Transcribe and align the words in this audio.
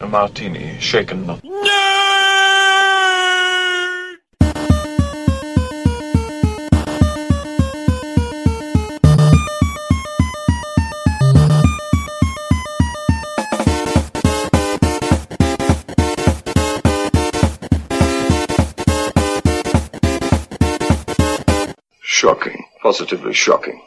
A 0.00 0.06
martini, 0.06 0.78
shaken 0.78 1.26
not. 1.26 1.42
Shocking. 22.02 22.64
Positively 22.80 23.34
shocking. 23.34 23.82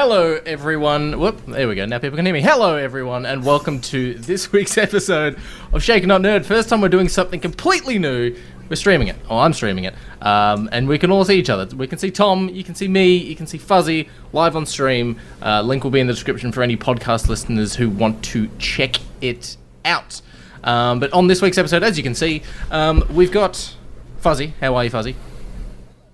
Hello, 0.00 0.38
everyone. 0.46 1.18
Whoop, 1.18 1.44
there 1.46 1.66
we 1.66 1.74
go. 1.74 1.84
Now 1.84 1.98
people 1.98 2.14
can 2.14 2.24
hear 2.24 2.32
me. 2.32 2.40
Hello, 2.40 2.76
everyone, 2.76 3.26
and 3.26 3.44
welcome 3.44 3.80
to 3.80 4.14
this 4.14 4.52
week's 4.52 4.78
episode 4.78 5.36
of 5.72 5.82
Shaken 5.82 6.06
Not 6.06 6.20
Nerd. 6.20 6.44
First 6.44 6.68
time 6.68 6.80
we're 6.80 6.88
doing 6.88 7.08
something 7.08 7.40
completely 7.40 7.98
new. 7.98 8.36
We're 8.68 8.76
streaming 8.76 9.08
it. 9.08 9.16
Oh, 9.28 9.38
I'm 9.38 9.52
streaming 9.52 9.86
it. 9.86 9.96
Um, 10.22 10.68
and 10.70 10.86
we 10.86 11.00
can 11.00 11.10
all 11.10 11.24
see 11.24 11.36
each 11.36 11.50
other. 11.50 11.66
We 11.74 11.88
can 11.88 11.98
see 11.98 12.12
Tom, 12.12 12.48
you 12.48 12.62
can 12.62 12.76
see 12.76 12.86
me, 12.86 13.16
you 13.16 13.34
can 13.34 13.48
see 13.48 13.58
Fuzzy 13.58 14.08
live 14.32 14.54
on 14.54 14.66
stream. 14.66 15.18
Uh, 15.42 15.62
link 15.62 15.82
will 15.82 15.90
be 15.90 15.98
in 15.98 16.06
the 16.06 16.12
description 16.12 16.52
for 16.52 16.62
any 16.62 16.76
podcast 16.76 17.28
listeners 17.28 17.74
who 17.74 17.90
want 17.90 18.22
to 18.26 18.48
check 18.60 18.98
it 19.20 19.56
out. 19.84 20.22
Um, 20.62 21.00
but 21.00 21.12
on 21.12 21.26
this 21.26 21.42
week's 21.42 21.58
episode, 21.58 21.82
as 21.82 21.96
you 21.96 22.04
can 22.04 22.14
see, 22.14 22.44
um, 22.70 23.02
we've 23.10 23.32
got 23.32 23.74
Fuzzy. 24.18 24.54
How 24.60 24.76
are 24.76 24.84
you, 24.84 24.90
Fuzzy? 24.90 25.16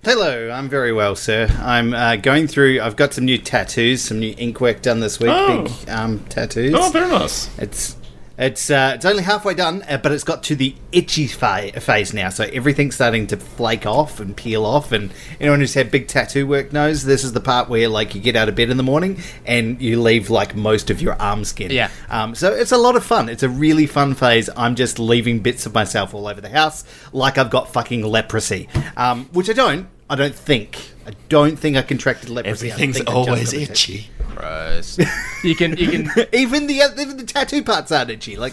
Hello, 0.04 0.50
I'm 0.50 0.68
very 0.68 0.92
well, 0.92 1.16
sir. 1.16 1.48
I'm 1.60 1.94
uh, 1.94 2.16
going 2.16 2.46
through. 2.46 2.78
I've 2.82 2.94
got 2.94 3.14
some 3.14 3.24
new 3.24 3.38
tattoos, 3.38 4.02
some 4.02 4.20
new 4.20 4.34
ink 4.36 4.60
work 4.60 4.82
done 4.82 5.00
this 5.00 5.18
week. 5.18 5.30
Oh. 5.32 5.62
Big 5.62 5.88
um, 5.88 6.18
tattoos. 6.26 6.74
Oh, 6.76 6.90
very 6.90 7.08
nice. 7.08 7.48
It's 7.58 7.96
it's 8.36 8.68
uh, 8.68 8.92
it's 8.96 9.06
only 9.06 9.22
halfway 9.22 9.54
done, 9.54 9.82
uh, 9.88 9.96
but 9.96 10.12
it's 10.12 10.22
got 10.22 10.42
to 10.44 10.56
the 10.56 10.74
itchy 10.92 11.26
fa- 11.26 11.80
phase 11.80 12.12
now. 12.12 12.28
So 12.28 12.44
everything's 12.52 12.96
starting 12.96 13.28
to 13.28 13.38
flake 13.38 13.86
off 13.86 14.20
and 14.20 14.36
peel 14.36 14.66
off. 14.66 14.92
And 14.92 15.10
anyone 15.40 15.60
who's 15.60 15.72
had 15.72 15.90
big 15.90 16.06
tattoo 16.06 16.46
work 16.46 16.70
knows 16.70 17.04
this 17.04 17.24
is 17.24 17.32
the 17.32 17.40
part 17.40 17.70
where 17.70 17.88
like 17.88 18.14
you 18.14 18.20
get 18.20 18.36
out 18.36 18.50
of 18.50 18.56
bed 18.56 18.68
in 18.68 18.76
the 18.76 18.82
morning 18.82 19.22
and 19.46 19.80
you 19.80 20.02
leave 20.02 20.28
like 20.28 20.54
most 20.54 20.90
of 20.90 21.00
your 21.00 21.14
arm 21.14 21.46
skin. 21.46 21.70
Yeah. 21.70 21.90
Um, 22.10 22.34
so 22.34 22.52
it's 22.52 22.72
a 22.72 22.78
lot 22.78 22.94
of 22.94 23.06
fun. 23.06 23.30
It's 23.30 23.42
a 23.42 23.48
really 23.48 23.86
fun 23.86 24.14
phase. 24.14 24.50
I'm 24.54 24.74
just 24.74 24.98
leaving 24.98 25.40
bits 25.40 25.64
of 25.64 25.72
myself 25.72 26.12
all 26.12 26.26
over 26.26 26.42
the 26.42 26.50
house, 26.50 26.84
like 27.14 27.38
I've 27.38 27.50
got 27.50 27.72
fucking 27.72 28.02
leprosy, 28.02 28.68
um, 28.98 29.30
which 29.32 29.48
I 29.48 29.54
don't. 29.54 29.88
I 30.08 30.16
don't 30.16 30.34
think. 30.34 30.92
I 31.06 31.12
don't 31.28 31.58
think 31.58 31.76
I 31.76 31.82
contracted 31.82 32.30
leprosy. 32.30 32.70
I 32.70 32.74
Everything's 32.74 32.98
think 32.98 33.08
I 33.08 33.12
just 33.12 33.28
always 33.28 33.52
got 33.52 33.60
a 33.60 33.62
itchy. 33.62 34.10
Gross. 34.34 34.98
you 35.44 35.54
can, 35.54 35.76
you 35.76 35.90
can, 35.90 36.26
even 36.32 36.66
the 36.66 36.80
even 36.98 37.16
the 37.16 37.24
tattoo 37.24 37.62
parts 37.62 37.92
aren't 37.92 38.10
itchy. 38.10 38.36
Like 38.36 38.52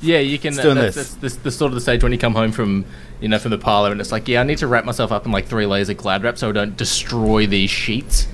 Yeah, 0.00 0.18
you 0.18 0.38
can. 0.38 0.54
It's 0.54 0.62
doing 0.62 0.76
that's, 0.76 0.94
this. 0.94 1.14
That's, 1.14 1.36
the, 1.36 1.42
the 1.44 1.50
sort 1.50 1.70
of 1.70 1.74
the 1.74 1.80
stage 1.80 2.02
when 2.02 2.12
you 2.12 2.18
come 2.18 2.34
home 2.34 2.52
from, 2.52 2.84
you 3.20 3.28
know, 3.28 3.38
from 3.38 3.50
the 3.50 3.58
parlor, 3.58 3.90
and 3.90 4.00
it's 4.00 4.12
like, 4.12 4.28
yeah, 4.28 4.40
I 4.40 4.44
need 4.44 4.58
to 4.58 4.66
wrap 4.66 4.84
myself 4.84 5.10
up 5.10 5.26
in 5.26 5.32
like 5.32 5.46
three 5.46 5.66
layers 5.66 5.88
of 5.88 5.96
Glad 5.96 6.22
wrap 6.22 6.38
so 6.38 6.50
I 6.50 6.52
don't 6.52 6.76
destroy 6.76 7.46
these 7.46 7.70
sheets. 7.70 8.28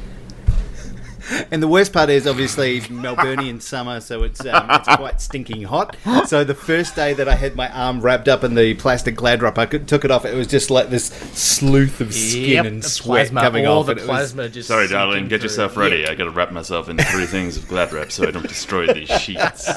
And 1.51 1.63
the 1.63 1.69
worst 1.69 1.93
part 1.93 2.11
is 2.11 2.27
obviously 2.27 2.81
Melburnian 2.83 3.61
summer, 3.63 4.01
so 4.01 4.23
it's 4.25 4.41
um, 4.45 4.67
it's 4.71 4.97
quite 4.97 5.21
stinking 5.21 5.63
hot. 5.63 5.97
So 6.27 6.45
the 6.45 6.55
first 6.55 6.95
day 6.95 7.15
that 7.15 7.29
I 7.29 7.35
had 7.35 7.57
my 7.57 7.69
arm 7.71 8.01
wrapped 8.01 8.29
up 8.29 8.45
in 8.45 8.55
the 8.55 8.75
plastic 8.75 9.15
glad 9.15 9.43
wrap, 9.43 9.59
I 9.59 9.67
could, 9.67 9.89
took 9.89 10.05
it 10.05 10.11
off. 10.11 10.25
It 10.25 10.35
was 10.35 10.47
just 10.47 10.71
like 10.71 10.91
this 10.91 11.07
sleuth 11.07 12.01
of 12.01 12.13
skin 12.13 12.51
Yep, 12.51 12.65
and 12.67 12.85
sweat 12.85 13.29
plasma, 13.31 13.41
coming 13.43 13.67
all 13.67 13.81
off. 13.81 13.87
the 13.87 13.93
and 13.93 14.01
it 14.01 14.07
was- 14.09 14.33
plasma 14.33 14.49
just. 14.49 14.69
Sorry, 14.69 14.87
darling. 14.89 15.29
Get 15.29 15.41
through. 15.41 15.47
yourself 15.51 15.77
ready. 15.77 16.07
I 16.07 16.15
got 16.15 16.25
to 16.25 16.31
wrap 16.31 16.53
myself 16.53 16.89
in 16.89 16.99
three 16.99 17.27
things 17.27 17.57
of 17.57 17.67
glad 17.69 17.93
wrap 17.93 18.13
so 18.13 18.27
I 18.27 18.31
don't 18.31 18.47
destroy 18.49 18.93
these 18.93 19.09
sheets. 19.21 19.69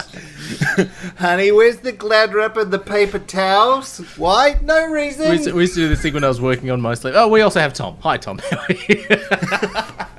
Honey, 1.18 1.52
where's 1.52 1.78
the 1.78 1.92
glad 1.92 2.34
wrap 2.34 2.58
and 2.58 2.72
the 2.72 2.80
paper 2.80 3.20
towels? 3.20 4.00
Why? 4.18 4.60
No 4.64 4.88
reason. 4.88 5.30
We 5.30 5.32
used, 5.36 5.44
to, 5.46 5.54
we 5.54 5.62
used 5.64 5.74
to 5.76 5.80
do 5.82 5.90
this 5.90 6.02
thing 6.02 6.14
when 6.14 6.24
I 6.24 6.28
was 6.28 6.42
working 6.42 6.72
on 6.72 6.82
my 6.82 6.94
sleep. 6.94 7.14
Oh, 7.16 7.28
we 7.28 7.42
also 7.42 7.60
have 7.60 7.74
Tom. 7.74 7.98
Hi, 8.02 8.18
Tom. 8.18 8.40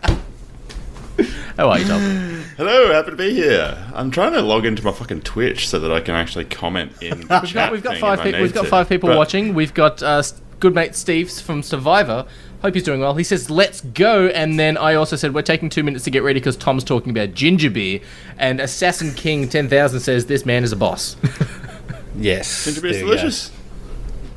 How 1.57 1.69
are 1.71 1.79
you? 1.79 1.85
How 1.85 1.97
are 1.97 2.01
you, 2.01 2.09
Tom? 2.39 2.45
Hello, 2.57 2.93
happy 2.93 3.11
to 3.11 3.17
be 3.17 3.35
here. 3.35 3.77
I'm 3.95 4.11
trying 4.11 4.33
to 4.33 4.41
log 4.43 4.65
into 4.67 4.85
my 4.85 4.93
fucking 4.93 5.23
Twitch 5.23 5.69
so 5.69 5.79
that 5.81 5.93
I 5.93 6.01
can 6.01 6.15
actually 6.15 6.45
comment 6.45 6.93
in 7.03 7.21
the 7.27 7.41
We've 7.43 7.55
got, 7.55 7.73
we've 7.73 7.83
got 7.83 7.99
five 7.99 8.23
people. 8.23 8.41
We've 8.43 8.55
got 8.55 8.63
to. 8.65 8.69
five 8.69 8.89
people 8.89 9.09
But- 9.09 9.19
watching. 9.19 9.55
We've 9.55 9.75
got 9.75 10.03
uh, 10.03 10.23
good 10.61 10.75
mate 10.75 10.95
Steve's 10.95 11.41
from 11.41 11.63
Survivor. 11.63 12.27
Hope 12.63 12.75
he's 12.75 12.83
doing 12.83 13.01
well. 13.01 13.15
He 13.15 13.23
says, 13.25 13.51
"Let's 13.51 13.81
go." 13.81 14.27
And 14.29 14.59
then 14.59 14.77
I 14.77 14.95
also 14.95 15.15
said, 15.15 15.33
"We're 15.35 15.43
taking 15.43 15.69
two 15.71 15.85
minutes 15.85 16.05
to 16.05 16.11
get 16.11 16.25
ready 16.25 16.41
because 16.41 16.57
Tom's 16.57 16.83
talking 16.83 17.11
about 17.11 17.33
ginger 17.35 17.71
beer." 17.71 18.01
And 18.37 18.59
Assassin 18.61 19.13
King 19.15 19.49
ten 19.49 19.69
thousand 19.69 20.01
says, 20.01 20.27
"This 20.27 20.45
man 20.45 20.65
is 20.65 20.73
a 20.73 20.77
boss." 20.77 21.17
yes, 22.17 22.65
Ginger 22.65 22.81
beer 22.81 22.91
is 22.91 22.99
delicious. 22.99 23.51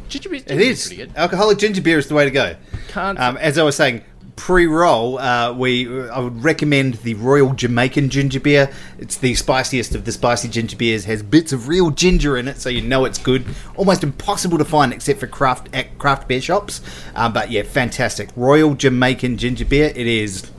ginger 0.10 0.30
beer, 0.30 0.42
It 0.46 0.62
is. 0.62 0.88
pretty 0.88 1.04
good. 1.08 1.16
Alcoholic 1.16 1.58
ginger 1.58 1.82
beer 1.82 1.98
is 1.98 2.08
the 2.08 2.14
way 2.16 2.26
to 2.26 2.32
go. 2.32 2.56
Can't. 2.90 3.20
Um, 3.20 3.38
as 3.38 3.58
I 3.58 3.64
was 3.64 3.76
saying, 3.76 4.04
pre-roll, 4.42 5.20
uh, 5.20 5.54
we 5.54 6.10
I 6.10 6.18
would 6.18 6.44
recommend 6.44 6.96
the 6.96 7.14
Royal 7.14 7.54
Jamaican 7.54 8.10
ginger 8.10 8.40
beer. 8.40 8.72
It's 8.98 9.16
the 9.16 9.36
spiciest 9.36 9.94
of 9.94 10.04
the 10.06 10.12
spicy 10.12 10.48
ginger 10.48 10.76
beers. 10.76 11.06
Has 11.06 11.22
bits 11.22 11.54
of 11.54 11.68
real 11.68 11.92
ginger 11.92 12.36
in 12.36 12.48
it, 12.48 12.60
so 12.60 12.68
you 12.68 12.82
know 12.82 13.06
it's 13.06 13.20
good. 13.20 13.46
Almost 13.76 14.04
impossible 14.04 14.58
to 14.58 14.66
find 14.66 14.94
except 14.94 15.20
for 15.20 15.28
craft 15.28 15.70
at 15.76 15.96
craft 16.00 16.28
beer 16.28 16.42
shops. 16.42 16.82
Um, 17.14 17.34
but 17.34 17.52
yeah, 17.52 17.62
fantastic. 17.62 18.30
Royal 18.36 18.74
Jamaican 18.74 19.38
ginger 19.38 19.64
beer. 19.64 19.94
It 19.96 20.08
is 20.08 20.50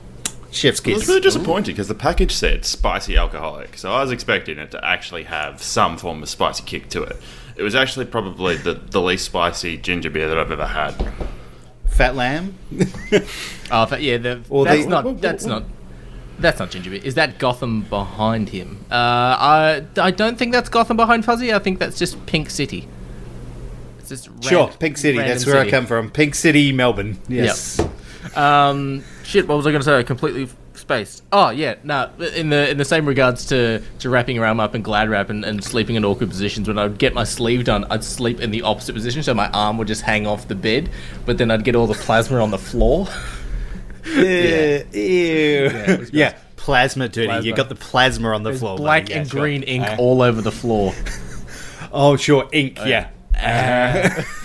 chef's 0.49 0.79
I 0.79 0.83
kiss. 0.85 0.99
was 0.99 1.07
really 1.09 1.19
disappointed 1.19 1.73
because 1.73 1.89
the 1.89 1.93
package 1.93 2.31
said 2.31 2.63
spicy 2.63 3.17
alcoholic, 3.17 3.77
so 3.77 3.91
I 3.91 4.01
was 4.01 4.13
expecting 4.13 4.59
it 4.59 4.71
to 4.71 4.85
actually 4.85 5.23
have 5.23 5.61
some 5.61 5.97
form 5.97 6.23
of 6.23 6.29
spicy 6.29 6.63
kick 6.63 6.87
to 6.91 7.03
it. 7.03 7.17
It 7.57 7.63
was 7.63 7.75
actually 7.75 8.05
probably 8.05 8.55
the, 8.55 8.75
the 8.75 9.01
least 9.01 9.25
spicy 9.25 9.75
ginger 9.75 10.09
beer 10.09 10.29
that 10.29 10.39
I've 10.39 10.51
ever 10.51 10.67
had. 10.67 10.95
Fat 11.93 12.15
lamb. 12.15 12.57
Oh, 13.71 13.87
but 13.89 14.03
yeah, 14.03 14.17
the, 14.17 14.41
Or 14.49 14.65
that's 14.65 14.83
they- 14.83 14.87
not. 14.89 15.19
That's 15.21 15.45
not. 15.45 15.63
That's 16.37 16.59
not 16.59 16.69
ginger 16.69 16.89
beer. 16.91 17.01
Is 17.03 17.15
that 17.15 17.39
Gotham 17.39 17.81
behind 17.83 18.49
him? 18.49 18.85
Uh, 18.91 18.95
I 18.95 19.83
I 19.97 20.11
don't 20.11 20.37
think 20.37 20.51
that's 20.51 20.69
Gotham 20.69 20.97
behind 20.97 21.25
Fuzzy. 21.25 21.53
I 21.53 21.59
think 21.59 21.79
that's 21.79 21.97
just 21.97 22.23
Pink 22.27 22.49
City. 22.51 22.87
It's 23.99 24.09
just 24.09 24.29
Sure, 24.43 24.67
Pink 24.79 24.97
City. 24.97 25.17
That's 25.17 25.45
where 25.45 25.57
I 25.57 25.69
come 25.69 25.85
from. 25.87 26.11
Pink 26.11 26.35
City, 26.35 26.71
Melbourne. 26.71 27.17
Yes. 27.27 27.79
Um, 28.35 29.03
shit. 29.23 29.47
What 29.47 29.57
was 29.57 29.65
I 29.65 29.71
going 29.71 29.81
to 29.81 29.85
say? 29.85 29.97
I 29.97 30.03
completely 30.03 30.49
f- 30.83 30.87
spaced. 31.07 31.23
Oh 31.31 31.49
yeah, 31.49 31.75
no. 31.83 32.09
in 32.35 32.49
the 32.49 32.69
in 32.69 32.77
the 32.77 32.85
same 32.85 33.05
regards 33.05 33.45
to 33.47 33.81
to 33.99 34.09
wrapping 34.09 34.37
around 34.37 34.51
arm 34.51 34.59
up 34.59 34.75
in 34.75 34.81
glad 34.81 35.09
wrap 35.09 35.29
and, 35.29 35.43
and 35.43 35.63
sleeping 35.63 35.95
in 35.95 36.05
awkward 36.05 36.29
positions. 36.29 36.67
When 36.67 36.77
I 36.77 36.83
would 36.83 36.97
get 36.99 37.13
my 37.13 37.23
sleeve 37.23 37.63
done, 37.65 37.85
I'd 37.89 38.03
sleep 38.03 38.39
in 38.41 38.51
the 38.51 38.61
opposite 38.63 38.93
position, 38.93 39.23
so 39.23 39.33
my 39.33 39.49
arm 39.49 39.77
would 39.77 39.87
just 39.87 40.01
hang 40.01 40.27
off 40.27 40.47
the 40.47 40.55
bed, 40.55 40.89
but 41.25 41.37
then 41.37 41.49
I'd 41.51 41.63
get 41.63 41.75
all 41.75 41.87
the 41.87 41.93
plasma 41.95 42.41
on 42.41 42.51
the 42.51 42.57
floor. 42.59 43.07
Yeah. 44.05 44.83
Ew. 44.91 45.65
it 45.71 45.99
was 45.99 46.11
Yeah. 46.11 46.35
Plasma 46.57 47.07
duty. 47.07 47.27
Plasma. 47.27 47.45
You 47.47 47.55
got 47.55 47.69
the 47.69 47.75
plasma 47.75 48.33
on 48.33 48.43
the 48.43 48.49
There's 48.49 48.59
floor. 48.59 48.75
black. 48.77 49.07
Yeah, 49.09 49.19
and 49.19 49.29
sure. 49.29 49.39
green 49.39 49.63
ink 49.63 49.85
Uh, 49.87 49.95
all 49.97 50.21
over 50.21 50.41
the 50.41 50.51
floor. 50.51 50.93
Oh, 51.95 52.17
sure, 52.17 52.49
ink. 52.51 52.79
yeah. 52.83 53.09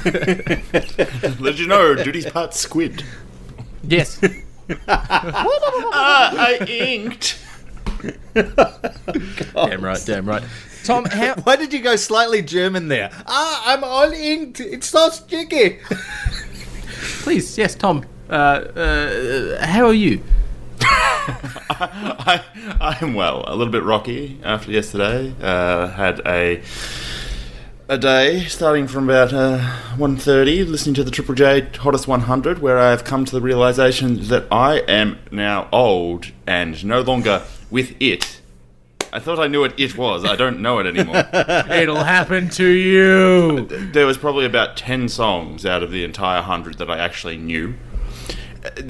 Did 0.05 1.59
you 1.59 1.67
know 1.67 1.95
duty's 1.95 2.27
part 2.31 2.53
squid? 2.55 3.03
Yes. 3.83 4.21
Ah, 4.89 6.35
I 6.37 6.65
inked. 6.67 7.39
damn 8.35 9.85
right. 9.85 10.03
Damn 10.05 10.27
right. 10.27 10.43
Tom, 10.85 11.05
how? 11.11 11.35
Why 11.43 11.57
did 11.57 11.73
you 11.73 11.81
go 11.81 11.97
slightly 11.97 12.43
German 12.43 12.89
there? 12.89 13.11
Ah, 13.27 13.65
I'm 13.67 13.85
all 13.85 14.11
inked. 14.13 14.61
It's 14.61 14.89
so 14.89 15.11
sticky. 15.11 15.81
Please, 17.23 17.59
yes, 17.59 17.75
Tom. 17.75 18.05
Uh, 18.31 18.33
uh, 18.33 19.67
how 19.67 19.87
are 19.87 19.95
you? 19.95 20.23
I, 20.81 22.43
I'm 22.81 23.15
well. 23.15 23.45
A 23.47 23.55
little 23.55 23.73
bit 23.73 23.83
rocky 23.83 24.41
after 24.43 24.71
yesterday. 24.71 25.35
Uh, 25.41 25.89
had 25.89 26.21
a 26.27 26.63
a 27.91 27.97
day 27.97 28.45
starting 28.45 28.87
from 28.87 29.09
about 29.09 29.33
uh, 29.33 29.59
1.30, 29.97 30.69
listening 30.69 30.95
to 30.95 31.03
the 31.03 31.11
Triple 31.11 31.35
J 31.35 31.67
Hottest 31.79 32.07
100, 32.07 32.59
where 32.59 32.79
I 32.79 32.91
have 32.91 33.03
come 33.03 33.25
to 33.25 33.33
the 33.33 33.41
realization 33.41 34.29
that 34.29 34.47
I 34.53 34.81
am 34.81 35.19
now 35.31 35.71
old 35.73 36.31
and 36.47 36.85
no 36.85 37.01
longer 37.01 37.43
with 37.71 37.95
it. 37.99 38.43
I 39.11 39.21
thought 39.21 39.39
I 39.39 39.47
knew 39.47 39.61
what 39.61 39.81
it 39.81 39.97
was. 39.97 40.27
I 40.27 40.37
don't 40.37 40.61
know 40.61 40.81
it 40.81 40.87
anymore. 40.87 41.17
It'll 41.73 42.05
happen 42.05 42.51
to 42.51 42.67
you. 42.67 43.65
there 43.65 44.05
was 44.05 44.19
probably 44.19 44.45
about 44.45 44.77
10 44.77 45.09
songs 45.09 45.65
out 45.65 45.83
of 45.83 45.91
the 45.91 46.05
entire 46.05 46.41
100 46.41 46.77
that 46.77 46.91
I 46.91 46.99
actually 46.99 47.39
knew. 47.39 47.73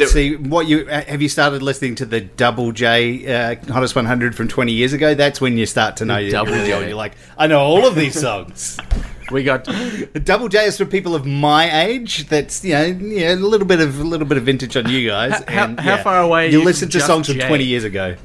See, 0.07 0.37
what 0.37 0.67
you 0.67 0.89
uh, 0.89 1.03
have 1.05 1.23
you 1.23 1.29
started 1.29 1.63
listening 1.63 1.95
to 1.97 2.07
the 2.07 2.21
Double 2.21 2.73
J 2.73 3.27
uh, 3.35 3.57
Hottest 3.73 3.95
100 3.95 4.35
from 4.35 4.49
20 4.49 4.73
years 4.73 4.93
ago? 4.93 5.15
That's 5.15 5.41
when 5.41 5.59
you 5.59 5.67
start 5.67 5.97
to 5.99 6.05
know 6.05 6.17
you're 6.19 6.31
Double 6.33 6.53
J. 6.53 6.89
You're 6.89 6.95
like, 6.97 7.15
I 7.37 7.47
know 7.47 7.61
all 7.61 7.87
of 7.87 7.95
these 7.95 8.19
songs. 8.21 8.79
We 9.31 9.45
got. 9.45 9.69
Double 10.25 10.49
J 10.49 10.65
is 10.65 10.79
for 10.79 10.87
people 10.87 11.15
of 11.15 11.27
my 11.27 11.85
age. 11.85 12.29
That's 12.29 12.65
you 12.65 12.73
know, 12.73 12.85
yeah, 12.87 13.35
a 13.35 13.37
little 13.37 13.67
bit 13.67 13.79
of 13.79 14.01
a 14.01 14.03
little 14.03 14.27
bit 14.27 14.39
of 14.39 14.45
vintage 14.45 14.75
on 14.75 14.89
you 14.89 15.07
guys. 15.07 15.33
How- 15.47 15.65
and, 15.65 15.79
how 15.79 15.97
yeah, 15.97 16.03
far 16.03 16.23
away 16.23 16.51
You 16.51 16.61
you 16.61 16.65
listen 16.65 16.89
to 16.89 17.01
songs 17.01 17.29
from 17.29 17.39
20 17.39 17.63
years 17.63 17.85
ago. 17.85 18.17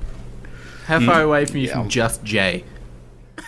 How 0.86 1.02
far 1.02 1.22
away 1.22 1.44
from 1.44 1.58
you 1.58 1.68
Yeah. 1.68 1.74
from 1.74 1.90
Just 1.90 2.24
J? 2.24 2.64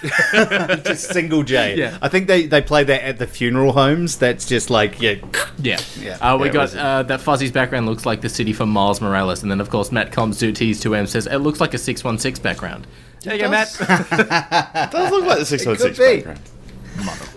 just 0.83 1.09
single 1.11 1.43
J. 1.43 1.75
Yeah. 1.77 1.97
I 2.01 2.07
think 2.09 2.27
they, 2.27 2.45
they 2.47 2.61
play 2.61 2.83
that 2.83 3.03
at 3.03 3.17
the 3.19 3.27
funeral 3.27 3.71
homes. 3.73 4.17
That's 4.17 4.45
just 4.47 4.69
like 4.69 5.01
yeah. 5.01 5.15
Yeah. 5.59 5.79
Yeah. 5.99 6.17
Uh, 6.21 6.37
we 6.37 6.47
Yeah, 6.47 6.53
got 6.53 6.75
uh, 6.75 7.03
that 7.03 7.21
Fuzzy's 7.21 7.51
background 7.51 7.85
looks 7.85 8.05
like 8.05 8.21
the 8.21 8.29
city 8.29 8.53
from 8.53 8.69
Miles 8.69 9.01
Morales, 9.01 9.41
and 9.41 9.51
then 9.51 9.61
of 9.61 9.69
course 9.69 9.91
Matt 9.91 10.11
Combs 10.11 10.39
two 10.39 10.51
T's 10.51 10.79
two 10.79 10.95
M 10.95 11.07
says 11.07 11.27
it 11.27 11.37
looks 11.37 11.59
like 11.61 11.73
a 11.73 11.77
six 11.77 12.03
one 12.03 12.17
six 12.17 12.39
background. 12.39 12.87
There 13.23 13.33
you 13.35 13.41
go, 13.41 13.49
Matt. 13.49 13.75
It 13.79 14.91
does 14.91 15.11
look 15.11 15.25
like 15.25 15.39
the 15.39 15.45
616 15.45 15.95
be. 15.97 16.23
background. 16.23 16.41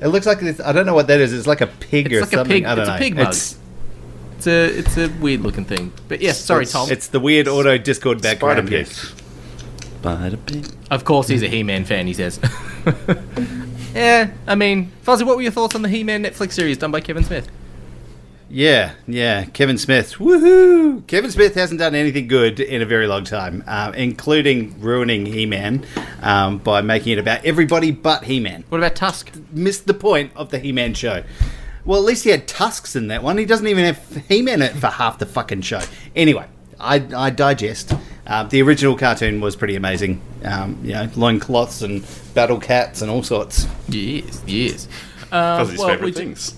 It 0.02 0.08
looks 0.08 0.26
like 0.26 0.38
this. 0.40 0.60
I 0.60 0.72
don't 0.72 0.84
know 0.84 0.94
what 0.94 1.06
that 1.06 1.18
is. 1.20 1.32
It's 1.32 1.46
like 1.46 1.62
a 1.62 1.66
pig 1.66 2.12
It's 2.12 2.16
or 2.16 2.20
like 2.20 2.32
a 2.32 2.36
something. 2.36 2.56
pig- 2.58 2.64
I 2.66 2.74
don't 2.74 2.80
it's 2.82 2.88
a 2.90 2.92
know. 2.92 2.98
pig 2.98 3.16
mug. 3.16 3.28
It's, 3.28 3.58
It's 4.36 4.46
a 4.46 4.78
it's 4.78 4.96
a 4.98 5.08
weird 5.20 5.40
looking 5.40 5.64
thing, 5.64 5.92
but 6.06 6.20
yes, 6.20 6.38
sorry, 6.38 6.64
it's, 6.64 6.72
Tom. 6.72 6.90
It's 6.90 7.06
the 7.08 7.18
weird 7.20 7.48
auto 7.48 7.78
Discord 7.78 8.18
Spider 8.20 8.38
background. 8.38 8.68
pig. 8.68 8.86
yes. 8.86 8.90
Spider 8.96 9.14
pig. 9.16 9.24
Of 10.90 11.04
course, 11.04 11.28
he's 11.28 11.42
a 11.42 11.48
He-Man 11.48 11.84
fan. 11.84 12.06
He 12.06 12.14
says. 12.14 12.40
yeah, 13.94 14.30
I 14.46 14.54
mean, 14.54 14.92
Fuzzy, 15.02 15.24
what 15.24 15.36
were 15.36 15.42
your 15.42 15.52
thoughts 15.52 15.74
on 15.74 15.82
the 15.82 15.88
He-Man 15.88 16.22
Netflix 16.22 16.52
series 16.52 16.78
done 16.78 16.90
by 16.90 17.00
Kevin 17.00 17.24
Smith? 17.24 17.50
Yeah, 18.50 18.94
yeah. 19.06 19.44
Kevin 19.44 19.76
Smith. 19.76 20.14
Woohoo! 20.14 21.06
Kevin 21.06 21.30
Smith 21.30 21.54
hasn't 21.54 21.80
done 21.80 21.94
anything 21.94 22.28
good 22.28 22.60
in 22.60 22.80
a 22.80 22.86
very 22.86 23.06
long 23.06 23.24
time, 23.24 23.62
uh, 23.66 23.92
including 23.94 24.80
ruining 24.80 25.26
He 25.26 25.44
Man 25.44 25.84
um, 26.22 26.58
by 26.58 26.80
making 26.80 27.12
it 27.12 27.18
about 27.18 27.44
everybody 27.44 27.90
but 27.90 28.24
He 28.24 28.40
Man. 28.40 28.64
What 28.70 28.78
about 28.78 28.96
Tusk? 28.96 29.32
Missed 29.52 29.86
the 29.86 29.94
point 29.94 30.32
of 30.34 30.50
the 30.50 30.58
He 30.58 30.72
Man 30.72 30.94
show. 30.94 31.24
Well, 31.84 32.00
at 32.00 32.06
least 32.06 32.24
he 32.24 32.30
had 32.30 32.48
tusks 32.48 32.96
in 32.96 33.08
that 33.08 33.22
one. 33.22 33.36
He 33.36 33.44
doesn't 33.44 33.66
even 33.66 33.84
have 33.84 34.24
He 34.28 34.40
Man 34.40 34.62
in 34.62 34.68
it 34.68 34.76
for 34.76 34.88
half 34.88 35.18
the 35.18 35.26
fucking 35.26 35.60
show. 35.60 35.82
Anyway, 36.16 36.46
I, 36.80 37.06
I 37.14 37.30
digest. 37.30 37.92
Uh, 38.28 38.42
the 38.44 38.60
original 38.60 38.94
cartoon 38.94 39.40
was 39.40 39.56
pretty 39.56 39.74
amazing. 39.74 40.20
Um, 40.44 40.78
you 40.82 40.92
know, 40.92 41.08
loincloths 41.16 41.82
and 41.82 42.04
battle 42.34 42.60
cats 42.60 43.00
and 43.00 43.10
all 43.10 43.22
sorts. 43.22 43.66
Yes, 43.88 44.42
yes. 44.46 44.88
Uh, 45.32 45.58
Fuzzy's 45.58 45.78
well, 45.78 45.88
favourite 45.88 46.04
we 46.04 46.10
do- 46.12 46.18
things. 46.18 46.54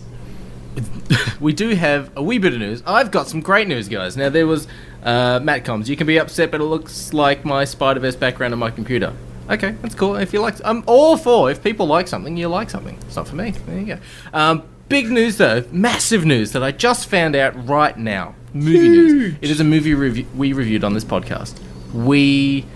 we 1.40 1.52
do 1.52 1.70
have 1.70 2.10
a 2.16 2.22
wee 2.22 2.38
bit 2.38 2.52
of 2.52 2.58
news. 2.58 2.82
I've 2.86 3.10
got 3.10 3.28
some 3.28 3.40
great 3.40 3.68
news, 3.68 3.88
guys. 3.88 4.16
Now 4.16 4.28
there 4.28 4.46
was 4.46 4.66
uh, 5.02 5.40
Matt 5.42 5.64
Combs. 5.64 5.88
You 5.88 5.96
can 5.96 6.06
be 6.06 6.18
upset, 6.18 6.50
but 6.50 6.60
it 6.60 6.64
looks 6.64 7.12
like 7.12 7.44
my 7.44 7.64
Spider 7.64 8.00
Verse 8.00 8.16
background 8.16 8.52
on 8.52 8.58
my 8.58 8.70
computer. 8.70 9.12
Okay, 9.48 9.72
that's 9.82 9.96
cool. 9.96 10.14
If 10.16 10.32
you 10.32 10.40
like, 10.40 10.54
I'm 10.64 10.84
all 10.86 11.16
for. 11.16 11.50
If 11.50 11.62
people 11.62 11.86
like 11.86 12.06
something, 12.06 12.36
you 12.36 12.48
like 12.48 12.70
something. 12.70 12.96
It's 13.02 13.16
not 13.16 13.26
for 13.26 13.34
me. 13.34 13.50
There 13.50 13.78
you 13.78 13.86
go. 13.86 13.98
Um, 14.32 14.62
big 14.90 15.08
news 15.08 15.38
though, 15.38 15.64
massive 15.70 16.26
news 16.26 16.52
that 16.52 16.62
I 16.62 16.72
just 16.72 17.08
found 17.08 17.34
out 17.34 17.66
right 17.66 17.96
now. 17.96 18.34
Movie 18.52 18.88
news. 18.88 19.34
It 19.40 19.48
is 19.48 19.60
a 19.60 19.64
movie 19.64 19.94
review 19.94 20.26
we 20.36 20.52
reviewed 20.52 20.84
on 20.84 20.92
this 20.92 21.04
podcast. 21.04 21.58
We 21.94 22.66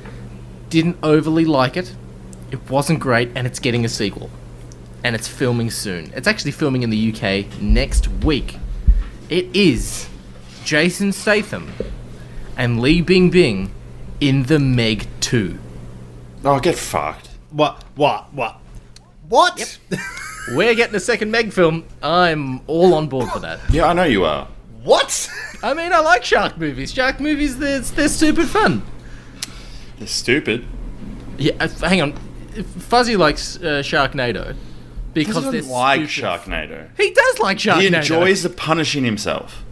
didn't 0.71 0.97
overly 1.03 1.45
like 1.45 1.77
it. 1.77 1.95
It 2.51 2.71
wasn't 2.71 3.01
great, 3.01 3.31
and 3.35 3.47
it's 3.47 3.59
getting 3.59 3.85
a 3.85 3.89
sequel 3.89 4.31
and 5.03 5.15
it's 5.15 5.29
filming 5.29 5.71
soon. 5.71 6.11
It's 6.17 6.27
actually 6.27 6.53
filming 6.53 6.83
in 6.83 6.91
the 6.91 7.13
UK 7.13 7.61
next 7.61 8.09
week. 8.09 8.57
It 9.29 9.55
is 9.55 10.09
Jason 10.65 11.13
Statham 11.13 11.73
and 12.57 12.81
Li 12.81 13.03
Bingbing 13.03 13.69
in 14.21 14.45
The 14.45 14.59
Meg 14.59 15.07
2. 15.21 15.59
Oh, 16.45 16.59
get 16.59 16.77
fucked. 16.77 17.29
What? 17.51 17.85
What? 17.97 18.33
What? 18.33 18.61
What? 19.29 19.79
We're 20.53 20.75
getting 20.75 20.95
a 20.95 21.01
second 21.01 21.31
Meg 21.31 21.53
film. 21.53 21.85
I'm 22.03 22.61
all 22.67 22.95
on 22.95 23.09
board 23.09 23.31
for 23.31 23.39
that. 23.41 23.61
Yeah, 23.71 23.87
I 23.87 23.93
know 23.95 24.05
you 24.05 24.25
are. 24.25 24.47
what? 24.83 25.31
I 25.63 25.73
mean, 25.73 25.93
I 25.93 26.01
like 26.01 26.25
shark 26.25 26.59
movies. 26.59 26.93
Shark 26.93 27.19
movies, 27.21 27.59
they're, 27.59 27.81
they're 27.81 28.09
stupid 28.09 28.49
fun. 28.49 28.83
They're 29.99 30.07
stupid. 30.07 30.67
Yeah, 31.39 31.53
uh, 31.61 31.69
hang 31.89 32.03
on. 32.03 32.13
Fuzzy 32.79 33.17
likes 33.17 33.57
uh, 33.57 33.83
Sharknado 33.83 34.53
He 34.53 34.57
because 35.15 35.37
doesn't 35.37 35.53
they're 35.53 35.63
like 35.63 36.09
stupid. 36.09 36.25
Sharknado. 36.43 36.89
He 36.97 37.11
does 37.13 37.39
like 37.41 37.57
Sharknado. 37.59 37.81
He 37.81 37.87
enjoys 37.95 38.43
the 38.43 38.51
punishing 38.51 39.05
himself. 39.05 39.64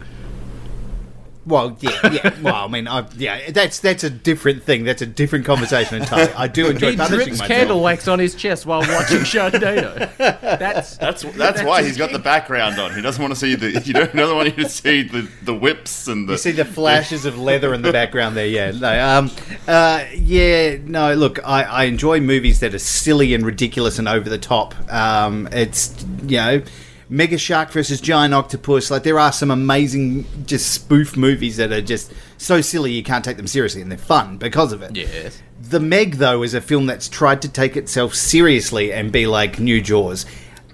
Well, 1.45 1.77
yeah, 1.81 1.91
yeah. 2.11 2.41
Well, 2.41 2.55
I 2.55 2.67
mean, 2.67 2.87
I, 2.87 3.05
yeah, 3.17 3.51
that's 3.51 3.79
that's 3.79 4.03
a 4.05 4.09
different 4.09 4.63
thing. 4.63 4.85
That's 4.85 5.01
a 5.01 5.05
different 5.05 5.45
conversation 5.45 5.97
entirely. 6.01 6.31
I 6.33 6.47
do 6.47 6.67
enjoy 6.69 6.91
He 6.91 6.95
punishing 6.97 7.17
drips 7.17 7.31
myself. 7.39 7.47
candle 7.49 7.81
wax 7.81 8.07
on 8.07 8.19
his 8.19 8.33
chest 8.33 8.65
while 8.65 8.79
watching 8.79 9.17
Sharknado. 9.19 10.09
That's 10.17 10.95
That's 10.97 11.23
that's 11.35 11.61
why 11.63 11.83
he's 11.83 11.97
got 11.97 12.11
the 12.13 12.19
background 12.19 12.79
on. 12.79 12.95
He 12.95 13.01
doesn't 13.01 13.21
want 13.21 13.33
to 13.33 13.39
see 13.39 13.55
the. 13.55 13.79
He 13.81 13.91
don't- 13.91 14.15
doesn't 14.15 14.35
want 14.37 14.55
you 14.57 14.63
to 14.63 14.69
see 14.69 15.03
the, 15.03 15.27
the 15.43 15.53
whips 15.53 16.07
and 16.07 16.29
the. 16.29 16.33
You 16.33 16.37
see 16.37 16.51
the 16.51 16.63
flashes 16.65 17.25
of 17.25 17.37
leather 17.37 17.73
in 17.73 17.81
the 17.81 17.91
background 17.91 18.37
there. 18.37 18.47
Yeah, 18.47 18.71
no, 18.71 19.17
um, 19.17 19.31
uh, 19.67 20.05
yeah, 20.15 20.77
no. 20.85 21.13
Look, 21.13 21.39
I, 21.45 21.63
I 21.63 21.83
enjoy 21.85 22.21
movies 22.21 22.61
that 22.61 22.73
are 22.73 22.79
silly 22.79 23.33
and 23.33 23.45
ridiculous 23.45 23.99
and 23.99 24.07
over 24.07 24.29
the 24.29 24.37
top. 24.37 24.75
Um, 24.91 25.49
it's 25.51 25.93
you 26.25 26.37
know. 26.37 26.63
Mega 27.09 27.37
Shark 27.37 27.71
versus 27.71 27.99
Giant 28.01 28.33
Octopus. 28.33 28.89
Like 28.91 29.03
there 29.03 29.19
are 29.19 29.31
some 29.31 29.51
amazing, 29.51 30.25
just 30.45 30.71
spoof 30.71 31.15
movies 31.17 31.57
that 31.57 31.71
are 31.71 31.81
just 31.81 32.11
so 32.37 32.61
silly 32.61 32.91
you 32.91 33.03
can't 33.03 33.23
take 33.23 33.37
them 33.37 33.47
seriously, 33.47 33.81
and 33.81 33.91
they're 33.91 33.97
fun 33.97 34.37
because 34.37 34.71
of 34.71 34.81
it. 34.81 34.95
yes. 34.95 35.41
The 35.61 35.79
Meg, 35.79 36.15
though, 36.15 36.43
is 36.43 36.53
a 36.53 36.61
film 36.61 36.87
that's 36.87 37.07
tried 37.07 37.41
to 37.43 37.49
take 37.49 37.77
itself 37.77 38.13
seriously 38.15 38.91
and 38.91 39.11
be 39.11 39.27
like 39.27 39.59
New 39.59 39.81
Jaws. 39.81 40.25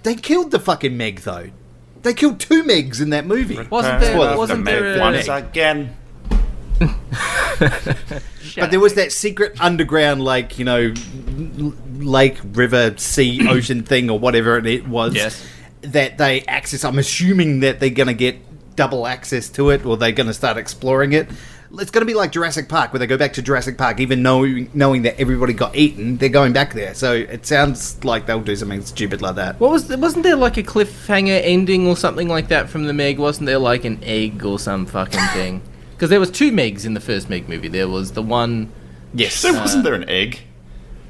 They 0.03 0.15
killed 0.15 0.51
the 0.51 0.59
fucking 0.59 0.97
Meg, 0.97 1.19
though. 1.19 1.49
They 2.01 2.13
killed 2.13 2.39
two 2.39 2.63
Megs 2.63 3.01
in 3.01 3.09
that 3.11 3.25
movie. 3.25 3.61
Wasn't 3.69 3.99
there? 3.99 4.17
Well, 4.17 4.37
wasn't 4.37 4.65
the 4.65 4.71
there? 4.71 4.81
Meg 4.81 4.97
A, 4.97 4.99
once 4.99 5.27
again. 5.27 5.95
But 8.55 8.71
there 8.71 8.79
was 8.79 8.95
that 8.95 9.11
secret 9.11 9.59
underground, 9.61 10.23
like, 10.23 10.57
you 10.59 10.65
know, 10.65 10.93
lake, 11.97 12.39
river, 12.53 12.95
sea, 12.97 13.47
ocean 13.47 13.83
thing, 13.83 14.09
or 14.09 14.17
whatever 14.17 14.57
it 14.57 14.87
was. 14.87 15.13
Yes. 15.13 15.45
That 15.81 16.17
they 16.17 16.41
access. 16.41 16.83
I'm 16.83 16.99
assuming 16.99 17.61
that 17.61 17.79
they're 17.79 17.89
going 17.89 18.07
to 18.07 18.13
get 18.13 18.37
double 18.75 19.07
access 19.07 19.49
to 19.49 19.69
it, 19.71 19.85
or 19.85 19.97
they're 19.97 20.11
going 20.11 20.27
to 20.27 20.33
start 20.33 20.57
exploring 20.57 21.13
it. 21.13 21.29
It's 21.73 21.91
going 21.91 22.01
to 22.01 22.05
be 22.05 22.15
like 22.15 22.31
Jurassic 22.31 22.67
Park, 22.67 22.93
where 22.93 22.99
they 22.99 23.07
go 23.07 23.17
back 23.17 23.33
to 23.33 23.41
Jurassic 23.41 23.77
Park, 23.77 23.99
even 23.99 24.23
knowing, 24.23 24.71
knowing 24.73 25.03
that 25.03 25.19
everybody 25.19 25.53
got 25.53 25.75
eaten, 25.75 26.17
they're 26.17 26.29
going 26.29 26.51
back 26.51 26.73
there. 26.73 26.95
So 26.95 27.13
it 27.13 27.45
sounds 27.45 28.03
like 28.03 28.25
they'll 28.25 28.41
do 28.41 28.55
something 28.55 28.81
stupid 28.81 29.21
like 29.21 29.35
that. 29.35 29.59
What 29.59 29.71
was 29.71 29.87
wasn't 29.87 30.23
there 30.23 30.35
like 30.35 30.57
a 30.57 30.63
cliffhanger 30.63 31.41
ending 31.43 31.87
or 31.87 31.95
something 31.95 32.27
like 32.27 32.47
that 32.47 32.69
from 32.69 32.85
the 32.85 32.93
Meg? 32.93 33.19
Wasn't 33.19 33.45
there 33.45 33.59
like 33.59 33.85
an 33.85 33.99
egg 34.03 34.43
or 34.43 34.57
some 34.57 34.85
fucking 34.85 35.27
thing? 35.33 35.61
Because 35.91 36.09
there 36.09 36.19
was 36.19 36.31
two 36.31 36.51
Megs 36.51 36.85
in 36.85 36.93
the 36.93 37.01
first 37.01 37.29
Meg 37.29 37.47
movie. 37.49 37.67
There 37.67 37.87
was 37.87 38.13
the 38.13 38.23
one. 38.23 38.71
Yes. 39.13 39.41
There 39.41 39.53
uh, 39.53 39.59
wasn't 39.59 39.83
there 39.83 39.93
an 39.93 40.09
egg? 40.09 40.39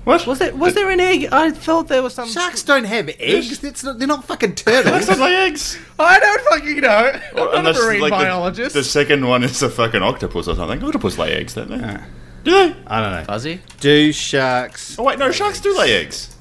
What 0.10 0.26
Was 0.26 0.40
there 0.40 0.56
was 0.56 0.74
there 0.74 0.90
an 0.90 1.00
egg? 1.00 1.28
I 1.32 1.52
thought 1.52 1.88
there 1.88 2.02
was 2.02 2.16
some. 2.16 2.28
Sharks 2.28 2.64
don't 2.64 2.86
have 2.86 3.10
eggs. 3.20 3.64
It's 3.64 3.84
not, 3.84 4.00
they're 4.00 4.08
not 4.08 4.26
fucking 4.26 4.56
turtles. 4.56 5.06
Sharks 5.06 5.20
lay 5.22 5.36
eggs. 5.36 5.78
I 6.00 6.20
don't 6.20 6.42
fucking 6.50 6.78
know. 6.82 7.12
I'm 7.32 7.36
not 7.36 7.54
a 7.54 7.58
Unless, 7.60 7.84
marine 7.84 8.02
like, 8.02 8.12
the- 8.12 8.18
biologist. 8.18 8.74
The, 8.74 8.84
second 8.84 9.28
one 9.28 9.44
is 9.44 9.62
a 9.62 9.70
fucking 9.70 10.02
octopus 10.02 10.48
or 10.48 10.56
something. 10.56 10.84
Octopus 10.84 11.20
lay 11.20 11.34
eggs, 11.34 11.54
don't 11.54 11.70
they? 11.70 11.76
Uh. 11.84 12.00
Do 12.44 12.52
they? 12.52 12.76
I 12.88 13.02
don't 13.02 13.12
know. 13.14 13.24
Fuzzy. 13.26 13.62
Do 13.82 14.12
sharks? 14.12 14.98
Oh 14.98 15.04
wait, 15.04 15.20
no, 15.20 15.32
sharks 15.32 15.62
do 15.62 15.78
lay 15.78 15.94
eggs. 15.94 16.36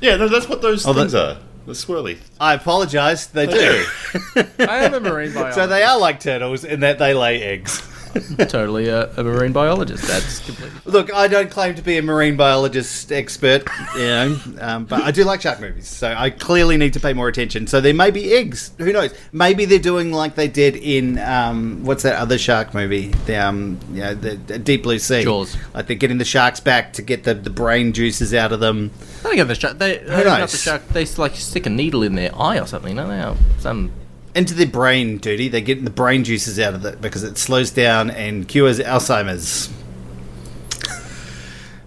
Yeah, 0.00 0.16
no, 0.16 0.26
that's 0.26 0.48
what 0.48 0.62
those 0.62 0.84
Oh, 0.84 0.92
things 0.94 1.12
that- 1.12 1.36
are. 1.36 1.42
The 1.64 1.74
swirly. 1.74 2.18
I 2.40 2.54
apologise. 2.54 3.26
They 3.26 3.46
do. 3.46 3.84
I 4.58 4.78
am 4.84 4.94
a 4.94 4.98
marine 5.00 5.32
biologist. 5.32 5.54
So 5.54 5.68
they 5.68 5.84
are 5.84 5.96
like 5.96 6.18
turtles 6.18 6.64
in 6.64 6.80
that 6.80 6.98
they 6.98 7.14
lay 7.14 7.40
eggs. 7.40 7.88
totally 8.48 8.88
a, 8.88 9.10
a 9.16 9.22
marine 9.22 9.52
biologist. 9.52 10.06
That's 10.06 10.40
completely. 10.40 10.80
Look, 10.84 11.12
I 11.12 11.28
don't 11.28 11.50
claim 11.50 11.74
to 11.74 11.82
be 11.82 11.98
a 11.98 12.02
marine 12.02 12.36
biologist 12.36 13.10
expert, 13.12 13.66
you 13.94 14.00
know, 14.00 14.38
um, 14.60 14.84
but 14.84 15.02
I 15.02 15.10
do 15.10 15.24
like 15.24 15.40
shark 15.42 15.60
movies, 15.60 15.88
so 15.88 16.14
I 16.16 16.30
clearly 16.30 16.76
need 16.76 16.92
to 16.94 17.00
pay 17.00 17.12
more 17.12 17.28
attention. 17.28 17.66
So 17.66 17.80
there 17.80 17.94
may 17.94 18.10
be 18.10 18.32
eggs. 18.34 18.72
Who 18.78 18.92
knows? 18.92 19.14
Maybe 19.32 19.64
they're 19.64 19.78
doing 19.78 20.12
like 20.12 20.34
they 20.34 20.48
did 20.48 20.76
in 20.76 21.18
um, 21.18 21.84
what's 21.84 22.02
that 22.02 22.16
other 22.16 22.38
shark 22.38 22.74
movie? 22.74 23.08
The 23.26 23.36
um, 23.36 23.78
you 23.92 24.00
know, 24.00 24.14
the, 24.14 24.36
the 24.36 24.58
Deep 24.58 24.82
Blue 24.82 24.98
Sea. 24.98 25.22
Jaws. 25.22 25.56
Like 25.74 25.86
they're 25.86 25.96
getting 25.96 26.18
the 26.18 26.24
sharks 26.24 26.60
back 26.60 26.92
to 26.94 27.02
get 27.02 27.24
the, 27.24 27.34
the 27.34 27.50
brain 27.50 27.92
juices 27.92 28.34
out 28.34 28.52
of 28.52 28.60
them. 28.60 28.90
I 29.20 29.28
think 29.28 29.38
of 29.38 29.48
the 29.48 29.54
shark. 29.54 29.78
They, 29.78 29.98
Who 29.98 30.24
knows? 30.24 30.52
The 30.52 30.58
shark. 30.58 30.88
They 30.88 31.06
like 31.06 31.36
stick 31.36 31.66
a 31.66 31.70
needle 31.70 32.02
in 32.02 32.14
their 32.14 32.34
eye 32.38 32.58
or 32.58 32.66
something. 32.66 32.96
don't 32.96 33.08
they? 33.08 33.60
Some. 33.60 33.92
Into 34.34 34.54
their 34.54 34.66
brain, 34.66 35.18
duty. 35.18 35.48
They're 35.48 35.60
getting 35.60 35.84
the 35.84 35.90
brain 35.90 36.24
juices 36.24 36.58
out 36.58 36.72
of 36.74 36.84
it 36.86 37.00
because 37.02 37.22
it 37.22 37.36
slows 37.36 37.70
down 37.70 38.10
and 38.10 38.48
cures 38.48 38.78
Alzheimer's. 38.78 39.68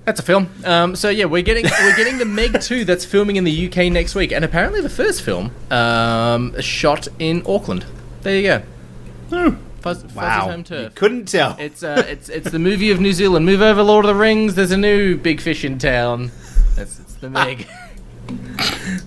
That's 0.05 0.19
a 0.19 0.23
film. 0.23 0.49
Um, 0.63 0.95
so 0.95 1.09
yeah, 1.09 1.25
we're 1.25 1.41
getting 1.41 1.63
we're 1.65 1.95
getting 1.95 2.19
the 2.19 2.25
Meg 2.25 2.61
two 2.61 2.85
that's 2.85 3.03
filming 3.03 3.37
in 3.37 3.43
the 3.43 3.67
UK 3.67 3.91
next 3.91 4.13
week, 4.13 4.31
and 4.31 4.45
apparently 4.45 4.79
the 4.81 4.89
first 4.89 5.23
film 5.23 5.49
um, 5.71 6.59
shot 6.61 7.07
in 7.17 7.41
Auckland. 7.47 7.85
There 8.21 8.35
you 8.35 8.43
go. 8.43 8.61
Oh, 9.31 9.57
Fuzz, 9.81 10.03
Wow. 10.13 10.51
home 10.51 10.65
You 10.69 10.91
couldn't 10.93 11.25
tell. 11.25 11.55
It's 11.59 11.81
uh, 11.81 12.05
it's 12.07 12.29
it's 12.29 12.51
the 12.51 12.59
movie 12.59 12.91
of 12.91 12.99
New 13.01 13.13
Zealand. 13.13 13.47
Move 13.47 13.63
over, 13.63 13.81
Lord 13.81 14.05
of 14.05 14.09
the 14.09 14.15
Rings. 14.15 14.53
There's 14.53 14.69
a 14.71 14.77
new 14.77 15.17
big 15.17 15.41
fish 15.41 15.65
in 15.65 15.79
town. 15.79 16.31
That's 16.75 16.99
it's 16.99 17.15
the 17.15 17.29
Meg. 17.31 17.67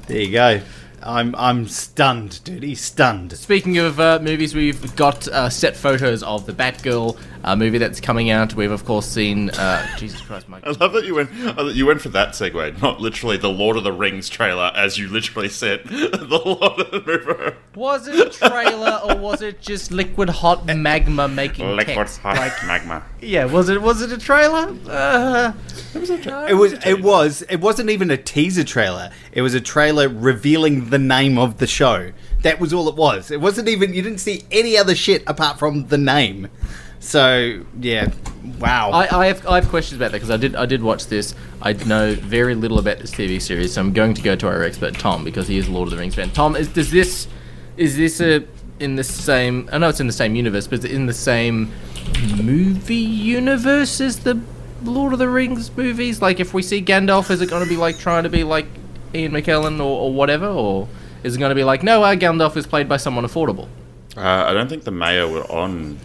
There 0.07 0.21
you 0.21 0.33
go. 0.33 0.61
I'm 1.03 1.35
I'm 1.37 1.67
stunned, 1.69 2.43
duty, 2.45 2.75
stunned. 2.75 3.33
Speaking 3.33 3.79
of 3.79 4.01
uh, 4.01 4.19
movies, 4.21 4.55
we've 4.55 4.95
got 4.97 5.29
uh, 5.29 5.49
set 5.49 5.77
photos 5.77 6.23
of 6.23 6.47
the 6.47 6.53
Batgirl 6.53 7.19
uh, 7.45 7.57
movie 7.57 7.79
that's 7.79 8.01
coming 8.01 8.31
out. 8.31 8.55
We've 8.55 8.71
of 8.71 8.85
course 8.85 9.07
seen 9.07 9.51
uh, 9.51 9.87
Jesus 9.99 10.21
Christ, 10.21 10.49
Mike. 10.49 10.67
I 10.67 10.71
love 10.73 10.93
that 10.93 11.05
you 11.05 11.15
went. 11.15 11.31
uh, 11.45 11.63
that 11.65 11.75
You 11.75 11.87
went 11.87 12.01
for 12.01 12.09
that 12.11 12.31
segue, 12.31 12.81
not 12.83 13.01
literally 13.01 13.37
the 13.37 13.49
Lord 13.51 13.77
of 13.77 13.85
the 13.85 13.93
Rings 13.93 14.29
trailer, 14.29 14.71
as 14.75 14.99
you 14.99 15.09
literally 15.09 15.49
said. 15.49 15.85
the 15.85 16.27
Lord 16.45 16.81
of 16.81 16.91
the 16.91 17.01
River. 17.01 17.57
Was 17.75 18.09
it 18.09 18.19
a 18.19 18.49
trailer 18.49 19.01
or 19.05 19.17
was 19.17 19.41
it 19.43 19.61
just 19.61 19.93
liquid 19.93 20.29
hot 20.29 20.67
magma 20.67 21.29
making 21.29 21.77
Liquid 21.77 21.97
text? 21.97 22.21
hot 22.21 22.37
Like, 22.37 22.65
magma. 22.67 23.05
yeah, 23.21 23.45
was 23.45 23.69
it 23.69 23.81
was 23.81 24.03
it 24.03 24.11
a 24.13 24.19
trailer? 24.19 24.75
Uh, 24.89 25.53
It 25.95 26.55
was. 26.55 26.73
It 26.85 27.03
was. 27.03 27.43
It 27.43 27.57
wasn't 27.61 27.91
even 27.91 28.11
a 28.11 28.17
teaser 28.17 28.65
trailer. 28.65 29.11
It 29.33 29.43
was 29.43 29.55
a 29.55 29.61
trailer 29.61 30.09
revealing 30.09 30.91
the 30.91 30.99
name 30.99 31.39
of 31.39 31.59
the 31.59 31.67
show. 31.67 32.13
That 32.43 32.61
was 32.61 32.73
all 32.73 32.89
it 32.89 32.95
was. 32.97 33.31
It 33.31 33.41
wasn't 33.41 33.69
even. 33.69 33.95
You 33.95 34.03
didn't 34.03 34.19
see 34.19 34.45
any 34.51 34.77
other 34.77 34.95
shit 34.95 35.23
apart 35.27 35.59
from 35.59 35.89
the 35.89 35.99
name. 35.99 36.49
So 37.01 37.65
yeah, 37.81 38.11
wow. 38.59 38.91
I, 38.91 39.21
I 39.21 39.27
have 39.27 39.47
I 39.47 39.57
have 39.57 39.69
questions 39.69 40.01
about 40.01 40.13
that 40.13 40.19
because 40.19 40.31
I 40.31 40.37
did 40.37 40.57
I 40.57 40.67
did 40.67 40.83
watch 40.83 41.07
this. 41.07 41.35
I 41.63 41.73
know 41.73 42.15
very 42.15 42.55
little 42.55 42.79
about 42.79 42.99
this 42.99 43.11
TV 43.11 43.41
series, 43.41 43.75
so 43.75 43.81
I'm 43.81 43.93
going 43.93 44.15
to 44.15 44.23
go 44.23 44.37
to 44.37 44.47
our 44.49 44.63
expert 44.63 44.95
Tom 44.95 45.25
because 45.25 45.49
he 45.49 45.59
is 45.59 45.69
a 45.69 45.73
Lord 45.73 45.87
of 45.87 45.91
the 45.93 45.97
Rings 45.97 46.15
fan. 46.15 46.31
Tom, 46.31 46.57
is 46.57 46.69
does 46.69 46.91
this 46.91 47.29
is 47.77 47.97
this 47.97 48.21
a 48.21 48.45
in 48.81 48.97
the 48.97 49.05
same? 49.05 49.69
I 49.73 49.79
know 49.79 49.89
it's 49.89 50.01
in 50.01 50.07
the 50.07 50.13
same 50.13 50.35
universe, 50.35 50.67
but 50.67 50.81
is 50.81 50.85
it 50.85 50.93
in 50.93 51.07
the 51.07 51.15
same 51.15 51.73
movie 52.43 52.95
universe 52.95 54.01
as 54.01 54.21
the 54.21 54.41
Lord 54.83 55.13
of 55.13 55.19
the 55.19 55.29
Rings 55.29 55.75
movies? 55.77 56.21
Like, 56.23 56.41
if 56.41 56.55
we 56.55 56.63
see 56.63 56.83
Gandalf, 56.83 57.31
is 57.31 57.41
it 57.41 57.51
going 57.51 57.63
to 57.63 57.69
be 57.69 57.77
like 57.77 57.99
trying 57.99 58.25
to 58.25 58.29
be 58.29 58.45
like 58.45 58.67
Ian 59.15 59.33
McKellen 59.33 59.79
or, 59.79 60.01
or 60.01 60.13
whatever, 60.13 60.47
or 60.47 60.89
is 61.23 61.37
it 61.37 61.39
going 61.39 61.51
to 61.51 61.55
be 61.55 61.65
like 61.65 61.83
no, 61.83 62.03
our 62.03 62.17
Gandalf 62.17 62.57
is 62.57 62.67
played 62.67 62.89
by 62.89 62.97
someone 62.97 63.25
affordable? 63.25 63.69
Uh, 64.17 64.47
I 64.49 64.53
don't 64.53 64.69
think 64.69 64.85
the 64.85 64.91
Maiar 64.91 65.31
were 65.31 65.45
on 65.51 65.99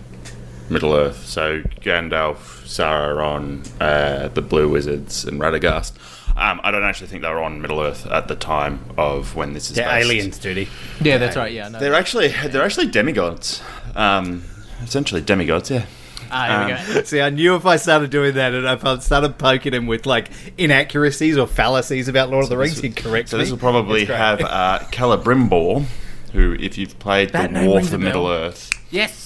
Middle 0.69 0.93
Earth, 0.93 1.25
so 1.25 1.61
Gandalf, 1.81 2.63
Sauron, 2.65 3.67
uh, 3.81 4.27
the 4.29 4.41
Blue 4.41 4.69
Wizards, 4.69 5.25
and 5.25 5.39
Radagast. 5.39 5.93
Um, 6.35 6.59
I 6.63 6.71
don't 6.71 6.83
actually 6.83 7.07
think 7.07 7.21
they 7.21 7.29
were 7.29 7.43
on 7.43 7.61
Middle 7.61 7.79
Earth 7.81 8.07
at 8.07 8.27
the 8.27 8.35
time 8.35 8.79
of 8.97 9.35
when 9.35 9.53
this 9.53 9.69
is 9.69 9.75
They're 9.75 9.87
based. 9.87 10.09
aliens, 10.09 10.37
duty. 10.39 10.67
Yeah, 11.01 11.17
that's 11.19 11.35
right. 11.37 11.51
Yeah, 11.51 11.69
no. 11.69 11.79
They're 11.79 11.93
actually 11.93 12.29
they're 12.29 12.63
actually 12.63 12.87
demigods. 12.87 13.61
Um, 13.95 14.43
essentially 14.81 15.21
demigods. 15.21 15.69
Yeah. 15.69 15.85
ah, 16.31 16.65
here 16.67 16.77
we 16.87 16.93
go. 16.95 17.03
See, 17.03 17.21
I 17.21 17.29
knew 17.29 17.55
if 17.55 17.67
I 17.67 17.75
started 17.75 18.09
doing 18.09 18.33
that 18.33 18.53
and 18.55 18.65
if 18.65 18.83
I 18.83 18.97
started 18.97 19.37
poking 19.37 19.73
him 19.75 19.85
with 19.85 20.07
like 20.07 20.31
inaccuracies 20.57 21.37
or 21.37 21.45
fallacies 21.45 22.07
about 22.07 22.31
Lord 22.31 22.45
of 22.45 22.49
the 22.49 22.57
Rings, 22.57 22.79
he'd 22.79 22.95
correct 22.95 23.29
So 23.29 23.37
me. 23.37 23.43
this 23.43 23.51
will 23.51 23.59
probably 23.59 24.05
have 24.05 24.41
uh, 24.41 24.79
Celebrimbor, 24.91 25.85
who, 26.31 26.53
if 26.59 26.79
you've 26.79 26.97
played 26.97 27.29
That 27.29 27.53
the 27.53 27.59
War 27.67 27.81
for 27.81 27.91
rings 27.91 28.03
Middle. 28.03 28.27
Earth, 28.27 28.71
Yes, 28.89 29.22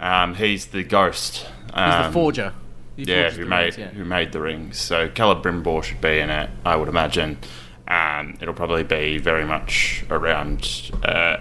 um, 0.00 0.34
he's 0.34 0.66
the 0.66 0.84
ghost. 0.84 1.46
he's 1.66 1.74
Um, 1.74 2.06
the 2.06 2.12
forger. 2.12 2.52
He 2.96 3.04
Yeah, 3.04 3.30
who 3.30 3.46
made 3.46 3.64
rings, 3.64 3.78
yeah. 3.78 3.88
who 3.88 4.04
made 4.04 4.32
the 4.32 4.40
rings. 4.40 4.78
So 4.78 5.08
Celebrimbor 5.08 5.84
should 5.84 6.00
be 6.00 6.18
in 6.18 6.30
it, 6.30 6.50
I 6.64 6.74
would 6.76 6.88
imagine. 6.88 7.38
Um, 7.86 8.36
it'll 8.40 8.54
probably 8.54 8.82
be 8.82 9.18
very 9.18 9.44
much 9.44 10.04
around 10.10 10.90
uh, 11.04 11.38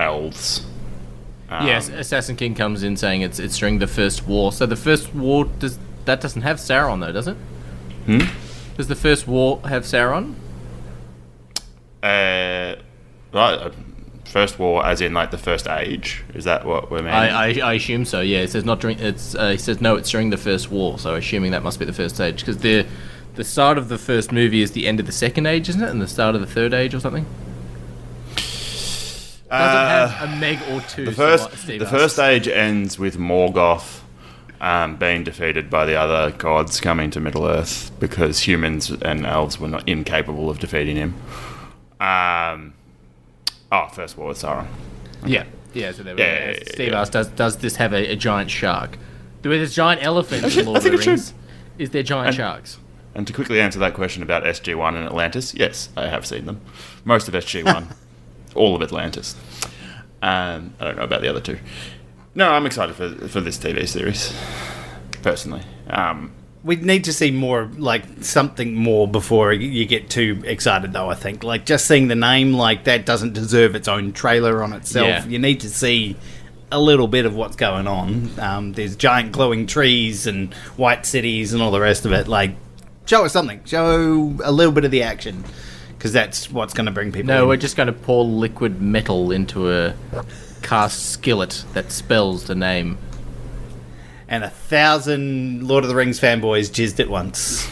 elves. 0.00 0.66
Um, 1.48 1.66
yes, 1.66 1.88
Assassin 1.88 2.34
King 2.36 2.54
comes 2.54 2.82
in 2.82 2.96
saying 2.96 3.22
it's 3.22 3.38
it's 3.38 3.56
during 3.56 3.78
the 3.78 3.86
first 3.86 4.26
war. 4.26 4.52
So 4.52 4.66
the 4.66 4.76
first 4.76 5.14
war 5.14 5.44
does 5.44 5.78
that 6.04 6.20
doesn't 6.20 6.42
have 6.42 6.56
Sauron 6.58 7.00
though, 7.00 7.12
does 7.12 7.28
it? 7.28 7.36
Hmm? 8.06 8.20
Does 8.76 8.88
the 8.88 8.96
first 8.96 9.26
war 9.28 9.60
have 9.64 9.84
Sauron? 9.84 10.34
Uh, 12.02 12.76
right. 13.32 13.72
First 14.32 14.58
war, 14.58 14.84
as 14.84 15.00
in 15.00 15.14
like 15.14 15.30
the 15.30 15.38
first 15.38 15.66
age. 15.66 16.22
Is 16.34 16.44
that 16.44 16.64
what 16.66 16.90
we're 16.90 16.98
meaning? 16.98 17.12
I, 17.14 17.52
I, 17.52 17.60
I 17.62 17.72
assume 17.74 18.04
so. 18.04 18.20
Yeah, 18.20 18.38
it 18.40 18.50
says 18.50 18.64
not 18.64 18.80
during. 18.80 18.98
It's 18.98 19.34
uh, 19.34 19.50
he 19.50 19.56
says 19.58 19.80
no, 19.80 19.96
it's 19.96 20.10
during 20.10 20.30
the 20.30 20.36
first 20.36 20.70
war. 20.70 20.98
So 20.98 21.14
assuming 21.14 21.52
that 21.52 21.62
must 21.62 21.78
be 21.78 21.84
the 21.86 21.92
first 21.92 22.20
age 22.20 22.40
because 22.40 22.58
the 22.58 22.86
the 23.36 23.44
start 23.44 23.78
of 23.78 23.88
the 23.88 23.98
first 23.98 24.32
movie 24.32 24.62
is 24.62 24.72
the 24.72 24.86
end 24.86 25.00
of 25.00 25.06
the 25.06 25.12
second 25.12 25.46
age, 25.46 25.68
isn't 25.68 25.82
it? 25.82 25.88
And 25.90 26.00
the 26.02 26.08
start 26.08 26.34
of 26.34 26.40
the 26.40 26.46
third 26.46 26.74
age 26.74 26.94
or 26.94 27.00
something. 27.00 27.24
Doesn't 28.34 29.50
Uh, 29.50 30.08
have 30.08 30.32
a 30.32 30.36
Meg 30.36 30.58
or 30.72 30.80
two. 30.88 31.04
the 31.04 31.12
first 31.12 31.56
Steve 31.56 31.78
the 31.80 31.86
asks. 31.86 31.96
first 31.96 32.18
age 32.18 32.48
ends 32.48 32.98
with 32.98 33.16
Morgoth 33.16 34.00
um, 34.60 34.96
being 34.96 35.22
defeated 35.22 35.70
by 35.70 35.84
the 35.86 35.94
other 35.94 36.32
gods 36.36 36.80
coming 36.80 37.10
to 37.12 37.20
Middle 37.20 37.46
Earth 37.46 37.92
because 38.00 38.40
humans 38.40 38.90
and 38.90 39.24
elves 39.24 39.60
were 39.60 39.68
not 39.68 39.88
incapable 39.88 40.50
of 40.50 40.58
defeating 40.58 40.96
him. 40.96 41.14
Um, 42.00 42.74
oh, 43.72 43.88
first 43.92 44.16
war 44.16 44.28
with 44.28 44.38
Sauron. 44.38 44.66
Yeah, 45.24 45.44
yeah. 45.74 45.92
So 45.92 46.02
there 46.02 46.14
we 46.14 46.22
Yeah, 46.22 46.38
go. 46.38 46.44
yeah, 46.44 46.56
yeah, 46.58 46.72
Steve 46.72 46.88
yeah. 46.92 47.00
asked, 47.00 47.12
does 47.12 47.28
does 47.28 47.56
this 47.58 47.76
have 47.76 47.92
a, 47.92 48.12
a 48.12 48.16
giant 48.16 48.50
shark? 48.50 48.98
There's 49.42 49.74
giant 49.74 50.02
elephant 50.04 50.44
Actually, 50.44 50.60
in 50.62 50.66
Lord 50.66 50.78
I 50.78 50.80
think 50.80 50.94
of 50.94 50.94
it 50.94 50.96
the 50.98 51.02
should. 51.04 51.10
Rings. 51.10 51.34
Is 51.78 51.90
there 51.90 52.02
giant 52.02 52.28
And- 52.28 52.36
sharks? 52.36 52.78
And 53.14 53.26
to 53.26 53.32
quickly 53.32 53.60
answer 53.62 53.78
that 53.78 53.94
question 53.94 54.22
about 54.22 54.44
SG1 54.44 54.88
and 54.94 55.06
Atlantis, 55.06 55.54
yes, 55.54 55.88
I 55.96 56.08
have 56.08 56.26
seen 56.26 56.44
them. 56.44 56.60
Most 57.06 57.28
of 57.28 57.34
SG1, 57.34 57.94
all 58.54 58.76
of 58.76 58.82
Atlantis. 58.82 59.34
Um, 60.20 60.74
I 60.78 60.84
don't 60.84 60.96
know 60.98 61.02
about 61.04 61.22
the 61.22 61.28
other 61.30 61.40
two. 61.40 61.58
No, 62.34 62.50
I'm 62.52 62.66
excited 62.66 62.94
for 62.94 63.08
for 63.28 63.40
this 63.40 63.56
TV 63.56 63.88
series, 63.88 64.34
personally. 65.22 65.62
Um, 65.88 66.32
we 66.66 66.76
need 66.76 67.04
to 67.04 67.12
see 67.12 67.30
more, 67.30 67.70
like 67.78 68.04
something 68.22 68.74
more 68.74 69.06
before 69.06 69.52
you 69.52 69.86
get 69.86 70.10
too 70.10 70.42
excited. 70.44 70.92
Though 70.92 71.08
I 71.08 71.14
think, 71.14 71.44
like 71.44 71.64
just 71.64 71.86
seeing 71.86 72.08
the 72.08 72.16
name, 72.16 72.52
like 72.52 72.84
that 72.84 73.06
doesn't 73.06 73.34
deserve 73.34 73.76
its 73.76 73.86
own 73.86 74.12
trailer 74.12 74.62
on 74.62 74.72
itself. 74.72 75.06
Yeah. 75.06 75.24
You 75.26 75.38
need 75.38 75.60
to 75.60 75.70
see 75.70 76.16
a 76.72 76.80
little 76.80 77.06
bit 77.06 77.24
of 77.24 77.36
what's 77.36 77.54
going 77.54 77.86
on. 77.86 78.28
Um, 78.40 78.72
there's 78.72 78.96
giant 78.96 79.30
glowing 79.30 79.66
trees 79.68 80.26
and 80.26 80.52
white 80.76 81.06
cities 81.06 81.52
and 81.52 81.62
all 81.62 81.70
the 81.70 81.80
rest 81.80 82.04
of 82.04 82.12
it. 82.12 82.26
Like, 82.26 82.56
show 83.06 83.24
us 83.24 83.32
something. 83.32 83.64
Show 83.64 84.36
a 84.42 84.50
little 84.50 84.72
bit 84.72 84.84
of 84.84 84.90
the 84.90 85.04
action, 85.04 85.44
because 85.96 86.12
that's 86.12 86.50
what's 86.50 86.74
going 86.74 86.86
to 86.86 86.92
bring 86.92 87.12
people. 87.12 87.28
No, 87.28 87.44
in. 87.44 87.48
we're 87.48 87.56
just 87.56 87.76
going 87.76 87.86
to 87.86 87.92
pour 87.92 88.24
liquid 88.24 88.82
metal 88.82 89.30
into 89.30 89.70
a 89.70 89.94
cast 90.62 91.10
skillet 91.10 91.64
that 91.74 91.92
spells 91.92 92.46
the 92.46 92.56
name. 92.56 92.98
And 94.28 94.44
a 94.44 94.50
thousand 94.50 95.66
Lord 95.66 95.84
of 95.84 95.88
the 95.88 95.96
Rings 95.96 96.20
fanboys 96.20 96.70
jizzed 96.70 97.00
at 97.00 97.08
once, 97.08 97.68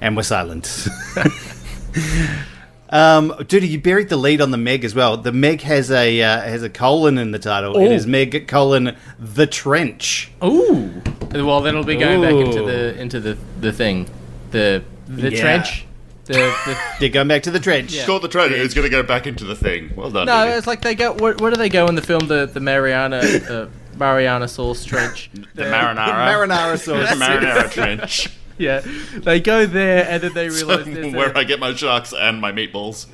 and 0.00 0.16
were 0.16 0.22
silent. 0.22 0.86
um, 2.90 3.34
dude, 3.48 3.64
you 3.64 3.80
buried 3.80 4.08
the 4.08 4.16
lead 4.16 4.40
on 4.40 4.50
the 4.50 4.56
Meg 4.58 4.84
as 4.84 4.94
well. 4.94 5.16
The 5.16 5.32
Meg 5.32 5.62
has 5.62 5.90
a 5.90 6.20
uh, 6.22 6.40
has 6.42 6.62
a 6.62 6.70
colon 6.70 7.18
in 7.18 7.30
the 7.32 7.38
title. 7.38 7.76
It 7.78 7.88
Ooh. 7.88 7.92
is 7.92 8.06
Meg 8.06 8.46
colon 8.48 8.96
the 9.18 9.46
trench. 9.46 10.30
Ooh. 10.42 11.02
Well, 11.32 11.60
then 11.62 11.74
it'll 11.74 11.84
be 11.84 11.96
going 11.96 12.20
back 12.20 12.34
into 12.34 12.62
the 12.62 13.00
into 13.00 13.20
the 13.20 13.36
the 13.60 13.72
thing, 13.72 14.08
the 14.50 14.84
the 15.08 15.32
Yeah. 15.32 15.40
trench. 15.40 15.86
The, 16.26 16.32
the 16.32 16.78
You're 17.00 17.10
going 17.10 17.28
back 17.28 17.42
to 17.42 17.50
the 17.50 17.60
trench. 17.60 17.92
Yeah. 17.92 18.06
Caught 18.06 18.22
the 18.22 18.28
trench. 18.28 18.52
It's 18.52 18.72
going 18.72 18.86
to 18.86 18.90
go 18.90 19.02
back 19.02 19.26
into 19.26 19.44
the 19.44 19.54
thing. 19.54 19.92
Well 19.94 20.10
done. 20.10 20.26
no, 20.26 20.44
Didi. 20.46 20.56
it's 20.56 20.66
like 20.66 20.80
they 20.80 20.94
go. 20.94 21.12
Where, 21.12 21.34
where 21.34 21.50
do 21.50 21.58
they 21.58 21.68
go 21.68 21.86
in 21.86 21.96
the 21.96 22.02
film? 22.02 22.28
The 22.28 22.46
the 22.46 22.60
Mariana 22.60 23.18
uh, 23.18 23.66
Mariana 23.96 24.48
sauce 24.48 24.84
trench. 24.86 25.30
the 25.54 25.64
marinara. 25.64 25.96
Marinara 26.48 26.78
sauce. 26.78 27.10
the 27.10 27.16
marinara 27.24 27.70
trench. 27.70 28.28
Yeah, 28.56 28.82
they 29.16 29.40
go 29.40 29.66
there 29.66 30.06
and 30.08 30.22
then 30.22 30.32
they 30.32 30.48
realize 30.48 30.84
there's 30.84 31.12
where 31.12 31.32
a, 31.32 31.38
I 31.38 31.42
get 31.42 31.58
my 31.58 31.74
sharks 31.74 32.12
and 32.16 32.40
my 32.40 32.52
meatballs. 32.52 33.06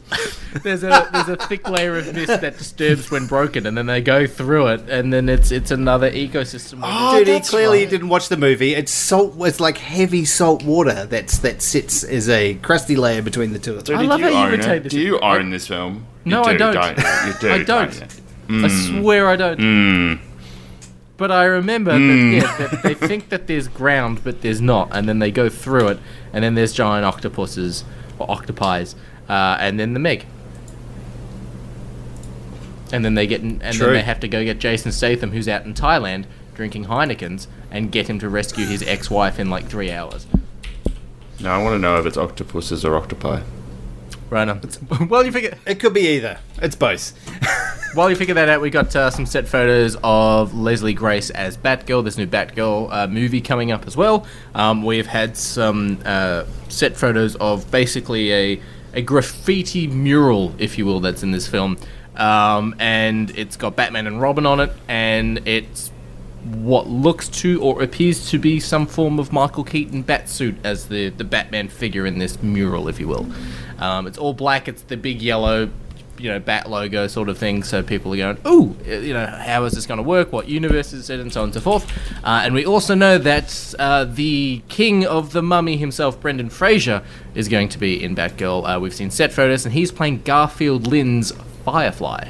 there's 0.63 0.83
a 0.85 1.09
there's 1.15 1.31
a 1.31 1.37
thick 1.47 1.67
layer 1.67 1.97
of 1.97 2.15
mist 2.15 2.43
that 2.43 2.59
disturbs 2.59 3.11
when 3.11 3.27
broken, 3.27 3.65
and 3.67 3.75
then 3.75 3.87
they 3.87 4.03
go 4.03 4.27
through 4.27 4.67
it, 4.67 4.91
and 4.91 5.11
then 5.11 5.31
it's 5.31 5.51
it's 5.51 5.71
another 5.71 6.11
ecosystem. 6.11 6.81
Oh, 6.83 7.17
Dude, 7.17 7.27
he 7.27 7.33
that's 7.33 7.49
clearly 7.49 7.79
right. 7.79 7.89
didn't 7.89 8.11
watch 8.11 8.29
the 8.29 8.37
movie. 8.37 8.75
It's 8.75 8.93
salt. 8.93 9.35
It's 9.39 9.61
like 9.61 9.79
heavy 9.79 10.27
salt 10.27 10.63
water. 10.63 11.07
That's 11.07 11.39
that 11.39 11.63
sits 11.63 12.05
as 12.05 12.29
a 12.29 12.57
crusty 12.57 12.97
layer 12.97 13.23
between 13.23 13.55
the 13.55 13.59
two 13.59 13.77
of 13.77 13.85
them. 13.87 13.97
I 13.97 14.03
Did 14.03 14.09
love 14.11 14.21
you 14.21 14.27
how 14.27 14.31
you 14.33 14.37
own 14.37 14.53
imitate 14.53 14.77
it? 14.77 14.83
this. 14.83 14.93
Do 14.93 15.01
you 15.01 15.19
I- 15.21 15.39
own 15.39 15.49
this 15.49 15.67
film? 15.67 16.07
No, 16.27 16.41
you 16.43 16.49
I 16.49 16.53
do, 16.53 16.59
don't. 16.59 16.75
don't 16.75 16.99
you? 16.99 17.05
You 17.33 17.39
do, 17.41 17.51
I 17.51 17.63
don't. 17.65 17.99
you? 18.51 18.65
I 18.67 18.69
swear 18.69 19.27
I 19.27 19.37
don't. 19.37 19.59
Mm. 19.59 20.21
But 21.21 21.31
I 21.31 21.45
remember 21.45 21.93
that, 21.93 21.99
yeah, 21.99 22.57
that 22.57 22.83
they 22.83 22.95
think 22.95 23.29
that 23.29 23.47
there's 23.47 23.69
ground, 23.69 24.25
but 24.25 24.41
there's 24.41 24.63
not, 24.63 24.89
and 24.91 25.07
then 25.07 25.19
they 25.19 25.31
go 25.31 25.51
through 25.51 25.89
it, 25.89 25.99
and 26.33 26.43
then 26.43 26.55
there's 26.55 26.73
giant 26.73 27.05
octopuses 27.05 27.85
or 28.19 28.31
octopies, 28.31 28.97
uh, 29.29 29.59
and 29.61 29.79
then 29.79 29.93
the 29.93 30.01
Meg. 30.01 30.25
And 32.91 33.05
then 33.05 33.17
they 33.17 33.27
get, 33.27 33.43
in, 33.43 33.61
and 33.61 33.77
True. 33.77 33.89
then 33.89 33.97
they 33.97 34.03
have 34.03 34.19
to 34.21 34.29
go 34.29 34.43
get 34.43 34.61
Jason 34.61 34.93
Statham, 34.93 35.33
who's 35.33 35.47
out 35.47 35.67
in 35.67 35.75
Thailand 35.75 36.25
drinking 36.55 36.87
Heinekens, 36.87 37.49
and 37.71 37.93
get 37.93 38.09
him 38.09 38.19
to 38.21 38.31
rescue 38.31 38.65
his 38.65 38.83
ex-wife 38.83 39.39
in 39.39 39.51
like 39.51 39.67
three 39.67 39.91
hours. 39.91 40.27
No, 41.39 41.51
I 41.51 41.63
want 41.63 41.75
to 41.75 41.79
know 41.79 42.01
if 42.01 42.07
it's 42.07 42.17
octopuses 42.17 42.83
or 42.83 42.97
octopi. 42.97 43.43
Right 44.31 44.49
on. 44.49 44.59
While 45.09 45.27
you 45.27 45.33
figure, 45.33 45.59
It 45.67 45.81
could 45.81 45.93
be 45.93 46.07
either. 46.09 46.39
It's 46.63 46.77
both. 46.77 47.19
while 47.95 48.09
you 48.09 48.15
figure 48.15 48.35
that 48.35 48.49
out, 48.49 48.61
we 48.61 48.71
got 48.71 48.95
uh, 48.95 49.11
some 49.11 49.27
set 49.27 49.49
photos 49.49 49.97
of 50.05 50.55
Leslie 50.55 50.95
Grace 50.95 51.31
as 51.31 51.57
Batgirl. 51.57 52.05
This 52.05 52.17
new 52.17 52.29
Batgirl 52.29 52.93
uh, 52.93 53.07
movie 53.09 53.41
coming 53.41 53.73
up 53.73 53.89
as 53.89 53.97
well. 53.97 54.25
Um, 54.55 54.85
we've 54.85 55.09
had 55.09 55.37
some 55.37 56.01
uh, 56.05 56.45
set 56.69 56.97
photos 56.97 57.35
of 57.37 57.69
basically 57.73 58.33
a 58.33 58.63
a 58.93 59.03
graffiti 59.03 59.87
mural, 59.87 60.55
if 60.59 60.79
you 60.79 60.87
will, 60.87 61.01
that's 61.01 61.23
in 61.23 61.31
this 61.31 61.47
film, 61.47 61.79
um, 62.17 62.75
and 62.79 63.31
it's 63.39 63.57
got 63.57 63.77
Batman 63.77 64.07
and 64.09 64.21
Robin 64.21 64.47
on 64.47 64.59
it, 64.59 64.73
and 64.89 65.47
it's 65.47 65.93
what 66.45 66.89
looks 66.89 67.29
to 67.29 67.61
or 67.63 67.83
appears 67.83 68.31
to 68.31 68.39
be 68.39 68.59
some 68.59 68.87
form 68.87 69.19
of 69.19 69.33
Michael 69.33 69.63
Keaton 69.63 70.03
bat 70.03 70.29
suit 70.29 70.57
as 70.65 70.87
the, 70.89 71.11
the 71.11 71.25
Batman 71.25 71.69
figure 71.69 72.07
in 72.07 72.19
this 72.19 72.43
mural, 72.43 72.89
if 72.89 72.99
you 72.99 73.09
will. 73.09 73.27
Um, 73.81 74.07
it's 74.07 74.19
all 74.19 74.35
black, 74.35 74.69
it's 74.69 74.83
the 74.83 74.97
big 74.97 75.23
yellow, 75.23 75.71
you 76.19 76.29
know, 76.29 76.39
bat 76.39 76.69
logo 76.69 77.07
sort 77.07 77.31
of 77.31 77.39
thing, 77.39 77.63
so 77.63 77.83
people 77.83 78.13
are 78.13 78.17
going, 78.19 78.37
ooh, 78.47 78.77
uh, 78.87 78.91
you 78.91 79.15
know, 79.15 79.25
how 79.25 79.65
is 79.65 79.73
this 79.73 79.87
going 79.87 79.97
to 79.97 80.03
work? 80.03 80.33
What 80.33 80.49
universe 80.49 80.93
is 80.93 81.09
it? 81.09 81.19
And 81.19 81.33
so 81.33 81.41
on 81.41 81.45
and 81.47 81.55
so 81.55 81.61
forth. 81.61 81.91
Uh, 82.23 82.43
and 82.45 82.53
we 82.55 82.67
also 82.67 82.95
know 82.95 83.17
that 83.17 83.75
uh, 83.79 84.05
the 84.05 84.63
king 84.69 85.07
of 85.07 85.33
the 85.33 85.43
mummy 85.43 85.79
himself, 85.79 86.21
Brendan 86.21 86.51
Fraser, 86.51 87.03
is 87.35 87.49
going 87.49 87.71
to 87.71 87.79
be 87.79 88.05
in 88.05 88.15
Batgirl. 88.15 88.77
Uh, 88.77 88.79
we've 88.79 88.95
seen 88.95 89.11
set 89.11 89.33
photos, 89.33 89.65
and 89.65 89.73
he's 89.73 89.91
playing 89.91 90.21
Garfield 90.23 90.85
Lynns 90.85 91.35
Firefly. 91.65 92.29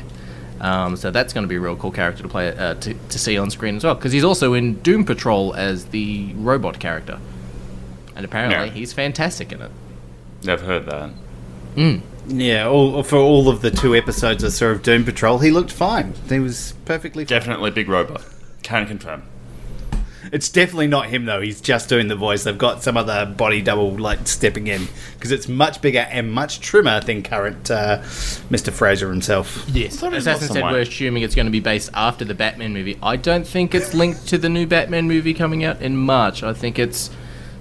Um, 0.61 0.95
so 0.95 1.11
that's 1.11 1.33
going 1.33 1.42
to 1.45 1.49
be 1.49 1.57
a 1.57 1.61
real 1.61 1.75
cool 1.75 1.90
character 1.90 2.23
to 2.23 2.28
play 2.28 2.54
uh, 2.57 2.75
to, 2.75 2.95
to 2.95 3.19
see 3.19 3.38
on 3.38 3.50
screen 3.50 3.75
as 3.76 3.83
well, 3.83 3.95
because 3.97 4.12
he's 4.12 4.25
also 4.25 4.52
in 4.54 4.75
Doom 4.83 5.04
Patrol 5.04 5.52
as 5.54 5.87
the 5.87 6.33
robot 6.35 6.78
character, 6.78 7.19
and 8.14 8.25
apparently 8.25 8.66
Yeah. 8.69 8.73
he's 8.73 8.92
fantastic 8.92 9.50
in 9.52 9.62
it. 9.62 9.71
Never 10.45 10.64
heard 10.64 10.87
that. 10.87 11.11
Yeah, 12.26 12.68
all, 12.68 13.02
for 13.02 13.16
all 13.16 13.48
of 13.48 13.62
the 13.62 13.70
two 13.70 13.94
episodes 13.94 14.44
I 14.44 14.48
saw 14.48 14.66
of 14.66 14.82
Doom 14.82 15.04
Patrol, 15.04 15.38
he 15.38 15.50
looked 15.50 15.72
fine. 15.72 16.14
He 16.28 16.38
was 16.38 16.74
perfectly 16.84 17.24
fine. 17.24 17.38
Definitely 17.38 17.70
big 17.72 17.88
robot. 17.88 18.24
Can 18.62 18.86
confirm. 18.86 19.24
It's 20.32 20.48
definitely 20.48 20.86
not 20.86 21.06
him 21.06 21.24
though. 21.24 21.40
He's 21.40 21.60
just 21.60 21.88
doing 21.88 22.08
the 22.08 22.14
voice. 22.14 22.44
They've 22.44 22.56
got 22.56 22.82
some 22.82 22.96
other 22.96 23.26
body 23.26 23.62
double 23.62 23.90
like 23.98 24.28
stepping 24.28 24.66
in 24.66 24.86
because 25.14 25.32
it's 25.32 25.48
much 25.48 25.80
bigger 25.80 26.00
and 26.10 26.30
much 26.30 26.60
trimmer 26.60 27.00
than 27.00 27.22
current 27.22 27.70
uh, 27.70 27.98
Mr. 28.50 28.72
Fraser 28.72 29.10
himself. 29.10 29.64
Yes, 29.68 29.94
as 29.96 30.02
it 30.02 30.10
was 30.10 30.26
Assassin 30.26 30.54
said 30.54 30.64
way. 30.64 30.72
we're 30.72 30.80
assuming 30.80 31.22
it's 31.22 31.34
going 31.34 31.46
to 31.46 31.52
be 31.52 31.60
based 31.60 31.90
after 31.94 32.24
the 32.24 32.34
Batman 32.34 32.72
movie. 32.72 32.98
I 33.02 33.16
don't 33.16 33.46
think 33.46 33.74
it's 33.74 33.94
linked 33.94 34.28
to 34.28 34.38
the 34.38 34.48
new 34.48 34.66
Batman 34.66 35.08
movie 35.08 35.34
coming 35.34 35.64
out 35.64 35.80
in 35.82 35.96
March. 35.96 36.42
I 36.42 36.52
think 36.52 36.78
it's 36.78 37.10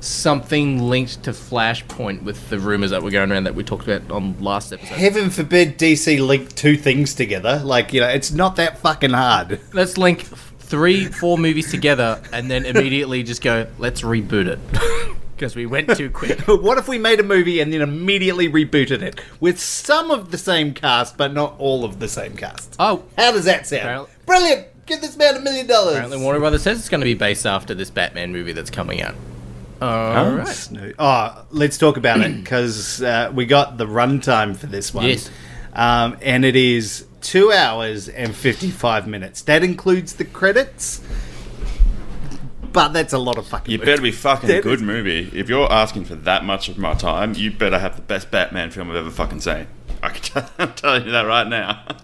something 0.01 0.81
linked 0.81 1.23
to 1.23 1.31
Flashpoint 1.31 2.23
with 2.23 2.49
the 2.49 2.59
rumors 2.59 2.91
that 2.91 3.03
were 3.03 3.11
going 3.11 3.31
around 3.31 3.45
that 3.45 3.55
we 3.55 3.63
talked 3.63 3.87
about 3.87 4.09
on 4.11 4.39
last 4.41 4.71
episode. 4.73 4.93
Heaven 4.95 5.29
forbid 5.29 5.77
DC 5.77 6.25
link 6.25 6.55
two 6.55 6.77
things 6.77 7.13
together. 7.13 7.61
Like 7.63 7.93
you 7.93 8.01
know, 8.01 8.07
it's 8.07 8.31
not 8.31 8.55
that 8.57 8.77
fucking 8.79 9.11
hard. 9.11 9.59
Let's 9.73 9.97
link 9.97 10.21
three, 10.59 11.05
four 11.05 11.37
movies 11.37 11.71
together 11.71 12.21
and 12.31 12.49
then 12.49 12.65
immediately 12.65 13.23
just 13.23 13.41
go, 13.41 13.67
let's 13.77 14.01
reboot 14.01 14.47
it. 14.47 14.59
Because 15.39 15.55
we 15.55 15.65
went 15.65 15.95
too 15.95 16.09
quick. 16.09 16.37
what 16.47 16.77
if 16.77 16.89
we 16.89 16.97
made 16.97 17.21
a 17.21 17.23
movie 17.23 17.61
and 17.61 17.71
then 17.71 17.79
immediately 17.81 18.49
rebooted 18.49 19.01
it 19.01 19.21
with 19.39 19.57
some 19.57 20.11
of 20.11 20.31
the 20.31 20.37
same 20.37 20.73
cast, 20.73 21.15
but 21.15 21.33
not 21.33 21.55
all 21.59 21.85
of 21.85 21.99
the 21.99 22.09
same 22.09 22.35
cast? 22.35 22.75
Oh, 22.77 23.05
How 23.17 23.31
does 23.31 23.45
that 23.45 23.65
sound? 23.65 23.83
Apparently- 23.83 24.11
Brilliant! 24.25 24.67
Give 24.85 24.99
this 24.99 25.15
man 25.15 25.37
a 25.37 25.39
million 25.39 25.65
dollars. 25.65 25.93
apparently 25.93 26.21
Warner 26.21 26.39
Brothers 26.39 26.63
says 26.63 26.79
it's 26.79 26.89
going 26.89 26.99
to 26.99 27.05
be 27.05 27.13
based 27.13 27.45
after 27.45 27.73
this 27.73 27.89
Batman 27.89 28.33
movie 28.33 28.51
that's 28.51 28.69
coming 28.69 29.01
out. 29.01 29.15
Alright. 29.81 30.47
Snoo- 30.47 30.93
Oh, 30.99 31.45
let's 31.51 31.77
talk 31.77 31.97
about 31.97 32.21
it 32.21 32.35
because 32.35 33.01
uh, 33.01 33.31
we 33.33 33.45
got 33.45 33.77
the 33.77 33.85
runtime 33.85 34.55
for 34.55 34.67
this 34.67 34.93
one. 34.93 35.05
Yes. 35.05 35.29
Um, 35.73 36.17
and 36.21 36.43
it 36.45 36.55
is 36.55 37.05
two 37.21 37.51
hours 37.51 38.09
and 38.09 38.35
55 38.35 39.07
minutes. 39.07 39.41
That 39.43 39.63
includes 39.63 40.13
the 40.13 40.25
credits, 40.25 41.01
but 42.73 42.89
that's 42.89 43.13
a 43.13 43.17
lot 43.17 43.37
of 43.37 43.47
fucking. 43.47 43.71
You 43.71 43.77
movie. 43.77 43.91
better 43.91 44.01
be 44.01 44.11
fucking 44.11 44.49
That 44.49 44.63
good 44.63 44.79
is- 44.79 44.81
movie. 44.81 45.29
If 45.33 45.47
you're 45.49 45.71
asking 45.71 46.05
for 46.05 46.15
that 46.15 46.43
much 46.43 46.69
of 46.69 46.77
my 46.77 46.93
time, 46.93 47.33
you 47.35 47.51
better 47.51 47.79
have 47.79 47.95
the 47.95 48.01
best 48.01 48.31
Batman 48.31 48.71
film 48.71 48.89
I've 48.89 48.97
ever 48.97 49.11
fucking 49.11 49.41
seen. 49.41 49.67
I 50.03 50.09
can 50.09 50.21
tell, 50.43 50.49
I'm 50.57 50.73
telling 50.73 51.05
you 51.05 51.11
that 51.11 51.23
right 51.25 51.47
now. 51.47 51.85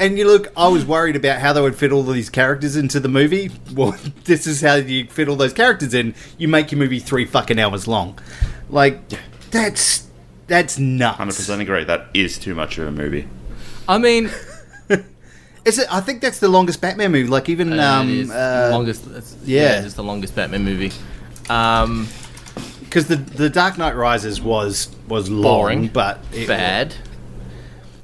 And 0.00 0.18
you 0.18 0.26
look, 0.26 0.50
I 0.56 0.66
was 0.68 0.84
worried 0.84 1.14
about 1.14 1.40
how 1.40 1.52
they 1.52 1.60
would 1.60 1.76
fit 1.76 1.92
all 1.92 2.00
of 2.00 2.14
these 2.14 2.30
characters 2.30 2.74
into 2.74 2.98
the 2.98 3.08
movie. 3.08 3.50
Well, 3.74 3.94
this 4.24 4.46
is 4.48 4.60
how 4.62 4.74
you 4.74 5.06
fit 5.06 5.28
all 5.28 5.36
those 5.36 5.52
characters 5.52 5.94
in. 5.94 6.14
You 6.38 6.48
make 6.48 6.72
your 6.72 6.78
movie 6.80 6.98
three 6.98 7.24
fucking 7.24 7.58
hours 7.60 7.86
long. 7.86 8.18
Like, 8.68 8.98
that's 9.52 10.08
that's 10.48 10.78
nuts. 10.78 11.18
100% 11.18 11.60
agree. 11.60 11.84
That 11.84 12.08
is 12.12 12.36
too 12.38 12.56
much 12.56 12.78
of 12.78 12.88
a 12.88 12.90
movie. 12.90 13.28
I 13.88 13.98
mean, 13.98 14.30
Is 15.64 15.78
it? 15.78 15.92
I 15.92 16.00
think 16.00 16.22
that's 16.22 16.40
the 16.40 16.48
longest 16.48 16.80
Batman 16.80 17.12
movie. 17.12 17.28
Like 17.28 17.48
even 17.48 17.78
uh, 17.78 17.92
um, 18.00 18.08
it 18.08 18.14
is 18.14 18.30
uh, 18.30 18.70
longest. 18.72 19.06
It's, 19.08 19.36
yeah. 19.44 19.62
yeah, 19.62 19.84
it's 19.84 19.94
the 19.94 20.02
longest 20.02 20.34
Batman 20.34 20.64
movie. 20.64 20.90
Um, 21.50 22.08
because 22.80 23.06
the 23.06 23.16
the 23.16 23.50
Dark 23.50 23.76
Knight 23.76 23.94
Rises 23.94 24.40
was 24.40 24.88
was 25.06 25.28
long, 25.28 25.42
Boring. 25.42 25.88
but 25.88 26.18
it, 26.32 26.48
bad. 26.48 26.94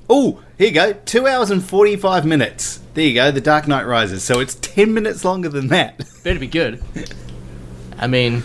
Oh, 0.08 0.42
here 0.58 0.68
you 0.68 0.74
go. 0.74 0.92
Two 1.04 1.26
hours 1.26 1.50
and 1.50 1.64
forty 1.64 1.96
five 1.96 2.24
minutes. 2.24 2.80
There 2.94 3.04
you 3.04 3.14
go. 3.14 3.30
The 3.30 3.40
Dark 3.40 3.66
Knight 3.68 3.86
Rises. 3.86 4.22
So 4.22 4.40
it's 4.40 4.54
ten 4.54 4.94
minutes 4.94 5.24
longer 5.24 5.48
than 5.48 5.68
that. 5.68 5.98
Better 6.24 6.38
be 6.38 6.46
good. 6.46 6.82
I 7.98 8.06
mean, 8.06 8.42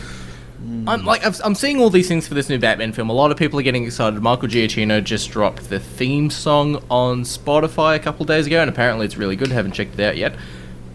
I'm 0.88 1.06
like 1.06 1.22
I'm 1.44 1.56
seeing 1.56 1.80
all 1.80 1.90
these 1.90 2.08
things 2.08 2.28
for 2.28 2.34
this 2.34 2.50
new 2.50 2.60
Batman 2.60 2.94
film. 2.94 3.10
A 3.10 3.14
lot 3.14 3.32
of 3.32 3.38
people 3.38 3.60
are 3.60 3.64
getting 3.64 3.84
excited. 3.84 4.22
Michael 4.22 4.48
Giacchino 4.48 5.04
just 5.04 5.32
dropped 5.32 5.70
the 5.70 5.80
theme 5.80 6.30
song 6.30 6.84
on 6.90 7.22
Spotify 7.24 7.96
a 7.96 8.00
couple 8.00 8.26
days 8.26 8.48
ago, 8.48 8.62
and 8.62 8.70
apparently 8.70 9.06
it's 9.06 9.18
really 9.18 9.36
good. 9.36 9.52
Haven't 9.52 9.74
checked 9.74 10.00
it 10.00 10.04
out 10.04 10.18
yet, 10.18 10.36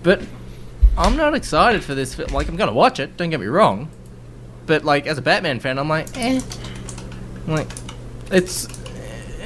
but 0.03 0.23
I'm 0.97 1.17
not 1.17 1.35
excited 1.35 1.85
for 1.85 1.95
this. 1.95 2.15
Film. 2.15 2.33
Like 2.33 2.49
I'm 2.49 2.57
gonna 2.57 2.73
watch 2.73 3.01
it. 3.01 3.17
Don't 3.17 3.31
get 3.31 3.41
me 3.41 3.47
wrong, 3.47 3.91
but 4.67 4.85
like 4.85 5.07
as 5.07 5.19
a 5.19 5.23
Batman 5.23 5.61
fan, 5.61 5.79
I'm 5.79 5.89
like, 5.89 6.17
eh. 6.17 6.41
I'm 7.47 7.53
like, 7.53 7.69
it's. 8.31 8.69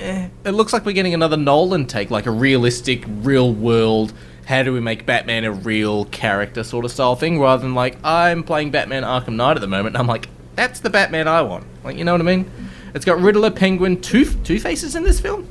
Eh. 0.00 0.28
It 0.44 0.50
looks 0.50 0.72
like 0.72 0.84
we're 0.84 0.92
getting 0.92 1.14
another 1.14 1.36
Nolan 1.36 1.86
take, 1.86 2.10
like 2.10 2.26
a 2.26 2.30
realistic, 2.30 3.04
real 3.06 3.52
world. 3.52 4.12
How 4.46 4.62
do 4.64 4.72
we 4.72 4.80
make 4.80 5.06
Batman 5.06 5.44
a 5.44 5.52
real 5.52 6.06
character 6.06 6.64
sort 6.64 6.84
of 6.84 6.90
style 6.90 7.14
thing, 7.16 7.38
rather 7.40 7.62
than 7.62 7.74
like 7.74 7.96
I'm 8.02 8.42
playing 8.42 8.70
Batman 8.72 9.04
Arkham 9.04 9.34
Knight 9.36 9.56
at 9.56 9.60
the 9.60 9.68
moment. 9.68 9.94
And 9.94 9.98
I'm 9.98 10.06
like, 10.08 10.28
that's 10.56 10.80
the 10.80 10.90
Batman 10.90 11.28
I 11.28 11.42
want. 11.42 11.64
Like, 11.84 11.96
you 11.96 12.04
know 12.04 12.12
what 12.12 12.20
I 12.20 12.24
mean? 12.24 12.50
It's 12.94 13.04
got 13.04 13.20
Riddler, 13.20 13.50
Penguin, 13.52 14.00
Two 14.00 14.24
Two 14.24 14.58
Faces 14.58 14.96
in 14.96 15.04
this 15.04 15.20
film, 15.20 15.48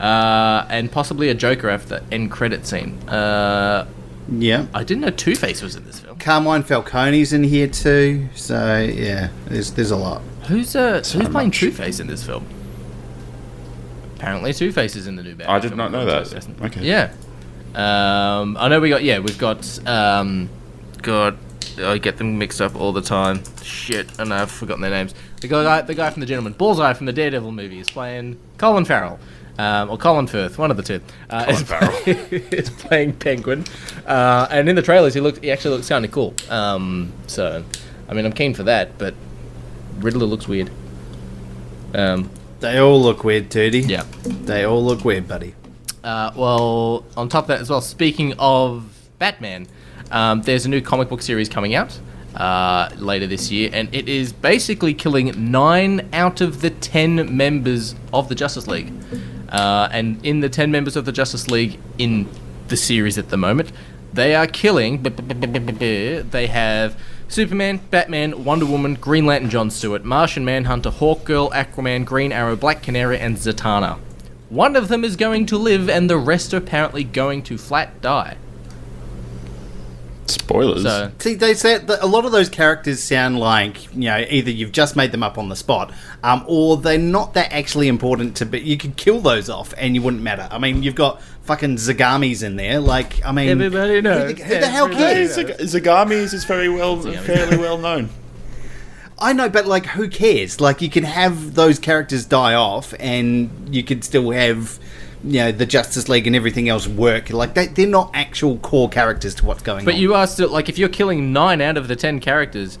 uh, 0.00 0.64
and 0.70 0.90
possibly 0.90 1.28
a 1.28 1.34
Joker 1.34 1.68
after 1.68 2.02
end 2.10 2.30
credit 2.30 2.64
scene. 2.66 2.96
Uh, 3.08 3.86
Yeah. 4.30 4.66
I 4.72 4.84
didn't 4.84 5.02
know 5.02 5.10
Two 5.10 5.34
Face 5.34 5.60
was 5.62 5.76
in 5.76 5.84
this 5.84 6.00
film. 6.00 6.18
Carmine 6.18 6.62
Falcone's 6.62 7.32
in 7.32 7.44
here 7.44 7.66
too. 7.68 8.28
So 8.34 8.78
yeah, 8.78 9.28
there's 9.46 9.72
there's 9.72 9.90
a 9.90 9.96
lot. 9.96 10.22
Who's 10.48 10.74
uh, 10.74 11.02
So 11.02 11.18
who's 11.18 11.28
playing. 11.28 11.50
Two 11.50 11.70
Face 11.70 12.00
in 12.00 12.06
this 12.06 12.24
film? 12.24 12.46
Apparently, 14.18 14.52
Two 14.52 14.72
Face 14.72 14.96
is 14.96 15.06
in 15.06 15.16
the 15.16 15.22
new 15.22 15.34
Batman. 15.34 15.56
I 15.56 15.58
did 15.60 15.76
not 15.76 15.92
know 15.92 16.04
that. 16.04 16.22
Assassin. 16.22 16.56
Okay. 16.60 16.82
Yeah. 16.82 17.12
Um, 17.74 18.56
I 18.58 18.68
know 18.68 18.80
we 18.80 18.88
got 18.88 19.04
yeah 19.04 19.20
we've 19.20 19.38
got 19.38 19.86
um, 19.86 20.48
God 21.02 21.38
I 21.78 21.98
get 21.98 22.16
them 22.16 22.38
mixed 22.38 22.60
up 22.60 22.74
all 22.74 22.92
the 22.92 23.02
time. 23.02 23.42
Shit, 23.62 24.18
and 24.18 24.32
I've 24.32 24.50
forgotten 24.50 24.82
their 24.82 24.90
names. 24.90 25.14
The 25.40 25.48
guy 25.48 25.82
the 25.82 25.94
guy 25.94 26.10
from 26.10 26.20
the 26.20 26.26
Gentleman, 26.26 26.54
Bullseye 26.54 26.92
from 26.94 27.06
the 27.06 27.12
Daredevil 27.12 27.52
movie 27.52 27.78
is 27.78 27.88
playing 27.88 28.38
Colin 28.58 28.84
Farrell. 28.84 29.18
Um, 29.58 29.90
or 29.90 29.98
Colin 29.98 30.28
Firth, 30.28 30.56
one 30.56 30.70
of 30.70 30.76
the 30.76 30.84
two. 30.84 31.00
Uh, 31.28 31.44
Colin 31.44 31.56
is, 31.56 31.62
Farrell. 31.62 32.02
is 32.06 32.70
playing 32.70 33.14
Penguin, 33.14 33.64
uh, 34.06 34.46
and 34.50 34.68
in 34.68 34.76
the 34.76 34.82
trailers 34.82 35.14
he 35.14 35.20
looked 35.20 35.42
he 35.42 35.50
actually 35.50 35.74
looks 35.74 35.88
kind 35.88 36.04
of 36.04 36.12
cool. 36.12 36.34
Um, 36.48 37.12
so, 37.26 37.64
I 38.08 38.14
mean, 38.14 38.24
I'm 38.24 38.32
keen 38.32 38.54
for 38.54 38.62
that, 38.64 38.98
but 38.98 39.14
Riddler 39.98 40.26
looks 40.26 40.46
weird. 40.46 40.70
Um, 41.92 42.30
They 42.60 42.78
all 42.78 43.00
look 43.00 43.24
weird, 43.24 43.50
Tootie. 43.50 43.88
yeah. 43.88 44.04
They 44.24 44.64
all 44.64 44.84
look 44.84 45.04
weird, 45.04 45.28
buddy. 45.28 45.54
Uh, 46.02 46.32
well, 46.36 47.04
on 47.16 47.28
top 47.28 47.44
of 47.44 47.48
that 47.48 47.60
as 47.60 47.70
well, 47.70 47.80
speaking 47.80 48.34
of 48.38 49.08
Batman, 49.18 49.66
um, 50.10 50.42
there's 50.42 50.64
a 50.66 50.68
new 50.68 50.80
comic 50.80 51.08
book 51.08 51.22
series 51.22 51.48
coming 51.48 51.74
out 51.74 51.98
uh, 52.34 52.88
later 52.96 53.26
this 53.26 53.50
year, 53.50 53.70
and 53.72 53.92
it 53.94 54.08
is 54.08 54.32
basically 54.32 54.94
killing 54.94 55.50
nine 55.50 56.08
out 56.12 56.40
of 56.40 56.60
the 56.60 56.70
ten 56.70 57.36
members 57.36 57.94
of 58.12 58.28
the 58.28 58.34
Justice 58.34 58.66
League. 58.66 58.92
Uh, 59.50 59.88
and 59.92 60.24
in 60.24 60.40
the 60.40 60.48
ten 60.48 60.70
members 60.70 60.96
of 60.96 61.04
the 61.04 61.12
Justice 61.12 61.48
League 61.48 61.78
in 61.98 62.28
the 62.68 62.76
series 62.76 63.18
at 63.18 63.28
the 63.28 63.36
moment, 63.36 63.72
they 64.12 64.34
are 64.34 64.46
killing. 64.46 65.02
They 65.02 66.46
have 66.46 67.00
Superman, 67.30 67.80
Batman, 67.90 68.42
Wonder 68.42 68.64
Woman, 68.64 68.94
Green 68.94 69.26
Lantern, 69.26 69.50
John 69.50 69.70
Stewart, 69.70 70.02
Martian 70.02 70.46
Manhunter, 70.46 70.90
Hawkgirl, 70.90 71.52
Aquaman, 71.52 72.06
Green 72.06 72.32
Arrow, 72.32 72.56
Black 72.56 72.82
Canary, 72.82 73.18
and 73.18 73.36
Zatanna. 73.36 73.98
One 74.48 74.76
of 74.76 74.88
them 74.88 75.04
is 75.04 75.14
going 75.14 75.44
to 75.46 75.58
live, 75.58 75.90
and 75.90 76.08
the 76.08 76.16
rest 76.16 76.54
are 76.54 76.56
apparently 76.56 77.04
going 77.04 77.42
to 77.42 77.58
flat 77.58 78.00
die. 78.00 78.38
Spoilers. 80.28 80.82
So, 80.82 81.10
See, 81.18 81.34
they 81.34 81.54
say 81.54 81.78
that 81.78 82.02
a 82.02 82.06
lot 82.06 82.24
of 82.24 82.32
those 82.32 82.48
characters 82.48 83.02
sound 83.02 83.38
like 83.38 83.92
you 83.94 84.10
know 84.10 84.24
either 84.28 84.50
you've 84.50 84.72
just 84.72 84.96
made 84.96 85.12
them 85.12 85.22
up 85.22 85.38
on 85.38 85.48
the 85.48 85.56
spot, 85.56 85.92
um, 86.22 86.44
or 86.46 86.76
they're 86.76 86.98
not 86.98 87.34
that 87.34 87.52
actually 87.52 87.88
important 87.88 88.36
to. 88.36 88.46
But 88.46 88.62
you 88.62 88.76
could 88.76 88.96
kill 88.96 89.20
those 89.20 89.48
off, 89.48 89.74
and 89.76 89.94
you 89.94 90.02
wouldn't 90.02 90.22
matter. 90.22 90.48
I 90.50 90.58
mean, 90.58 90.82
you've 90.82 90.94
got 90.94 91.22
fucking 91.42 91.76
Zagamis 91.76 92.42
in 92.42 92.56
there. 92.56 92.78
Like, 92.78 93.24
I 93.24 93.32
mean, 93.32 93.48
Everybody 93.48 93.96
who 93.96 94.02
the, 94.02 94.42
who 94.44 94.60
the 94.60 94.68
hell 94.68 94.88
cares? 94.88 95.34
Zag- 95.34 95.58
Zagamis 95.58 96.34
is 96.34 96.44
very 96.44 96.68
well, 96.68 97.00
fairly 97.00 97.56
well 97.56 97.78
known. 97.78 98.10
I 99.18 99.32
know, 99.32 99.48
but 99.48 99.66
like, 99.66 99.86
who 99.86 100.08
cares? 100.08 100.60
Like, 100.60 100.80
you 100.80 100.90
can 100.90 101.04
have 101.04 101.54
those 101.54 101.78
characters 101.78 102.24
die 102.24 102.54
off, 102.54 102.94
and 103.00 103.74
you 103.74 103.82
could 103.82 104.04
still 104.04 104.30
have 104.30 104.78
you 105.24 105.40
know 105.40 105.52
the 105.52 105.66
Justice 105.66 106.08
League 106.08 106.26
and 106.26 106.36
everything 106.36 106.68
else 106.68 106.86
work. 106.86 107.30
Like 107.30 107.54
they, 107.54 107.66
they're 107.66 107.86
not 107.86 108.10
actual 108.14 108.58
core 108.58 108.88
characters 108.88 109.34
to 109.36 109.46
what's 109.46 109.62
going 109.62 109.84
But 109.84 109.92
on. 109.92 109.96
But 109.96 110.00
you 110.00 110.14
are 110.14 110.26
still 110.26 110.50
like 110.50 110.68
if 110.68 110.78
you're 110.78 110.88
killing 110.88 111.32
nine 111.32 111.60
out 111.60 111.76
of 111.76 111.88
the 111.88 111.96
ten 111.96 112.20
characters, 112.20 112.78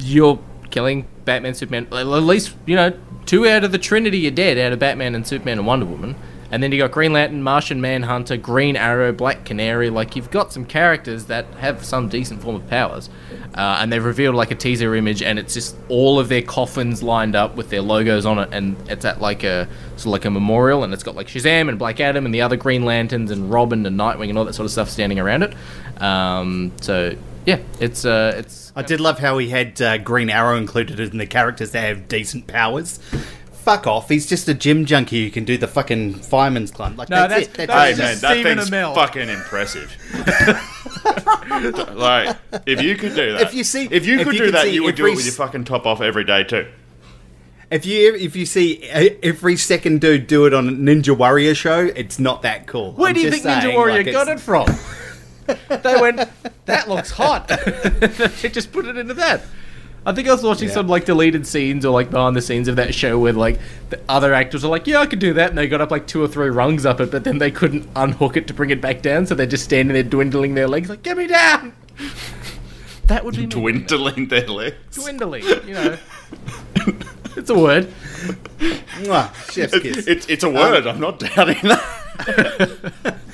you're 0.00 0.38
killing 0.70 1.06
Batman, 1.24 1.54
Superman. 1.54 1.86
At 1.92 2.06
least 2.06 2.54
you 2.66 2.76
know 2.76 2.98
two 3.26 3.46
out 3.46 3.64
of 3.64 3.72
the 3.72 3.78
Trinity 3.78 4.26
are 4.26 4.32
dead 4.32 4.58
out 4.58 4.72
of 4.72 4.78
Batman 4.78 5.14
and 5.14 5.26
Superman 5.26 5.58
and 5.58 5.66
Wonder 5.66 5.86
Woman. 5.86 6.16
And 6.50 6.62
then 6.62 6.72
you 6.72 6.78
got 6.78 6.92
Green 6.92 7.12
Lantern, 7.12 7.42
Martian 7.42 7.80
Manhunter, 7.80 8.36
Green 8.36 8.76
Arrow, 8.76 9.12
Black 9.12 9.44
Canary. 9.44 9.90
Like 9.90 10.16
you've 10.16 10.30
got 10.30 10.52
some 10.52 10.64
characters 10.64 11.26
that 11.26 11.46
have 11.58 11.84
some 11.84 12.08
decent 12.08 12.42
form 12.42 12.56
of 12.56 12.66
powers, 12.68 13.10
uh, 13.54 13.78
and 13.80 13.92
they've 13.92 14.04
revealed 14.04 14.34
like 14.34 14.50
a 14.50 14.54
teaser 14.54 14.94
image, 14.94 15.22
and 15.22 15.38
it's 15.38 15.54
just 15.54 15.76
all 15.88 16.18
of 16.18 16.28
their 16.28 16.42
coffins 16.42 17.02
lined 17.02 17.36
up 17.36 17.56
with 17.56 17.70
their 17.70 17.82
logos 17.82 18.24
on 18.24 18.38
it, 18.38 18.48
and 18.52 18.76
it's 18.88 19.04
at 19.04 19.20
like 19.20 19.44
a 19.44 19.68
sort 19.96 20.06
of 20.06 20.12
like 20.12 20.24
a 20.24 20.30
memorial, 20.30 20.84
and 20.84 20.94
it's 20.94 21.02
got 21.02 21.14
like 21.14 21.26
Shazam 21.26 21.68
and 21.68 21.78
Black 21.78 22.00
Adam 22.00 22.24
and 22.24 22.34
the 22.34 22.40
other 22.40 22.56
Green 22.56 22.84
Lanterns 22.84 23.30
and 23.30 23.50
Robin 23.50 23.84
and 23.84 23.98
Nightwing 23.98 24.30
and 24.30 24.38
all 24.38 24.44
that 24.44 24.54
sort 24.54 24.64
of 24.64 24.70
stuff 24.70 24.88
standing 24.88 25.18
around 25.18 25.42
it. 25.42 25.54
Um, 26.00 26.72
so 26.80 27.14
yeah, 27.48 27.60
it's 27.80 28.04
uh, 28.04 28.34
it's 28.36 28.72
I 28.76 28.82
did 28.82 29.00
love 29.00 29.18
how 29.18 29.38
he 29.38 29.48
had 29.48 29.80
uh, 29.80 29.98
Green 29.98 30.28
Arrow 30.28 30.56
included 30.56 31.00
in 31.00 31.16
the 31.18 31.26
characters 31.26 31.70
that 31.70 31.80
have 31.80 32.06
decent 32.06 32.46
powers. 32.46 33.00
Fuck 33.68 33.86
off! 33.86 34.08
He's 34.08 34.26
just 34.26 34.48
a 34.48 34.54
gym 34.54 34.86
junkie 34.86 35.24
who 35.26 35.30
can 35.30 35.44
do 35.44 35.58
the 35.58 35.68
fucking 35.68 36.14
fireman's 36.14 36.70
climb. 36.70 36.96
Like 36.96 37.10
No, 37.10 37.28
that's, 37.28 37.48
that's- 37.48 37.48
it. 37.48 37.66
That's 37.66 37.68
that's 37.68 37.84
Hey 37.84 37.90
it. 37.90 37.96
just 37.96 38.22
man, 38.22 38.30
that 38.30 38.34
Stephen 38.36 38.58
thing's 38.58 38.70
Amell. 38.70 38.94
fucking 38.94 39.28
impressive. 39.28 39.94
like, 41.96 42.36
if 42.66 42.82
you 42.82 42.96
could 42.96 43.14
do 43.14 43.32
that, 43.32 43.42
If 43.42 43.54
you 43.54 43.64
see- 43.64 43.88
if 43.90 44.06
you 44.06 44.18
if 44.20 44.24
could 44.26 44.32
you 44.34 44.38
do 44.40 44.44
could 44.46 44.54
that, 44.54 44.62
see 44.64 44.74
you 44.74 44.84
would 44.84 44.94
do 44.94 45.02
every 45.02 45.12
it 45.12 45.16
with 45.16 45.24
your 45.26 45.32
s- 45.32 45.36
fucking 45.36 45.64
top 45.64 45.86
off 45.86 46.00
every 46.00 46.24
day 46.24 46.44
too. 46.44 46.66
If 47.70 47.84
you 47.84 48.14
if 48.14 48.34
you 48.34 48.46
see 48.46 48.82
e- 48.84 49.18
every 49.22 49.56
second 49.56 50.00
dude 50.00 50.26
do 50.26 50.46
it 50.46 50.54
on 50.54 50.68
a 50.68 50.72
Ninja 50.72 51.16
Warrior 51.16 51.54
show, 51.54 51.80
it's 51.94 52.18
not 52.18 52.40
that 52.42 52.66
cool. 52.66 52.92
Where 52.92 53.08
I'm 53.10 53.14
do 53.14 53.20
you 53.20 53.30
just 53.30 53.42
think 53.42 53.54
Ninja 53.54 53.62
saying, 53.62 53.74
Warrior 53.74 54.02
like, 54.04 54.12
got 54.12 54.28
it 54.28 54.40
from? 54.40 54.66
they 55.82 56.00
went, 56.00 56.26
that 56.64 56.88
looks 56.88 57.10
hot. 57.10 57.48
they 58.40 58.48
just 58.48 58.72
put 58.72 58.86
it 58.86 58.96
into 58.96 59.12
that. 59.14 59.42
I 60.08 60.12
think 60.14 60.26
I 60.26 60.32
was 60.32 60.42
watching 60.42 60.68
Yeah. 60.68 60.74
some 60.74 60.88
like 60.88 61.04
deleted 61.04 61.46
scenes 61.46 61.84
or 61.84 61.90
like 61.90 62.10
behind 62.10 62.34
the 62.34 62.40
scenes 62.40 62.66
of 62.66 62.76
that 62.76 62.94
show 62.94 63.18
where 63.18 63.34
like 63.34 63.60
the 63.90 64.00
other 64.08 64.32
actors 64.32 64.64
are 64.64 64.68
like, 64.68 64.86
yeah, 64.86 65.00
I 65.00 65.06
could 65.06 65.18
do 65.18 65.34
that, 65.34 65.50
and 65.50 65.58
they 65.58 65.68
got 65.68 65.82
up 65.82 65.90
like 65.90 66.06
two 66.06 66.22
or 66.22 66.28
three 66.28 66.48
rungs 66.48 66.86
up 66.86 66.98
it, 67.00 67.10
but 67.10 67.24
then 67.24 67.36
they 67.36 67.50
couldn't 67.50 67.86
unhook 67.94 68.34
it 68.38 68.46
to 68.46 68.54
bring 68.54 68.70
it 68.70 68.80
back 68.80 69.02
down, 69.02 69.26
so 69.26 69.34
they're 69.34 69.44
just 69.46 69.64
standing 69.64 69.92
there 69.92 70.02
dwindling 70.02 70.54
their 70.54 70.66
legs, 70.66 70.88
like, 70.88 71.02
get 71.02 71.18
me 71.18 71.26
down. 71.26 71.74
That 73.06 73.22
would 73.24 73.34
be 73.36 73.42
me. 73.42 73.46
Dwindling 73.48 74.28
their 74.28 74.46
legs. 74.46 74.76
Dwindling, 74.96 75.44
you 75.66 75.74
know. 75.74 75.98
it's 77.36 77.50
a 77.50 77.58
word. 77.58 77.92
Mwah, 79.02 79.30
chef's 79.52 79.78
kiss. 79.78 80.06
It's, 80.06 80.26
it's 80.28 80.42
a 80.44 80.48
word. 80.50 80.86
Um, 80.86 80.94
I'm 80.96 81.00
not 81.00 81.18
doubting 81.18 81.56
that. 81.68 83.18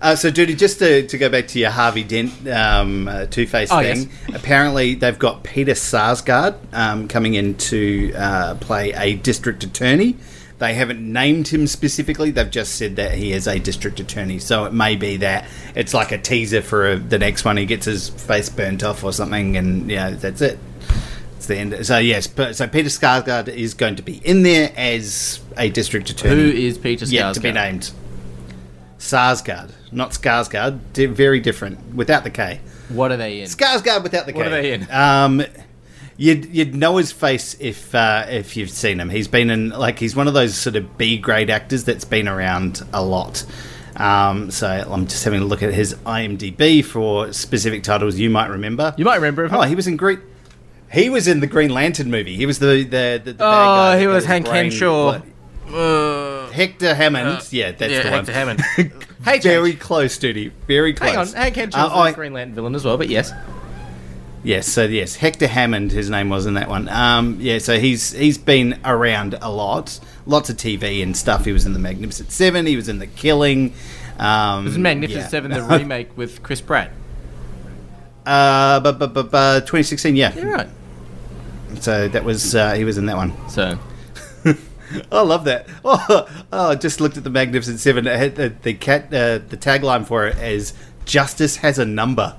Uh, 0.00 0.16
so, 0.16 0.30
Judy, 0.30 0.54
just 0.54 0.78
to, 0.78 1.06
to 1.06 1.18
go 1.18 1.28
back 1.28 1.48
to 1.48 1.58
your 1.58 1.70
Harvey 1.70 2.02
Dent 2.04 2.48
um, 2.48 3.06
uh, 3.06 3.26
Two 3.26 3.46
Face 3.46 3.68
Oh, 3.70 3.82
thing, 3.82 4.10
apparently 4.34 4.94
they've 4.94 5.18
got 5.18 5.44
Peter 5.44 5.72
Sarsgaard 5.72 6.56
um, 6.72 7.06
coming 7.06 7.34
in 7.34 7.54
to 7.56 8.12
uh, 8.14 8.54
play 8.56 8.92
a 8.92 9.16
district 9.16 9.62
attorney. 9.62 10.16
They 10.58 10.74
haven't 10.74 11.00
named 11.00 11.48
him 11.48 11.66
specifically, 11.66 12.30
they've 12.30 12.50
just 12.50 12.76
said 12.76 12.96
that 12.96 13.12
he 13.12 13.32
is 13.32 13.46
a 13.46 13.58
district 13.58 14.00
attorney. 14.00 14.38
So, 14.38 14.64
it 14.64 14.72
may 14.72 14.96
be 14.96 15.18
that 15.18 15.46
it's 15.74 15.92
like 15.92 16.12
a 16.12 16.18
teaser 16.18 16.62
for 16.62 16.92
a, 16.92 16.98
the 16.98 17.18
next 17.18 17.44
one. 17.44 17.58
He 17.58 17.66
gets 17.66 17.84
his 17.84 18.08
face 18.08 18.48
burnt 18.48 18.82
off 18.82 19.04
or 19.04 19.12
something, 19.12 19.58
and 19.58 19.90
yeah, 19.90 20.10
that's 20.10 20.40
it. 20.40 20.58
It's 21.36 21.46
the 21.46 21.56
end. 21.56 21.86
So, 21.86 21.98
yes, 21.98 22.26
but, 22.26 22.56
so 22.56 22.66
Peter 22.66 22.88
Sarsgaard 22.88 23.48
is 23.48 23.74
going 23.74 23.96
to 23.96 24.02
be 24.02 24.16
in 24.24 24.44
there 24.44 24.72
as 24.76 25.40
a 25.58 25.68
district 25.68 26.08
attorney. 26.08 26.36
Who 26.36 26.48
is 26.48 26.78
Peter 26.78 27.04
Yet 27.04 27.34
to 27.34 27.40
be 27.40 27.52
named. 27.52 27.92
Sarsgaard, 29.00 29.72
not 29.90 30.10
Skarsgård. 30.10 30.78
Very 31.08 31.40
different 31.40 31.94
without 31.94 32.22
the 32.22 32.30
K. 32.30 32.60
What 32.90 33.10
are 33.10 33.16
they 33.16 33.40
in? 33.40 33.46
Skarsgård 33.48 34.02
without 34.02 34.26
the 34.26 34.32
K. 34.32 34.38
What 34.38 34.46
are 34.46 34.50
they 34.50 34.72
in? 34.74 34.86
Um, 34.90 35.42
you'd 36.18 36.44
you'd 36.54 36.74
know 36.74 36.98
his 36.98 37.10
face 37.10 37.56
if 37.60 37.94
uh, 37.94 38.26
if 38.28 38.56
you've 38.58 38.70
seen 38.70 39.00
him. 39.00 39.08
He's 39.08 39.26
been 39.26 39.48
in 39.50 39.70
like 39.70 39.98
he's 39.98 40.14
one 40.14 40.28
of 40.28 40.34
those 40.34 40.54
sort 40.54 40.76
of 40.76 40.98
B 40.98 41.16
grade 41.18 41.48
actors 41.50 41.84
that's 41.84 42.04
been 42.04 42.28
around 42.28 42.82
a 42.92 43.02
lot. 43.02 43.44
Um, 43.96 44.50
so 44.50 44.66
I'm 44.68 45.06
just 45.06 45.24
having 45.24 45.40
a 45.40 45.44
look 45.44 45.62
at 45.62 45.72
his 45.74 45.94
IMDb 46.06 46.84
for 46.84 47.32
specific 47.32 47.82
titles 47.82 48.16
you 48.18 48.30
might 48.30 48.48
remember. 48.48 48.94
You 48.98 49.04
might 49.04 49.16
remember 49.16 49.44
him. 49.44 49.54
Oh, 49.54 49.62
he 49.62 49.74
was 49.74 49.86
in 49.86 49.96
Green. 49.96 50.20
He 50.92 51.08
was 51.08 51.26
in 51.26 51.40
the 51.40 51.46
Green 51.46 51.70
Lantern 51.70 52.10
movie. 52.10 52.36
He 52.36 52.44
was 52.44 52.58
the 52.58 52.84
the, 52.84 53.20
the, 53.24 53.32
the 53.32 53.36
Oh, 53.40 53.98
he 53.98 54.06
was 54.06 54.26
Hank 54.26 54.46
Henshaw. 54.46 55.20
blo- 55.20 55.22
Uh, 55.72 56.09
Hector 56.52 56.94
Hammond. 56.94 57.46
yeah, 57.52 57.72
that's 57.72 57.92
yeah, 57.92 58.02
the 58.02 58.10
Hector 58.10 58.10
one. 58.10 58.24
Hector 58.24 58.32
Hammond. 58.32 58.92
Hey, 59.22 59.38
Very 59.38 59.72
change. 59.72 59.80
close, 59.82 60.16
Duty. 60.16 60.50
Very 60.66 60.94
close. 60.94 61.10
Hang 61.10 61.18
on, 61.18 61.26
Hank 61.28 61.54
Henshaw 61.54 61.78
Uh, 61.78 61.88
was 61.88 61.96
I- 62.08 62.12
Green 62.12 62.32
Lantern 62.32 62.54
villain 62.54 62.74
as 62.74 62.86
well, 62.86 62.96
but 62.96 63.10
yes. 63.10 63.30
Yes, 64.42 64.66
so 64.66 64.84
yes, 64.84 65.16
Hector 65.16 65.46
Hammond, 65.46 65.92
his 65.92 66.08
name 66.08 66.30
was 66.30 66.46
in 66.46 66.54
that 66.54 66.70
one. 66.70 66.88
Um, 66.88 67.36
yeah, 67.38 67.58
so 67.58 67.78
he's 67.78 68.12
he's 68.12 68.38
been 68.38 68.80
around 68.82 69.36
a 69.42 69.50
lot, 69.50 70.00
lots 70.24 70.48
of 70.48 70.56
TV 70.56 71.02
and 71.02 71.14
stuff. 71.14 71.44
He 71.44 71.52
was 71.52 71.66
in 71.66 71.74
the 71.74 71.78
Magnificent 71.78 72.32
Seven. 72.32 72.64
He 72.64 72.76
was 72.76 72.88
in 72.88 72.98
the 72.98 73.06
Killing. 73.06 73.74
Um, 74.18 74.64
It 74.64 74.68
was 74.70 74.78
Magnificent 74.78 75.24
yeah. 75.24 75.28
Seven, 75.28 75.50
the 75.50 75.62
remake 75.78 76.16
with 76.16 76.42
Chris 76.42 76.62
Pratt. 76.62 76.90
uh, 78.24 78.80
but 78.80 78.98
but 78.98 79.12
but, 79.12 79.30
but 79.30 79.60
2016, 79.66 80.16
yeah. 80.16 80.34
You're 80.34 80.50
right. 80.50 80.68
So 81.80 82.08
that 82.08 82.24
was 82.24 82.54
uh, 82.54 82.72
he 82.72 82.84
was 82.84 82.96
in 82.96 83.04
that 83.06 83.16
one. 83.16 83.34
So, 83.50 83.78
I 85.12 85.22
love 85.22 85.44
that. 85.44 85.68
Oh, 85.84 86.28
oh, 86.52 86.70
I 86.70 86.74
just 86.74 87.00
looked 87.00 87.16
at 87.16 87.24
the 87.24 87.30
Magnificent 87.30 87.80
Seven. 87.80 88.06
It 88.06 88.34
the, 88.36 88.48
the 88.62 88.74
cat 88.74 89.06
uh, 89.06 89.38
the 89.38 89.56
tagline 89.56 90.06
for 90.06 90.26
it 90.26 90.38
is 90.38 90.72
"Justice 91.04 91.56
has 91.56 91.78
a 91.78 91.84
number." 91.84 92.36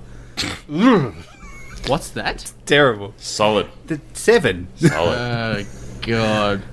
what's 1.88 2.10
that? 2.12 2.54
Terrible. 2.66 3.14
Solid. 3.18 3.68
The 3.88 4.00
seven. 4.14 4.68
Solid. 4.76 5.68
Oh, 6.02 6.08
God. 6.08 6.64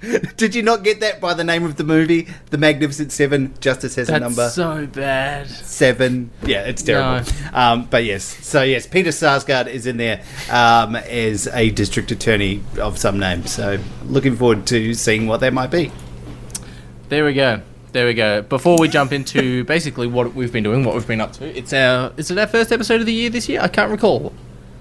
Did 0.36 0.54
you 0.54 0.62
not 0.62 0.84
get 0.84 1.00
that 1.00 1.20
by 1.20 1.32
the 1.34 1.44
name 1.44 1.64
of 1.64 1.76
the 1.76 1.84
movie, 1.84 2.28
The 2.50 2.58
Magnificent 2.58 3.12
Seven? 3.12 3.54
Justice 3.60 3.94
has 3.94 4.08
a 4.08 4.12
That's 4.12 4.20
number 4.22 4.48
so 4.50 4.86
bad. 4.86 5.48
seven. 5.48 6.30
Yeah, 6.44 6.64
it's 6.64 6.82
terrible. 6.82 7.26
Um, 7.54 7.86
but 7.86 8.04
yes, 8.04 8.22
so 8.24 8.62
yes, 8.62 8.86
Peter 8.86 9.10
Sarsgaard 9.10 9.68
is 9.68 9.86
in 9.86 9.96
there 9.96 10.22
um, 10.50 10.96
as 10.96 11.46
a 11.48 11.70
district 11.70 12.10
attorney 12.10 12.62
of 12.78 12.98
some 12.98 13.18
name. 13.18 13.46
So 13.46 13.78
looking 14.04 14.36
forward 14.36 14.66
to 14.68 14.92
seeing 14.94 15.26
what 15.26 15.40
that 15.40 15.52
might 15.54 15.70
be. 15.70 15.90
There 17.08 17.24
we 17.24 17.32
go. 17.34 17.62
There 17.92 18.06
we 18.06 18.12
go. 18.14 18.42
Before 18.42 18.76
we 18.78 18.88
jump 18.88 19.12
into 19.12 19.64
basically 19.74 20.06
what 20.06 20.34
we've 20.34 20.52
been 20.52 20.64
doing, 20.64 20.84
what 20.84 20.94
we've 20.94 21.06
been 21.06 21.20
up 21.22 21.32
to, 21.34 21.56
it's 21.56 21.72
our 21.72 22.12
is 22.18 22.30
it 22.30 22.36
our 22.36 22.46
first 22.46 22.70
episode 22.70 23.00
of 23.00 23.06
the 23.06 23.14
year 23.14 23.30
this 23.30 23.48
year? 23.48 23.60
I 23.62 23.68
can't 23.68 23.90
recall. 23.90 24.34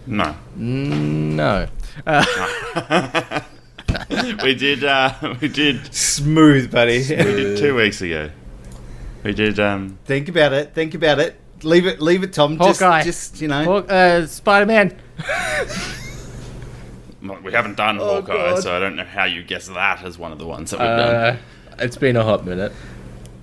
No. 0.05 0.35
No. 0.57 1.67
Uh, 2.05 3.39
we 4.43 4.55
did. 4.55 4.83
Uh, 4.83 5.35
we 5.41 5.47
did. 5.47 5.93
Smooth, 5.93 6.71
buddy. 6.71 6.99
We 6.99 7.05
did 7.15 7.57
two 7.57 7.75
weeks 7.75 8.01
ago. 8.01 8.29
We 9.23 9.33
did. 9.33 9.59
Um, 9.59 9.97
think 10.05 10.29
about 10.29 10.53
it. 10.53 10.73
Think 10.73 10.93
about 10.93 11.19
it. 11.19 11.39
Leave 11.63 11.87
it. 11.87 12.01
Leave 12.01 12.23
it, 12.23 12.33
Tom. 12.33 12.57
Just, 12.57 12.79
Hawkeye. 12.81 13.03
just 13.03 13.41
you 13.41 13.47
know. 13.47 13.63
Hawk- 13.63 13.91
uh, 13.91 14.25
Spider 14.27 14.65
Man. 14.65 14.99
we 17.43 17.51
haven't 17.51 17.77
done 17.77 17.99
Oh, 17.99 18.21
Hawkeye, 18.21 18.33
God. 18.33 18.63
so 18.63 18.75
I 18.75 18.79
don't 18.79 18.95
know 18.95 19.05
how 19.05 19.25
you 19.25 19.43
guess 19.43 19.67
that 19.67 20.03
as 20.03 20.17
one 20.17 20.31
of 20.31 20.37
the 20.37 20.45
ones 20.45 20.71
that 20.71 20.79
we've 20.79 20.87
Uh, 20.89 21.11
done. 21.31 21.39
it's 21.79 21.97
been 21.97 22.15
a 22.15 22.23
hot 22.23 22.45
minute. 22.45 22.71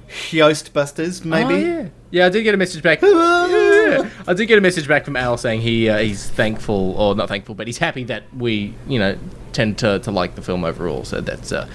Ghostbusters, 0.09 1.25
maybe. 1.25 1.55
Oh, 1.55 1.59
yeah. 1.83 1.89
yeah, 2.11 2.27
I 2.27 2.29
did 2.29 2.43
get 2.43 2.55
a 2.55 2.59
message 2.59 2.83
back. 2.83 3.01
Yeah. 3.03 4.09
I 4.27 4.35
did 4.35 4.47
get 4.47 4.59
a 4.59 4.61
message 4.61 4.87
back 4.87 5.05
from 5.05 5.17
Al 5.17 5.37
saying 5.39 5.63
he 5.63 5.89
uh, 5.89 5.99
he's 5.99 6.29
thankful, 6.29 6.95
or 6.99 7.15
not 7.15 7.29
thankful, 7.29 7.55
but 7.55 7.67
he's 7.67 7.79
happy 7.79 8.05
that 8.05 8.25
we, 8.37 8.75
you 8.87 8.99
know, 8.99 9.17
tend 9.53 9.79
to, 9.79 9.99
to 10.01 10.11
like 10.11 10.35
the 10.35 10.43
film 10.43 10.65
overall. 10.65 11.05
So 11.05 11.21
that's 11.21 11.53
uh, 11.53 11.69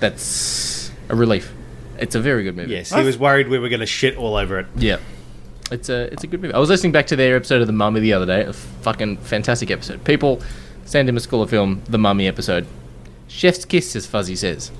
that's 0.00 0.90
a 1.08 1.14
relief. 1.16 1.52
It's 1.98 2.14
a 2.14 2.20
very 2.20 2.42
good 2.42 2.56
movie. 2.56 2.72
Yes, 2.72 2.92
he 2.92 3.02
was 3.02 3.18
worried 3.18 3.48
we 3.48 3.58
were 3.58 3.68
going 3.68 3.80
to 3.80 3.86
shit 3.86 4.16
all 4.16 4.36
over 4.36 4.58
it. 4.58 4.66
Yeah. 4.76 4.98
It's 5.70 5.88
a 5.88 6.12
it's 6.12 6.24
a 6.24 6.26
good 6.26 6.42
movie. 6.42 6.54
I 6.54 6.58
was 6.58 6.68
listening 6.68 6.92
back 6.92 7.06
to 7.08 7.16
their 7.16 7.36
episode 7.36 7.60
of 7.60 7.66
The 7.66 7.72
Mummy 7.72 8.00
the 8.00 8.12
other 8.12 8.26
day. 8.26 8.42
A 8.44 8.52
fucking 8.52 9.18
fantastic 9.18 9.70
episode. 9.70 10.04
People 10.04 10.42
send 10.84 11.08
him 11.08 11.16
a 11.16 11.20
school 11.20 11.42
of 11.42 11.50
film, 11.50 11.82
The 11.88 11.98
Mummy 11.98 12.26
episode. 12.26 12.66
Chef's 13.28 13.64
kiss, 13.64 13.96
as 13.96 14.06
Fuzzy 14.06 14.36
says. 14.36 14.70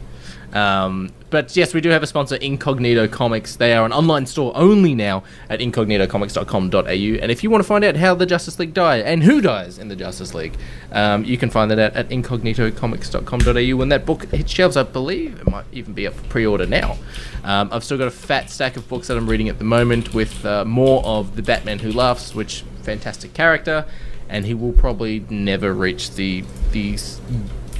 Um, 0.54 1.10
but 1.30 1.56
yes, 1.56 1.74
we 1.74 1.80
do 1.80 1.88
have 1.90 2.04
a 2.04 2.06
sponsor, 2.06 2.36
Incognito 2.36 3.08
Comics. 3.08 3.56
They 3.56 3.74
are 3.74 3.84
an 3.84 3.92
online 3.92 4.24
store 4.26 4.52
only 4.54 4.94
now 4.94 5.24
at 5.50 5.58
incognitocomics.com.au. 5.58 6.78
And 7.22 7.32
if 7.32 7.42
you 7.42 7.50
want 7.50 7.62
to 7.62 7.66
find 7.66 7.84
out 7.84 7.96
how 7.96 8.14
the 8.14 8.24
Justice 8.24 8.58
League 8.60 8.72
die 8.72 8.98
and 8.98 9.22
who 9.24 9.40
dies 9.40 9.78
in 9.78 9.88
the 9.88 9.96
Justice 9.96 10.32
League, 10.32 10.54
um, 10.92 11.24
you 11.24 11.36
can 11.36 11.50
find 11.50 11.70
that 11.72 11.78
out 11.80 11.94
at 11.96 12.08
incognitocomics.com.au. 12.10 13.76
When 13.76 13.88
that 13.88 14.06
book 14.06 14.24
hits 14.30 14.52
shelves, 14.52 14.76
I 14.76 14.84
believe 14.84 15.40
it 15.40 15.50
might 15.50 15.64
even 15.72 15.92
be 15.92 16.06
up 16.06 16.14
for 16.14 16.24
pre-order 16.28 16.66
now. 16.66 16.98
Um, 17.42 17.68
I've 17.72 17.82
still 17.84 17.98
got 17.98 18.06
a 18.08 18.12
fat 18.12 18.48
stack 18.50 18.76
of 18.76 18.88
books 18.88 19.08
that 19.08 19.16
I'm 19.16 19.28
reading 19.28 19.48
at 19.48 19.58
the 19.58 19.64
moment 19.64 20.14
with 20.14 20.44
uh, 20.46 20.64
more 20.64 21.04
of 21.04 21.36
the 21.36 21.42
Batman 21.42 21.80
Who 21.80 21.92
Laughs, 21.92 22.34
which 22.34 22.62
fantastic 22.82 23.34
character, 23.34 23.86
and 24.28 24.46
he 24.46 24.54
will 24.54 24.72
probably 24.72 25.24
never 25.30 25.72
reach 25.74 26.12
the 26.12 26.44
the 26.72 26.94
s- 26.94 27.20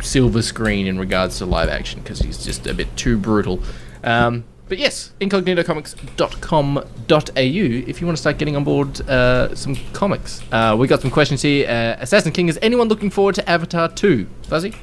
silver 0.04 0.42
screen 0.42 0.86
in 0.86 0.98
regards 0.98 1.38
to 1.38 1.46
live 1.46 1.68
action 1.68 2.00
because 2.00 2.20
he's 2.20 2.44
just 2.44 2.66
a 2.66 2.74
bit 2.74 2.94
too 2.96 3.18
brutal. 3.18 3.60
Um, 4.02 4.44
but 4.68 4.78
yes, 4.78 5.12
incognitocomics.com.au 5.20 7.36
if 7.36 8.00
you 8.00 8.06
want 8.06 8.16
to 8.16 8.20
start 8.20 8.38
getting 8.38 8.56
on 8.56 8.64
board 8.64 9.00
uh, 9.08 9.54
some 9.54 9.76
comics. 9.92 10.42
Uh, 10.50 10.74
we 10.78 10.88
got 10.88 11.02
some 11.02 11.10
questions 11.10 11.42
here. 11.42 11.68
Uh, 11.68 11.96
Assassin 12.00 12.32
King, 12.32 12.48
is 12.48 12.58
anyone 12.62 12.88
looking 12.88 13.10
forward 13.10 13.34
to 13.36 13.48
Avatar 13.48 13.88
2? 13.88 14.26
Fuzzy? 14.44 14.74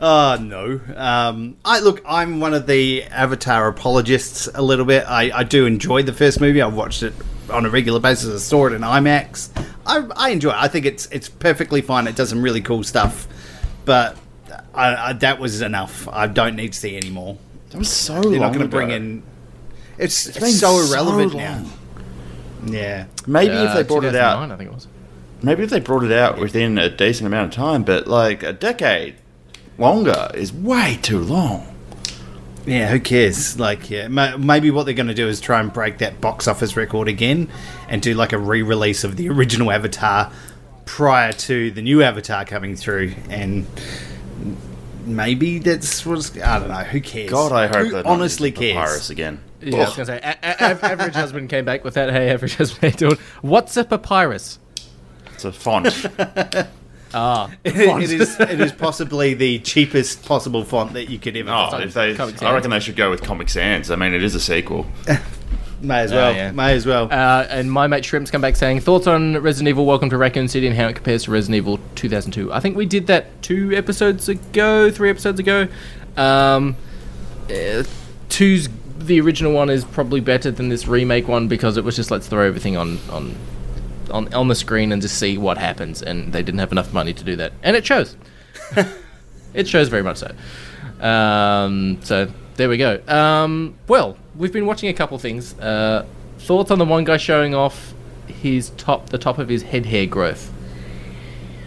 Oh 0.00 0.38
no. 0.40 0.80
Um, 0.94 1.56
I 1.64 1.80
look. 1.80 2.02
I'm 2.06 2.38
one 2.40 2.54
of 2.54 2.66
the 2.68 3.02
Avatar 3.04 3.66
apologists 3.66 4.48
a 4.54 4.62
little 4.62 4.84
bit. 4.84 5.04
I, 5.08 5.38
I 5.38 5.42
do 5.42 5.66
enjoy 5.66 6.04
the 6.04 6.12
first 6.12 6.40
movie. 6.40 6.62
I've 6.62 6.74
watched 6.74 7.02
it 7.02 7.12
on 7.50 7.66
a 7.66 7.70
regular 7.70 8.00
basis. 8.00 8.34
I 8.34 8.38
saw 8.38 8.66
it 8.66 8.72
in 8.72 8.82
IMAX. 8.82 9.50
I, 9.86 10.06
I 10.16 10.30
enjoy 10.30 10.50
it. 10.50 10.56
I 10.56 10.68
think 10.68 10.84
it's 10.86 11.06
it's 11.10 11.28
perfectly 11.28 11.80
fine. 11.80 12.06
It 12.06 12.16
does 12.16 12.28
some 12.30 12.42
really 12.42 12.60
cool 12.60 12.82
stuff, 12.84 13.26
but 13.84 14.16
I, 14.74 15.10
I, 15.10 15.12
that 15.14 15.38
was 15.38 15.60
enough. 15.62 16.06
I 16.08 16.26
don't 16.26 16.56
need 16.56 16.72
to 16.74 16.78
see 16.78 16.96
any 16.96 17.10
more. 17.10 17.38
That 17.70 17.78
was 17.78 17.90
so 17.90 18.20
They're 18.20 18.40
not 18.40 18.52
going 18.54 18.64
to 18.64 18.68
bring 18.68 18.90
in. 18.90 19.22
It's, 19.98 20.26
been 20.30 20.44
it's 20.44 20.60
so 20.60 20.80
so 20.82 20.92
irrelevant 20.92 21.34
long. 21.34 21.42
now. 21.42 21.64
Yeah. 22.66 23.06
Maybe 23.26 23.52
Uh, 23.54 23.64
if 23.64 23.74
they 23.74 23.82
brought 23.82 24.04
it 24.04 24.14
out, 24.14 24.50
I 24.50 24.56
think 24.56 24.70
it 24.70 24.74
was. 24.74 24.86
maybe 25.42 25.62
if 25.64 25.70
they 25.70 25.80
brought 25.80 26.04
it 26.04 26.12
out 26.12 26.38
within 26.38 26.78
a 26.78 26.88
decent 26.88 27.26
amount 27.26 27.52
of 27.52 27.56
time, 27.56 27.82
but 27.82 28.06
like 28.06 28.42
a 28.42 28.52
decade 28.52 29.16
longer 29.78 30.30
is 30.34 30.52
way 30.52 30.98
too 31.02 31.20
long. 31.20 31.74
Yeah, 32.68 32.88
who 32.88 33.00
cares? 33.00 33.58
Like, 33.58 33.88
yeah, 33.90 34.08
maybe 34.08 34.70
what 34.70 34.84
they're 34.84 34.94
going 34.94 35.06
to 35.08 35.14
do 35.14 35.26
is 35.26 35.40
try 35.40 35.58
and 35.60 35.72
break 35.72 35.98
that 35.98 36.20
box 36.20 36.46
office 36.46 36.76
record 36.76 37.08
again 37.08 37.48
and 37.88 38.02
do 38.02 38.14
like 38.14 38.32
a 38.32 38.38
re-release 38.38 39.04
of 39.04 39.16
the 39.16 39.28
original 39.30 39.70
Avatar 39.70 40.30
prior 40.84 41.32
to 41.32 41.70
the 41.70 41.82
new 41.82 42.02
Avatar 42.02 42.44
coming 42.44 42.76
through, 42.76 43.14
and 43.30 43.66
maybe 45.06 45.58
that's 45.58 46.04
what's 46.04 46.36
I 46.38 46.58
don't 46.58 46.68
know. 46.68 46.74
Who 46.76 47.00
cares? 47.00 47.30
God, 47.30 47.52
I 47.52 47.66
hope 47.66 47.86
Who 47.86 47.90
that 47.92 48.06
honestly 48.06 48.52
cares. 48.52 48.74
Papyrus 48.74 49.10
again. 49.10 49.40
Yeah, 49.60 49.76
I 49.76 49.80
was 49.80 49.96
going 49.96 50.06
to 50.06 50.12
say, 50.12 50.20
a- 50.22 50.46
a- 50.46 50.72
a- 50.72 50.84
average 50.92 51.14
husband 51.24 51.48
came 51.50 51.64
back 51.64 51.84
with 51.84 51.94
that. 51.94 52.10
Hey, 52.10 52.30
average 52.30 52.56
husband, 52.56 52.96
doing? 52.98 53.18
What's 53.42 53.76
a 53.76 53.84
papyrus? 53.84 54.58
It's 55.34 55.44
a 55.44 55.52
font. 55.52 55.86
Ah, 57.14 57.50
it 57.64 58.10
is. 58.10 58.38
It 58.38 58.60
is 58.60 58.72
possibly 58.72 59.34
the 59.34 59.58
cheapest 59.60 60.24
possible 60.24 60.64
font 60.64 60.92
that 60.92 61.08
you 61.08 61.18
could 61.18 61.36
ever. 61.36 61.50
oh, 61.50 61.78
if 61.78 61.94
they, 61.94 62.14
Comic 62.14 62.36
I 62.36 62.38
Sans. 62.38 62.54
reckon 62.54 62.70
they 62.70 62.80
should 62.80 62.96
go 62.96 63.10
with 63.10 63.22
Comic 63.22 63.48
Sans. 63.48 63.90
I 63.90 63.96
mean, 63.96 64.12
it 64.14 64.22
is 64.22 64.34
a 64.34 64.40
sequel. 64.40 64.86
May 65.80 66.00
as 66.00 66.12
well. 66.12 66.34
yeah. 66.34 66.50
May 66.50 66.74
as 66.74 66.86
well. 66.86 67.04
Uh, 67.10 67.46
and 67.48 67.70
my 67.70 67.86
mate 67.86 68.04
Shrimp's 68.04 68.32
come 68.32 68.40
back 68.40 68.56
saying 68.56 68.80
thoughts 68.80 69.06
on 69.06 69.38
Resident 69.38 69.68
Evil: 69.68 69.86
Welcome 69.86 70.10
to 70.10 70.18
Raccoon 70.18 70.48
City 70.48 70.66
and 70.66 70.76
how 70.76 70.88
it 70.88 70.96
compares 70.96 71.24
to 71.24 71.30
Resident 71.30 71.56
Evil 71.56 71.78
2002. 71.94 72.52
I 72.52 72.58
think 72.60 72.76
we 72.76 72.84
did 72.84 73.06
that 73.06 73.40
two 73.42 73.72
episodes 73.74 74.28
ago, 74.28 74.90
three 74.90 75.08
episodes 75.08 75.38
ago. 75.38 75.68
Um, 76.16 76.76
uh, 77.48 77.84
two's 78.28 78.68
the 78.98 79.20
original 79.20 79.52
one 79.52 79.70
is 79.70 79.84
probably 79.84 80.20
better 80.20 80.50
than 80.50 80.68
this 80.68 80.88
remake 80.88 81.28
one 81.28 81.46
because 81.46 81.76
it 81.76 81.84
was 81.84 81.94
just 81.94 82.10
let's 82.10 82.26
throw 82.26 82.44
everything 82.46 82.76
on 82.76 82.98
on 83.10 83.36
on 84.10 84.32
on 84.34 84.48
the 84.48 84.54
screen 84.54 84.92
and 84.92 85.02
just 85.02 85.18
see 85.18 85.38
what 85.38 85.58
happens. 85.58 86.02
And 86.02 86.32
they 86.32 86.42
didn't 86.42 86.60
have 86.60 86.72
enough 86.72 86.92
money 86.92 87.12
to 87.12 87.24
do 87.24 87.36
that, 87.36 87.52
and 87.62 87.76
it 87.76 87.86
shows. 87.86 88.16
it 89.54 89.68
shows 89.68 89.88
very 89.88 90.02
much 90.02 90.18
so. 90.18 90.34
Um, 91.04 92.00
so 92.02 92.30
there 92.56 92.68
we 92.68 92.76
go. 92.76 93.00
Um, 93.06 93.76
well, 93.86 94.16
we've 94.36 94.52
been 94.52 94.66
watching 94.66 94.88
a 94.88 94.94
couple 94.94 95.18
things. 95.18 95.58
Uh, 95.58 96.06
thoughts 96.38 96.70
on 96.70 96.78
the 96.78 96.84
one 96.84 97.04
guy 97.04 97.16
showing 97.16 97.54
off 97.54 97.94
his 98.26 98.70
top, 98.70 99.10
the 99.10 99.18
top 99.18 99.38
of 99.38 99.48
his 99.48 99.62
head 99.62 99.86
hair 99.86 100.06
growth. 100.06 100.52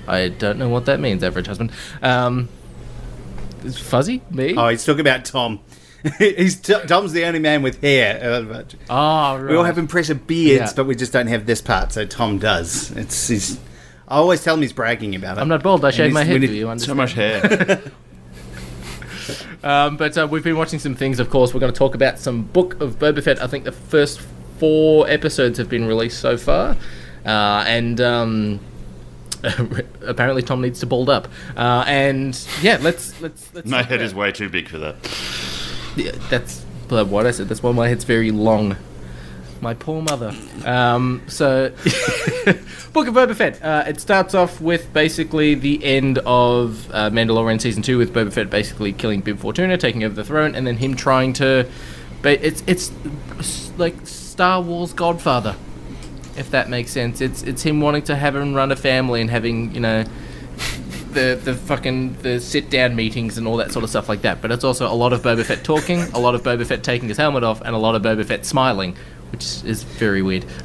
I 0.07 0.29
don't 0.29 0.57
know 0.57 0.69
what 0.69 0.85
that 0.85 0.99
means, 0.99 1.23
average 1.23 1.47
husband. 1.47 1.71
Um, 2.01 2.49
is 3.63 3.77
fuzzy 3.77 4.21
me? 4.31 4.55
oh, 4.55 4.67
he's 4.69 4.83
talking 4.83 5.01
about 5.01 5.25
Tom. 5.25 5.59
he's 6.17 6.55
t- 6.59 6.73
Tom's 6.87 7.11
the 7.13 7.25
only 7.25 7.39
man 7.39 7.61
with 7.61 7.81
hair. 7.81 8.19
Uh, 8.49 8.63
Ah, 8.89 9.35
right. 9.35 9.51
We 9.51 9.55
all 9.57 9.63
have 9.63 9.77
impressive 9.77 10.25
beards, 10.27 10.71
Yeah. 10.71 10.75
but 10.75 10.85
we 10.85 10.95
just 10.95 11.13
don't 11.13 11.27
have 11.27 11.45
this 11.45 11.61
part. 11.61 11.91
So 11.91 12.05
Tom 12.05 12.39
does. 12.39 12.91
It's 12.91 13.27
he's. 13.27 13.59
I 14.07 14.15
always 14.15 14.43
tell 14.43 14.55
him 14.55 14.61
he's 14.61 14.73
bragging 14.73 15.15
about 15.15 15.37
it. 15.37 15.41
I'm 15.41 15.47
not 15.47 15.63
bald. 15.63 15.85
I 15.85 15.91
shave 15.91 16.11
my 16.11 16.23
head. 16.23 16.41
Do 16.41 16.47
it- 16.47 16.51
you 16.51 16.79
So 16.79 16.93
much 16.95 17.13
hair. 17.13 17.81
Um, 19.63 19.95
but 19.95 20.17
uh, 20.17 20.27
we've 20.29 20.43
been 20.43 20.57
watching 20.57 20.79
some 20.79 20.95
things. 20.95 21.19
Of 21.19 21.29
course, 21.29 21.53
we're 21.53 21.59
going 21.59 21.71
to 21.71 21.77
talk 21.77 21.93
about 21.93 22.17
some 22.17 22.41
Book 22.41 22.81
of 22.81 22.97
Boba 22.97 23.21
Fett. 23.23 23.39
I 23.43 23.45
think 23.45 23.63
the 23.63 23.71
first 23.71 24.19
four 24.57 25.07
episodes 25.07 25.59
have 25.59 25.69
been 25.69 25.85
released 25.85 26.19
so 26.19 26.35
far, 26.35 26.75
uh, 27.27 27.63
and 27.67 28.01
um, 28.01 28.59
apparently 30.01 30.41
Tom 30.41 30.61
needs 30.61 30.79
to 30.79 30.87
bald 30.87 31.11
up. 31.11 31.27
Uh, 31.55 31.83
and 31.85 32.35
yeah, 32.63 32.79
let's 32.81 33.21
let's 33.21 33.53
let's. 33.53 33.67
My 33.67 33.83
head 33.83 33.97
about- 33.97 34.05
is 34.05 34.15
way 34.15 34.31
too 34.31 34.49
big 34.49 34.67
for 34.67 34.79
that. 34.79 34.95
Yeah, 35.95 36.11
that's 36.29 36.63
what 36.89 37.25
I 37.25 37.31
said. 37.31 37.47
That's 37.47 37.63
why 37.63 37.71
my 37.71 37.87
head's 37.87 38.03
very 38.03 38.31
long. 38.31 38.75
My 39.61 39.75
poor 39.75 40.01
mother. 40.01 40.35
Um, 40.65 41.21
so, 41.27 41.69
Book 42.93 43.07
of 43.07 43.13
Boba 43.13 43.35
Fett. 43.35 43.61
Uh, 43.63 43.83
it 43.85 44.01
starts 44.01 44.33
off 44.33 44.59
with 44.59 44.91
basically 44.91 45.53
the 45.53 45.83
end 45.85 46.17
of 46.19 46.89
uh, 46.91 47.11
Mandalorian 47.11 47.61
season 47.61 47.83
two, 47.83 47.99
with 47.99 48.11
Boba 48.11 48.33
Fett 48.33 48.49
basically 48.49 48.91
killing 48.91 49.21
Bib 49.21 49.37
Fortuna, 49.37 49.77
taking 49.77 50.03
over 50.03 50.15
the 50.15 50.23
throne, 50.23 50.55
and 50.55 50.65
then 50.65 50.77
him 50.77 50.95
trying 50.95 51.33
to. 51.33 51.69
But 52.23 52.43
it's 52.43 52.63
it's 52.65 52.91
like 53.77 53.95
Star 54.07 54.61
Wars 54.61 54.93
Godfather, 54.93 55.55
if 56.35 56.49
that 56.49 56.67
makes 56.67 56.91
sense. 56.91 57.21
It's 57.21 57.43
it's 57.43 57.61
him 57.61 57.81
wanting 57.81 58.03
to 58.03 58.15
have 58.15 58.35
him 58.35 58.55
run 58.55 58.71
a 58.71 58.75
family 58.75 59.21
and 59.21 59.29
having 59.29 59.75
you 59.75 59.79
know 59.79 60.05
the 61.13 61.39
the 61.43 61.53
fucking 61.53 62.13
the 62.21 62.39
sit 62.39 62.69
down 62.69 62.95
meetings 62.95 63.37
and 63.37 63.47
all 63.47 63.57
that 63.57 63.71
sort 63.71 63.83
of 63.83 63.89
stuff 63.89 64.09
like 64.09 64.21
that. 64.21 64.41
But 64.41 64.51
it's 64.51 64.63
also 64.63 64.91
a 64.91 64.95
lot 64.95 65.13
of 65.13 65.21
Boba 65.21 65.43
Fett 65.43 65.63
talking, 65.63 66.01
a 66.13 66.19
lot 66.19 66.35
of 66.35 66.43
Boba 66.43 66.65
Fett 66.65 66.83
taking 66.83 67.09
his 67.09 67.17
helmet 67.17 67.43
off, 67.43 67.61
and 67.61 67.75
a 67.75 67.77
lot 67.77 67.95
of 67.95 68.01
Boba 68.01 68.25
Fett 68.25 68.45
smiling, 68.45 68.95
which 69.31 69.63
is 69.63 69.83
very 69.83 70.21
weird. 70.21 70.45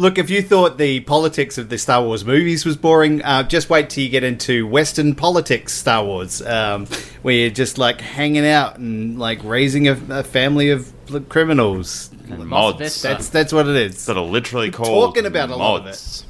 Look, 0.00 0.16
if 0.16 0.30
you 0.30 0.40
thought 0.40 0.78
the 0.78 1.00
politics 1.00 1.58
of 1.58 1.68
the 1.68 1.76
Star 1.76 2.02
Wars 2.02 2.24
movies 2.24 2.64
was 2.64 2.74
boring, 2.74 3.22
uh, 3.22 3.42
just 3.42 3.68
wait 3.68 3.90
till 3.90 4.02
you 4.02 4.08
get 4.08 4.24
into 4.24 4.66
Western 4.66 5.14
politics 5.14 5.74
Star 5.74 6.02
Wars, 6.02 6.40
um, 6.40 6.86
where 7.20 7.34
you're 7.34 7.50
just 7.50 7.76
like 7.76 8.00
hanging 8.00 8.46
out 8.46 8.78
and 8.78 9.18
like 9.18 9.44
raising 9.44 9.88
a, 9.88 9.98
a 10.08 10.22
family 10.22 10.70
of 10.70 10.90
criminals. 11.28 12.10
And 12.30 12.46
mods 12.46 13.02
That's 13.02 13.28
that's 13.28 13.52
what 13.52 13.68
it 13.68 13.76
is. 13.76 14.06
that 14.06 14.16
are 14.16 14.24
literally 14.24 14.70
We're 14.70 14.78
called 14.78 15.14
talking 15.14 15.26
about 15.26 15.50
a 15.50 15.56
lot 15.56 15.80
of 15.80 15.84
mods. 15.84 16.24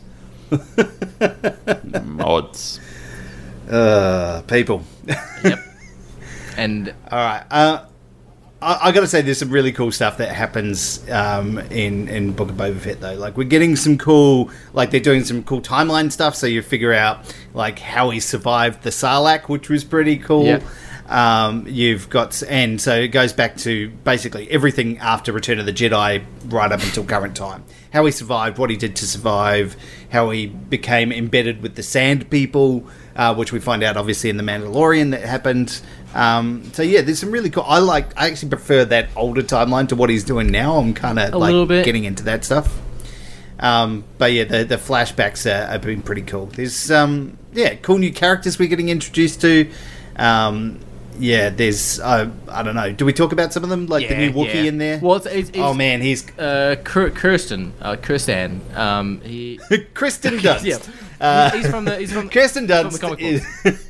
mods. 2.05 2.81
Uh, 3.71 4.43
people. 4.43 4.83
yep. 5.45 5.59
And 6.57 6.93
All 7.11 7.19
right. 7.19 7.45
Uh, 7.51 7.87
I, 8.61 8.89
I 8.89 8.93
got 8.93 9.01
to 9.01 9.07
say, 9.07 9.23
there's 9.23 9.39
some 9.39 9.51
really 9.51 9.73
cool 9.73 9.93
stuff 9.93 10.19
that 10.19 10.35
happens 10.35 11.09
um, 11.11 11.59
in 11.59 12.09
in 12.09 12.33
Book 12.33 12.51
of 12.51 12.57
Boba 12.57 12.79
Fett, 12.79 13.01
though. 13.01 13.15
Like 13.15 13.37
we're 13.37 13.45
getting 13.45 13.77
some 13.77 13.97
cool, 13.97 14.51
like 14.73 14.91
they're 14.91 15.01
doing 15.01 15.25
some 15.25 15.43
cool 15.43 15.63
timeline 15.63 16.13
stuff. 16.13 16.35
So 16.35 16.47
you 16.47 16.63
figure 16.63 16.93
out 16.93 17.35
like 17.55 17.79
how 17.79 18.11
he 18.11 18.21
survived 18.21 18.83
the 18.83 18.91
Sarlacc, 18.91 19.49
which 19.49 19.69
was 19.69 19.85
pretty 19.85 20.17
cool. 20.17 20.45
Yep. 20.45 20.63
Um, 21.09 21.67
you've 21.67 22.09
got, 22.09 22.41
and 22.49 22.81
so 22.81 22.95
it 22.95 23.09
goes 23.09 23.33
back 23.33 23.57
to 23.59 23.89
basically 24.05 24.49
everything 24.49 24.99
after 24.99 25.33
Return 25.33 25.59
of 25.59 25.67
the 25.67 25.73
Jedi, 25.73 26.25
right 26.47 26.71
up 26.71 26.81
until 26.83 27.05
current 27.05 27.37
time. 27.37 27.65
How 27.93 28.05
he 28.05 28.13
survived, 28.13 28.59
what 28.59 28.71
he 28.71 28.77
did 28.77 28.95
to 28.97 29.07
survive, 29.07 29.77
how 30.11 30.31
he 30.31 30.47
became 30.47 31.11
embedded 31.11 31.63
with 31.63 31.75
the 31.75 31.83
Sand 31.83 32.31
People, 32.31 32.87
uh, 33.21 33.35
which 33.35 33.53
we 33.53 33.61
find 33.61 33.83
out 33.83 33.99
obviously 33.99 34.31
in 34.31 34.39
the 34.39 34.43
Mandalorian 34.43 35.11
that 35.11 35.21
happened. 35.21 35.83
Um, 36.15 36.65
so 36.73 36.83
yeah, 36.83 37.03
there's 37.03 37.19
some 37.19 37.31
really 37.31 37.51
cool. 37.51 37.65
I 37.67 37.79
like. 37.79 38.19
I 38.19 38.29
actually 38.29 38.49
prefer 38.49 38.87
that 38.87 39.11
older 39.15 39.43
timeline 39.43 39.91
to 39.91 39.97
what 39.97 40.09
he's 40.09 40.25
doing 40.25 40.51
now. 40.51 40.79
I'm 40.79 40.95
kind 40.95 41.19
of 41.19 41.35
like 41.35 41.85
getting 41.85 42.05
into 42.05 42.23
that 42.25 42.47
stuff. 42.47 42.81
Um, 43.59 44.05
but 44.17 44.33
yeah, 44.33 44.45
the 44.45 44.65
the 44.65 44.77
flashbacks 44.77 45.45
are, 45.45 45.67
have 45.67 45.83
been 45.83 46.01
pretty 46.01 46.23
cool. 46.23 46.47
There's 46.47 46.91
um, 46.91 47.37
yeah, 47.53 47.75
cool 47.75 47.99
new 47.99 48.11
characters 48.11 48.59
we're 48.59 48.69
getting 48.69 48.89
introduced 48.89 49.43
to. 49.43 49.71
Um, 50.17 50.81
yeah, 51.19 51.51
there's 51.51 52.01
uh, 52.01 52.31
I 52.49 52.63
don't 52.63 52.75
know. 52.75 52.91
Do 52.91 53.05
we 53.05 53.13
talk 53.13 53.33
about 53.33 53.53
some 53.53 53.65
of 53.65 53.69
them, 53.69 53.87
like 53.87 54.09
the 54.09 54.17
new 54.17 54.33
Wookiee 54.33 54.55
yeah. 54.55 54.63
in 54.63 54.79
there? 54.79 54.99
Well, 54.99 55.17
it's, 55.17 55.27
it's 55.27 55.51
oh 55.57 55.75
man, 55.75 56.01
he's 56.01 56.27
uh, 56.39 56.77
Kirsten, 56.83 57.75
uh, 57.83 57.97
Kirsten. 57.97 58.63
Um, 58.75 59.21
he, 59.21 59.61
Kristen 59.95 60.35
Dunst. 60.39 60.65
yeah, 60.65 60.79
Uh, 61.21 61.51
he's 61.51 61.69
from 61.69 61.85
the 61.85 61.97
he's 61.99 62.13
from 62.13 62.29
Kirsten 62.31 62.67
from 62.67 62.91
the 62.91 62.91
Dunst 62.91 63.01
comic 63.01 63.21
is. 63.21 63.87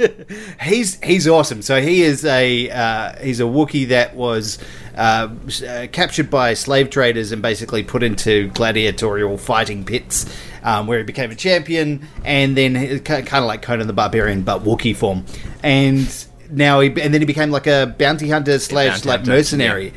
he's 0.62 1.00
he's 1.02 1.28
awesome. 1.28 1.62
So 1.62 1.80
he 1.80 2.02
is 2.02 2.24
a 2.24 2.70
uh, 2.70 3.22
he's 3.22 3.40
a 3.40 3.44
Wookiee 3.44 3.88
that 3.88 4.14
was 4.14 4.58
uh, 4.96 5.28
uh, 5.66 5.86
captured 5.92 6.30
by 6.30 6.54
slave 6.54 6.90
traders 6.90 7.32
and 7.32 7.42
basically 7.42 7.82
put 7.82 8.02
into 8.02 8.48
gladiatorial 8.48 9.36
fighting 9.38 9.84
pits, 9.84 10.26
um, 10.62 10.86
where 10.86 10.98
he 10.98 11.04
became 11.04 11.30
a 11.30 11.34
champion, 11.34 12.06
and 12.24 12.56
then 12.56 13.00
kind 13.00 13.28
of 13.28 13.44
like 13.44 13.62
Conan 13.62 13.86
the 13.86 13.92
Barbarian, 13.92 14.42
but 14.42 14.62
Wookiee 14.62 14.96
form, 14.96 15.24
and 15.62 16.26
now 16.50 16.80
he 16.80 16.88
and 16.88 17.14
then 17.14 17.20
he 17.20 17.26
became 17.26 17.50
like 17.50 17.66
a 17.66 17.94
bounty 17.98 18.30
hunter 18.30 18.58
slash 18.58 19.04
like 19.04 19.26
mercenary, 19.26 19.92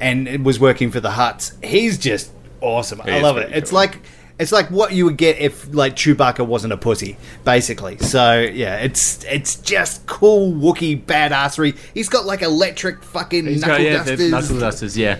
and 0.00 0.28
it 0.28 0.42
was 0.42 0.60
working 0.60 0.90
for 0.90 1.00
the 1.00 1.10
Hutts. 1.10 1.62
He's 1.64 1.98
just 1.98 2.30
awesome. 2.60 3.00
I 3.02 3.20
love 3.20 3.36
it. 3.36 3.42
pretty 3.42 3.58
It's 3.58 3.72
like 3.72 3.98
It's 4.38 4.50
like 4.52 4.70
what 4.70 4.92
you 4.92 5.04
would 5.04 5.16
get 5.16 5.38
if 5.38 5.72
like 5.74 5.94
Chewbacca 5.94 6.46
wasn't 6.46 6.72
a 6.72 6.76
pussy, 6.76 7.16
basically. 7.44 7.98
So 7.98 8.40
yeah, 8.40 8.76
it's 8.78 9.24
it's 9.24 9.56
just 9.56 10.06
cool 10.06 10.52
Wookiee 10.52 11.04
badassery. 11.04 11.76
He's 11.94 12.08
got 12.08 12.24
like 12.24 12.42
electric 12.42 13.04
fucking 13.04 13.46
He's 13.46 13.60
knuckle 13.60 13.76
got, 13.76 13.82
yeah, 13.82 13.92
dusters. 14.04 14.30
knuckle 14.30 14.58
dusters, 14.58 14.96
yeah. 14.98 15.18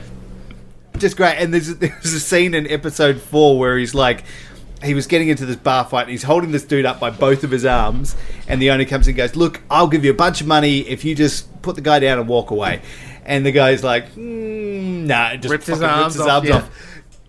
just 0.98 1.16
great. 1.16 1.36
And 1.36 1.52
there's 1.52 1.76
there's 1.76 2.12
a 2.12 2.20
scene 2.20 2.54
in 2.54 2.66
episode 2.70 3.20
four 3.20 3.58
where 3.58 3.78
he's 3.78 3.94
like, 3.94 4.24
he 4.82 4.94
was 4.94 5.06
getting 5.06 5.28
into 5.28 5.46
this 5.46 5.56
bar 5.56 5.84
fight, 5.84 6.02
and 6.02 6.10
he's 6.10 6.24
holding 6.24 6.50
this 6.50 6.64
dude 6.64 6.86
up 6.86 6.98
by 6.98 7.10
both 7.10 7.44
of 7.44 7.50
his 7.50 7.64
arms, 7.64 8.16
and 8.48 8.60
the 8.60 8.70
owner 8.70 8.84
comes 8.84 9.06
and 9.06 9.16
goes, 9.16 9.36
"Look, 9.36 9.60
I'll 9.70 9.88
give 9.88 10.04
you 10.04 10.10
a 10.10 10.14
bunch 10.14 10.40
of 10.40 10.46
money 10.46 10.80
if 10.80 11.04
you 11.04 11.14
just 11.14 11.62
put 11.62 11.76
the 11.76 11.80
guy 11.82 12.00
down 12.00 12.18
and 12.18 12.28
walk 12.28 12.50
away." 12.50 12.82
And 13.24 13.46
the 13.46 13.52
guy's 13.52 13.84
like, 13.84 14.12
mm, 14.14 15.06
"Nah," 15.06 15.36
just 15.36 15.52
Rips 15.52 15.66
his 15.66 15.78
fucking 15.78 16.02
arms 16.02 16.18
off, 16.18 16.44
yeah. 16.44 16.66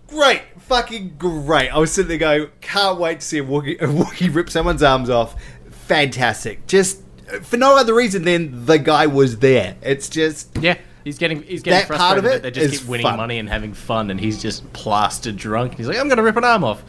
Great, 0.07 0.41
fucking 0.67 1.15
great. 1.17 1.69
I 1.69 1.77
was 1.77 1.91
sitting 1.91 2.09
there 2.09 2.17
going, 2.17 2.47
"Can't 2.61 2.99
wait 2.99 3.19
to 3.21 3.25
see 3.25 3.39
a 3.39 3.43
Wookiee, 3.43 3.81
a 3.81 3.85
Wookiee 3.87 4.33
rip 4.33 4.49
someone's 4.49 4.83
arms 4.83 5.09
off." 5.09 5.35
Fantastic. 5.87 6.65
Just 6.67 7.01
for 7.41 7.57
no 7.57 7.75
other 7.77 7.93
reason 7.93 8.23
than 8.23 8.65
the 8.65 8.77
guy 8.79 9.07
was 9.07 9.39
there. 9.39 9.75
It's 9.81 10.07
just 10.09 10.55
Yeah, 10.59 10.77
he's 11.03 11.17
getting 11.17 11.43
he's 11.43 11.61
getting 11.63 11.87
That 11.87 11.97
part 11.97 12.15
frustrated 12.17 12.25
of 12.25 12.41
that 12.43 12.47
it 12.49 12.53
they 12.55 12.67
just 12.67 12.81
keep 12.81 12.89
winning 12.89 13.05
fun. 13.05 13.17
money 13.17 13.39
and 13.39 13.49
having 13.49 13.73
fun, 13.73 14.11
and 14.11 14.19
he's 14.19 14.41
just 14.41 14.71
plastered 14.73 15.35
drunk. 15.37 15.75
He's 15.75 15.87
like, 15.87 15.97
I'm 15.97 16.07
gonna 16.09 16.23
rip 16.23 16.37
an 16.37 16.43
arm 16.43 16.63
off. 16.63 16.83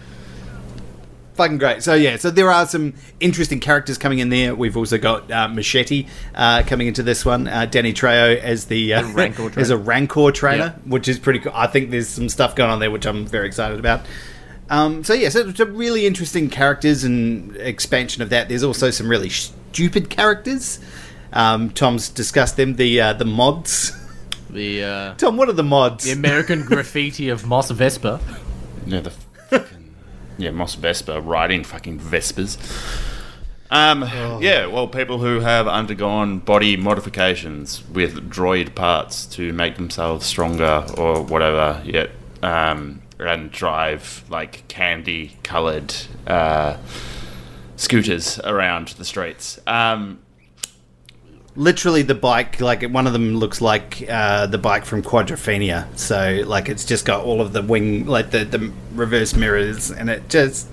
Fucking 1.34 1.58
great. 1.58 1.82
So 1.82 1.94
yeah, 1.94 2.16
so 2.16 2.30
there 2.30 2.50
are 2.50 2.66
some 2.66 2.94
interesting 3.20 3.60
characters 3.60 3.98
coming 3.98 4.18
in 4.18 4.28
there. 4.28 4.54
We've 4.54 4.76
also 4.76 4.98
got 4.98 5.30
uh, 5.30 5.48
Machete 5.48 6.06
uh, 6.34 6.62
coming 6.66 6.86
into 6.88 7.02
this 7.02 7.24
one. 7.24 7.46
Uh, 7.48 7.66
Danny 7.66 7.92
Trejo 7.92 8.38
as 8.40 8.66
the 8.66 8.94
uh, 8.94 9.08
Rancor 9.12 9.52
as 9.60 9.70
a 9.70 9.76
Rancor 9.76 10.30
trainer, 10.32 10.74
Yeah. 10.76 10.90
which 10.90 11.08
is 11.08 11.18
pretty 11.18 11.38
cool. 11.40 11.52
I 11.54 11.66
think 11.66 11.90
there's 11.90 12.08
some 12.08 12.28
stuff 12.28 12.54
going 12.56 12.70
on 12.70 12.80
there 12.80 12.90
which 12.90 13.06
I'm 13.06 13.26
very 13.26 13.46
excited 13.46 13.78
about. 13.78 14.00
Um, 14.70 15.04
so 15.04 15.12
yeah, 15.12 15.28
so 15.28 15.40
it's 15.48 15.60
a 15.60 15.66
really 15.66 16.06
interesting 16.06 16.48
characters 16.48 17.04
and 17.04 17.54
expansion 17.56 18.22
of 18.22 18.30
that. 18.30 18.48
There's 18.48 18.64
also 18.64 18.90
some 18.90 19.08
really 19.08 19.28
stupid 19.28 20.08
characters. 20.08 20.80
Um, 21.34 21.68
Tom's 21.70 22.08
discussed 22.08 22.56
them. 22.56 22.76
The 22.76 23.00
uh, 23.00 23.12
the 23.12 23.24
mods. 23.26 23.92
The 24.48 24.84
uh, 24.84 25.14
Tom, 25.16 25.36
what 25.36 25.48
are 25.48 25.52
the 25.52 25.64
mods? 25.64 26.04
the 26.04 26.12
American 26.12 26.62
graffiti 26.66 27.28
of 27.28 27.44
Moss 27.46 27.70
Vespa. 27.72 28.20
Yeah, 28.86 29.00
the 29.00 29.10
fucking, 29.10 29.66
yeah, 30.38 30.50
Moss 30.50 30.74
Vespa 30.74 31.20
riding 31.20 31.64
fucking 31.64 31.98
Vespas. 32.00 32.58
Um, 33.70 34.02
yeah, 34.40 34.66
well, 34.66 34.86
people 34.86 35.18
who 35.18 35.40
have 35.40 35.66
undergone 35.66 36.38
body 36.38 36.76
modifications 36.76 37.82
with 37.88 38.30
droid 38.30 38.74
parts 38.74 39.26
to 39.26 39.52
make 39.52 39.76
themselves 39.76 40.26
stronger 40.26 40.86
or 40.96 41.22
whatever, 41.22 41.82
yet 41.84 42.10
um, 42.42 43.02
and 43.18 43.50
drive 43.50 44.24
like 44.28 44.68
candy-colored 44.68 45.94
uh, 46.26 46.76
scooters 47.76 48.38
around 48.40 48.88
the 48.88 49.04
streets. 49.04 49.58
Um, 49.66 50.20
literally 51.56 52.02
the 52.02 52.14
bike 52.14 52.60
like 52.60 52.82
one 52.82 53.06
of 53.06 53.12
them 53.12 53.36
looks 53.36 53.60
like 53.60 54.04
uh, 54.08 54.46
the 54.46 54.58
bike 54.58 54.84
from 54.84 55.02
quadrophenia. 55.02 55.86
So 55.98 56.42
like 56.46 56.68
it's 56.68 56.84
just 56.84 57.04
got 57.04 57.24
all 57.24 57.40
of 57.40 57.52
the 57.52 57.62
wing 57.62 58.06
like 58.06 58.30
the, 58.30 58.44
the 58.44 58.72
reverse 58.94 59.34
mirrors 59.34 59.90
and 59.90 60.10
it 60.10 60.28
just 60.28 60.72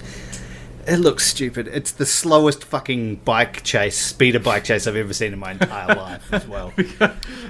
it 0.88 0.98
looks 0.98 1.26
stupid 1.28 1.68
it's 1.68 1.92
the 1.92 2.06
slowest 2.06 2.64
fucking 2.64 3.16
bike 3.18 3.64
chase 3.64 3.98
speeder 3.98 4.40
bike 4.40 4.64
chase 4.64 4.88
i've 4.88 4.96
ever 4.96 5.14
seen 5.14 5.34
in 5.34 5.40
my 5.40 5.52
entire 5.52 5.96
life 5.96 6.34
as 6.34 6.48
well 6.48 6.74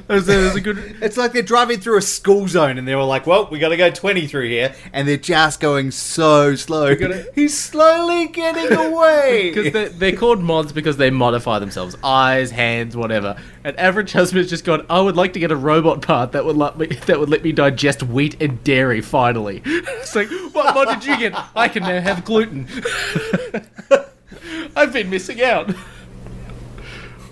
There's 0.07 0.23
a, 0.23 0.31
there's 0.31 0.55
a 0.55 0.61
good. 0.61 0.77
it's 1.01 1.15
like 1.15 1.31
they're 1.31 1.41
driving 1.41 1.79
through 1.79 1.97
a 1.97 2.01
school 2.01 2.47
zone 2.47 2.77
and 2.77 2.87
they 2.87 2.95
were 2.95 3.03
like 3.03 3.27
well 3.27 3.47
we 3.51 3.59
gotta 3.59 3.77
go 3.77 3.89
20 3.89 4.27
through 4.27 4.49
here 4.49 4.73
and 4.93 5.07
they're 5.07 5.17
just 5.17 5.59
going 5.59 5.91
so 5.91 6.55
slow 6.55 6.95
gotta- 6.95 7.27
he's 7.35 7.57
slowly 7.57 8.27
getting 8.27 8.75
away 8.77 9.51
Because 9.53 9.71
they're, 9.71 9.89
they're 9.89 10.15
called 10.15 10.41
mods 10.41 10.73
because 10.73 10.97
they 10.97 11.09
modify 11.09 11.59
themselves, 11.59 11.95
eyes, 12.03 12.51
hands, 12.51 12.95
whatever. 12.97 13.37
And 13.63 13.79
average 13.79 14.13
husband's 14.13 14.49
just 14.49 14.65
gone. 14.65 14.85
I 14.89 14.99
would 14.99 15.15
like 15.15 15.33
to 15.33 15.39
get 15.39 15.51
a 15.51 15.55
robot 15.55 16.01
part 16.01 16.31
that 16.31 16.45
would 16.45 16.57
let 16.57 16.77
me 16.77 16.87
that 16.87 17.19
would 17.19 17.29
let 17.29 17.43
me 17.43 17.51
digest 17.51 18.01
wheat 18.01 18.41
and 18.41 18.63
dairy. 18.63 19.01
Finally, 19.01 19.61
it's 19.65 20.15
like, 20.15 20.29
what 20.51 20.73
mod 20.73 20.99
did 20.99 21.05
you 21.05 21.17
get? 21.17 21.39
I 21.55 21.67
can 21.67 21.83
now 21.83 22.01
have 22.01 22.25
gluten. 22.25 22.67
I've 24.75 24.93
been 24.93 25.09
missing 25.09 25.41
out. 25.41 25.73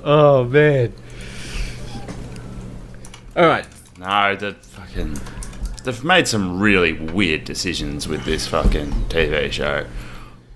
Oh 0.03 0.43
man. 0.43 0.93
All 3.35 3.47
right. 3.47 3.65
No, 3.97 4.35
the 4.35 4.53
fucking. 4.53 5.17
They've 5.83 6.03
made 6.03 6.27
some 6.27 6.59
really 6.59 6.93
weird 6.93 7.45
decisions 7.45 8.07
with 8.07 8.25
this 8.25 8.47
fucking 8.47 8.91
TV 9.09 9.51
show. 9.51 9.85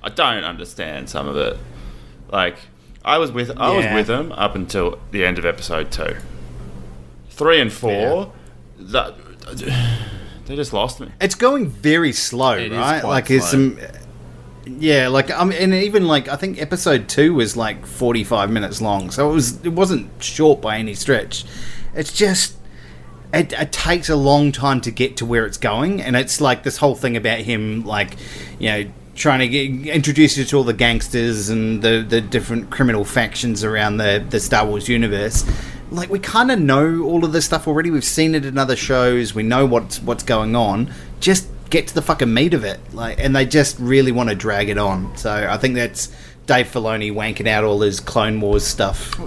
I 0.04 0.10
don't 0.10 0.44
understand 0.44 1.10
some 1.10 1.28
of 1.28 1.38
it. 1.38 1.58
Like, 2.30 2.58
I 3.06 3.18
was 3.18 3.32
with 3.32 3.52
I 3.58 3.76
was 3.76 3.86
with 3.94 4.08
them 4.08 4.32
up 4.34 4.56
until 4.56 5.00
the 5.12 5.26
end 5.26 5.38
of 5.38 5.46
episode 5.46 5.92
two. 5.92 6.16
Three 7.30 7.60
and 7.60 7.72
four, 7.74 8.32
that 8.78 9.16
they 10.46 10.56
just 10.56 10.72
lost 10.74 11.00
me. 11.00 11.10
it's 11.20 11.36
going 11.36 11.68
very 11.70 12.14
slow, 12.14 12.54
It 12.54 12.72
is 12.72 12.78
right? 12.78 13.02
quite 13.02 13.10
Like 13.10 13.28
there's 13.28 13.46
slow. 13.48 13.76
some, 13.76 13.80
yeah, 14.66 15.08
like 15.10 15.30
um, 15.32 15.52
and 15.52 15.74
even 15.74 16.08
like 16.08 16.28
I 16.30 16.36
think 16.36 16.62
episode 16.62 17.10
two 17.10 17.34
was 17.34 17.58
like 17.58 17.86
45 17.86 18.50
minutes 18.52 18.82
long, 18.82 19.10
so 19.12 19.30
it 19.30 19.34
was 19.34 19.66
it 19.66 19.74
wasn't 19.74 20.10
short 20.24 20.62
by 20.62 20.78
any 20.78 20.94
stretch. 20.94 21.44
It's 21.96 22.14
just 22.14 22.56
it, 23.34 23.52
it 23.54 23.72
takes 23.72 24.10
a 24.10 24.16
long 24.16 24.52
time 24.52 24.80
to 24.82 24.92
get 24.92 25.18
to 25.18 25.26
where 25.26 25.46
it's 25.46 25.58
going, 25.58 26.02
and 26.02 26.16
it's 26.16 26.40
like 26.40 26.64
this 26.64 26.78
whole 26.78 26.96
thing 26.96 27.18
about 27.18 27.40
him, 27.40 27.84
like 27.84 28.16
you 28.60 28.70
know. 28.70 28.92
Trying 29.16 29.40
to 29.40 29.48
get, 29.48 29.94
introduce 29.96 30.38
you 30.38 30.46
to 30.46 30.58
all 30.58 30.64
the 30.64 30.74
gangsters 30.74 31.50
and 31.50 31.82
the, 31.82 32.04
the 32.08 32.20
different 32.20 32.72
criminal 32.72 33.06
factions 33.06 33.64
around 33.64 33.98
the, 33.98 34.26
the 34.28 34.40
Star 34.40 34.66
Wars 34.66 34.90
universe. 34.90 35.46
Like 35.92 36.10
we 36.10 36.18
kind 36.18 36.50
of 36.52 36.60
know 36.60 37.04
all 37.04 37.24
of 37.24 37.32
this 37.32 37.46
stuff 37.46 37.68
already. 37.68 37.92
We've 37.92 38.04
seen 38.04 38.34
it 38.34 38.46
in 38.46 38.58
other 38.58 38.76
shows. 38.76 39.36
We 39.36 39.44
know 39.44 39.68
what's 39.68 40.02
what's 40.02 40.24
going 40.24 40.56
on. 40.56 40.92
Just 41.20 41.48
get 41.70 41.88
to 41.88 41.94
the 41.94 42.02
fucking 42.02 42.34
meat 42.34 42.56
of 42.56 42.64
it. 42.64 42.80
Like, 42.94 43.20
and 43.20 43.36
they 43.36 43.46
just 43.46 43.78
really 43.80 44.12
want 44.12 44.30
to 44.30 44.36
drag 44.36 44.70
it 44.70 44.80
on. 44.80 45.16
So 45.18 45.32
I 45.32 45.58
think 45.58 45.76
that's 45.76 46.08
Dave 46.48 46.68
Filoni 46.68 47.14
wanking 47.14 47.48
out 47.48 47.64
all 47.64 47.82
his 47.82 48.00
Clone 48.00 48.42
Wars 48.42 48.66
stuff. 48.66 49.20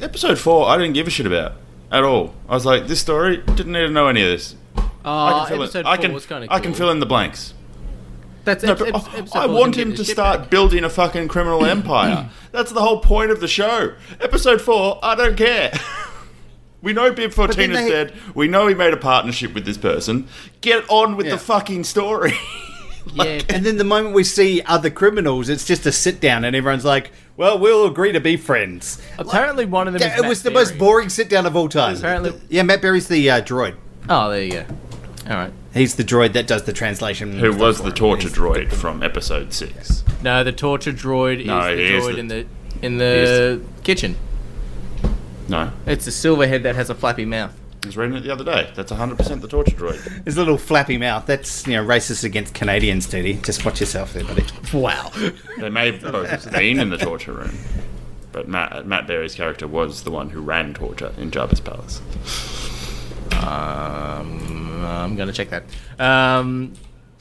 Episode 0.00 0.38
four, 0.38 0.68
I 0.68 0.76
didn't 0.76 0.94
give 0.94 1.06
a 1.06 1.10
shit 1.10 1.26
about 1.26 1.52
at 1.92 2.02
all. 2.02 2.34
I 2.48 2.54
was 2.54 2.66
like, 2.66 2.88
this 2.88 3.00
story 3.00 3.36
didn't 3.38 3.72
need 3.72 3.86
to 3.86 3.90
know 3.90 4.08
any 4.08 4.22
of 4.22 4.28
this. 4.28 4.56
Uh, 4.76 4.80
I 5.04 5.30
can 5.30 5.48
fill 5.48 5.62
episode 5.62 5.80
in, 5.80 5.86
I 5.86 5.96
four 5.96 6.02
can, 6.02 6.12
was 6.14 6.26
kind 6.26 6.44
of 6.44 6.50
I 6.50 6.60
can 6.60 6.74
fill 6.74 6.90
in 6.90 7.00
the 7.00 7.06
blanks. 7.06 7.54
That's 8.50 8.64
No, 8.64 8.72
ep- 8.72 8.78
but 8.78 8.88
ep- 8.88 8.94
I- 8.94 9.18
episode 9.18 9.38
I 9.38 9.46
want 9.46 9.76
him 9.76 9.94
to 9.94 10.04
start 10.04 10.40
back. 10.40 10.50
building 10.50 10.84
a 10.84 10.90
fucking 10.90 11.28
criminal 11.28 11.64
empire. 11.76 12.28
That's 12.52 12.72
the 12.72 12.80
whole 12.82 13.00
point 13.00 13.30
of 13.30 13.40
the 13.40 13.48
show. 13.48 13.94
Episode 14.20 14.60
four, 14.60 14.98
I 15.02 15.14
don't 15.14 15.36
care. 15.36 15.72
we 16.82 16.92
know 16.92 17.10
Bib 17.10 17.16
then 17.16 17.30
Fortuna's 17.30 17.78
they- 17.78 17.88
dead. 17.90 18.12
We 18.34 18.48
know 18.48 18.66
he 18.66 18.74
made 18.74 18.92
a 18.92 18.96
partnership 18.96 19.54
with 19.54 19.64
this 19.64 19.78
person. 19.78 20.26
Get 20.60 20.84
on 20.88 21.16
with 21.16 21.26
Yeah. 21.26 21.32
the 21.32 21.38
fucking 21.38 21.84
story. 21.84 22.32
Yeah, 23.14 23.40
And 23.48 23.64
then 23.64 23.78
the 23.78 23.82
moment 23.84 24.14
we 24.14 24.22
see 24.24 24.60
other 24.66 24.90
criminals, 24.90 25.48
it's 25.48 25.64
just 25.64 25.86
a 25.86 25.90
sit 25.90 26.20
down, 26.20 26.44
and 26.44 26.54
everyone's 26.54 26.84
like, 26.84 27.10
"Well, 27.38 27.58
we'll 27.58 27.86
agree 27.86 28.12
to 28.12 28.20
be 28.20 28.36
friends." 28.36 29.00
apparently 29.18 29.64
one 29.64 29.88
of 29.88 29.94
them. 29.94 30.02
Yeah, 30.02 30.12
is 30.12 30.18
it 30.18 30.22
Matt 30.22 30.28
was 30.28 30.42
the 30.42 30.50
most 30.50 30.78
boring 30.78 31.08
sit 31.08 31.30
down 31.30 31.46
of 31.46 31.56
all 31.56 31.68
time. 31.70 31.96
Apparently- 31.96 32.38
yeah, 32.50 32.62
Matt 32.62 32.82
Berry's 32.82 33.08
the 33.08 33.28
uh, 33.30 33.40
droid. 33.40 33.74
Oh, 34.10 34.30
there 34.30 34.42
you 34.44 34.52
go. 34.52 34.64
All 35.30 35.36
right. 35.36 35.52
He's 35.72 35.94
the 35.94 36.04
droid 36.04 36.32
that 36.32 36.46
does 36.46 36.64
the 36.64 36.72
translation. 36.72 37.38
Who 37.38 37.52
was 37.56 37.78
the 37.78 37.88
him. 37.88 37.92
torture 37.94 38.28
He's- 38.28 38.36
droid 38.38 38.72
from 38.72 39.02
episode 39.02 39.52
six? 39.52 40.02
No, 40.22 40.42
the 40.42 40.52
torture 40.52 40.92
droid 40.92 41.44
No, 41.46 41.60
is 41.68 41.76
the 41.76 41.82
he 41.82 41.94
is 41.94 42.04
droid 42.04 42.12
the- 42.14 42.18
in 42.18 42.28
the 42.28 42.46
in 42.82 42.98
the 42.98 43.60
kitchen. 43.84 44.16
No, 45.48 45.72
It's 45.86 46.06
a 46.06 46.12
silver 46.12 46.46
head 46.46 46.62
that 46.62 46.76
has 46.76 46.90
a 46.90 46.94
flappy 46.94 47.24
mouth. 47.24 47.52
I 47.82 47.86
was 47.86 47.96
reading 47.96 48.16
it 48.16 48.20
the 48.20 48.30
other 48.30 48.44
day. 48.44 48.70
That's 48.76 48.92
100% 48.92 49.40
the 49.40 49.48
torture 49.48 49.74
droid. 49.74 50.24
His 50.24 50.36
little 50.36 50.58
flappy 50.58 50.96
mouth. 50.98 51.26
That's 51.26 51.66
you 51.66 51.74
know 51.74 51.84
racist 51.84 52.24
against 52.24 52.52
Canadians, 52.54 53.06
Duty. 53.06 53.34
Just 53.42 53.64
watch 53.64 53.80
yourself 53.80 54.12
there, 54.12 54.24
buddy. 54.24 54.44
Wow. 54.72 55.10
They 55.58 55.70
may 55.70 55.92
have 55.92 56.02
both 56.12 56.52
been 56.56 56.78
in 56.78 56.90
the 56.90 56.98
torture 56.98 57.32
room, 57.32 57.56
but 58.32 58.46
Matt, 58.48 58.86
Matt 58.86 59.06
Berry's 59.06 59.34
character 59.34 59.66
was 59.66 60.02
the 60.02 60.10
one 60.10 60.30
who 60.30 60.40
ran 60.40 60.74
torture 60.74 61.12
in 61.16 61.30
Jabba's 61.30 61.60
palace. 61.60 62.00
Um, 63.40 64.84
I'm 64.84 65.16
gonna 65.16 65.32
check 65.32 65.50
that. 65.50 65.64
Um, 65.98 66.72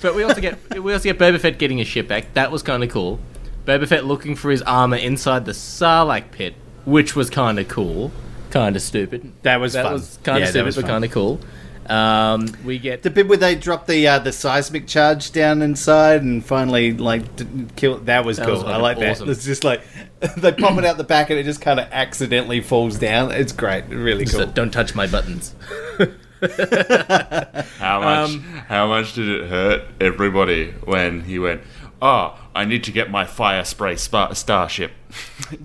but 0.01 0.15
we 0.15 0.23
also 0.23 0.41
get 0.41 0.57
we 0.81 0.93
also 0.93 1.03
get 1.03 1.17
Boba 1.19 1.39
Fett 1.39 1.57
getting 1.59 1.77
his 1.77 1.87
ship 1.87 2.07
back. 2.07 2.33
That 2.33 2.51
was 2.51 2.63
kind 2.63 2.83
of 2.83 2.89
cool. 2.89 3.19
Boba 3.65 3.87
Fett 3.87 4.05
looking 4.05 4.35
for 4.35 4.51
his 4.51 4.61
armor 4.63 4.97
inside 4.97 5.45
the 5.45 5.51
Sarlacc 5.51 6.31
pit, 6.31 6.55
which 6.85 7.15
was 7.15 7.29
kind 7.29 7.59
of 7.59 7.67
cool, 7.67 8.11
kind 8.51 8.75
of 8.75 8.81
stupid. 8.81 9.31
That 9.43 9.59
was 9.59 9.73
that 9.73 9.83
fun. 9.83 9.93
was 9.93 10.17
kind 10.23 10.37
of 10.43 10.43
that 10.45 10.51
stupid, 10.51 10.75
but 10.75 10.85
kind 10.89 11.05
of 11.05 11.11
cool. 11.11 11.39
Um, 11.87 12.47
we 12.63 12.77
get 12.77 13.01
The 13.01 13.09
bit 13.09 13.27
where 13.27 13.37
they 13.39 13.55
drop 13.55 13.87
the 13.87 14.07
uh, 14.07 14.19
the 14.19 14.31
seismic 14.31 14.85
charge 14.85 15.31
down 15.31 15.63
inside 15.63 16.21
and 16.21 16.45
finally 16.45 16.93
like 16.93 17.35
d- 17.35 17.47
kill 17.75 17.97
that 18.01 18.23
was 18.25 18.37
That 18.37 18.45
cool. 18.45 18.57
was 18.57 18.63
I 18.63 18.77
like 18.77 18.97
awesome. 18.97 19.25
that. 19.25 19.31
It's 19.31 19.43
just 19.43 19.63
like 19.63 19.81
they 20.37 20.51
pop 20.51 20.77
it 20.77 20.85
out 20.85 20.97
the 20.97 21.03
back 21.03 21.31
and 21.31 21.39
it 21.39 21.45
just 21.45 21.61
kind 21.61 21.79
of 21.79 21.87
accidentally 21.91 22.61
falls 22.61 22.99
down. 22.99 23.31
It's 23.31 23.51
great, 23.53 23.85
really 23.87 24.27
so 24.27 24.43
cool. 24.45 24.53
don't 24.53 24.69
touch 24.69 24.93
my 24.93 25.07
buttons. 25.07 25.55
How 27.79 27.99
much? 28.01 28.29
Um, 28.29 28.41
how 28.67 28.87
much 28.87 29.13
did 29.13 29.27
it 29.27 29.49
hurt 29.49 29.83
everybody 29.99 30.71
when 30.83 31.21
he 31.21 31.37
went? 31.39 31.61
Oh, 32.01 32.39
I 32.55 32.65
need 32.65 32.83
to 32.85 32.91
get 32.91 33.09
my 33.11 33.25
fire 33.25 33.65
spray 33.65 33.95
spa- 33.97 34.33
starship. 34.33 34.91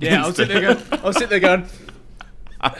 Yeah, 0.00 0.24
I 0.24 0.26
was 0.26 0.36
sitting 0.36 0.60
there 0.60 0.74
going, 0.74 0.86
I 0.92 1.06
was 1.06 1.16
sitting 1.16 1.28
there 1.28 1.40
going, 1.40 1.66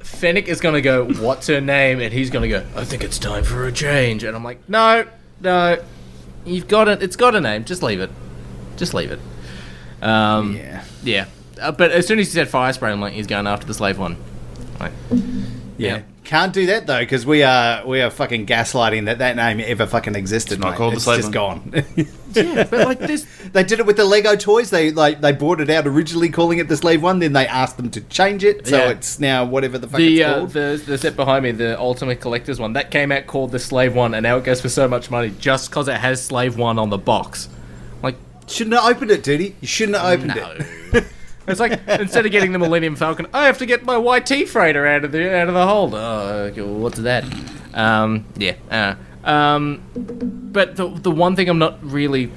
Fennec 0.00 0.46
is 0.48 0.60
going 0.60 0.74
to 0.74 0.82
go, 0.82 1.06
what's 1.06 1.46
her 1.46 1.60
name? 1.60 2.00
And 2.00 2.12
he's 2.12 2.28
going 2.30 2.42
to 2.42 2.48
go, 2.48 2.66
I 2.76 2.84
think 2.84 3.02
it's 3.02 3.18
time 3.18 3.44
for 3.44 3.66
a 3.66 3.72
change. 3.72 4.22
And 4.24 4.36
I'm 4.36 4.44
like, 4.44 4.68
no, 4.68 5.06
no, 5.40 5.82
you've 6.44 6.68
got 6.68 6.88
it. 6.88 7.02
It's 7.02 7.16
got 7.16 7.34
a 7.34 7.40
name. 7.40 7.64
Just 7.64 7.82
leave 7.82 8.00
it. 8.00 8.10
Just 8.76 8.92
leave 8.94 9.10
it. 9.10 9.20
Um, 10.02 10.56
Yeah. 10.56 10.84
yeah. 11.02 11.24
Uh, 11.60 11.72
but 11.72 11.90
as 11.92 12.06
soon 12.06 12.18
as 12.18 12.26
he 12.26 12.32
said 12.32 12.48
fire 12.48 12.72
spray, 12.72 12.90
I'm 12.92 13.00
like, 13.00 13.14
he's 13.14 13.26
going 13.26 13.46
after 13.46 13.66
the 13.66 13.74
slave 13.74 13.98
one. 13.98 14.16
Like, 14.78 14.92
Yeah. 15.78 16.02
Can't 16.32 16.54
do 16.54 16.64
that 16.64 16.86
though 16.86 17.00
because 17.00 17.26
we 17.26 17.42
are 17.42 17.86
we 17.86 18.00
are 18.00 18.08
fucking 18.08 18.46
gaslighting 18.46 19.04
that 19.04 19.18
that 19.18 19.36
name 19.36 19.60
ever 19.66 19.86
fucking 19.86 20.14
existed. 20.14 20.58
not 20.60 20.70
mate. 20.70 20.76
called 20.78 20.92
the 20.94 20.96
it's 20.96 21.04
slave 21.04 21.18
just 21.20 21.34
one. 21.36 21.60
gone. 21.70 21.84
yeah, 22.32 22.64
but 22.64 22.86
like 22.86 22.98
this. 23.00 23.26
they 23.52 23.62
did 23.62 23.80
it 23.80 23.84
with 23.84 23.98
the 23.98 24.06
Lego 24.06 24.34
toys. 24.34 24.70
They 24.70 24.92
like 24.92 25.20
they 25.20 25.32
bought 25.32 25.60
it 25.60 25.68
out 25.68 25.86
originally 25.86 26.30
calling 26.30 26.56
it 26.58 26.68
the 26.68 26.76
Slave 26.78 27.02
One. 27.02 27.18
Then 27.18 27.34
they 27.34 27.46
asked 27.46 27.76
them 27.76 27.90
to 27.90 28.00
change 28.00 28.44
it, 28.44 28.66
so 28.66 28.78
Yeah. 28.78 28.88
it's 28.92 29.20
now 29.20 29.44
whatever 29.44 29.76
the 29.76 29.86
fuck 29.86 29.98
The, 29.98 30.20
it's 30.22 30.26
uh, 30.26 30.34
called. 30.38 30.50
the 30.52 30.82
the 30.86 30.96
set 30.96 31.16
behind 31.16 31.44
me, 31.44 31.50
the 31.50 31.78
Ultimate 31.78 32.22
Collector's 32.22 32.58
one, 32.58 32.72
that 32.72 32.90
came 32.90 33.12
out 33.12 33.26
called 33.26 33.52
the 33.52 33.58
Slave 33.58 33.94
One, 33.94 34.14
and 34.14 34.22
now 34.22 34.38
it 34.38 34.44
goes 34.44 34.62
for 34.62 34.70
so 34.70 34.88
much 34.88 35.10
money 35.10 35.34
just 35.38 35.68
because 35.68 35.86
it 35.86 35.96
has 35.98 36.24
Slave 36.24 36.56
One 36.56 36.78
on 36.78 36.88
the 36.88 36.96
box. 36.96 37.50
Like, 38.02 38.16
Shouldn't 38.46 38.74
have 38.74 38.90
opened 38.90 39.10
it, 39.10 39.22
duty. 39.22 39.54
You 39.60 39.68
shouldn't 39.68 39.98
have 39.98 40.18
opened 40.18 40.32
it. 40.94 41.04
It's 41.48 41.60
like 41.60 41.80
instead 41.88 42.24
of 42.26 42.32
getting 42.32 42.52
the 42.52 42.58
Millennium 42.58 42.94
Falcon, 42.96 43.26
I 43.34 43.46
have 43.46 43.58
to 43.58 43.66
get 43.66 43.84
my 43.84 43.96
YT 43.96 44.48
freighter 44.48 44.86
out 44.86 45.04
of 45.04 45.12
the 45.12 45.34
out 45.36 45.48
of 45.48 45.54
the 45.54 45.66
hold. 45.66 45.94
Oh, 45.94 46.48
okay, 46.50 46.60
well, 46.62 46.74
what's 46.74 46.98
that? 46.98 47.24
Um, 47.74 48.24
yeah. 48.36 48.54
Uh, 48.70 49.28
um, 49.28 49.82
but 49.94 50.76
the 50.76 50.88
the 50.88 51.10
one 51.10 51.34
thing 51.36 51.48
I'm 51.48 51.58
not 51.58 51.78
really, 51.82 52.30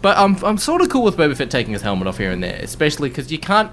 but 0.00 0.16
I'm 0.16 0.36
I'm 0.44 0.58
sort 0.58 0.82
of 0.82 0.88
cool 0.88 1.02
with 1.04 1.16
Boba 1.16 1.36
Fett 1.36 1.50
taking 1.50 1.72
his 1.72 1.82
helmet 1.82 2.06
off 2.08 2.18
here 2.18 2.30
and 2.30 2.42
there, 2.42 2.58
especially 2.62 3.08
because 3.08 3.30
you 3.30 3.38
can't 3.38 3.70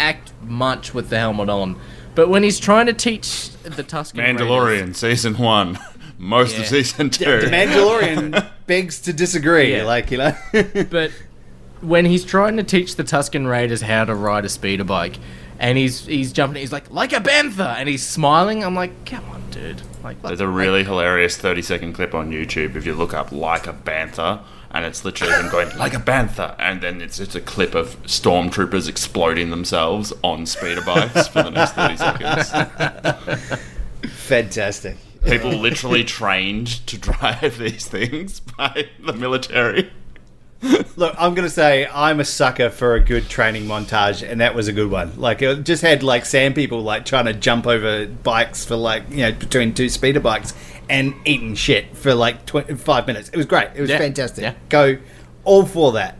act 0.00 0.32
much 0.42 0.94
with 0.94 1.08
the 1.10 1.18
helmet 1.18 1.48
on. 1.48 1.78
But 2.14 2.28
when 2.30 2.42
he's 2.42 2.58
trying 2.58 2.86
to 2.86 2.92
teach 2.94 3.50
the 3.62 3.84
Tusken 3.84 4.18
Raiders- 4.18 4.40
Mandalorian 4.40 4.94
season 4.96 5.36
one, 5.36 5.78
most 6.18 6.54
Yeah. 6.54 6.60
of 6.62 6.66
season 6.68 7.10
two. 7.10 7.24
The 7.42 7.46
Mandalorian 7.48 8.46
begs 8.66 9.00
to 9.02 9.12
disagree. 9.12 9.76
Yeah. 9.76 9.84
Like 9.84 10.10
you 10.10 10.18
know, 10.18 10.34
but 10.90 11.10
when 11.86 12.04
he's 12.04 12.24
trying 12.24 12.56
to 12.56 12.62
teach 12.62 12.96
the 12.96 13.04
Tusken 13.04 13.48
Raiders 13.48 13.82
how 13.82 14.04
to 14.04 14.14
ride 14.14 14.44
a 14.44 14.48
speeder 14.48 14.84
bike, 14.84 15.18
and 15.58 15.78
he's 15.78 16.06
he's 16.06 16.32
jumping, 16.32 16.60
he's 16.60 16.72
like 16.72 16.90
like 16.90 17.12
a 17.12 17.20
bantha, 17.20 17.76
and 17.76 17.88
he's 17.88 18.06
smiling. 18.06 18.64
I'm 18.64 18.74
like, 18.74 19.04
come 19.06 19.24
on, 19.30 19.50
dude. 19.50 19.82
Like, 20.02 20.20
There's 20.22 20.40
a 20.40 20.48
really 20.48 20.84
hilarious 20.84 21.36
30 21.36 21.62
second 21.62 21.92
clip 21.94 22.14
on 22.14 22.30
YouTube 22.30 22.76
if 22.76 22.86
you 22.86 22.94
look 22.94 23.14
up 23.14 23.32
like 23.32 23.66
a 23.66 23.72
bantha, 23.72 24.42
and 24.70 24.84
it's 24.84 25.04
literally 25.04 25.32
him 25.34 25.50
going 25.50 25.76
like 25.78 25.94
a 25.94 25.98
bantha, 25.98 26.54
and 26.58 26.80
then 26.80 27.00
it's 27.00 27.18
just 27.18 27.34
a 27.34 27.40
clip 27.40 27.74
of 27.74 28.00
stormtroopers 28.02 28.88
exploding 28.88 29.50
themselves 29.50 30.12
on 30.22 30.46
speeder 30.46 30.82
bikes 30.82 31.28
for 31.28 31.42
the 31.42 31.50
next 31.50 31.72
30 31.72 31.96
seconds. 31.96 33.60
fantastic. 34.12 34.96
People 35.24 35.50
literally 35.50 36.04
trained 36.04 36.86
to 36.86 36.98
drive 36.98 37.58
these 37.58 37.86
things 37.86 38.40
by 38.40 38.88
the 39.04 39.12
military. 39.12 39.90
Look, 40.96 41.14
I'm 41.18 41.34
gonna 41.34 41.50
say 41.50 41.86
I'm 41.92 42.20
a 42.20 42.24
sucker 42.24 42.70
for 42.70 42.94
a 42.94 43.00
good 43.00 43.28
training 43.28 43.64
montage, 43.64 44.26
and 44.28 44.40
that 44.40 44.54
was 44.54 44.68
a 44.68 44.72
good 44.72 44.90
one. 44.90 45.12
Like 45.20 45.42
it 45.42 45.64
just 45.64 45.82
had 45.82 46.02
like 46.02 46.24
sand 46.24 46.54
people 46.54 46.82
like 46.82 47.04
trying 47.04 47.26
to 47.26 47.32
jump 47.32 47.66
over 47.66 48.06
bikes 48.06 48.64
for 48.64 48.76
like 48.76 49.04
you 49.10 49.18
know 49.18 49.32
between 49.32 49.74
two 49.74 49.88
speeder 49.88 50.20
bikes 50.20 50.54
and 50.88 51.14
eating 51.24 51.54
shit 51.54 51.96
for 51.96 52.14
like 52.14 52.46
tw- 52.46 52.78
five 52.78 53.06
minutes. 53.06 53.28
It 53.30 53.36
was 53.36 53.46
great. 53.46 53.68
It 53.74 53.80
was 53.80 53.90
Yeah, 53.90 53.98
fantastic. 53.98 54.42
yeah. 54.42 54.54
Go 54.68 54.98
all 55.44 55.64
for 55.66 55.92
that. 55.92 56.16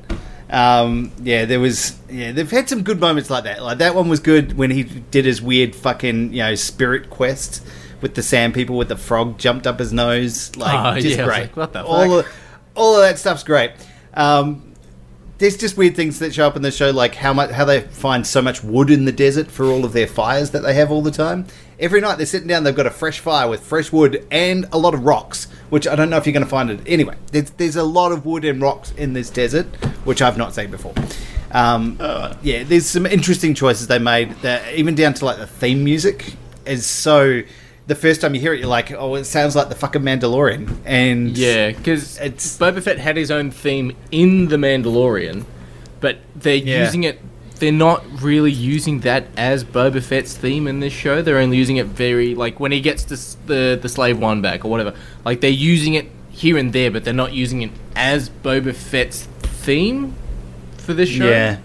Um, 0.51 1.11
yeah, 1.23 1.45
there 1.45 1.59
was. 1.61 1.99
Yeah, 2.09 2.33
they've 2.33 2.51
had 2.51 2.69
some 2.69 2.83
good 2.83 3.01
moments 3.01 3.31
like 3.31 3.45
that. 3.45 3.63
Like 3.63 3.79
that 3.79 3.95
one 3.95 4.09
was 4.09 4.21
good 4.21 4.57
when 4.57 4.71
he 4.71 4.85
did 4.85 5.25
his 5.25 5.43
weird 5.43 5.75
fucking 5.75 6.33
you 6.33 6.39
know 6.41 6.55
spirit 6.55 7.11
quest 7.11 7.67
with 8.01 8.15
the 8.15 8.23
sand 8.23 8.53
people 8.55 8.77
with 8.77 8.89
the 8.89 8.97
frog 8.97 9.39
jumped 9.39 9.67
up 9.67 9.79
his 9.79 9.93
nose. 9.93 10.55
Like 10.57 10.97
Oh, 10.97 11.01
just 11.01 11.17
yeah, 11.19 11.25
great. 11.25 11.41
like, 11.43 11.57
what 11.57 11.73
the 11.73 11.83
all 11.85 12.09
fuck? 12.23 12.27
of, 12.27 12.33
all 12.77 12.95
of 12.97 13.03
that 13.03 13.19
stuff's 13.19 13.43
great. 13.43 13.73
Um, 14.17 14.62
there's 15.39 15.57
just 15.57 15.77
weird 15.77 15.95
things 15.95 16.19
that 16.21 16.35
show 16.35 16.47
up 16.47 16.57
in 16.57 16.62
the 16.62 16.71
show, 16.71 16.91
like 16.91 17.14
how 17.14 17.35
much 17.35 17.51
how 17.51 17.67
they 17.67 17.83
find 17.83 18.27
so 18.27 18.41
much 18.41 18.64
wood 18.64 18.91
in 18.91 19.05
the 19.05 19.12
desert 19.12 19.51
for 19.51 19.67
all 19.67 19.85
of 19.85 19.93
their 19.93 20.07
fires 20.07 20.51
that 20.53 20.61
they 20.61 20.73
have 20.75 20.91
all 20.91 21.03
the 21.03 21.11
time. 21.11 21.47
Every 21.79 22.01
night 22.01 22.17
they're 22.17 22.27
sitting 22.27 22.49
down, 22.49 22.64
they've 22.64 22.75
got 22.75 22.87
a 22.87 22.91
fresh 22.91 23.21
fire 23.21 23.47
with 23.47 23.61
fresh 23.61 23.93
wood 23.93 24.27
and 24.31 24.67
a 24.73 24.79
lot 24.79 24.95
of 24.95 25.05
rocks, 25.05 25.45
which 25.69 25.87
I 25.87 25.95
don't 25.95 26.09
know 26.09 26.17
if 26.17 26.25
you're 26.25 26.33
going 26.33 26.45
to 26.45 26.49
find 26.49 26.71
it. 26.71 26.81
Anyway, 26.87 27.17
there's, 27.33 27.51
there's 27.51 27.77
a 27.77 27.83
lot 27.85 28.12
of 28.12 28.25
wood 28.25 28.47
and 28.47 28.62
rocks 28.62 28.93
in 28.93 29.12
this 29.12 29.29
desert, 29.29 29.67
which 30.07 30.23
I've 30.23 30.39
not 30.39 30.55
seen 30.55 30.71
before. 30.71 30.95
Um, 31.51 31.99
yeah, 32.43 32.62
there's 32.64 32.87
some 32.87 33.05
interesting 33.05 33.53
choices 33.53 33.89
they 33.89 33.99
made. 33.99 34.31
That 34.41 34.75
even 34.75 34.95
down 34.95 35.12
to 35.14 35.27
like 35.27 35.37
the 35.37 35.47
theme 35.47 35.85
music 35.85 36.35
is 36.64 36.87
so. 36.87 37.43
The 37.87 37.95
first 37.95 38.20
time 38.20 38.34
you 38.34 38.41
hear 38.41 38.53
it, 38.53 38.59
you're 38.59 38.68
like, 38.68 38.91
"Oh, 38.93 39.14
it 39.14 39.24
sounds 39.24 39.55
like 39.55 39.68
the 39.68 39.74
fucking 39.76 40.03
Mandalorian," 40.03 40.68
and 40.84 41.37
Yeah, 41.39 41.70
because 41.70 42.18
It's- 42.20 42.57
Boba 42.59 42.82
Fett 42.82 42.99
had 42.99 43.16
his 43.16 43.30
own 43.30 43.51
theme 43.53 43.93
in 44.11 44.49
the 44.49 44.57
Mandalorian, 44.57 45.45
but 46.01 46.16
they're 46.34 46.57
Yeah. 46.57 46.84
using 46.84 47.05
it. 47.05 47.20
They're 47.61 47.70
not 47.72 48.05
really 48.20 48.51
using 48.51 49.01
that 49.01 49.28
as 49.37 49.62
Boba 49.64 50.03
Fett's 50.03 50.34
theme 50.34 50.66
in 50.66 50.80
this 50.80 50.93
show. 50.93 51.22
They're 51.22 51.39
only 51.39 51.57
using 51.57 51.76
it 51.76 51.87
very 51.87 52.34
like 52.34 52.59
when 52.61 52.72
he 52.72 52.80
gets 52.80 53.05
this, 53.05 53.37
the 53.47 53.78
the 53.80 53.89
slave 53.89 54.18
one 54.18 54.41
back 54.43 54.64
or 54.64 54.68
whatever. 54.70 54.93
Like 55.24 55.41
they're 55.41 55.51
using 55.51 55.95
it 55.95 56.07
here 56.30 56.59
and 56.59 56.72
there, 56.72 56.91
but 56.91 57.05
they're 57.05 57.14
not 57.14 57.32
using 57.34 57.62
it 57.62 57.70
as 57.95 58.28
Boba 58.45 58.74
Fett's 58.74 59.28
theme 59.43 60.12
for 60.76 60.93
this 60.93 61.09
show. 61.09 61.28
Yeah. 61.30 61.57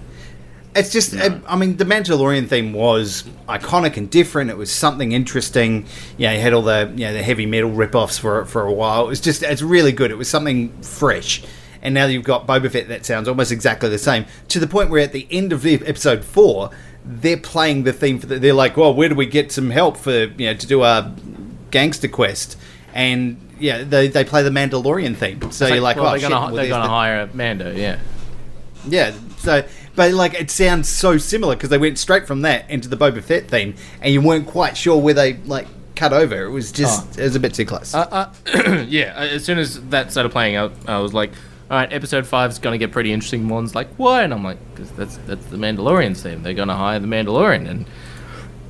It's 0.74 0.89
just, 0.89 1.13
I 1.15 1.55
mean, 1.57 1.76
the 1.76 1.84
Mandalorian 1.84 2.47
theme 2.47 2.72
was 2.72 3.24
iconic 3.49 3.97
and 3.97 4.09
different. 4.09 4.49
It 4.49 4.57
was 4.57 4.72
something 4.72 5.11
interesting. 5.11 5.86
You 6.17 6.28
know, 6.28 6.34
you 6.34 6.39
had 6.39 6.53
all 6.53 6.61
the, 6.61 6.91
you 6.95 7.05
know, 7.05 7.13
the 7.13 7.22
heavy 7.22 7.45
metal 7.45 7.69
rip-offs 7.72 8.17
for 8.17 8.45
for 8.45 8.61
a 8.65 8.72
while. 8.72 9.05
It 9.05 9.09
was 9.09 9.19
just, 9.19 9.43
it's 9.43 9.61
really 9.61 9.91
good. 9.91 10.11
It 10.11 10.17
was 10.17 10.30
something 10.30 10.72
fresh. 10.82 11.43
And 11.82 11.93
now 11.93 12.05
you've 12.05 12.24
got 12.24 12.47
Boba 12.47 12.72
Fett 12.72 12.88
that 12.88 13.05
sounds 13.05 13.28
almost 13.28 13.51
exactly 13.51 13.89
the 13.89 13.97
same. 13.97 14.26
To 14.49 14.59
the 14.59 14.67
point 14.67 14.89
where 14.89 15.01
at 15.01 15.11
the 15.11 15.28
end 15.30 15.51
of 15.51 15.61
the 15.61 15.76
episode 15.86 16.24
four, 16.24 16.69
they're 17.03 17.36
playing 17.36 17.84
the 17.84 17.91
theme 17.91 18.19
for 18.19 18.28
the, 18.28 18.39
they're 18.39 18.53
like, 18.53 18.78
well, 18.78 18.93
where 18.93 19.09
do 19.09 19.15
we 19.15 19.26
get 19.26 19.51
some 19.51 19.72
help 19.72 19.97
for, 19.97 20.26
you 20.26 20.45
know, 20.45 20.53
to 20.53 20.67
do 20.67 20.84
our 20.84 21.11
gangster 21.72 22.07
quest? 22.07 22.57
And 22.93 23.38
yeah, 23.59 23.84
they, 23.84 24.07
they 24.07 24.24
play 24.24 24.43
the 24.43 24.51
Mandalorian 24.51 25.17
theme. 25.17 25.51
So 25.51 25.67
you're 25.67 25.82
like, 25.82 25.97
well, 25.97 26.07
oh, 26.07 26.11
they're 26.17 26.30
they're 26.30 26.69
gonna 26.69 26.84
the- 26.84 26.89
hire 26.89 27.30
Mando. 27.34 27.72
Yeah. 27.72 27.99
yeah, 28.88 29.13
so 29.38 29.65
but 30.02 30.14
like 30.14 30.34
it 30.34 30.49
sounds 30.49 30.89
so 30.89 31.20
similar 31.20 31.56
because 31.56 31.70
they 31.70 31.78
went 31.78 31.99
straight 31.99 32.26
from 32.26 32.41
that 32.41 32.68
into 32.72 32.89
the 32.89 32.97
Boba 32.97 33.22
Fett 33.22 33.47
theme, 33.47 33.76
and 34.02 34.12
you 34.12 34.20
weren't 34.20 34.47
quite 34.47 34.76
sure 34.76 34.99
where 34.99 35.14
they 35.14 35.34
like 35.34 35.68
cut 35.95 36.12
over. 36.12 36.43
It 36.45 36.49
was 36.49 36.72
just 36.72 37.20
it 37.20 37.24
was 37.24 37.36
a 37.36 37.39
bit 37.39 37.54
too 37.54 37.66
close. 37.66 37.93
Uh, 37.93 38.32
uh, 38.56 38.86
yeah, 38.89 39.14
uh, 39.16 39.28
as 39.28 39.45
soon 39.45 39.60
as 39.60 39.80
that 39.89 40.12
started 40.12 40.32
playing 40.32 40.56
out, 40.56 40.74
I 40.88 40.97
was 40.97 41.14
like, 41.14 41.30
all 41.70 41.78
right, 41.78 41.93
episode 41.93 42.26
five 42.26 42.49
is 42.49 42.58
going 42.58 42.74
to 42.74 42.84
get 42.84 42.91
pretty 42.91 43.14
interesting. 43.14 43.47
One's 43.47 43.76
like, 43.76 43.89
why? 43.97 44.24
And 44.24 44.34
I'm 44.34 44.43
like, 44.43 44.58
because 44.72 44.89
that's, 44.93 45.18
that's 45.18 45.45
the 45.45 45.58
Mandalorian's 45.58 46.24
theme. 46.24 46.41
They're 46.41 46.56
going 46.56 46.70
to 46.70 46.74
hire 46.74 46.97
the 46.97 47.06
Mandalorian. 47.06 47.70
And 47.70 47.86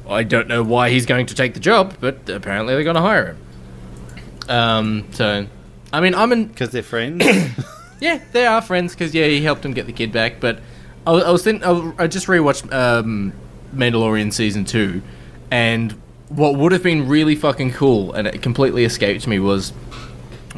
I 0.09 0.23
don't 0.23 0.49
know 0.49 0.63
why 0.63 0.89
he's 0.89 1.05
going 1.05 1.27
to 1.27 1.35
take 1.35 1.53
the 1.53 1.61
job, 1.61 1.95
but 2.01 2.29
apparently 2.29 2.73
they're 2.73 2.83
going 2.83 2.97
to 2.97 3.01
hire 3.01 3.27
him. 3.27 4.49
Um, 4.49 5.07
so, 5.13 5.47
I 5.93 6.01
mean, 6.01 6.13
I'm 6.13 6.33
in. 6.33 6.47
Because 6.47 6.69
they're 6.71 6.83
friends. 6.83 7.25
Yeah, 8.01 8.19
they 8.31 8.47
are 8.47 8.63
friends 8.63 8.93
because 8.93 9.13
yeah, 9.13 9.27
he 9.27 9.41
helped 9.43 9.63
him 9.63 9.73
get 9.73 9.85
the 9.85 9.93
kid 9.93 10.11
back. 10.11 10.39
But 10.39 10.59
I, 11.05 11.11
I 11.11 11.31
was 11.31 11.43
thinking, 11.43 11.63
I, 11.63 12.03
I 12.03 12.07
just 12.07 12.27
rewatched 12.27 12.71
um, 12.73 13.33
Mandalorian 13.75 14.31
season 14.33 14.65
two, 14.65 15.01
and 15.49 15.93
what 16.29 16.55
would 16.55 16.71
have 16.71 16.83
been 16.83 17.07
really 17.07 17.35
fucking 17.35 17.73
cool, 17.73 18.13
and 18.13 18.27
it 18.27 18.41
completely 18.41 18.85
escaped 18.85 19.27
me, 19.27 19.39
was 19.39 19.71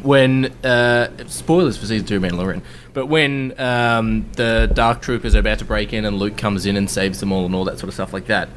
when 0.02 0.46
uh, 0.64 1.08
spoilers 1.26 1.76
for 1.76 1.86
season 1.86 2.06
two 2.06 2.16
of 2.16 2.22
Mandalorian, 2.22 2.62
but 2.92 3.06
when 3.06 3.58
um, 3.60 4.30
the 4.32 4.70
Dark 4.72 5.00
Troopers 5.00 5.34
are 5.34 5.40
about 5.40 5.58
to 5.60 5.64
break 5.64 5.92
in 5.92 6.04
and 6.04 6.18
Luke 6.18 6.36
comes 6.36 6.66
in 6.66 6.76
and 6.76 6.88
saves 6.90 7.20
them 7.20 7.32
all 7.32 7.46
and 7.46 7.54
all 7.54 7.64
that 7.64 7.78
sort 7.78 7.88
of 7.88 7.94
stuff 7.94 8.12
like 8.12 8.26
that. 8.26 8.48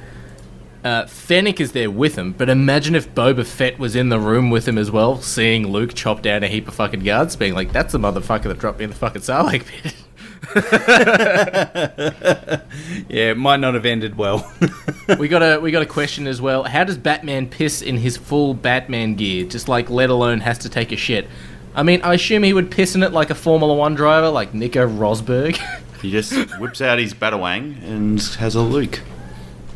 Uh, 0.83 1.05
Fennec 1.05 1.59
is 1.59 1.71
there 1.71 1.89
with 1.89 2.15
him, 2.15 2.33
but 2.33 2.49
imagine 2.49 2.95
if 2.95 3.13
Boba 3.13 3.45
Fett 3.45 3.79
was 3.79 3.95
in 3.95 4.09
the 4.09 4.19
room 4.19 4.49
with 4.49 4.67
him 4.67 4.77
as 4.77 4.91
well, 4.91 5.19
seeing 5.19 5.67
Luke 5.67 5.93
chop 5.93 6.21
down 6.21 6.43
a 6.43 6.47
heap 6.47 6.67
of 6.67 6.75
fucking 6.75 7.03
guards, 7.03 7.35
being 7.35 7.55
like, 7.55 7.73
"That's 7.73 7.91
the 7.91 7.99
motherfucker 7.99 8.43
that 8.43 8.59
dropped 8.59 8.77
me 8.77 8.85
in 8.85 8.91
the 8.91 8.95
fucking 8.95 9.23
Sarlacc 9.23 9.65
pit." 9.65 9.95
yeah, 13.10 13.32
it 13.32 13.38
might 13.38 13.60
not 13.60 13.74
have 13.74 13.86
ended 13.86 14.18
well. 14.18 14.52
we 15.20 15.28
got 15.28 15.41
a 15.41 15.60
we 15.60 15.72
got 15.72 15.82
a 15.82 15.86
question 15.88 16.28
as 16.28 16.41
well. 16.41 16.64
How 16.64 16.84
does 16.84 16.98
Batman 16.98 17.48
piss 17.50 17.82
in 17.82 17.98
his 17.98 18.18
full 18.18 18.54
Batman 18.54 19.16
gear? 19.16 19.45
Just 19.45 19.68
like 19.68 19.89
let 19.89 20.10
alone 20.10 20.39
has 20.41 20.58
to 20.60 20.70
take 20.70 20.91
a 20.91 20.95
shit. 20.98 21.28
I 21.76 21.84
mean, 21.84 22.02
I 22.02 22.16
assume 22.16 22.43
he 22.43 22.54
would 22.54 22.72
piss 22.72 22.95
in 22.95 23.04
it 23.04 23.12
like 23.14 23.30
a 23.30 23.36
Formula 23.36 23.74
One 23.74 23.93
driver, 23.95 24.30
like 24.30 24.54
Nico 24.54 24.88
Rosberg. 24.88 25.60
He 26.02 26.12
just 26.12 26.32
whips 26.60 26.80
out 26.80 27.00
his 27.00 27.16
Batawang 27.16 27.82
and 27.84 28.22
has 28.38 28.54
a 28.54 28.62
Luke. 28.62 29.00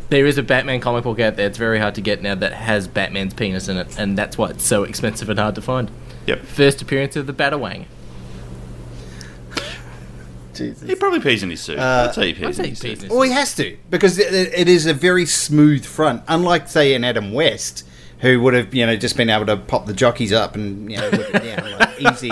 there 0.10 0.28
is 0.28 0.38
a 0.38 0.44
Batman 0.44 0.80
comic 0.80 1.04
book 1.04 1.20
out 1.20 1.36
there. 1.36 1.48
It's 1.48 1.58
very 1.58 1.80
hard 1.80 1.96
to 1.96 2.02
get 2.02 2.22
now 2.22 2.36
that 2.36 2.54
has 2.54 2.88
Batman's 2.88 3.34
penis 3.34 3.68
in 3.68 3.78
it, 3.78 3.98
and 3.98 4.16
that's 4.16 4.38
why 4.38 4.52
it's 4.52 4.64
so 4.64 4.84
expensive 4.84 5.30
and 5.30 5.40
hard 5.40 5.56
to 5.56 5.64
find. 5.64 5.90
Yep. 6.28 6.42
First 6.44 6.80
appearance 6.84 7.16
of 7.16 7.26
the 7.26 7.34
Batawang. 7.34 7.86
He 10.58 10.95
probably 10.95 11.20
pees 11.20 11.43
in 11.43 11.49
his 11.49 11.62
suit. 11.62 11.80
I'd 11.80 12.14
say 12.14 12.34
he 12.34 12.45
I'd 12.45 12.47
pees 12.47 12.58
say 12.58 12.64
in 12.64 12.70
his 12.72 12.80
suit. 12.80 13.10
Well, 13.10 13.22
he 13.22 13.32
has 13.32 13.56
to 13.56 13.78
because 13.89 14.20
it, 14.20 14.34
it 14.34 14.68
is 14.70 14.86
a 14.86 14.93
very 14.93 15.26
smooth 15.26 15.86
front, 15.86 16.24
unlike 16.28 16.68
say 16.68 16.93
an 16.93 17.04
Adam 17.04 17.34
West, 17.34 17.88
who 18.20 18.41
would 18.41 18.54
have 18.54 18.74
you 18.74 18.86
know 18.86 18.95
just 18.95 19.18
been 19.18 19.30
able 19.30 19.45
to 19.47 19.58
pop 19.58 19.86
the 19.86 19.93
jockeys 19.93 20.32
up 20.32 20.56
and 20.56 20.91
you 20.91 20.97
know 20.97 21.10
whip 21.10 21.34
it 21.34 21.43
down 21.43 21.80
like, 21.80 22.02
easy, 22.02 22.32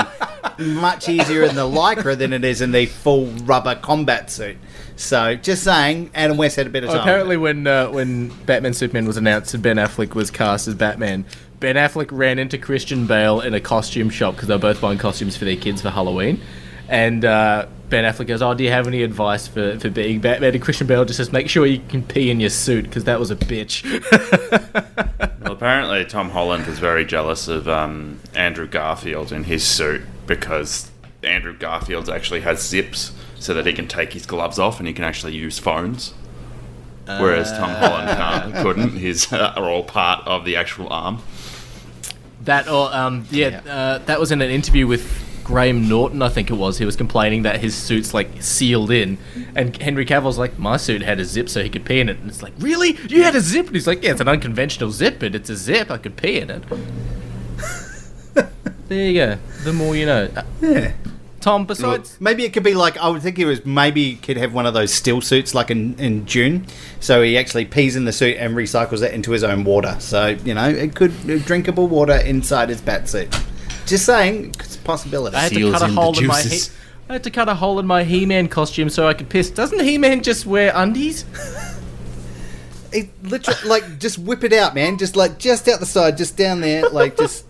much 0.58 1.10
easier 1.10 1.44
in 1.44 1.56
the 1.56 1.68
lycra 1.68 2.18
than 2.18 2.34
it 2.34 2.44
is 2.44 2.62
in 2.62 2.72
the 2.72 2.86
full 2.86 3.28
rubber 3.44 3.76
combat 3.76 4.30
suit. 4.30 4.58
So, 4.96 5.36
just 5.36 5.64
saying, 5.64 6.12
Adam 6.14 6.36
West 6.36 6.58
had 6.58 6.68
a 6.68 6.70
bit 6.70 6.84
of 6.84 6.90
time. 6.90 7.00
Apparently, 7.00 7.38
when 7.38 7.66
uh, 7.66 7.90
when 7.90 8.30
Batman 8.46 8.74
Superman 8.74 9.08
was 9.08 9.16
announced 9.16 9.54
and 9.54 9.64
Ben 9.64 9.78
Affleck 9.78 10.14
was 10.14 10.30
cast 10.30 10.68
as 10.68 10.76
Batman, 10.76 11.26
Ben 11.60 11.76
Affleck 11.76 12.10
ran 12.12 12.38
into 12.38 12.58
Christian 12.58 13.08
Bale 13.08 13.40
in 13.42 13.54
a 13.54 13.62
costume 13.62 14.10
shop 14.10 14.36
because 14.36 14.50
they 14.50 14.56
were 14.56 14.60
both 14.60 14.82
buying 14.82 14.98
costumes 14.98 15.38
for 15.38 15.46
their 15.46 15.56
kids 15.56 15.82
for 15.82 15.90
Halloween. 15.90 16.42
And 16.90 17.24
uh, 17.24 17.68
Ben 17.90 18.04
Affleck 18.04 18.28
goes, 18.28 18.42
"Oh, 18.42 18.54
do 18.56 18.64
you 18.64 18.72
have 18.72 18.88
any 18.88 19.04
advice 19.04 19.48
for, 19.48 19.80
for 19.80 19.90
being 19.92 20.20
Batman?" 20.20 20.56
And 20.56 20.62
Christian 20.62 20.88
Bale 20.88 21.06
just 21.06 21.18
says, 21.18 21.32
"Make 21.32 21.48
sure 21.48 21.66
you 21.66 21.80
can 21.88 22.02
pee 22.04 22.32
in 22.32 22.40
your 22.40 22.50
suit 22.50 22.86
because 22.86 23.04
that 23.04 23.20
was 23.20 23.32
a 23.32 23.36
bitch." 23.36 23.86
Well, 25.42 25.54
apparently 25.54 26.04
Tom 26.06 26.30
Holland 26.32 26.68
was 26.68 26.80
very 26.80 27.06
jealous 27.06 27.48
of 27.48 27.68
um, 27.68 28.20
Andrew 28.36 28.68
Garfield 28.68 29.32
in 29.32 29.46
his 29.46 29.64
suit 29.64 30.02
because 30.28 30.92
Andrew 31.24 31.58
Garfield 31.58 32.10
actually 32.10 32.42
has 32.42 32.62
zips 32.62 33.14
so 33.40 33.54
that 33.54 33.66
he 33.66 33.72
can 33.74 33.88
take 33.88 34.14
his 34.14 34.26
gloves 34.26 34.60
off 34.60 34.80
and 34.80 34.88
he 34.88 34.94
can 34.94 35.06
actually 35.06 35.34
use 35.34 35.58
phones. 35.58 36.14
Whereas 37.06 37.52
Tom 37.52 37.70
Holland 37.72 38.10
can't, 38.10 38.56
couldn't. 38.64 38.98
His 38.98 39.32
uh, 39.34 39.54
are 39.56 39.68
all 39.68 39.84
part 39.84 40.28
of 40.28 40.46
the 40.46 40.56
actual 40.58 40.88
arm. 40.90 41.20
That 42.42 42.68
or 42.68 42.94
um, 42.94 43.26
yeah, 43.32 43.62
Uh, 43.66 43.98
that 44.00 44.20
was 44.20 44.32
in 44.32 44.42
an 44.42 44.52
interview 44.52 44.86
with 44.86 45.24
Graham 45.50 45.90
Norton, 45.90 46.22
I 46.22 46.30
think 46.30 46.52
it 46.52 46.54
was. 46.54 46.78
He 46.78 46.86
was 46.86 46.96
complaining 46.96 47.42
that 47.42 47.60
his 47.60 47.74
suit's 47.76 48.14
like 48.14 48.30
sealed 48.40 48.92
in, 48.92 49.18
and 49.56 49.76
Henry 49.82 50.06
Cavill's 50.06 50.38
like, 50.38 50.60
my 50.60 50.78
suit 50.78 51.02
had 51.02 51.20
a 51.20 51.26
zip 51.26 51.50
so 51.50 51.64
he 51.64 51.72
could 51.72 51.86
pee 51.86 52.00
in 52.00 52.08
it, 52.08 52.20
and 52.20 52.30
it's 52.30 52.44
like, 52.44 52.54
really? 52.60 52.96
You 53.10 53.24
had 53.24 53.34
a 53.34 53.42
zip? 53.42 53.66
And 53.66 53.76
he's 53.76 53.88
like, 53.88 54.04
yeah, 54.04 54.12
it's 54.12 54.22
an 54.22 54.28
unconventional 54.28 54.92
zip, 54.92 55.18
but 55.20 55.34
it's 55.34 55.50
a 55.50 55.56
zip. 55.56 55.90
I 55.90 55.98
could 55.98 56.18
pee 56.18 56.38
in 56.38 56.52
it. 56.52 56.64
there 58.90 59.06
you 59.10 59.14
go. 59.16 59.40
The 59.64 59.74
more 59.74 59.96
you 59.96 60.06
know. 60.06 60.30
Yeah. 60.62 60.92
Tom, 61.42 61.66
besides. 61.66 62.22
Maybe 62.22 62.46
it 62.46 62.54
could 62.54 62.62
be 62.62 62.76
like 62.76 63.00
I 63.00 63.10
would 63.10 63.24
think 63.24 63.40
it 63.40 63.46
was 63.46 63.66
maybe 63.66 64.12
he 64.12 64.16
could 64.18 64.38
have 64.38 64.54
one 64.54 64.68
of 64.68 64.76
those 64.76 64.94
still 64.94 65.20
suits 65.20 65.56
like 65.56 65.72
in, 65.72 65.98
in 65.98 66.26
Dune, 66.26 66.68
so 67.00 67.24
he 67.24 67.40
actually 67.40 67.66
pees 67.66 67.96
in 67.96 68.06
the 68.06 68.12
suit 68.12 68.38
and 68.38 68.56
recycles 68.56 69.02
it 69.02 69.16
into 69.16 69.32
his 69.32 69.44
own 69.44 69.64
water. 69.64 69.96
So 69.98 70.28
you 70.28 70.54
know 70.54 70.70
it 70.70 70.94
could 70.94 71.12
drinkable 71.46 71.88
water 71.88 72.18
inside 72.18 72.70
his 72.70 72.82
bat 72.82 73.10
suit. 73.10 73.36
Just 73.90 74.06
saying, 74.06 74.56
it's 74.60 74.76
a 74.76 74.80
possibility. 74.80 75.36
I 75.36 75.42
had 75.42 75.50
to 75.50 75.56
seals 75.56 75.74
cut 75.74 75.82
a 75.82 75.86
in 75.86 75.96
the 75.96 76.02
hole 76.02 76.18
in 76.20 76.28
my. 76.28 76.42
He- 76.42 76.50
juices. 76.50 76.76
I 77.10 77.14
had 77.14 77.24
to 77.24 77.32
cut 77.32 77.50
a 77.50 77.56
hole 77.56 77.80
in 77.80 77.88
my 77.88 78.04
He-Man 78.04 78.48
costume 78.50 78.88
so 78.90 79.08
I 79.08 79.16
could 79.16 79.30
piss. 79.30 79.50
Doesn't 79.50 79.80
He-Man 79.80 80.22
just 80.22 80.46
wear 80.46 80.72
undies? 80.76 81.26
It 82.92 83.10
literally 83.24 83.70
like 83.70 84.00
just 84.00 84.18
whip 84.18 84.44
it 84.44 84.52
out, 84.52 84.74
man. 84.74 84.98
Just 84.98 85.16
like 85.16 85.38
just 85.38 85.68
out 85.68 85.80
the 85.80 85.86
side, 85.86 86.18
just 86.18 86.36
down 86.36 86.60
there, 86.62 86.90
like 86.90 87.16
just. 87.18 87.46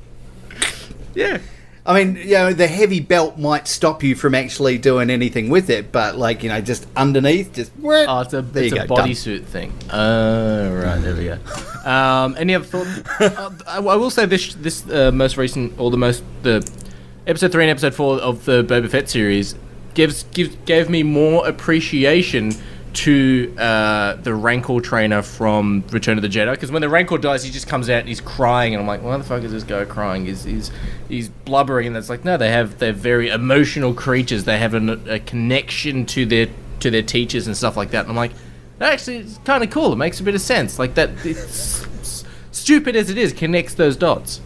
Yeah. 1.15 1.37
I 1.89 2.03
mean, 2.03 2.17
you 2.17 2.33
know, 2.33 2.53
the 2.53 2.67
heavy 2.67 2.99
belt 2.99 3.39
might 3.39 3.67
stop 3.67 4.03
you 4.03 4.13
from 4.13 4.35
actually 4.35 4.77
doing 4.77 5.09
anything 5.09 5.49
with 5.49 5.71
it, 5.71 5.91
but 5.91 6.15
like 6.15 6.43
you 6.43 6.49
know, 6.49 6.61
just 6.61 6.85
underneath, 6.95 7.51
just. 7.53 7.71
Oh, 7.83 8.19
it's 8.19 8.31
a, 8.31 8.43
There 8.43 8.63
it's 8.65 8.73
a 8.73 8.85
bodysuit 8.85 9.45
thing. 9.45 9.73
Oh, 9.91 10.71
right, 10.71 10.99
there 10.99 11.15
we 11.15 11.25
go. 11.25 11.39
Um, 11.79 12.35
any 12.37 12.53
other 12.53 12.65
thoughts? 12.65 12.89
uh, 13.21 13.49
I, 13.65 13.77
I 13.77 13.95
will 13.95 14.11
say 14.11 14.25
this: 14.25 14.53
this 14.53 14.87
uh, 14.89 15.11
most 15.11 15.37
recent, 15.37 15.79
or 15.79 15.89
the 15.89 15.97
most 15.97 16.23
the 16.43 16.69
episode 17.25 17.53
three 17.53 17.63
and 17.63 17.71
episode 17.71 17.95
four 17.95 18.19
of 18.19 18.45
the 18.45 18.63
Boba 18.63 18.89
Fett 18.89 19.09
series 19.09 19.55
gives 19.95 20.23
gives 20.25 20.55
gave 20.65 20.89
me 20.89 21.03
more 21.03 21.47
appreciation 21.47 22.51
to 22.93 23.55
uh, 23.57 24.15
the 24.15 24.33
Rancor 24.33 24.79
trainer 24.79 25.21
from 25.21 25.83
Return 25.91 26.17
of 26.17 26.21
the 26.21 26.29
Jedi. 26.29 26.51
Because 26.51 26.71
when 26.71 26.81
the 26.81 26.89
Rancor 26.89 27.17
dies, 27.17 27.43
he 27.43 27.51
just 27.51 27.67
comes 27.67 27.89
out 27.89 27.99
and 27.99 28.07
he's 28.07 28.21
crying, 28.21 28.73
and 28.73 28.81
I'm 28.81 28.87
like, 28.87 29.03
why 29.03 29.17
the 29.17 29.23
fuck 29.23 29.43
is 29.43 29.51
this 29.51 29.63
guy 29.63 29.85
crying? 29.85 30.25
He's 30.25 30.43
he's 30.43 30.71
he's 31.07 31.29
blubbering, 31.29 31.87
and 31.87 31.97
it's 31.97 32.09
like, 32.09 32.25
no, 32.25 32.37
they 32.37 32.49
have 32.49 32.79
they're 32.79 32.93
very 32.93 33.29
emotional 33.29 33.93
creatures. 33.93 34.43
They 34.43 34.57
have 34.57 34.73
an, 34.73 35.09
a 35.09 35.19
connection 35.19 36.05
to 36.07 36.25
their 36.25 36.47
to 36.79 36.89
their 36.89 37.03
teachers 37.03 37.47
and 37.47 37.55
stuff 37.55 37.77
like 37.77 37.91
that. 37.91 38.01
And 38.01 38.09
I'm 38.09 38.15
like, 38.15 38.31
actually, 38.81 39.17
it's 39.17 39.37
kind 39.39 39.63
of 39.63 39.69
cool. 39.69 39.93
It 39.93 39.97
makes 39.97 40.19
a 40.19 40.23
bit 40.23 40.35
of 40.35 40.41
sense. 40.41 40.79
Like 40.79 40.95
that, 40.95 41.09
it's 41.25 41.85
stupid 42.51 42.95
as 42.95 43.09
it 43.09 43.17
is, 43.17 43.33
connects 43.33 43.73
those 43.75 43.95
dots. 43.97 44.41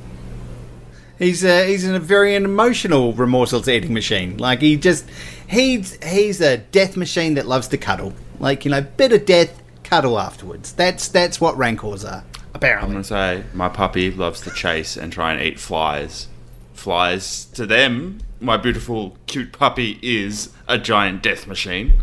He's 1.19 1.45
a, 1.45 1.67
he's 1.67 1.85
a 1.87 1.99
very 1.99 2.35
emotional 2.35 3.13
remorseless 3.13 3.67
eating 3.67 3.93
machine. 3.93 4.37
Like 4.37 4.61
he 4.61 4.75
just 4.75 5.07
he's 5.47 6.03
he's 6.03 6.41
a 6.41 6.57
death 6.57 6.97
machine 6.97 7.35
that 7.35 7.45
loves 7.45 7.67
to 7.69 7.77
cuddle. 7.77 8.13
Like 8.39 8.65
you 8.65 8.71
know, 8.71 8.81
bit 8.81 9.13
of 9.13 9.25
death, 9.25 9.61
cuddle 9.83 10.19
afterwards. 10.19 10.73
That's 10.73 11.07
that's 11.07 11.39
what 11.39 11.57
rancors 11.57 12.03
are. 12.05 12.23
Apparently, 12.53 12.87
I'm 12.87 12.91
gonna 12.93 13.03
say 13.03 13.43
my 13.53 13.69
puppy 13.69 14.11
loves 14.11 14.41
to 14.41 14.51
chase 14.51 14.97
and 14.97 15.11
try 15.11 15.33
and 15.33 15.41
eat 15.41 15.59
flies. 15.59 16.27
Flies 16.73 17.45
to 17.45 17.65
them, 17.65 18.19
my 18.43 18.57
beautiful 18.57 19.17
cute 19.27 19.53
puppy 19.53 19.99
is 20.01 20.49
a 20.67 20.77
giant 20.77 21.23
death 21.23 21.47
machine. 21.47 21.93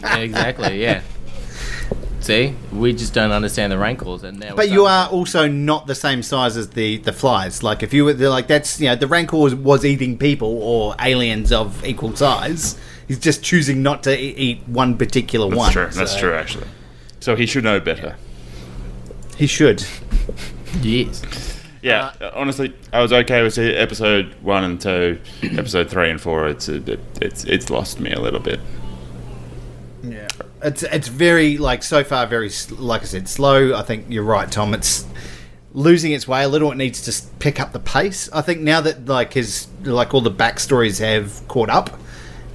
Yeah, 0.00 0.16
exactly. 0.18 0.80
Yeah. 0.80 1.02
See, 2.20 2.54
we 2.72 2.92
just 2.92 3.12
don't 3.12 3.32
understand 3.32 3.72
the 3.72 3.78
rancors, 3.78 4.22
and 4.22 4.38
now. 4.38 4.54
but 4.54 4.70
you 4.70 4.86
are 4.86 5.08
also 5.08 5.48
not 5.48 5.88
the 5.88 5.94
same 5.96 6.22
size 6.22 6.56
as 6.56 6.70
the 6.70 6.98
the 6.98 7.12
flies. 7.12 7.64
Like 7.64 7.82
if 7.82 7.92
you 7.92 8.04
were 8.04 8.12
like 8.12 8.46
that's 8.46 8.80
you 8.80 8.88
know 8.88 8.94
the 8.94 9.08
rancor 9.08 9.36
was, 9.36 9.56
was 9.56 9.84
eating 9.84 10.16
people 10.16 10.62
or 10.62 10.94
aliens 11.00 11.50
of 11.50 11.84
equal 11.84 12.14
size. 12.14 12.78
He's 13.12 13.18
just 13.18 13.42
choosing 13.42 13.82
not 13.82 14.04
to 14.04 14.18
eat 14.18 14.66
one 14.66 14.96
particular 14.96 15.46
one. 15.46 15.56
That's 15.56 15.76
one. 15.76 15.90
true. 15.90 15.98
That's 15.98 16.16
true, 16.16 16.34
actually. 16.34 16.66
So 17.20 17.36
he 17.36 17.44
should 17.44 17.62
know 17.62 17.78
better. 17.78 18.16
He 19.36 19.46
should. 19.46 19.84
Yes. 20.80 21.60
Yeah, 21.82 22.14
honestly, 22.34 22.74
I 22.90 23.02
was 23.02 23.12
okay 23.12 23.42
with 23.42 23.58
episode 23.58 24.34
one 24.40 24.64
and 24.64 24.80
two. 24.80 25.20
episode 25.42 25.90
three 25.90 26.08
and 26.08 26.18
four, 26.18 26.48
it's 26.48 26.68
a 26.68 26.80
bit, 26.80 27.00
it's 27.20 27.44
it's 27.44 27.68
lost 27.68 28.00
me 28.00 28.12
a 28.12 28.18
little 28.18 28.40
bit. 28.40 28.60
Yeah, 30.02 30.28
it's 30.62 30.82
it's 30.82 31.08
very 31.08 31.58
like 31.58 31.82
so 31.82 32.02
far 32.04 32.26
very 32.26 32.50
like 32.78 33.02
I 33.02 33.04
said 33.04 33.28
slow. 33.28 33.74
I 33.74 33.82
think 33.82 34.06
you're 34.08 34.24
right, 34.24 34.50
Tom. 34.50 34.72
It's 34.72 35.04
losing 35.74 36.12
its 36.12 36.26
way 36.26 36.44
a 36.44 36.48
little. 36.48 36.72
It 36.72 36.76
needs 36.76 37.02
to 37.02 37.36
pick 37.40 37.60
up 37.60 37.72
the 37.72 37.80
pace. 37.80 38.30
I 38.32 38.40
think 38.40 38.62
now 38.62 38.80
that 38.80 39.04
like 39.04 39.34
his 39.34 39.66
like 39.82 40.14
all 40.14 40.22
the 40.22 40.30
backstories 40.30 40.98
have 41.00 41.46
caught 41.48 41.68
up. 41.68 41.98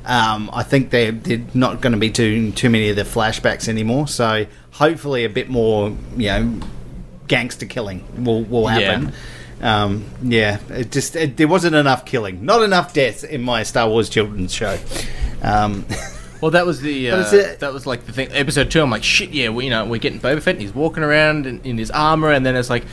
Um, 0.08 0.50
I 0.54 0.64
think 0.64 0.90
they're, 0.90 1.12
they're 1.12 1.46
not 1.54 1.82
going 1.82 1.92
to 1.92 2.00
be 2.00 2.10
doing 2.10 2.54
too 2.54 2.70
many 2.70 2.90
of 2.90 2.96
the 2.96 3.04
flashbacks 3.04 3.68
anymore. 3.68 4.08
So 4.08 4.48
hopefully 4.72 5.26
a 5.26 5.30
bit 5.30 5.50
more, 5.50 5.90
you 6.16 6.28
know, 6.28 6.60
gangster 7.28 7.66
killing 7.66 8.24
will 8.24 8.44
will 8.44 8.68
happen. 8.68 9.12
Um, 9.62 10.06
yeah, 10.24 10.60
it 10.70 10.92
just 10.92 11.16
it, 11.16 11.36
there 11.36 11.48
wasn't 11.48 11.76
enough 11.76 12.06
killing, 12.06 12.46
not 12.46 12.64
enough 12.64 12.94
death 12.94 13.24
in 13.26 13.42
my 13.42 13.64
Star 13.64 13.90
Wars 13.90 14.08
children's 14.08 14.54
show. 14.54 14.80
Um, 15.44 15.86
Well, 16.42 16.52
that 16.52 16.66
was 16.66 16.82
the 16.82 17.10
uh, 17.10 17.16
that 17.60 17.74
was 17.74 17.88
like 17.88 18.06
the 18.06 18.14
thing. 18.14 18.30
Episode 18.32 18.70
two, 18.70 18.82
I'm 18.82 18.92
like, 18.92 19.04
shit, 19.04 19.32
yeah, 19.32 19.50
we, 19.50 19.66
you 19.66 19.70
know, 19.72 19.86
we're 19.86 20.00
getting 20.00 20.20
Boba 20.20 20.42
Fett, 20.42 20.56
and 20.56 20.62
he's 20.62 20.74
walking 20.74 21.04
around 21.04 21.48
in, 21.48 21.62
in 21.62 21.78
his 21.78 21.90
armor, 21.90 22.32
and 22.32 22.46
then 22.46 22.56
it's 22.56 22.70
like, 22.70 22.84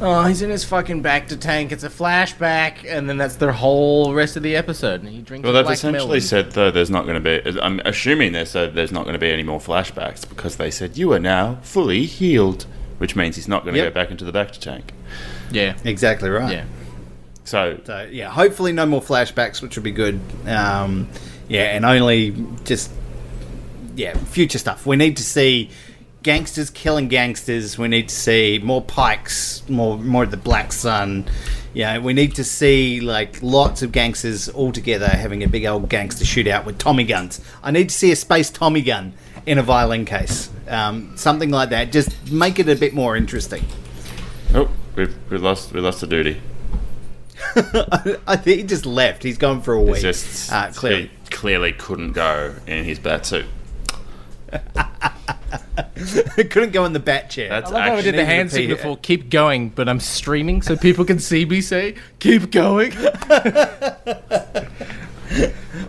oh, 0.00 0.24
he's 0.24 0.42
in 0.42 0.50
his 0.50 0.64
fucking 0.64 1.02
bacta 1.02 1.38
tank. 1.38 1.72
It's 1.72 1.84
a 1.84 1.88
flashback, 1.88 2.84
and 2.88 3.08
then 3.08 3.16
that's 3.18 3.36
the 3.36 3.52
whole 3.52 4.14
rest 4.14 4.36
of 4.36 4.42
the 4.42 4.56
episode, 4.56 5.00
and 5.02 5.08
he 5.08 5.22
drinks. 5.22 5.46
Well, 5.46 5.56
a 5.56 5.62
they've 5.62 5.72
essentially 5.72 6.06
melon. 6.06 6.20
said 6.20 6.52
though 6.52 6.70
there's 6.70 6.90
not 6.90 7.06
going 7.06 7.22
to 7.22 7.42
be. 7.52 7.60
I'm 7.60 7.80
assuming 7.84 8.32
they 8.32 8.44
said 8.44 8.74
there's 8.74 8.92
not 8.92 9.04
going 9.04 9.14
to 9.14 9.18
be 9.18 9.30
any 9.30 9.42
more 9.42 9.60
flashbacks 9.60 10.28
because 10.28 10.56
they 10.56 10.70
said 10.70 10.96
you 10.96 11.12
are 11.12 11.18
now 11.18 11.58
fully 11.62 12.04
healed, 12.06 12.66
which 12.98 13.16
means 13.16 13.36
he's 13.36 13.48
not 13.48 13.64
going 13.64 13.74
to 13.74 13.80
Yep. 13.82 13.94
go 13.94 14.00
back 14.00 14.10
into 14.10 14.24
the 14.24 14.32
bacta 14.32 14.58
tank. 14.58 14.92
yeah, 15.50 15.76
exactly 15.84 16.30
right. 16.30 16.52
yeah. 16.52 16.64
So 17.44 17.80
So 17.84 18.06
yeah, 18.10 18.28
hopefully 18.30 18.72
no 18.72 18.84
more 18.86 19.00
flashbacks, 19.00 19.62
which 19.62 19.76
would 19.76 19.84
be 19.84 19.90
good. 19.92 20.20
Um, 20.46 21.08
yeah, 21.48 21.74
and 21.76 21.84
only 21.86 22.34
just 22.64 22.90
yeah, 23.96 24.14
future 24.16 24.58
stuff. 24.58 24.84
We 24.86 24.96
need 24.96 25.16
to 25.16 25.24
see 25.24 25.70
gangsters 26.28 26.68
killing 26.68 27.08
gangsters. 27.08 27.78
We 27.78 27.88
need 27.88 28.10
to 28.10 28.14
see 28.14 28.60
more 28.62 28.82
Pykes, 28.82 29.66
more 29.66 29.96
more 29.96 30.24
of 30.24 30.30
the 30.30 30.36
Black 30.36 30.72
Sun. 30.72 31.24
Yeah, 31.72 31.96
we 32.00 32.12
need 32.12 32.34
to 32.34 32.44
see 32.44 33.00
like 33.00 33.42
lots 33.42 33.80
of 33.80 33.92
gangsters 33.92 34.46
all 34.50 34.70
together 34.70 35.06
having 35.08 35.42
a 35.42 35.48
big 35.48 35.64
old 35.64 35.88
gangster 35.88 36.26
shootout 36.26 36.66
with 36.66 36.76
Tommy 36.76 37.04
guns. 37.04 37.40
I 37.62 37.70
need 37.70 37.88
to 37.88 37.94
see 37.94 38.12
a 38.12 38.16
space 38.16 38.50
Tommy 38.50 38.82
gun 38.82 39.14
in 39.46 39.56
a 39.56 39.62
violin 39.62 40.04
case, 40.04 40.50
um, 40.68 41.16
something 41.16 41.48
like 41.48 41.70
that. 41.70 41.92
Just 41.92 42.30
make 42.30 42.58
it 42.58 42.68
a 42.68 42.76
bit 42.76 42.92
more 42.92 43.16
interesting. 43.16 43.64
oh, 44.54 44.68
we've 44.96 45.16
we 45.30 45.38
lost 45.38 45.72
we 45.72 45.80
lost 45.80 46.02
the 46.02 46.06
duty. 46.06 46.42
I 47.56 48.36
think 48.36 48.58
he 48.58 48.62
just 48.64 48.84
left. 48.84 49.22
He's 49.22 49.38
gone 49.38 49.62
for 49.62 49.72
a 49.72 49.80
week. 49.80 50.02
just 50.02 50.52
uh, 50.52 50.72
clearly. 50.72 51.04
he 51.04 51.30
clearly 51.30 51.72
couldn't 51.72 52.12
go 52.12 52.54
in 52.66 52.84
his 52.84 52.98
bat 52.98 53.24
suit. 53.24 53.46
It 56.36 56.50
couldn't 56.50 56.72
go 56.72 56.84
in 56.84 56.92
the 56.92 57.00
bat 57.00 57.30
chair. 57.30 57.48
That's 57.48 57.70
I 57.70 57.74
love 57.74 57.82
how 57.84 57.94
I 57.94 58.02
did 58.02 58.14
the 58.14 58.20
Actually, 58.22 58.34
hand 58.34 58.52
repeat 58.52 58.76
signal 58.76 58.96
for 58.96 59.00
keep 59.00 59.30
going, 59.30 59.70
but 59.70 59.88
I'm 59.88 60.00
streaming 60.00 60.62
so 60.62 60.76
people 60.76 61.04
can 61.04 61.18
see 61.18 61.44
me 61.44 61.60
say 61.60 61.94
keep 62.18 62.50
going. 62.50 62.92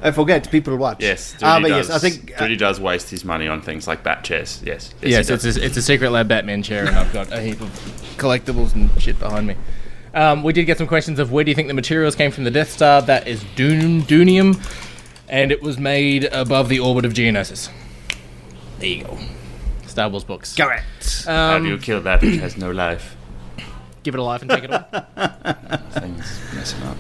I 0.02 0.12
forget 0.12 0.50
people 0.52 0.76
watch. 0.78 0.98
Yes, 1.02 1.32
Duty 1.34 1.46
Ah, 1.46 1.60
but 1.62 1.70
does. 1.70 1.88
yes, 1.90 1.96
I 1.96 2.00
think 2.10 2.34
uh, 2.36 2.40
Duty 2.42 2.56
does 2.58 2.80
waste 2.80 3.10
his 3.10 3.24
money 3.26 3.48
on 3.48 3.62
things 3.62 3.88
like 3.88 4.04
bat 4.04 4.24
chairs. 4.24 4.62
Yes. 4.66 4.94
yes, 5.02 5.28
he 5.30 5.34
it's 5.34 5.44
a, 5.46 5.66
it's 5.66 5.78
a 5.78 5.82
secret 5.82 6.12
lab 6.12 6.28
Batman 6.28 6.62
chair, 6.64 6.86
and 6.86 6.96
I've 6.96 7.12
got 7.14 7.32
a 7.32 7.42
heap 7.42 7.62
of 7.62 7.70
collectibles 8.18 8.76
and 8.76 8.90
shit 9.02 9.18
behind 9.20 9.48
me. 9.48 9.56
Um, 10.14 10.44
we 10.44 10.54
did 10.54 10.66
get 10.66 10.78
some 10.78 10.88
questions 10.88 11.20
of 11.20 11.32
where 11.32 11.44
do 11.44 11.52
you 11.52 11.56
think 11.56 11.68
the 11.68 11.74
materials 11.74 12.16
came 12.16 12.32
from 12.32 12.44
the 12.44 12.52
Death 12.52 12.72
Star? 12.72 13.02
That 13.02 13.28
is 13.28 13.44
Dun- 13.56 14.02
Doonium, 14.04 14.60
and 15.30 15.52
it 15.52 15.62
was 15.62 15.78
made 15.78 16.26
above 16.26 16.68
the 16.70 16.80
orbit 16.80 17.06
of 17.06 17.14
Geonosis. 17.14 17.70
There 18.80 18.90
you 18.90 19.04
go. 19.04 19.18
Star 19.90 20.10
Wars 20.10 20.24
books. 20.24 20.56
correct. 20.56 21.26
How 21.26 21.56
Um, 21.58 21.64
do 21.64 21.70
you 21.70 21.78
kill 21.78 22.02
that 22.02 22.22
which 22.22 22.40
has 22.40 22.58
no 22.58 22.72
life? 22.72 23.16
give 24.04 24.16
it 24.16 24.20
a 24.20 24.24
life 24.24 24.42
and 24.42 24.50
take 24.50 24.64
it 24.64 24.72
on. 24.72 24.86
Things 25.92 26.40
messing 26.56 26.82
up. 26.84 26.98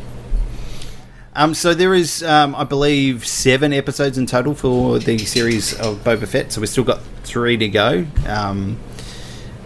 Um, 1.34 1.54
so 1.54 1.74
there 1.74 1.94
is, 1.94 2.22
um, 2.24 2.54
I 2.56 2.66
believe, 2.66 3.26
seven 3.26 3.72
episodes 3.72 4.18
in 4.18 4.26
total 4.26 4.54
for 4.54 5.00
the 5.00 5.18
series 5.20 5.74
of 5.80 6.04
Boba 6.04 6.28
Fett. 6.28 6.52
So 6.52 6.60
we've 6.60 6.70
still 6.70 6.84
got 6.84 7.00
three 7.24 7.56
to 7.56 7.70
go. 7.70 8.06
Um, 8.28 8.78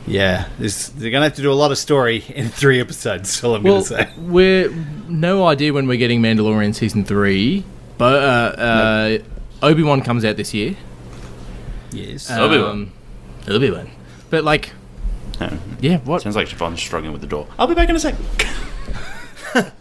yeah, 0.06 0.48
there's, 0.60 0.90
they're 0.90 1.10
going 1.10 1.22
to 1.22 1.26
have 1.30 1.36
to 1.38 1.42
do 1.42 1.52
a 1.52 1.56
lot 1.56 1.72
of 1.72 1.78
story 1.80 2.24
in 2.36 2.50
three 2.50 2.80
episodes. 2.80 3.30
That's 3.32 3.44
all 3.44 3.56
I'm 3.56 3.64
well, 3.64 3.84
going 3.84 4.06
to 4.06 4.12
say. 4.12 4.14
we're 4.20 4.70
no 5.08 5.48
idea 5.48 5.74
when 5.74 5.88
we're 5.88 5.98
getting 5.98 6.22
Mandalorian 6.22 6.76
season 6.76 7.04
three, 7.06 7.64
but 7.98 8.22
uh, 8.22 8.62
uh, 8.62 9.18
Obi 9.64 9.82
Wan 9.82 10.02
comes 10.02 10.24
out 10.26 10.36
this 10.38 10.54
year. 10.54 10.76
Yes. 11.92 12.30
Obi-Wan. 12.30 12.92
Um, 13.48 13.54
Obi-Wan. 13.56 13.90
But 14.30 14.44
like, 14.44 14.72
Oh, 15.42 15.50
yeah, 15.82 15.98
what? 16.00 16.22
sounds 16.22 16.36
like 16.36 16.48
Siobhan's 16.48 16.82
struggling 16.82 17.12
with 17.12 17.22
the 17.22 17.28
door. 17.28 17.48
I'll 17.58 17.68
be 17.68 17.74
back 17.74 17.90
in 17.90 17.96
a 17.96 18.00
sec. 18.00 18.16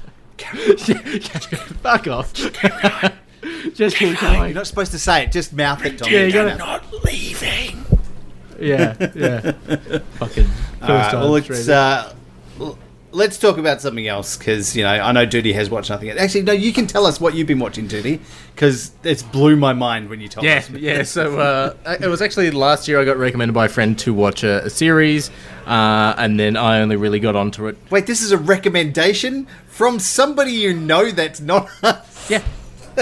Fuck 1.83 2.09
off. 2.09 2.33
Just 3.75 3.97
keep 3.97 4.19
going. 4.21 4.41
You're 4.47 4.55
not 4.55 4.67
supposed 4.67 4.93
to 4.93 4.99
say 4.99 5.25
it. 5.25 5.33
Just 5.33 5.53
mouth 5.53 5.85
it, 5.85 5.99
Tommy. 5.99 6.13
Yeah, 6.13 6.25
you 6.25 6.33
gotta- 6.33 6.57
Not 6.57 6.85
leaving. 7.05 7.85
Yeah, 8.59 8.95
yeah. 9.15 9.41
Fucking 10.19 10.45
first 10.47 10.83
All 10.83 10.89
right, 10.89 11.11
time 11.11 11.21
well, 11.21 11.31
let's, 11.31 11.69
uh, 11.69 12.09
l- 12.09 12.17
let's 13.13 13.39
talk 13.39 13.59
about 13.59 13.81
something 13.81 14.07
else 14.09 14.37
because 14.37 14.75
you 14.75 14.83
know 14.83 14.91
I 14.91 15.13
know 15.13 15.25
Duty 15.25 15.53
has 15.53 15.71
watched 15.71 15.91
nothing. 15.91 16.11
Actually, 16.11 16.43
no, 16.43 16.53
you 16.53 16.73
can 16.73 16.87
tell 16.87 17.07
us 17.07 17.21
what 17.21 17.35
you've 17.35 17.47
been 17.47 17.59
watching, 17.59 17.87
Duty, 17.87 18.21
because 18.55 18.93
it's 19.05 19.23
blew 19.23 19.57
my 19.57 19.73
mind 19.73 20.09
when 20.11 20.21
you 20.21 20.29
told 20.29 20.45
Yeah, 20.45 20.57
us. 20.59 20.71
yeah. 20.71 21.03
So 21.03 21.39
uh, 21.39 21.75
it 22.01 22.09
was 22.09 22.21
actually 22.23 22.51
last 22.51 22.89
year 22.89 23.01
I 23.01 23.05
got 23.05 23.17
recommended 23.17 23.53
by 23.53 23.67
a 23.67 23.69
friend 23.69 23.99
to 24.01 24.13
watch 24.13 24.43
a, 24.43 24.65
a 24.65 24.71
series, 24.71 25.31
uh, 25.67 26.15
and 26.19 26.39
then 26.41 26.57
I 26.57 26.81
only 26.81 26.97
really 26.97 27.21
got 27.21 27.37
onto 27.37 27.67
it. 27.69 27.77
Wait, 27.91 28.07
this 28.07 28.23
is 28.23 28.33
a 28.33 28.39
recommendation 28.39 29.47
from 29.69 29.99
somebody 29.99 30.53
you 30.53 30.75
know 30.75 31.11
that's 31.11 31.41
not 31.41 31.69
us. 31.85 32.31
Yeah, 32.31 32.43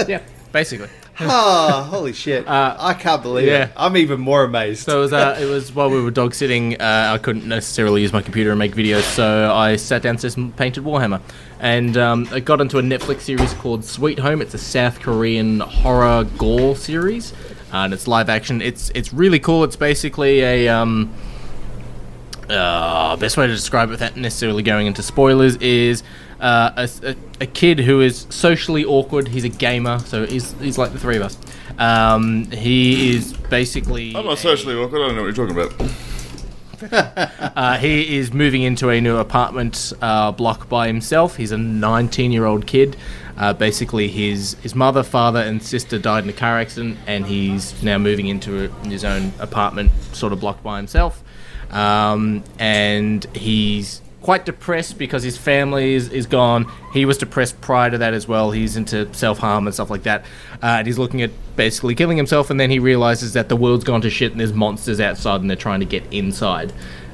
yeah. 0.07 0.21
Basically. 0.51 0.89
Oh, 1.23 1.83
holy 1.89 2.13
shit! 2.13 2.45
I 2.47 2.93
can't 2.93 3.21
believe 3.21 3.47
Uh, 3.47 3.51
yeah. 3.51 3.63
it. 3.65 3.71
I'm 3.77 3.95
even 3.97 4.19
more 4.19 4.43
amazed. 4.43 4.83
So 4.83 4.97
it 4.99 5.01
was, 5.01 5.13
uh, 5.13 5.37
it 5.41 5.45
was 5.45 5.73
while 5.73 5.89
we 5.89 6.01
were 6.01 6.11
dog 6.11 6.33
sitting. 6.33 6.79
Uh, 6.81 7.11
I 7.13 7.17
couldn't 7.17 7.47
necessarily 7.47 8.01
use 8.01 8.11
my 8.13 8.21
computer 8.21 8.49
and 8.51 8.59
make 8.59 8.73
videos, 8.75 9.03
so 9.03 9.53
I 9.53 9.75
sat 9.75 10.01
downstairs 10.01 10.35
and 10.37 10.55
painted 10.55 10.83
Warhammer. 10.83 11.21
And 11.59 11.95
um, 11.97 12.27
I 12.31 12.39
got 12.39 12.59
into 12.59 12.79
a 12.79 12.81
Netflix 12.81 13.21
series 13.21 13.53
called 13.53 13.85
Sweet 13.85 14.17
Home. 14.19 14.41
It's 14.41 14.53
a 14.55 14.57
South 14.57 14.99
Korean 14.99 15.59
horror 15.59 16.23
gore 16.37 16.75
series, 16.75 17.33
uh, 17.71 17.77
and 17.85 17.93
it's 17.93 18.07
live 18.07 18.29
action. 18.29 18.61
It's 18.61 18.89
it's 18.95 19.13
really 19.13 19.39
cool. 19.39 19.63
It's 19.63 19.75
basically 19.75 20.41
a 20.41 20.67
um, 20.69 21.13
uh, 22.49 23.15
best 23.17 23.37
way 23.37 23.47
to 23.47 23.53
describe 23.53 23.89
it 23.89 23.91
without 23.91 24.17
necessarily 24.17 24.63
going 24.63 24.87
into 24.87 25.03
spoilers 25.03 25.55
is 25.57 26.03
uh, 26.41 26.71
a, 26.75 26.89
a, 27.07 27.15
a 27.41 27.45
kid 27.45 27.79
who 27.79 28.01
is 28.01 28.25
socially 28.29 28.83
awkward. 28.83 29.27
He's 29.27 29.43
a 29.43 29.49
gamer, 29.49 29.99
so 29.99 30.25
he's, 30.25 30.51
he's 30.53 30.77
like 30.77 30.91
the 30.91 30.99
three 30.99 31.15
of 31.15 31.21
us. 31.21 31.37
Um, 31.77 32.45
he 32.51 33.15
is 33.15 33.33
basically. 33.33 34.15
I'm 34.15 34.25
not 34.25 34.39
socially 34.39 34.75
awkward. 34.75 35.01
I 35.01 35.07
don't 35.07 35.15
know 35.15 35.23
what 35.23 35.35
you're 35.35 35.47
talking 35.47 35.57
about. 35.57 35.97
Uh, 36.91 37.77
he 37.77 38.17
is 38.17 38.33
moving 38.33 38.63
into 38.63 38.89
a 38.89 38.99
new 38.99 39.17
apartment 39.17 39.93
uh, 40.01 40.31
block 40.31 40.67
by 40.67 40.87
himself. 40.87 41.35
He's 41.35 41.51
a 41.51 41.57
19 41.57 42.31
year 42.31 42.45
old 42.45 42.65
kid. 42.65 42.97
Uh, 43.37 43.53
basically, 43.53 44.07
his, 44.07 44.55
his 44.63 44.73
mother, 44.73 45.03
father, 45.03 45.41
and 45.41 45.61
sister 45.61 45.99
died 45.99 46.23
in 46.23 46.31
a 46.31 46.33
car 46.33 46.57
accident, 46.57 46.97
and 47.05 47.27
he's 47.27 47.83
now 47.83 47.99
moving 47.99 48.27
into 48.29 48.65
a, 48.65 48.67
his 48.87 49.03
own 49.03 49.31
apartment 49.37 49.91
sort 50.13 50.33
of 50.33 50.39
block 50.39 50.63
by 50.63 50.77
himself. 50.77 51.23
Um, 51.69 52.43
and 52.57 53.25
he's 53.35 54.01
quite 54.21 54.45
depressed 54.45 54.97
because 54.97 55.23
his 55.23 55.37
family 55.37 55.93
is, 55.93 56.09
is 56.09 56.25
gone. 56.25 56.71
He 56.93 57.05
was 57.05 57.17
depressed 57.17 57.59
prior 57.61 57.89
to 57.89 57.97
that 57.97 58.13
as 58.13 58.27
well. 58.27 58.51
He's 58.51 58.77
into 58.77 59.11
self 59.13 59.39
harm 59.39 59.67
and 59.67 59.73
stuff 59.73 59.89
like 59.89 60.03
that. 60.03 60.21
Uh, 60.61 60.77
and 60.77 60.87
he's 60.87 60.99
looking 60.99 61.21
at 61.21 61.31
basically 61.55 61.95
killing 61.95 62.17
himself, 62.17 62.49
and 62.49 62.59
then 62.59 62.69
he 62.69 62.79
realizes 62.79 63.33
that 63.33 63.49
the 63.49 63.55
world's 63.55 63.83
gone 63.83 64.01
to 64.01 64.09
shit 64.09 64.31
and 64.31 64.39
there's 64.39 64.53
monsters 64.53 64.99
outside 64.99 65.41
and 65.41 65.49
they're 65.49 65.57
trying 65.57 65.79
to 65.79 65.85
get 65.85 66.03
inside. 66.13 66.71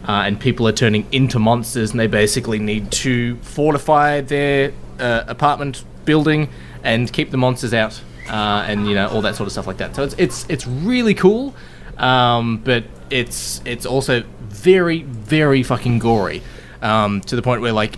Uh, 0.08 0.24
and 0.26 0.39
people 0.39 0.68
are 0.68 0.74
turning 0.74 1.05
into 1.12 1.39
monsters, 1.39 1.91
and 1.91 1.99
they 1.99 2.08
basically 2.08 2.60
need 2.60 2.91
to 2.91 3.36
fortify 3.38 4.22
their 4.22 4.72
uh, 4.99 5.24
apartment 5.28 5.84
building 6.05 6.49
and 6.84 7.12
keep 7.12 7.32
the 7.32 7.38
monsters 7.38 7.74
out, 7.74 8.01
uh, 8.30 8.64
and 8.68 8.88
you 8.88 8.95
know 8.95 9.10
all 9.10 9.22
that 9.22 9.36
sort 9.36 9.47
of 9.47 9.51
stuff 9.51 9.68
like 9.68 9.78
that. 9.78 9.95
So 9.95 10.03
it's 10.03 10.16
it's 10.18 10.45
it's 10.47 10.66
really 10.66 11.14
cool, 11.14 11.53
um, 11.97 12.60
but 12.64 12.86
it's 13.10 13.62
it's 13.66 13.86
also 13.86 14.24
very 14.39 15.03
very 15.03 15.62
fucking 15.62 15.99
gory 15.99 16.41
um, 16.82 17.21
to 17.21 17.36
the 17.36 17.41
point 17.41 17.61
where 17.61 17.73
like 17.73 17.97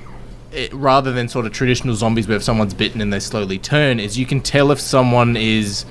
it, 0.51 0.73
rather 0.73 1.11
than 1.11 1.29
sort 1.29 1.45
of 1.45 1.53
traditional 1.53 1.95
zombies 1.95 2.27
where 2.27 2.37
if 2.37 2.43
someone's 2.43 2.73
bitten 2.73 3.01
and 3.01 3.13
they 3.13 3.19
slowly 3.19 3.59
turn 3.59 3.99
is 3.99 4.17
you 4.17 4.25
can 4.25 4.41
tell 4.41 4.71
if 4.71 4.79
someone 4.79 5.37
is 5.37 5.85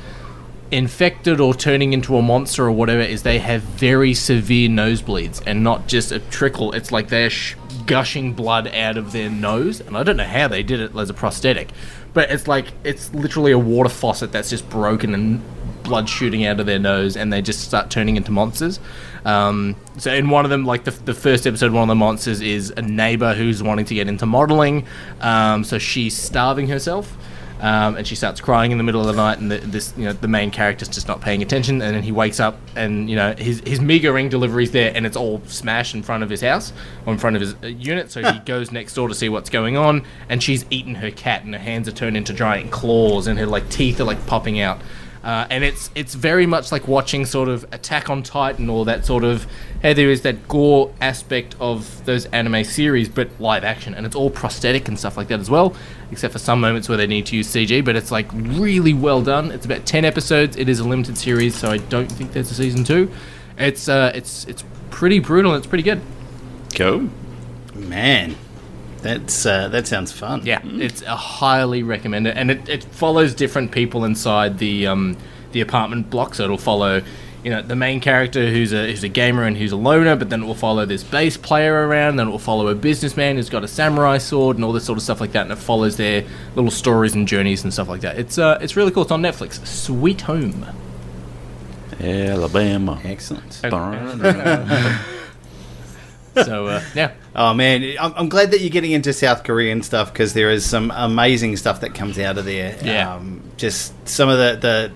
infected 0.70 1.40
or 1.40 1.54
turning 1.54 1.92
into 1.92 2.16
a 2.16 2.22
monster 2.22 2.66
or 2.66 2.72
whatever 2.72 3.00
is 3.00 3.22
they 3.22 3.38
have 3.38 3.62
very 3.62 4.12
severe 4.12 4.68
nosebleeds 4.68 5.42
and 5.46 5.64
not 5.64 5.86
just 5.86 6.12
a 6.12 6.18
trickle. 6.18 6.72
It's 6.72 6.92
like 6.92 7.08
they're 7.08 7.30
sh- 7.30 7.54
gushing 7.88 8.34
blood 8.34 8.68
out 8.74 8.98
of 8.98 9.12
their 9.12 9.30
nose 9.30 9.80
and 9.80 9.96
i 9.96 10.02
don't 10.02 10.18
know 10.18 10.24
how 10.24 10.46
they 10.46 10.62
did 10.62 10.78
it 10.78 10.94
as 10.94 11.08
a 11.08 11.14
prosthetic 11.14 11.70
but 12.12 12.30
it's 12.30 12.46
like 12.46 12.66
it's 12.84 13.12
literally 13.14 13.50
a 13.50 13.58
water 13.58 13.88
faucet 13.88 14.30
that's 14.30 14.50
just 14.50 14.68
broken 14.68 15.14
and 15.14 15.42
blood 15.84 16.06
shooting 16.06 16.44
out 16.44 16.60
of 16.60 16.66
their 16.66 16.78
nose 16.78 17.16
and 17.16 17.32
they 17.32 17.40
just 17.40 17.62
start 17.62 17.88
turning 17.88 18.18
into 18.18 18.30
monsters 18.30 18.78
um, 19.24 19.76
so 19.96 20.12
in 20.12 20.30
one 20.30 20.44
of 20.44 20.50
them 20.50 20.64
like 20.64 20.84
the, 20.84 20.90
the 20.90 21.14
first 21.14 21.46
episode 21.46 21.72
one 21.72 21.82
of 21.82 21.88
the 21.88 21.94
monsters 21.94 22.40
is 22.40 22.70
a 22.76 22.82
neighbor 22.82 23.34
who's 23.34 23.62
wanting 23.62 23.84
to 23.84 23.94
get 23.94 24.08
into 24.08 24.26
modeling 24.26 24.86
um, 25.20 25.64
so 25.64 25.78
she's 25.78 26.16
starving 26.16 26.68
herself 26.68 27.16
um, 27.60 27.96
and 27.96 28.06
she 28.06 28.14
starts 28.14 28.40
crying 28.40 28.70
in 28.70 28.78
the 28.78 28.84
middle 28.84 29.00
of 29.00 29.08
the 29.08 29.14
night, 29.14 29.38
and 29.38 29.50
the, 29.50 29.58
this, 29.58 29.92
you 29.96 30.04
know, 30.04 30.12
the 30.12 30.28
main 30.28 30.50
character's 30.50 30.88
just 30.88 31.08
not 31.08 31.20
paying 31.20 31.42
attention, 31.42 31.82
and 31.82 31.94
then 31.94 32.02
he 32.02 32.12
wakes 32.12 32.38
up, 32.38 32.58
and 32.76 33.10
you 33.10 33.16
know, 33.16 33.34
his 33.34 33.60
his 33.66 33.80
Mega 33.80 34.12
ring 34.12 34.28
delivery's 34.28 34.70
there, 34.70 34.92
and 34.94 35.04
it's 35.04 35.16
all 35.16 35.42
smashed 35.46 35.94
in 35.94 36.02
front 36.02 36.22
of 36.22 36.30
his 36.30 36.40
house, 36.40 36.72
or 37.04 37.12
in 37.12 37.18
front 37.18 37.34
of 37.34 37.42
his 37.42 37.54
uh, 37.62 37.66
unit. 37.66 38.12
So 38.12 38.22
he 38.22 38.38
goes 38.46 38.70
next 38.70 38.94
door 38.94 39.08
to 39.08 39.14
see 39.14 39.28
what's 39.28 39.50
going 39.50 39.76
on, 39.76 40.04
and 40.28 40.42
she's 40.42 40.64
eaten 40.70 40.94
her 40.96 41.10
cat, 41.10 41.44
and 41.44 41.52
her 41.52 41.60
hands 41.60 41.88
are 41.88 41.92
turned 41.92 42.16
into 42.16 42.32
giant 42.32 42.70
claws, 42.70 43.26
and 43.26 43.38
her 43.38 43.46
like 43.46 43.68
teeth 43.70 44.00
are 44.00 44.04
like 44.04 44.24
popping 44.26 44.60
out. 44.60 44.80
Uh, 45.22 45.46
and 45.50 45.64
it's 45.64 45.90
it's 45.94 46.14
very 46.14 46.46
much 46.46 46.70
like 46.70 46.86
watching 46.86 47.24
sort 47.26 47.48
of 47.48 47.64
Attack 47.72 48.08
on 48.08 48.22
Titan 48.22 48.68
or 48.68 48.84
that 48.84 49.04
sort 49.04 49.24
of 49.24 49.46
hey 49.82 49.92
there 49.92 50.10
is 50.10 50.22
that 50.22 50.46
gore 50.48 50.92
aspect 51.00 51.56
of 51.58 52.04
those 52.04 52.26
anime 52.26 52.64
series 52.64 53.08
but 53.08 53.28
live 53.40 53.64
action. 53.64 53.94
And 53.94 54.06
it's 54.06 54.16
all 54.16 54.30
prosthetic 54.30 54.88
and 54.88 54.98
stuff 54.98 55.16
like 55.16 55.28
that 55.28 55.40
as 55.40 55.50
well 55.50 55.74
except 56.10 56.32
for 56.32 56.38
some 56.38 56.60
moments 56.60 56.88
where 56.88 56.96
they 56.96 57.06
need 57.06 57.26
to 57.26 57.36
use 57.36 57.48
CG 57.48 57.84
but 57.84 57.96
it's 57.96 58.10
like 58.10 58.32
really 58.32 58.94
well 58.94 59.22
done. 59.22 59.50
It's 59.50 59.66
about 59.66 59.86
10 59.86 60.04
episodes. 60.04 60.56
It 60.56 60.68
is 60.68 60.80
a 60.80 60.84
limited 60.84 61.18
series 61.18 61.54
so 61.54 61.70
I 61.70 61.78
don't 61.78 62.10
think 62.10 62.32
there's 62.32 62.50
a 62.50 62.54
season 62.54 62.84
2 62.84 63.10
it's 63.58 63.88
uh 63.88 64.12
it's 64.14 64.44
it's 64.44 64.64
pretty 64.90 65.18
brutal 65.18 65.52
and 65.52 65.58
it's 65.58 65.66
pretty 65.66 65.84
good. 65.84 66.00
Cool. 66.74 67.08
Man, 67.74 68.36
that's 69.02 69.46
uh, 69.46 69.68
that 69.68 69.86
sounds 69.86 70.12
fun. 70.12 70.44
Yeah, 70.44 70.60
it's 70.64 71.02
a 71.02 71.16
highly 71.16 71.82
recommended, 71.82 72.36
and 72.36 72.50
it, 72.50 72.68
it 72.68 72.84
follows 72.84 73.34
different 73.34 73.72
people 73.72 74.04
inside 74.04 74.58
the 74.58 74.86
um, 74.86 75.16
the 75.52 75.60
apartment 75.60 76.10
block. 76.10 76.34
So 76.34 76.44
it'll 76.44 76.58
follow, 76.58 77.02
you 77.44 77.50
know, 77.50 77.62
the 77.62 77.76
main 77.76 78.00
character 78.00 78.50
who's 78.50 78.72
a 78.72 78.90
who's 78.90 79.04
a 79.04 79.08
gamer 79.08 79.44
and 79.44 79.56
who's 79.56 79.72
a 79.72 79.76
loner, 79.76 80.16
but 80.16 80.30
then 80.30 80.42
it 80.42 80.46
will 80.46 80.54
follow 80.54 80.84
this 80.84 81.04
bass 81.04 81.36
player 81.36 81.86
around. 81.86 82.16
Then 82.16 82.28
it 82.28 82.30
will 82.30 82.38
follow 82.38 82.68
a 82.68 82.74
businessman 82.74 83.36
who's 83.36 83.48
got 83.48 83.62
a 83.64 83.68
samurai 83.68 84.18
sword 84.18 84.56
and 84.56 84.64
all 84.64 84.72
this 84.72 84.84
sort 84.84 84.98
of 84.98 85.02
stuff 85.02 85.20
like 85.20 85.32
that. 85.32 85.42
And 85.42 85.52
it 85.52 85.56
follows 85.56 85.96
their 85.96 86.24
little 86.56 86.70
stories 86.70 87.14
and 87.14 87.28
journeys 87.28 87.62
and 87.64 87.72
stuff 87.72 87.88
like 87.88 88.00
that. 88.00 88.18
It's 88.18 88.36
uh, 88.38 88.58
it's 88.60 88.76
really 88.76 88.90
cool. 88.90 89.04
It's 89.04 89.12
on 89.12 89.22
Netflix. 89.22 89.64
Sweet 89.66 90.22
Home. 90.22 90.66
Alabama. 92.00 93.00
Excellent. 93.04 93.60
So 96.44 96.66
uh, 96.66 96.82
yeah, 96.94 97.12
Oh 97.40 97.54
man, 97.54 97.94
I'm, 98.00 98.12
I'm 98.16 98.28
glad 98.28 98.50
that 98.50 98.60
you're 98.62 98.68
getting 98.68 98.90
into 98.90 99.12
South 99.12 99.44
Korean 99.44 99.84
stuff 99.84 100.12
because 100.12 100.34
there 100.34 100.50
is 100.50 100.68
some 100.68 100.90
amazing 100.90 101.56
stuff 101.56 101.82
that 101.82 101.94
comes 101.94 102.18
out 102.18 102.36
of 102.36 102.44
there. 102.44 102.76
Yeah. 102.82 103.14
Um, 103.14 103.42
just 103.56 103.92
some 104.08 104.28
of 104.28 104.38
the, 104.38 104.56
the 104.56 104.92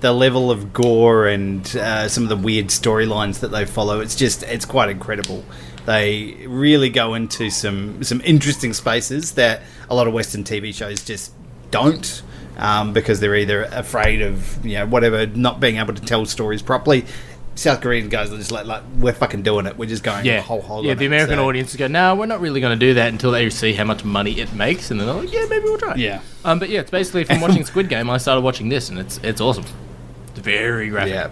the 0.00 0.12
level 0.14 0.50
of 0.50 0.72
gore 0.72 1.26
and 1.26 1.76
uh, 1.76 2.08
some 2.08 2.22
of 2.22 2.30
the 2.30 2.36
weird 2.36 2.68
storylines 2.68 3.40
that 3.40 3.48
they 3.48 3.66
follow. 3.66 4.00
It's 4.00 4.16
just 4.16 4.42
it's 4.44 4.64
quite 4.64 4.88
incredible. 4.88 5.44
They 5.84 6.46
really 6.48 6.88
go 6.88 7.12
into 7.12 7.50
some 7.50 8.02
some 8.02 8.22
interesting 8.22 8.72
spaces 8.72 9.32
that 9.32 9.60
a 9.90 9.94
lot 9.94 10.06
of 10.06 10.14
Western 10.14 10.44
TV 10.44 10.74
shows 10.74 11.04
just 11.04 11.34
don't. 11.70 12.22
Um, 12.54 12.92
because 12.92 13.18
they're 13.18 13.34
either 13.34 13.62
afraid 13.64 14.20
of 14.20 14.64
you 14.64 14.74
know 14.74 14.86
whatever 14.86 15.26
not 15.26 15.58
being 15.58 15.78
able 15.78 15.94
to 15.94 16.02
tell 16.02 16.26
stories 16.26 16.60
properly. 16.60 17.06
South 17.54 17.80
Korean 17.82 18.08
guys 18.08 18.32
are 18.32 18.38
just 18.38 18.50
like, 18.50 18.64
like 18.66 18.82
we're 18.98 19.12
fucking 19.12 19.42
doing 19.42 19.66
it. 19.66 19.76
We're 19.76 19.88
just 19.88 20.02
going 20.02 20.24
Yeah, 20.24 20.40
whole 20.40 20.84
yeah. 20.84 20.94
The 20.94 21.04
it." 21.04 21.06
American 21.06 21.36
So- 21.36 21.46
audience 21.48 21.76
go, 21.76 21.86
"No, 21.86 22.14
we're 22.14 22.26
not 22.26 22.40
really 22.40 22.60
going 22.60 22.78
to 22.78 22.86
do 22.86 22.94
that 22.94 23.08
until 23.12 23.30
they 23.30 23.48
see 23.50 23.72
how 23.74 23.84
much 23.84 24.04
money 24.04 24.40
it 24.40 24.52
makes," 24.54 24.90
and 24.90 24.98
then 24.98 25.06
they're 25.06 25.16
like, 25.16 25.32
"Yeah, 25.32 25.46
maybe 25.50 25.64
we'll 25.64 25.78
try." 25.78 25.94
Yeah. 25.96 26.20
Um, 26.44 26.58
but 26.58 26.70
yeah, 26.70 26.80
it's 26.80 26.90
basically 26.90 27.24
from 27.24 27.40
watching 27.40 27.64
Squid 27.64 27.88
Game, 27.88 28.08
I 28.08 28.16
started 28.18 28.40
watching 28.42 28.68
this, 28.70 28.88
and 28.88 28.98
it's 28.98 29.18
it's 29.22 29.40
awesome. 29.40 29.64
It's 30.30 30.40
very 30.40 30.88
graphic. 30.88 31.12
Yeah. 31.12 31.30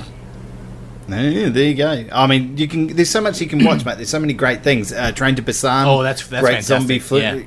Yeah, 1.08 1.48
there 1.48 1.64
you 1.64 1.74
go. 1.74 2.04
I 2.12 2.26
mean, 2.28 2.56
you 2.56 2.68
can. 2.68 2.86
There's 2.88 3.10
so 3.10 3.20
much 3.20 3.40
you 3.40 3.48
can 3.48 3.64
watch, 3.64 3.84
mate. 3.84 3.96
There's 3.96 4.10
so 4.10 4.20
many 4.20 4.32
great 4.32 4.62
things. 4.62 4.92
Uh, 4.92 5.10
Train 5.10 5.34
to 5.36 5.42
Busan. 5.42 5.86
Oh, 5.86 6.02
that's- 6.04 6.24
that's 6.28 6.40
great 6.42 6.52
fantastic, 6.64 6.78
zombie 6.78 6.98
flick. 7.00 7.22
yeah. 7.22 7.42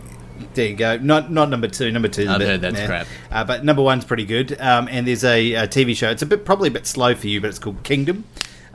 There 0.55 0.67
you 0.67 0.75
go. 0.75 0.97
Not 0.97 1.31
not 1.31 1.49
number 1.49 1.67
two. 1.69 1.89
Number 1.89 2.09
two. 2.09 2.27
I've 2.29 2.41
heard 2.41 2.59
that's 2.61 2.81
crap. 2.85 3.07
Uh, 3.31 3.43
but 3.45 3.63
number 3.63 3.81
one's 3.81 4.03
pretty 4.03 4.25
good. 4.25 4.57
Um, 4.59 4.87
and 4.91 5.07
there's 5.07 5.23
a, 5.23 5.53
a 5.53 5.67
TV 5.67 5.95
show. 5.95 6.09
It's 6.09 6.21
a 6.21 6.25
bit 6.25 6.43
probably 6.43 6.67
a 6.67 6.71
bit 6.71 6.85
slow 6.85 7.15
for 7.15 7.27
you, 7.27 7.39
but 7.39 7.49
it's 7.49 7.57
called 7.59 7.81
Kingdom. 7.83 8.25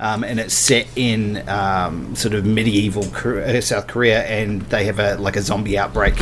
Um, 0.00 0.22
and 0.22 0.38
it's 0.38 0.54
set 0.54 0.86
in 0.94 1.48
um, 1.48 2.14
sort 2.14 2.34
of 2.34 2.46
medieval 2.46 3.04
Kor- 3.06 3.40
uh, 3.40 3.60
South 3.60 3.88
Korea, 3.88 4.22
and 4.24 4.62
they 4.62 4.84
have 4.84 5.00
a 5.00 5.16
like 5.16 5.34
a 5.34 5.42
zombie 5.42 5.76
outbreak, 5.76 6.14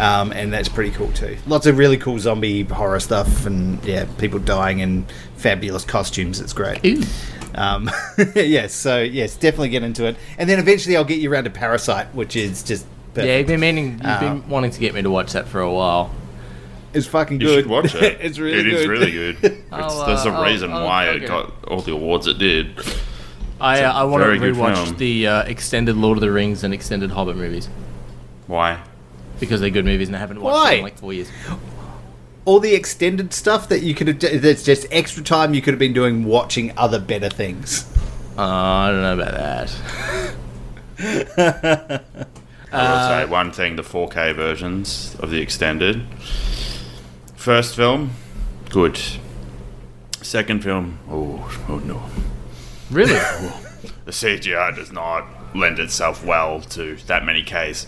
um, 0.00 0.32
and 0.32 0.50
that's 0.50 0.70
pretty 0.70 0.90
cool 0.92 1.12
too. 1.12 1.36
Lots 1.46 1.66
of 1.66 1.76
really 1.76 1.98
cool 1.98 2.18
zombie 2.18 2.62
horror 2.62 2.98
stuff, 2.98 3.44
and 3.44 3.84
yeah, 3.84 4.06
people 4.16 4.38
dying 4.38 4.78
in 4.78 5.04
fabulous 5.36 5.84
costumes. 5.84 6.40
It's 6.40 6.54
great. 6.54 6.82
Ooh. 6.86 7.02
Um, 7.54 7.90
yes, 8.34 8.72
so 8.72 9.02
yes, 9.02 9.36
definitely 9.36 9.68
get 9.68 9.82
into 9.82 10.06
it, 10.06 10.16
and 10.38 10.48
then 10.48 10.58
eventually 10.58 10.96
I'll 10.96 11.04
get 11.04 11.18
you 11.18 11.30
around 11.30 11.44
to 11.44 11.50
Parasite, 11.50 12.14
which 12.14 12.36
is 12.36 12.62
just 12.62 12.86
perfect. 13.12 13.26
Yeah, 13.26 13.36
you've 13.38 13.46
been 13.48 13.60
meaning, 13.60 13.92
you've 13.98 14.06
Uh, 14.06 14.20
been 14.20 14.48
wanting 14.48 14.70
to 14.70 14.80
get 14.80 14.94
me 14.94 15.02
to 15.02 15.10
watch 15.10 15.32
that 15.34 15.46
for 15.46 15.60
a 15.60 15.70
while. 15.70 16.14
it's 16.94 17.06
fucking 17.06 17.38
You 17.40 17.46
good. 17.48 17.54
should 17.64 17.66
watch 17.70 17.94
it. 17.96 18.18
it's 18.22 18.38
really 18.38 18.60
It 18.60 18.62
good. 18.62 18.72
It 18.72 18.80
is 18.80 18.86
really 18.88 19.10
good. 19.10 19.36
It's, 19.42 19.72
I'll, 19.72 20.06
there's 20.06 20.24
a 20.24 20.30
uh, 20.30 20.32
I'll- 20.36 20.44
reason 20.44 20.72
I'll- 20.72 20.86
why 20.86 21.08
I'll 21.08 21.16
it 21.16 21.20
get 21.20 21.28
got 21.28 21.52
all 21.68 21.82
the 21.82 21.92
awards 21.92 22.26
it 22.26 22.38
did. 22.38 22.74
I 23.60 23.82
uh, 23.82 23.92
I 23.92 24.04
want 24.04 24.22
to 24.22 24.26
very 24.26 24.38
good 24.38 24.54
rewatch 24.54 24.84
film. 24.84 24.96
the 24.96 25.26
uh, 25.26 25.42
extended 25.42 25.96
Lord 25.96 26.16
of 26.18 26.22
the 26.22 26.30
Rings 26.32 26.64
and 26.64 26.72
extended 26.72 27.10
Hobbit 27.10 27.36
movies 27.36 27.68
Why? 28.46 28.80
because 29.38 29.60
they're 29.60 29.70
good 29.70 29.84
movies 29.84 30.08
and 30.08 30.16
I 30.16 30.20
haven't 30.20 30.40
watched 30.40 30.54
Why? 30.54 30.70
them 30.70 30.78
in 30.78 30.84
like 30.84 30.98
four 30.98 31.12
years. 31.12 31.28
All 32.46 32.58
the 32.60 32.74
extended 32.74 33.32
stuff 33.34 33.68
that 33.68 33.82
you 33.82 33.94
could 33.94 34.08
have. 34.08 34.18
d- 34.18 34.38
That's 34.38 34.62
just 34.62 34.86
extra 34.90 35.22
time 35.22 35.52
you 35.54 35.60
could 35.62 35.72
have 35.74 35.78
been 35.78 35.92
doing 35.92 36.24
watching 36.24 36.72
other 36.76 36.98
better 36.98 37.28
things. 37.28 37.84
Uh, 38.36 38.42
I 38.42 38.90
don't 38.90 39.02
know 39.02 39.14
about 39.14 39.34
that. 40.98 42.02
I 42.72 42.92
will 42.92 43.08
say 43.08 43.30
one 43.30 43.52
thing: 43.52 43.76
the 43.76 43.82
4K 43.82 44.34
versions 44.34 45.16
of 45.20 45.30
the 45.30 45.40
extended. 45.40 46.02
First 47.34 47.74
film, 47.76 48.10
good. 48.70 48.98
Second 50.22 50.62
film, 50.62 50.98
oh, 51.10 51.50
oh 51.68 51.78
no. 51.78 52.02
Really? 52.90 53.18
The 54.04 54.12
CGI 54.12 54.74
does 54.74 54.90
not 54.90 55.26
lend 55.54 55.78
itself 55.78 56.24
well 56.24 56.60
to 56.60 56.96
that 57.06 57.24
many 57.24 57.42
Ks. 57.42 57.86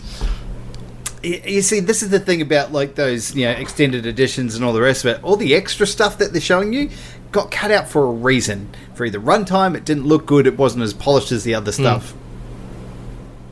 You 1.21 1.61
see, 1.61 1.79
this 1.79 2.01
is 2.01 2.09
the 2.09 2.19
thing 2.19 2.41
about 2.41 2.71
like 2.71 2.95
those, 2.95 3.35
you 3.35 3.45
know, 3.45 3.51
extended 3.51 4.05
editions 4.05 4.55
and 4.55 4.63
all 4.63 4.73
the 4.73 4.81
rest 4.81 5.05
of 5.05 5.15
it. 5.15 5.23
All 5.23 5.35
the 5.35 5.53
extra 5.53 5.85
stuff 5.85 6.17
that 6.17 6.31
they're 6.31 6.41
showing 6.41 6.73
you 6.73 6.89
got 7.31 7.51
cut 7.51 7.71
out 7.71 7.89
for 7.89 8.05
a 8.05 8.11
reason. 8.11 8.69
For 8.93 9.05
either 9.05 9.19
runtime, 9.19 9.75
it 9.75 9.85
didn't 9.85 10.05
look 10.05 10.25
good, 10.25 10.47
it 10.47 10.57
wasn't 10.57 10.83
as 10.83 10.93
polished 10.93 11.31
as 11.31 11.43
the 11.43 11.55
other 11.55 11.71
hmm. 11.71 11.81
stuff. 11.81 12.13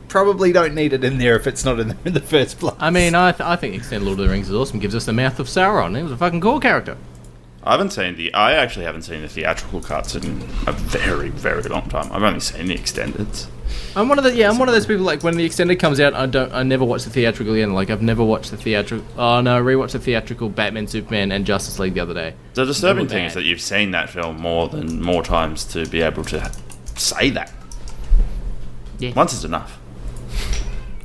Probably 0.08 0.52
don't 0.52 0.74
need 0.74 0.92
it 0.92 1.04
in 1.04 1.18
there 1.18 1.36
if 1.36 1.46
it's 1.46 1.64
not 1.64 1.80
in 1.80 1.88
the, 1.88 1.96
in 2.06 2.12
the 2.12 2.20
first 2.20 2.58
place. 2.58 2.74
I 2.78 2.90
mean, 2.90 3.14
I, 3.14 3.32
th- 3.32 3.46
I 3.46 3.56
think 3.56 3.74
extended 3.74 4.06
Lord 4.06 4.18
of 4.18 4.26
the 4.26 4.30
Rings 4.30 4.48
is 4.48 4.54
awesome. 4.54 4.78
Gives 4.78 4.94
us 4.94 5.06
the 5.06 5.12
mouth 5.12 5.38
of 5.38 5.46
Sauron. 5.46 5.96
He 5.96 6.02
was 6.02 6.12
a 6.12 6.16
fucking 6.16 6.40
cool 6.40 6.60
character. 6.60 6.96
I 7.64 7.72
haven't 7.72 7.90
seen 7.90 8.16
the. 8.16 8.34
I 8.34 8.52
actually 8.54 8.86
haven't 8.86 9.02
seen 9.02 9.22
the 9.22 9.28
theatrical 9.28 9.80
cuts 9.80 10.16
in 10.16 10.42
a 10.66 10.72
very, 10.72 11.28
very 11.28 11.62
long 11.62 11.88
time. 11.88 12.10
I've 12.12 12.22
only 12.22 12.40
seen 12.40 12.66
the 12.66 12.76
extendeds. 12.76 13.46
I'm 13.94 14.08
one 14.08 14.18
of 14.18 14.24
the 14.24 14.34
yeah. 14.34 14.50
I'm 14.50 14.58
one 14.58 14.68
of 14.68 14.74
those 14.74 14.86
people 14.86 15.04
like 15.04 15.22
when 15.22 15.36
the 15.36 15.44
extended 15.44 15.76
comes 15.76 16.00
out, 16.00 16.14
I 16.14 16.26
don't. 16.26 16.52
I 16.52 16.62
never 16.64 16.84
watch 16.84 17.04
the 17.04 17.10
theatrical 17.10 17.54
again. 17.54 17.72
Like 17.72 17.90
I've 17.90 18.02
never 18.02 18.24
watched 18.24 18.50
the 18.50 18.56
theatrical. 18.56 19.06
Oh 19.16 19.40
no, 19.40 19.58
I 19.58 19.60
rewatched 19.60 19.92
the 19.92 20.00
theatrical 20.00 20.48
Batman, 20.48 20.88
Superman, 20.88 21.30
and 21.30 21.46
Justice 21.46 21.78
League 21.78 21.94
the 21.94 22.00
other 22.00 22.14
day. 22.14 22.34
The 22.54 22.64
disturbing 22.64 23.06
thing 23.08 23.26
is 23.26 23.34
that 23.34 23.44
you've 23.44 23.60
seen 23.60 23.92
that 23.92 24.10
film 24.10 24.40
more 24.40 24.68
than 24.68 25.00
more 25.00 25.22
times 25.22 25.64
to 25.66 25.86
be 25.86 26.02
able 26.02 26.24
to 26.24 26.52
say 26.96 27.30
that. 27.30 27.52
Yeah. 28.98 29.12
Once 29.14 29.32
is 29.34 29.44
enough. 29.44 29.78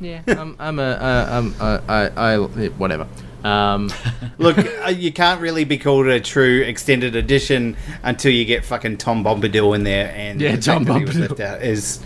Yeah, 0.00 0.22
I'm. 0.26 0.56
I'm 0.58 0.78
a. 0.78 0.82
Uh, 0.82 1.26
I'm. 1.30 1.54
Uh, 1.60 1.80
I. 1.88 2.34
I. 2.34 2.36
Whatever. 2.36 3.06
Um, 3.44 3.90
Look, 4.38 4.58
uh, 4.58 4.88
you 4.88 5.12
can't 5.12 5.40
really 5.40 5.64
be 5.64 5.78
called 5.78 6.06
a 6.06 6.20
true 6.20 6.62
extended 6.62 7.14
edition 7.16 7.76
until 8.02 8.32
you 8.32 8.44
get 8.44 8.64
fucking 8.64 8.96
Tom 8.98 9.22
Bombadil 9.24 9.74
in 9.74 9.84
there, 9.84 10.12
and 10.14 10.40
Yeah, 10.40 10.56
the 10.56 10.62
Tom 10.62 10.84
fact 10.84 10.86
that 10.94 10.98
he 10.98 11.04
was 11.04 11.16
Bombadil. 11.16 11.28
left 11.38 11.40
out 11.40 11.62
is 11.62 12.00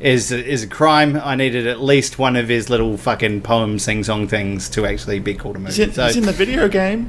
is 0.00 0.30
is 0.32 0.62
a 0.64 0.66
crime. 0.66 1.16
I 1.22 1.34
needed 1.36 1.66
at 1.66 1.80
least 1.80 2.18
one 2.18 2.36
of 2.36 2.48
his 2.48 2.68
little 2.68 2.96
fucking 2.98 3.40
poem 3.42 3.78
sing 3.78 4.04
song 4.04 4.28
things 4.28 4.68
to 4.70 4.84
actually 4.84 5.20
be 5.20 5.34
called 5.34 5.56
a 5.56 5.58
movie. 5.58 5.70
He's 5.70 5.78
in, 5.78 5.92
So- 5.94 6.06
he's 6.06 6.16
in 6.16 6.24
the 6.24 6.32
video 6.32 6.68
game. 6.68 7.08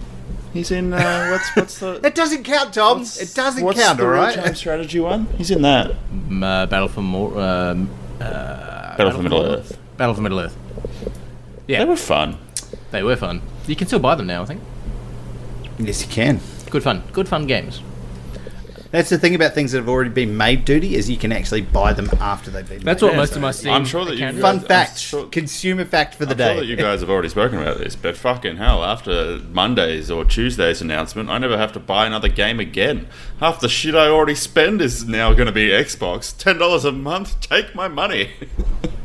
He's 0.54 0.72
in 0.72 0.94
uh, 0.94 1.28
what's 1.32 1.56
what's 1.58 1.80
the 1.80 2.00
It 2.06 2.16
doesn't 2.16 2.44
count, 2.46 2.74
Tom. 2.74 3.02
it 3.02 3.34
doesn't 3.36 3.62
what's 3.62 3.78
count, 3.82 3.98
the 3.98 4.06
all 4.06 4.12
real-time 4.12 4.56
strategy 4.64 5.02
one. 5.02 5.26
He's 5.38 5.52
in 5.52 5.64
that. 5.64 5.92
m- 6.12 6.44
uh, 6.44 6.66
Battle 6.68 6.88
for 6.88 7.02
More. 7.02 7.38
Um, 7.38 7.90
Battle 8.20 9.12
for 9.12 9.22
Middle 9.22 9.42
Earth. 9.44 9.78
Battle 9.98 10.14
for 10.16 10.22
Middle 10.22 10.40
Earth. 10.40 10.56
Yeah, 11.68 11.80
they 11.80 11.86
were 11.86 11.98
fun. 11.98 12.38
they 12.92 13.04
were 13.04 13.18
fun. 13.18 13.42
You 13.68 13.76
can 13.76 13.88
still 13.88 14.00
buy 14.00 14.16
them 14.16 14.28
now. 14.28 14.44
I 14.44 14.46
think. 14.46 14.62
Yes, 15.80 16.02
you 16.04 16.08
can. 16.12 16.40
Good 16.70 16.84
fun. 16.84 17.04
Good 17.12 17.28
fun 17.28 17.48
games. 17.48 17.82
That's 18.92 19.10
the 19.10 19.18
thing 19.18 19.36
about 19.36 19.54
things 19.54 19.74
that 19.74 19.80
have 19.80 19.90
already 19.90 20.12
been 20.12 20.38
made, 20.38 20.64
duty, 20.64 20.96
is 20.96 21.10
you 21.10 21.18
can 21.18 21.34
actually 21.34 21.60
buy 21.62 21.92
them 21.92 22.10
after 22.22 22.50
they've 22.50 22.66
been. 22.66 22.78
Made. 22.78 22.86
That's 22.86 23.02
made. 23.02 23.10
what 23.10 23.18
most 23.18 23.36
of 23.36 23.42
my 23.42 23.52
Steam. 23.52 23.74
I'm 23.74 23.84
sure 23.84 24.06
that 24.06 24.14
you 24.14 24.22
guys- 24.22 24.40
Fun 24.40 24.62
fact, 24.62 25.00
sure- 25.00 25.26
consumer 25.26 25.84
fact 25.84 26.16
for 26.16 26.26
the 26.26 26.32
I'm 26.32 26.38
day. 26.38 26.46
sure 26.54 26.62
that 26.62 26.66
you 26.68 26.78
guys 26.78 27.02
have 27.02 27.10
already 27.10 27.28
spoken 27.28 27.60
about 27.60 27.78
this, 27.80 27.94
but 27.98 28.16
fucking 28.16 28.56
hell, 28.56 28.86
after 28.86 29.40
Monday's 29.52 30.10
or 30.10 30.24
Tuesday's 30.24 30.82
announcement, 30.82 31.30
I 31.30 31.40
never 31.40 31.58
have 31.58 31.74
to 31.74 31.80
buy 31.80 32.06
another 32.06 32.30
game 32.30 32.62
again. 32.62 33.08
Half 33.42 33.60
the 33.60 33.68
shit 33.68 33.96
I 33.96 34.08
already 34.08 34.36
spend 34.36 34.82
is 34.82 35.06
now 35.06 35.34
going 35.34 35.48
to 35.48 35.52
be 35.52 35.70
Xbox. 35.72 36.38
Ten 36.38 36.58
dollars 36.58 36.86
a 36.86 36.92
month, 36.94 37.42
take 37.42 37.76
my 37.76 37.90
money. 37.90 38.30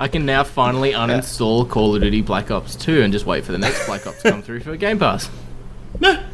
I 0.00 0.08
can 0.08 0.24
now 0.26 0.42
finally 0.44 0.92
uninstall 0.92 1.68
Call 1.68 1.94
of 1.94 2.00
Duty 2.02 2.22
Black 2.22 2.50
Ops 2.50 2.74
2 2.74 3.02
and 3.02 3.12
just 3.12 3.26
wait 3.26 3.44
for 3.44 3.52
the 3.52 3.58
next 3.58 3.84
Black 3.86 4.06
Ops 4.06 4.22
to 4.22 4.30
come 4.30 4.42
through 4.42 4.60
for 4.60 4.72
a 4.72 4.76
Game 4.78 4.98
Pass. 4.98 5.28
no, 6.00 6.24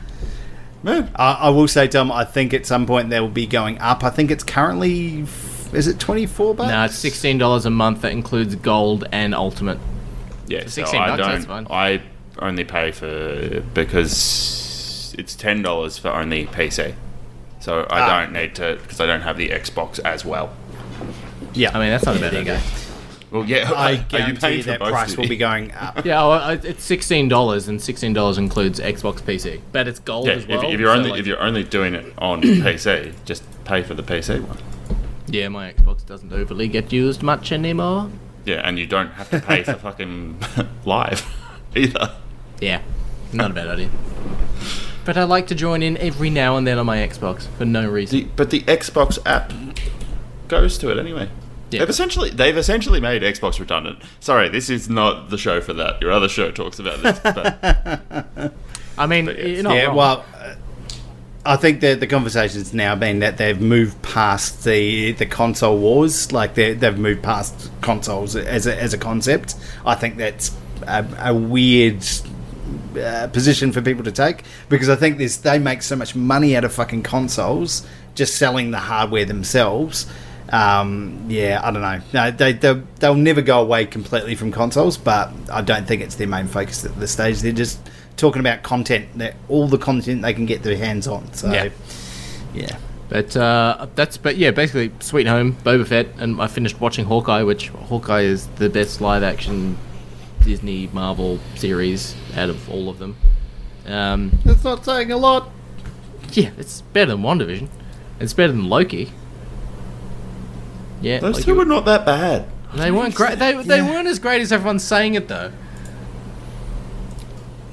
no. 0.85 1.09
I 1.17 1.33
I 1.33 1.49
will 1.51 1.67
say, 1.69 1.89
Tom, 1.89 2.13
I 2.13 2.25
think 2.25 2.55
at 2.55 2.65
some 2.65 2.87
point 2.87 3.11
they 3.11 3.19
will 3.21 3.29
be 3.29 3.47
going 3.47 3.79
up. 3.81 4.05
I 4.05 4.11
think 4.11 4.31
it's 4.31 4.45
currently. 4.45 5.25
Is 5.73 5.89
it 5.89 5.99
24 5.99 6.55
bucks? 6.55 6.71
No, 6.71 6.85
it's 6.85 6.95
sixteen 6.95 7.39
dollars 7.39 7.67
a 7.67 7.71
month. 7.71 8.03
That 8.03 8.13
includes 8.13 8.55
gold 8.55 9.05
and 9.11 9.35
ultimate. 9.35 9.79
Yeah, 10.47 10.61
so 10.63 10.69
16 10.85 11.01
I 11.01 11.07
bucks, 11.09 11.19
don't. 11.19 11.31
that's 11.33 11.45
fine. 11.47 11.67
I 11.69 12.03
only 12.39 12.63
pay 12.65 12.93
for 12.93 13.63
because 13.75 15.15
it's 15.19 15.35
ten 15.35 15.63
dollars 15.63 15.99
for 15.99 16.09
only 16.11 16.47
PC. 16.47 16.95
So 17.59 17.81
I 17.91 18.01
Ah. 18.03 18.21
don't 18.21 18.33
need 18.33 18.55
to 18.55 18.79
because 18.81 19.01
I 19.01 19.07
don't 19.07 19.23
have 19.23 19.37
the 19.39 19.49
Xbox 19.49 19.99
as 20.05 20.25
well. 20.25 20.55
Yeah. 21.53 21.71
I 21.75 21.81
mean, 21.81 21.91
that's 21.91 22.07
not 22.07 22.17
a 22.17 22.21
bad 22.21 22.33
there 22.33 22.39
you 22.41 22.47
go. 22.47 22.55
idea. 22.55 22.69
Well, 23.41 23.49
yeah, 23.49 23.71
I 23.73 23.75
are 23.91 23.93
you 23.93 23.99
guarantee 24.09 24.41
paying 24.41 24.57
you 24.59 24.63
that 24.65 24.81
price 24.81 25.17
will 25.17 25.29
be 25.29 25.37
going 25.37 25.73
up. 25.79 26.05
Yeah, 26.05 26.27
well, 26.27 26.49
it's 26.51 26.85
sixteen 26.85 27.29
dollars, 27.29 27.69
and 27.69 27.81
sixteen 27.81 28.13
dollars 28.13 28.39
includes 28.39 28.81
Xbox 28.81 29.21
PC, 29.23 29.61
but 29.73 29.87
it's 29.89 29.99
gold 30.01 30.27
Yeah, 30.27 30.33
as 30.35 30.47
well. 30.47 30.63
if, 30.65 30.75
if 30.75 30.81
you're 30.81 30.93
so, 30.93 30.99
only 30.99 31.11
like- 31.11 31.21
if 31.21 31.27
you're 31.27 31.41
only 31.43 31.65
doing 31.65 31.95
it 31.95 32.13
on 32.19 32.43
PC, 32.43 33.13
just 33.25 33.43
pay 33.65 33.83
for 33.83 33.95
the 33.95 34.03
PC 34.03 34.41
one. 34.47 34.59
yeah, 35.27 35.49
my 35.49 35.73
Xbox 35.73 36.05
doesn't 36.07 36.33
overly 36.33 36.69
get 36.69 36.93
used 36.93 37.23
much 37.23 37.53
anymore. 37.53 38.11
Yeah, 38.45 38.61
and 38.67 38.79
you 38.79 38.87
don't 38.87 39.11
have 39.13 39.29
to 39.31 39.41
pay 39.41 39.65
for 39.65 39.75
fucking 39.75 40.39
live 40.85 41.27
either. 41.75 42.13
Yeah, 42.61 42.81
not 43.33 43.51
a 43.51 43.55
bad 43.55 43.67
idea. 43.69 43.91
But 45.05 45.17
I 45.17 45.25
like 45.25 45.47
to 45.49 45.55
join 45.55 45.83
in 45.83 45.97
every 45.99 46.31
now 46.31 46.57
and 46.57 46.67
then 46.67 46.79
on 46.79 46.87
my 46.87 46.99
Xbox 46.99 47.47
for 47.59 47.65
no 47.65 47.89
reason. 47.89 48.19
The, 48.21 48.25
but 48.37 48.51
the 48.51 48.61
Xbox 48.63 49.19
app 49.27 49.53
goes 50.49 50.79
to 50.79 50.91
it 50.91 50.99
anyway. 50.99 51.29
Yeah. 51.71 51.81
They've 51.81 51.91
essentially 51.91 52.31
they've 52.31 52.57
essentially 52.57 53.01
made 53.01 53.23
Xbox 53.23 53.59
redundant. 53.59 53.99
Sorry, 54.21 54.49
this 54.49 54.71
is 54.71 54.89
not 54.89 55.31
the 55.31 55.39
show 55.39 55.61
for 55.61 55.73
that. 55.75 56.01
Your 56.01 56.13
other 56.13 56.29
show 56.29 56.51
talks 56.53 56.79
about 56.79 57.03
this. 57.03 57.19
But 57.19 58.53
I 58.99 59.07
mean, 59.07 59.27
But 59.27 59.39
yes. 59.39 59.47
you're 59.49 59.63
not 59.65 59.75
yeah, 59.75 59.85
wrong. 59.87 59.97
well, 59.97 60.25
I 61.45 61.57
think 61.57 61.81
that 61.81 62.01
the 62.01 62.07
conversation's 62.07 62.73
now 62.75 62.95
been 62.97 63.21
that 63.21 63.37
they've 63.37 63.61
moved 63.61 64.01
past 64.03 64.65
the 64.65 65.13
the 65.13 65.27
console 65.27 65.79
wars. 65.79 66.33
Like 66.33 66.55
they 66.55 66.75
they've 66.75 66.99
moved 66.99 67.23
past 67.23 67.71
consoles 67.83 68.37
as 68.37 68.67
a, 68.67 68.81
as 68.81 68.95
a 68.95 68.99
concept. 68.99 69.55
I 69.85 69.95
think 69.97 70.17
that's 70.17 70.57
a, 70.87 71.05
a 71.21 71.35
weird 71.35 72.05
uh, 73.01 73.29
position 73.29 73.73
for 73.73 73.83
people 73.83 74.03
to 74.05 74.13
take 74.13 74.43
because 74.69 74.89
I 74.89 74.97
think 74.97 75.19
there's 75.19 75.39
they 75.39 75.59
make 75.59 75.83
so 75.83 75.97
much 75.97 76.15
money 76.17 76.57
out 76.57 76.65
of 76.65 76.73
fucking 76.73 77.03
consoles 77.03 77.87
just 78.15 78.37
selling 78.37 78.71
the 78.71 78.79
hardware 78.79 79.25
themselves. 79.25 80.07
Um, 80.53 81.25
yeah, 81.29 81.61
I 81.63 81.71
don't 81.71 81.83
know. 81.83 82.01
No, 82.13 82.31
they 82.31 82.53
they'll, 82.53 82.83
they'll 83.01 83.15
never 83.15 83.43
go 83.43 83.61
away 83.61 83.87
completely 83.87 84.35
from 84.35 84.53
consoles, 84.53 84.97
but 84.97 85.31
I 85.53 85.61
don't 85.61 85.87
think 85.87 86.03
it's 86.03 86.15
their 86.15 86.29
main 86.29 86.47
focus 86.47 86.85
at 86.85 86.95
this 87.01 87.11
stage. 87.13 87.41
They're 87.41 87.53
just 87.53 87.81
talking 88.17 88.41
about 88.41 88.63
content, 88.63 89.19
that 89.19 89.35
all 89.49 89.67
the 89.69 89.79
content 89.79 90.23
they 90.23 90.33
can 90.35 90.47
get 90.47 90.63
their 90.63 90.77
hands 90.77 91.07
on. 91.09 91.33
So, 91.35 91.53
Yeah. 91.53 91.69
yeah. 92.55 92.77
But 93.09 93.37
uh, 93.37 93.87
that's 93.95 94.17
but 94.17 94.37
yeah, 94.37 94.51
basically 94.51 94.91
Sweet 95.01 95.27
Home, 95.29 95.55
Boba 95.65 95.87
Fett, 95.87 96.09
and 96.19 96.41
I 96.41 96.47
finished 96.49 96.81
watching 96.81 97.05
Hawkeye, 97.05 97.43
which 97.45 97.69
Hawkeye 97.69 98.23
is 98.23 98.47
the 98.57 98.69
best 98.69 99.01
live 99.01 99.23
action 99.23 99.79
Disney 100.43 100.89
Marvel 100.93 101.39
series 101.55 102.17
out 102.37 102.51
of 102.51 102.69
all 102.71 102.89
of 102.89 102.99
them. 102.99 103.17
Um, 103.87 104.39
That's 104.45 104.65
not 104.65 104.85
saying 104.85 105.13
a 105.13 105.17
lot. 105.17 105.49
yeah, 106.33 106.51
it's 106.59 106.81
better 106.81 107.13
than 107.13 107.23
WandaVision. 107.23 107.69
It's 108.19 108.33
better 108.33 108.53
than 108.53 108.69
Loki. 108.69 109.13
Yeah, 111.01 111.19
Those 111.21 111.35
Loki- 111.37 111.45
two 111.45 111.55
were 111.57 111.65
not 111.65 111.85
that 111.85 112.05
bad. 112.07 112.47
they 112.75 112.91
weren't 112.91 113.15
great. 113.15 113.39
They, 113.39 113.53
they 113.63 113.79
Yeah. 113.79 113.91
weren't 113.91 114.09
as 114.09 114.19
great 114.19 114.41
as 114.43 114.53
everyone's 114.53 114.85
saying 114.85 115.15
it 115.15 115.29
though. 115.29 115.53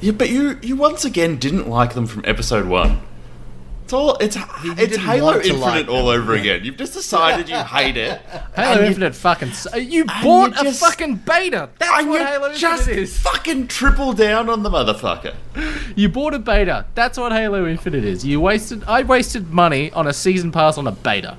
Yeah, 0.01 0.11
but 0.11 0.29
you 0.29 0.59
you 0.61 0.75
once 0.75 1.05
again 1.05 1.37
didn't 1.37 1.69
like 1.69 1.93
them 1.93 2.05
from 2.07 2.23
episode 2.25 2.65
one. 2.67 2.99
It's 3.85 3.93
all 3.93 4.15
it's 4.17 4.37
it's 4.63 4.97
Halo 4.97 5.35
Infinite 5.35 5.59
like 5.59 5.87
all 5.87 6.07
over 6.09 6.33
again. 6.33 6.63
You've 6.63 6.77
just 6.77 6.93
decided 6.93 7.47
you 7.49 7.55
hate 7.57 7.95
it. 7.97 8.19
Halo 8.55 8.81
you- 8.81 8.87
Infinite 8.87 9.15
fucking. 9.15 9.51
Uh, 9.73 9.77
you 9.77 10.05
bought 10.05 10.61
you 10.61 10.69
a 10.69 10.73
fucking 10.73 11.15
beta. 11.17 11.69
That's 11.79 12.05
what 12.05 12.19
you 12.19 12.25
Halo 12.25 12.53
just 12.53 12.87
Infinite 12.87 13.01
is. 13.03 13.19
fucking 13.19 13.67
triple 13.67 14.11
down 14.13 14.49
on 14.49 14.63
the 14.63 14.69
motherfucker. 14.69 15.35
You 15.95 16.09
bought 16.09 16.33
a 16.33 16.39
beta. 16.39 16.85
That's 16.95 17.17
what 17.19 17.31
Halo 17.31 17.67
Infinite 17.67 18.03
is. 18.03 18.25
You 18.25 18.41
wasted. 18.41 18.83
I 18.85 19.03
wasted 19.03 19.51
money 19.51 19.91
on 19.91 20.07
a 20.07 20.13
season 20.13 20.51
pass 20.51 20.77
on 20.77 20.87
a 20.87 20.91
beta. 20.91 21.37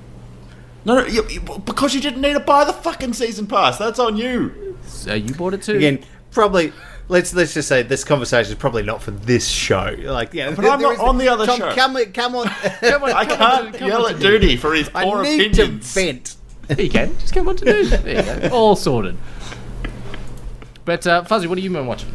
No, 0.85 0.97
no, 1.01 1.07
you, 1.07 1.27
you- 1.29 1.41
because 1.41 1.95
you 1.95 2.01
didn't 2.01 2.21
need 2.21 2.35
to 2.35 2.41
buy 2.41 2.65
the 2.65 2.73
fucking 2.73 3.15
season 3.15 3.47
pass. 3.47 3.79
That's 3.79 3.99
on 3.99 4.17
you. 4.17 4.77
So 4.87 5.15
you 5.15 5.35
bought 5.35 5.55
it 5.55 5.63
too. 5.63 5.77
Again, 5.77 6.05
probably. 6.31 6.73
Let's 7.07 7.35
let's 7.35 7.53
just 7.53 7.69
say 7.69 7.83
this 7.83 8.03
conversation 8.03 8.53
is 8.53 8.59
probably 8.59 8.83
not 8.83 9.03
for 9.03 9.11
this 9.11 9.47
show. 9.47 9.95
Like, 9.99 10.33
yeah, 10.33 10.51
But 10.55 10.65
I'm 10.65 10.81
not 10.81 10.99
on 10.99 11.19
the 11.19 11.29
other 11.29 11.45
Tom, 11.45 11.59
show. 11.59 11.75
Come, 11.75 11.97
on- 11.97 12.13
come 12.13 12.35
on. 12.35 12.47
Come 12.81 13.03
on, 13.03 13.11
I 13.13 13.25
come 13.27 13.37
can't 13.37 13.73
to- 13.75 13.79
come 13.79 13.89
yell 13.89 14.07
at 14.07 14.19
Duty 14.21 14.57
for 14.57 14.73
his 14.75 14.89
poor 14.89 15.01
I 15.01 15.05
poor 15.05 15.23
need 15.23 15.53
opinions. 15.53 15.93
to 15.93 16.01
vent. 16.01 16.37
You 16.79 16.89
can 16.89 17.19
just 17.19 17.35
come 17.35 17.47
on 17.49 17.57
to 17.57 17.65
do. 17.67 17.85
There 17.85 18.17
you 18.41 18.49
go. 18.49 18.49
All 18.57 18.75
sorted. 18.75 19.19
But 20.87 21.07
uh, 21.07 21.25
Fuzzy, 21.25 21.47
what 21.47 21.59
have 21.59 21.65
you 21.65 21.71
been 21.71 21.87
watching? 21.87 22.11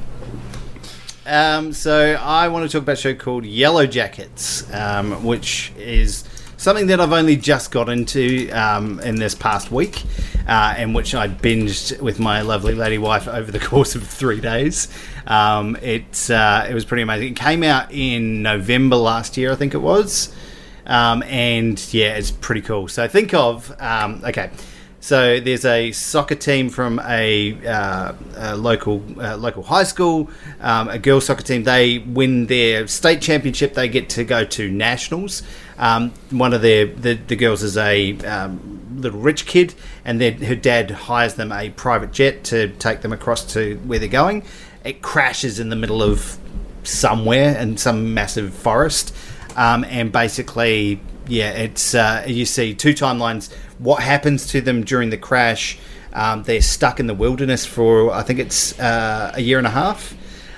Um, 1.28 1.72
so 1.74 2.14
I 2.20 2.48
want 2.48 2.70
to 2.70 2.76
talk 2.76 2.82
about 2.84 2.94
a 2.94 2.96
show 2.96 3.14
called 3.14 3.46
Yellow 3.46 3.86
Jackets, 3.86 4.72
um, 4.74 5.24
which 5.24 5.72
is 5.78 6.24
something 6.60 6.88
that 6.88 7.00
I've 7.00 7.14
only 7.14 7.38
just 7.38 7.72
got 7.72 7.88
into 7.90 8.50
um, 8.52 9.00
in 9.00 9.16
this 9.16 9.34
past 9.34 9.72
week, 9.72 10.04
uh, 10.48 10.76
and 10.78 10.94
which 10.94 11.16
I 11.16 11.28
binged 11.28 12.00
with 12.02 12.20
my 12.20 12.42
lovely 12.42 12.76
lady 12.76 12.98
wife 12.98 13.28
over 13.28 13.52
the 13.52 13.60
course 13.72 13.96
of 13.96 14.06
three 14.06 14.42
days. 14.42 14.90
Um, 15.26 15.78
it 15.82 16.30
uh, 16.30 16.68
it 16.70 16.74
was 16.74 16.86
pretty 16.86 17.04
amazing. 17.04 17.30
It 17.30 17.36
came 17.38 17.64
out 17.64 17.92
in 17.92 18.44
November 18.44 18.98
last 18.98 19.38
year, 19.38 19.52
I 19.52 19.56
think 19.56 19.74
it 19.74 19.80
was, 19.80 20.36
um, 20.86 21.24
and 21.24 21.82
yeah, 21.94 22.18
it's 22.18 22.30
pretty 22.30 22.62
cool. 22.62 22.88
So 22.88 23.08
think 23.08 23.34
of 23.34 23.74
um, 23.82 24.22
okay. 24.26 24.52
So 25.02 25.40
there's 25.40 25.64
a 25.64 25.94
soccer 25.94 26.36
team 26.36 26.68
from 26.68 27.00
a, 27.00 27.58
uh, 27.66 28.14
a 28.36 28.58
local 28.58 29.02
uh, 29.18 29.38
local 29.38 29.64
high 29.64 29.84
school, 29.84 30.30
um, 30.60 30.90
a 30.90 31.00
girls 31.00 31.26
soccer 31.26 31.42
team. 31.42 31.64
They 31.64 32.00
win 32.00 32.48
their 32.48 32.86
state 32.88 33.22
championship. 33.22 33.76
They 33.76 33.88
get 33.88 34.10
to 34.10 34.26
go 34.26 34.44
to 34.44 34.70
nationals. 34.70 35.42
Um, 35.80 36.12
one 36.30 36.54
of 36.54 36.62
their 36.62 36.86
the, 36.86 37.14
the 37.14 37.38
girls 37.38 37.64
is 37.64 37.78
a 37.78 38.18
um, 38.20 38.98
little 38.98 39.20
rich 39.20 39.46
kid, 39.46 39.74
and 40.04 40.20
then 40.20 40.42
her 40.44 40.56
dad 40.56 40.92
hires 40.92 41.36
them 41.36 41.52
a 41.52 41.70
private 41.72 42.12
jet 42.12 42.44
to 42.46 42.68
take 42.74 43.02
them 43.02 43.14
across 43.14 43.46
to 43.54 43.78
where 43.86 43.98
they're 43.98 44.10
going. 44.10 44.44
It 44.84 45.02
crashes 45.02 45.60
in 45.60 45.70
the 45.70 45.76
middle 45.76 46.04
of 46.04 46.38
somewhere 46.84 47.58
in 47.58 47.78
some 47.78 48.14
massive 48.14 48.54
forest, 48.54 49.16
um, 49.56 49.86
and 49.86 50.12
basically, 50.12 51.00
yeah, 51.28 51.52
it's 51.52 51.96
uh, 51.96 52.26
you 52.28 52.46
see 52.46 52.74
two 52.74 52.94
timelines. 52.94 53.52
What 53.78 54.04
happens 54.04 54.48
to 54.48 54.62
them 54.62 54.84
during 54.84 55.10
the 55.10 55.18
crash? 55.18 55.80
Um, 56.12 56.44
they're 56.44 56.62
stuck 56.62 57.00
in 57.00 57.08
the 57.08 57.14
wilderness 57.14 57.66
for 57.66 58.12
I 58.12 58.24
think 58.24 58.40
it's 58.40 58.78
uh, 58.80 59.32
a 59.34 59.42
year 59.42 59.58
and 59.58 59.68
a 59.68 59.72
half, 59.72 60.14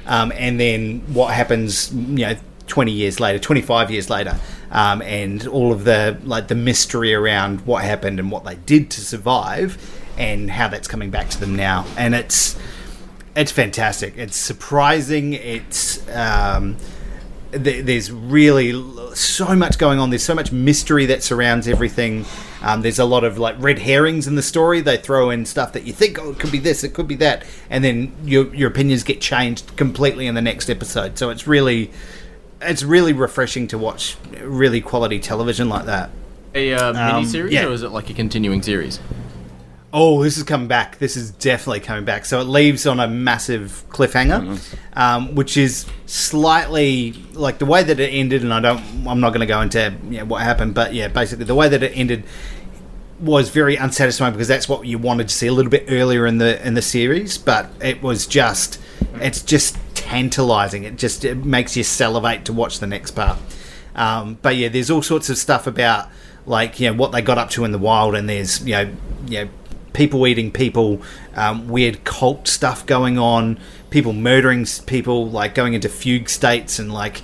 um, 0.08 0.32
and 0.36 0.60
then 0.60 1.02
what 1.14 1.34
happens? 1.34 1.94
You 1.94 2.26
know. 2.26 2.36
20 2.68 2.94
years 2.94 3.20
later 3.20 3.38
25 3.38 3.92
years 3.92 4.10
later 4.10 4.40
um, 4.72 5.02
and 5.02 5.48
all 5.48 5.72
of 5.72 5.84
the 5.84 6.18
like 6.24 6.48
the 6.48 6.56
mystery 6.56 7.14
around 7.14 7.62
what 7.66 7.84
happened 7.84 8.20
and 8.20 8.32
what 8.32 8.44
they 8.44 8.56
did 8.56 8.90
to 8.92 9.02
survive 9.02 10.00
and 10.18 10.50
how 10.50 10.68
that's 10.68 10.88
coming 10.88 11.10
back 11.10 11.30
to 11.30 11.40
them 11.40 11.56
now 11.56 11.86
and 11.98 12.16
it's 12.16 12.58
it's 13.36 13.52
fantastic. 13.52 14.18
It's 14.18 14.36
surprising. 14.36 15.34
It's 15.34 16.08
um, 16.10 16.78
th- 17.52 17.86
there's 17.86 18.12
really 18.12 18.72
so 19.16 19.56
much 19.56 19.78
going 19.78 20.00
on. 20.00 20.10
There's 20.10 20.24
so 20.24 20.36
much 20.36 20.52
mystery 20.52 21.06
that 21.08 21.24
surrounds 21.24 21.68
everything. 21.68 22.26
Um, 22.62 22.82
there's 22.82 23.00
a 23.00 23.06
lot 23.06 23.24
of 23.24 23.38
like 23.38 23.56
red 23.60 23.80
herrings 23.80 24.28
in 24.28 24.36
the 24.36 24.42
story. 24.42 24.82
They 24.82 24.98
throw 24.98 25.30
in 25.30 25.46
stuff 25.46 25.74
that 25.74 25.84
you 25.84 25.94
think, 25.94 26.20
oh, 26.20 26.32
it 26.32 26.40
could 26.40 26.52
be 26.52 26.60
this, 26.60 26.84
it 26.84 26.94
could 26.94 27.08
be 27.08 27.16
that, 27.16 27.46
and 27.70 27.84
then 27.84 28.14
your 28.24 28.54
your 28.54 28.70
opinions 28.70 29.04
get 29.04 29.22
changed 29.22 29.76
completely 29.78 30.28
in 30.28 30.36
the 30.36 30.42
next 30.42 30.70
episode. 30.70 31.18
So 31.18 31.30
it's 31.30 31.48
really 31.48 31.92
it's 32.62 32.84
really 32.84 33.14
refreshing 33.14 33.68
to 33.68 33.78
watch 33.78 34.18
really 34.42 34.82
quality 34.82 35.20
television 35.20 35.70
like 35.70 35.86
that. 35.86 36.12
A 36.54 36.74
uh, 36.74 37.14
mini 37.14 37.26
series, 37.26 37.54
yeah. 37.54 37.66
or 37.66 37.72
is 37.72 37.84
it 37.84 37.90
like 37.90 38.10
a 38.10 38.14
continuing 38.14 38.62
series? 38.62 39.00
Oh, 39.94 40.24
this 40.24 40.38
is 40.38 40.44
coming 40.44 40.68
back. 40.68 41.00
This 41.00 41.18
is 41.18 41.32
definitely 41.32 41.82
coming 41.82 42.06
back. 42.06 42.26
So 42.26 42.40
it 42.40 42.46
leaves 42.46 42.88
on 42.88 43.00
a 43.02 43.08
massive 43.08 43.84
cliffhanger, 43.90 44.78
um, 44.94 45.36
which 45.36 45.58
is 45.58 45.86
slightly 46.06 47.12
like 47.34 47.58
the 47.58 47.66
way 47.66 47.84
that 47.84 48.00
it 48.00 48.08
ended. 48.08 48.44
And 48.44 48.54
I 48.54 48.62
don't, 48.62 48.82
I'm 49.06 49.20
not 49.20 49.30
going 49.32 49.42
to 49.42 49.46
go 49.46 49.60
into 49.60 49.94
you 50.06 50.20
know, 50.20 50.26
what 50.26 50.44
happened, 50.44 50.76
but 50.76 50.94
yeah, 50.94 51.10
basically 51.10 51.44
the 51.44 51.56
way 51.56 51.68
that 51.68 51.84
it 51.84 51.92
ended 51.94 52.24
was 53.20 53.50
very 53.50 53.76
unsatisfying 53.76 54.34
because 54.34 54.48
that's 54.48 54.68
what 54.68 54.86
you 54.86 54.98
wanted 54.98 55.28
to 55.28 55.36
see 55.36 55.48
a 55.48 55.54
little 55.54 55.70
bit 55.70 55.86
earlier 55.90 56.26
in 56.26 56.38
the 56.38 56.66
in 56.66 56.74
the 56.74 56.82
series. 56.82 57.38
But 57.38 57.70
it 57.82 58.02
was 58.02 58.26
just, 58.26 58.80
it's 59.16 59.42
just 59.42 59.78
tantalizing. 60.02 60.84
It 60.84 60.98
just 60.98 61.24
it 61.24 61.46
makes 61.46 61.78
you 61.78 61.84
salivate 61.84 62.46
to 62.46 62.54
watch 62.54 62.80
the 62.80 62.88
next 62.88 63.12
part. 63.12 63.38
Um, 63.96 64.38
but 64.42 64.56
yeah, 64.56 64.70
there's 64.70 64.90
all 64.90 65.02
sorts 65.02 65.30
of 65.30 65.38
stuff 65.38 65.68
about 65.68 66.10
like 66.46 66.80
you 66.80 66.90
know 66.90 66.96
what 66.96 67.12
they 67.12 67.22
got 67.22 67.38
up 67.38 67.50
to 67.52 67.64
in 67.64 67.72
the 67.72 67.78
wild, 67.78 68.16
and 68.16 68.28
there's 68.28 68.66
you 68.66 68.74
know 68.74 68.92
you 69.28 69.44
know 69.46 69.50
people 69.94 70.26
eating 70.26 70.52
people, 70.52 71.02
um, 71.36 71.68
weird 71.68 72.04
cult 72.04 72.48
stuff 72.48 72.86
going 72.86 73.18
on, 73.18 73.60
people 73.90 74.14
murdering 74.14 74.66
people, 74.86 75.30
like 75.30 75.54
going 75.54 75.74
into 75.74 75.90
fugue 75.90 76.30
states 76.30 76.80
and 76.80 76.94
like 76.94 77.22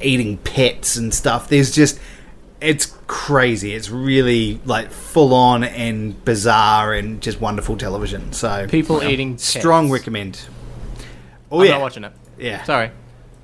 eating 0.00 0.38
pets 0.38 0.96
and 0.96 1.12
stuff. 1.12 1.48
There's 1.48 1.70
just 1.70 1.98
it's 2.60 2.94
crazy. 3.06 3.74
It's 3.74 3.90
really 3.90 4.60
like 4.64 4.90
full 4.90 5.34
on 5.34 5.64
and 5.64 6.22
bizarre 6.24 6.92
and 6.92 7.20
just 7.20 7.40
wonderful 7.40 7.76
television. 7.76 8.32
So 8.32 8.66
People 8.68 9.02
eating 9.02 9.34
pets. 9.34 9.58
strong 9.58 9.90
recommend. 9.90 10.40
Oh 11.50 11.60
I'm 11.60 11.66
yeah, 11.66 11.72
not 11.72 11.80
watching 11.80 12.04
it. 12.04 12.12
yeah. 12.38 12.62
Sorry. 12.64 12.90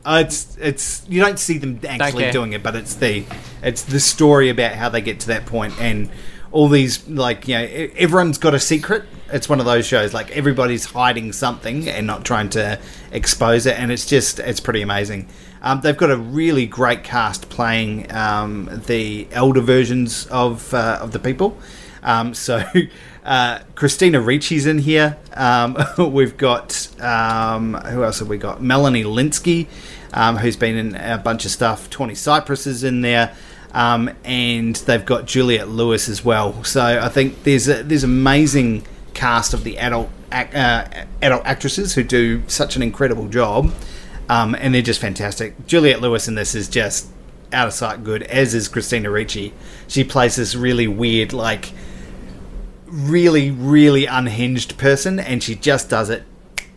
Uh, 0.05 0.23
it's 0.25 0.57
it's 0.61 1.05
you 1.09 1.21
don't 1.21 1.39
see 1.39 1.59
them 1.59 1.81
actually 1.89 2.31
doing 2.31 2.53
it, 2.53 2.63
but 2.63 2.77
it's 2.77 2.95
the 2.95 3.25
it's 3.63 3.83
the 3.83 3.99
story 3.99 4.51
about 4.51 4.73
how 4.75 4.89
they 4.89 5.01
get 5.01 5.19
to 5.21 5.27
that 5.29 5.47
point 5.47 5.75
and 5.81 6.11
all 6.53 6.69
these 6.69 7.07
like 7.09 7.49
you 7.49 7.55
know 7.57 7.65
everyone's 7.97 8.39
got 8.39 8.55
a 8.55 8.61
secret. 8.61 9.03
It's 9.33 9.49
one 9.49 9.59
of 9.59 9.67
those 9.67 9.85
shows 9.85 10.15
like 10.15 10.31
everybody's 10.31 10.85
hiding 10.85 11.33
something 11.33 11.89
and 11.89 12.07
not 12.07 12.25
trying 12.25 12.51
to 12.51 12.79
expose 13.11 13.67
it, 13.67 13.79
and 13.79 13.91
it's 13.91 14.07
just 14.07 14.39
it's 14.39 14.61
pretty 14.61 14.83
amazing. 14.83 15.29
Um, 15.61 15.81
they've 15.81 15.97
got 15.97 16.13
a 16.13 16.17
really 16.17 16.67
great 16.67 17.03
cast 17.03 17.49
playing 17.49 18.13
um, 18.15 18.83
the 18.87 19.27
elder 19.33 19.61
versions 19.61 20.27
of 20.29 20.73
uh, 20.73 20.99
of 21.01 21.11
the 21.11 21.19
people. 21.19 21.59
Um, 22.05 22.33
so 22.47 22.63
uh, 23.27 23.59
Christina 23.75 24.21
Ricci's 24.21 24.67
in 24.67 24.79
here. 24.79 25.19
Um, 25.35 25.77
we've 26.13 26.37
got 26.37 26.89
um, 27.01 27.75
who 27.75 28.05
else 28.05 28.21
have 28.21 28.29
we 28.29 28.39
got? 28.39 28.63
Melanie 28.63 29.03
Lynskey, 29.03 29.67
um, 30.15 30.37
who's 30.37 30.57
been 30.57 30.77
in 30.77 30.95
a 30.95 31.19
bunch 31.19 31.45
of 31.45 31.51
stuff. 31.51 31.91
Tawny 31.91 32.15
Cypress 32.15 32.69
is 32.69 32.85
in 32.85 33.01
there, 33.01 33.35
um, 33.73 34.11
and 34.25 34.77
they've 34.77 35.05
got 35.05 35.27
Juliette 35.27 35.69
Lewis 35.69 36.09
as 36.09 36.25
well. 36.25 36.63
So 36.63 36.81
I 36.83 37.09
think 37.09 37.43
there's 37.43 37.69
a, 37.69 37.83
there's 37.83 38.05
amazing 38.05 38.85
cast 39.13 39.53
of 39.53 39.65
the 39.65 39.79
adult 39.79 40.09
uh, 40.31 40.85
adult 41.21 41.45
actresses 41.45 41.95
who 41.95 42.05
do 42.05 42.49
such 42.49 42.77
an 42.77 42.83
incredible 42.83 43.27
job, 43.27 43.73
um, 44.29 44.55
and 44.55 44.73
they're 44.73 44.83
just 44.83 45.01
fantastic. 45.01 45.67
Juliette 45.67 46.01
Lewis 46.01 46.29
in 46.29 46.37
this 46.37 46.55
is 46.55 46.69
just 46.69 47.09
out 47.53 47.67
of 47.67 47.75
sight 47.75 48.05
good, 48.05 48.23
as 48.23 48.55
is 48.55 48.69
Christina 48.69 49.11
Ricci. 49.11 49.53
She 49.89 50.05
plays 50.05 50.37
this 50.37 50.55
really 50.55 50.87
weird, 50.87 51.33
like 51.33 51.73
really, 52.87 53.51
really 53.51 54.07
unhinged 54.07 54.79
person, 54.79 55.19
and 55.19 55.43
she 55.43 55.55
just 55.55 55.89
does 55.91 56.11
it 56.11 56.23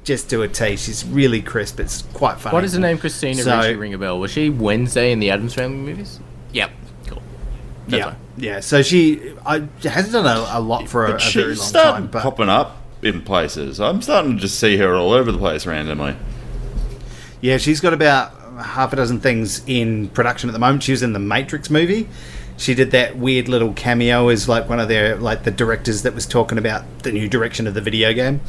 just 0.03 0.29
to 0.31 0.41
a 0.41 0.47
T. 0.47 0.75
She's 0.75 1.05
really 1.05 1.41
crisp. 1.41 1.79
It's 1.79 2.01
quite 2.13 2.39
funny. 2.39 2.53
What 2.53 2.63
is 2.63 2.73
the 2.73 2.79
name? 2.79 2.97
Christina 2.97 3.43
So- 3.43 3.57
Ricci 3.57 3.75
ring 3.75 3.93
a 3.93 3.97
bell. 3.97 4.19
Was 4.19 4.31
she 4.31 4.49
Wednesday 4.49 5.11
in 5.11 5.19
the 5.19 5.29
Addams 5.31 5.53
Family 5.53 5.77
movies? 5.77 6.19
Yep. 6.53 6.71
Cool. 7.07 7.21
That's 7.87 7.99
Yeah, 7.99 8.05
fine. 8.11 8.15
yeah. 8.37 8.59
So 8.59 8.81
she 8.81 9.33
I, 9.45 9.67
hasn't 9.83 10.13
done 10.13 10.25
a, 10.25 10.57
a 10.57 10.59
lot 10.59 10.87
for 10.89 11.05
a, 11.05 11.09
a 11.09 11.13
But 11.13 11.23
very 11.33 11.45
long 11.47 11.55
starting 11.55 11.93
time. 12.03 12.11
But 12.11 12.23
popping 12.23 12.49
up 12.49 12.77
in 13.03 13.21
places. 13.21 13.79
I'm 13.79 14.01
starting 14.01 14.35
to 14.35 14.41
just 14.41 14.59
see 14.59 14.77
her 14.77 14.95
all 14.95 15.11
over 15.11 15.31
the 15.31 15.37
place 15.37 15.65
randomly. 15.65 16.15
yeah, 17.41 17.57
she's 17.57 17.79
got 17.79 17.93
about 17.93 18.33
half 18.61 18.91
a 18.91 18.95
dozen 18.97 19.19
things 19.21 19.63
in 19.67 20.09
production 20.09 20.49
at 20.49 20.53
the 20.53 20.59
moment. 20.59 20.83
She 20.83 20.91
was 20.91 21.01
in 21.03 21.13
the 21.13 21.19
Matrix 21.19 21.69
movie. 21.69 22.09
She 22.59 22.75
did 22.75 22.91
that 22.91 23.17
weird 23.17 23.47
little 23.47 23.71
cameo 23.71 24.27
as 24.27 24.49
like 24.49 24.67
one 24.67 24.81
of 24.81 24.89
their 24.89 25.15
like 25.15 25.43
the 25.43 25.51
directors 25.51 26.01
that 26.03 26.13
was 26.13 26.25
talking 26.25 26.57
about 26.57 27.03
the 27.03 27.11
new 27.13 27.29
direction 27.29 27.67
of 27.67 27.73
the 27.73 27.79
video 27.79 28.11
game. 28.13 28.41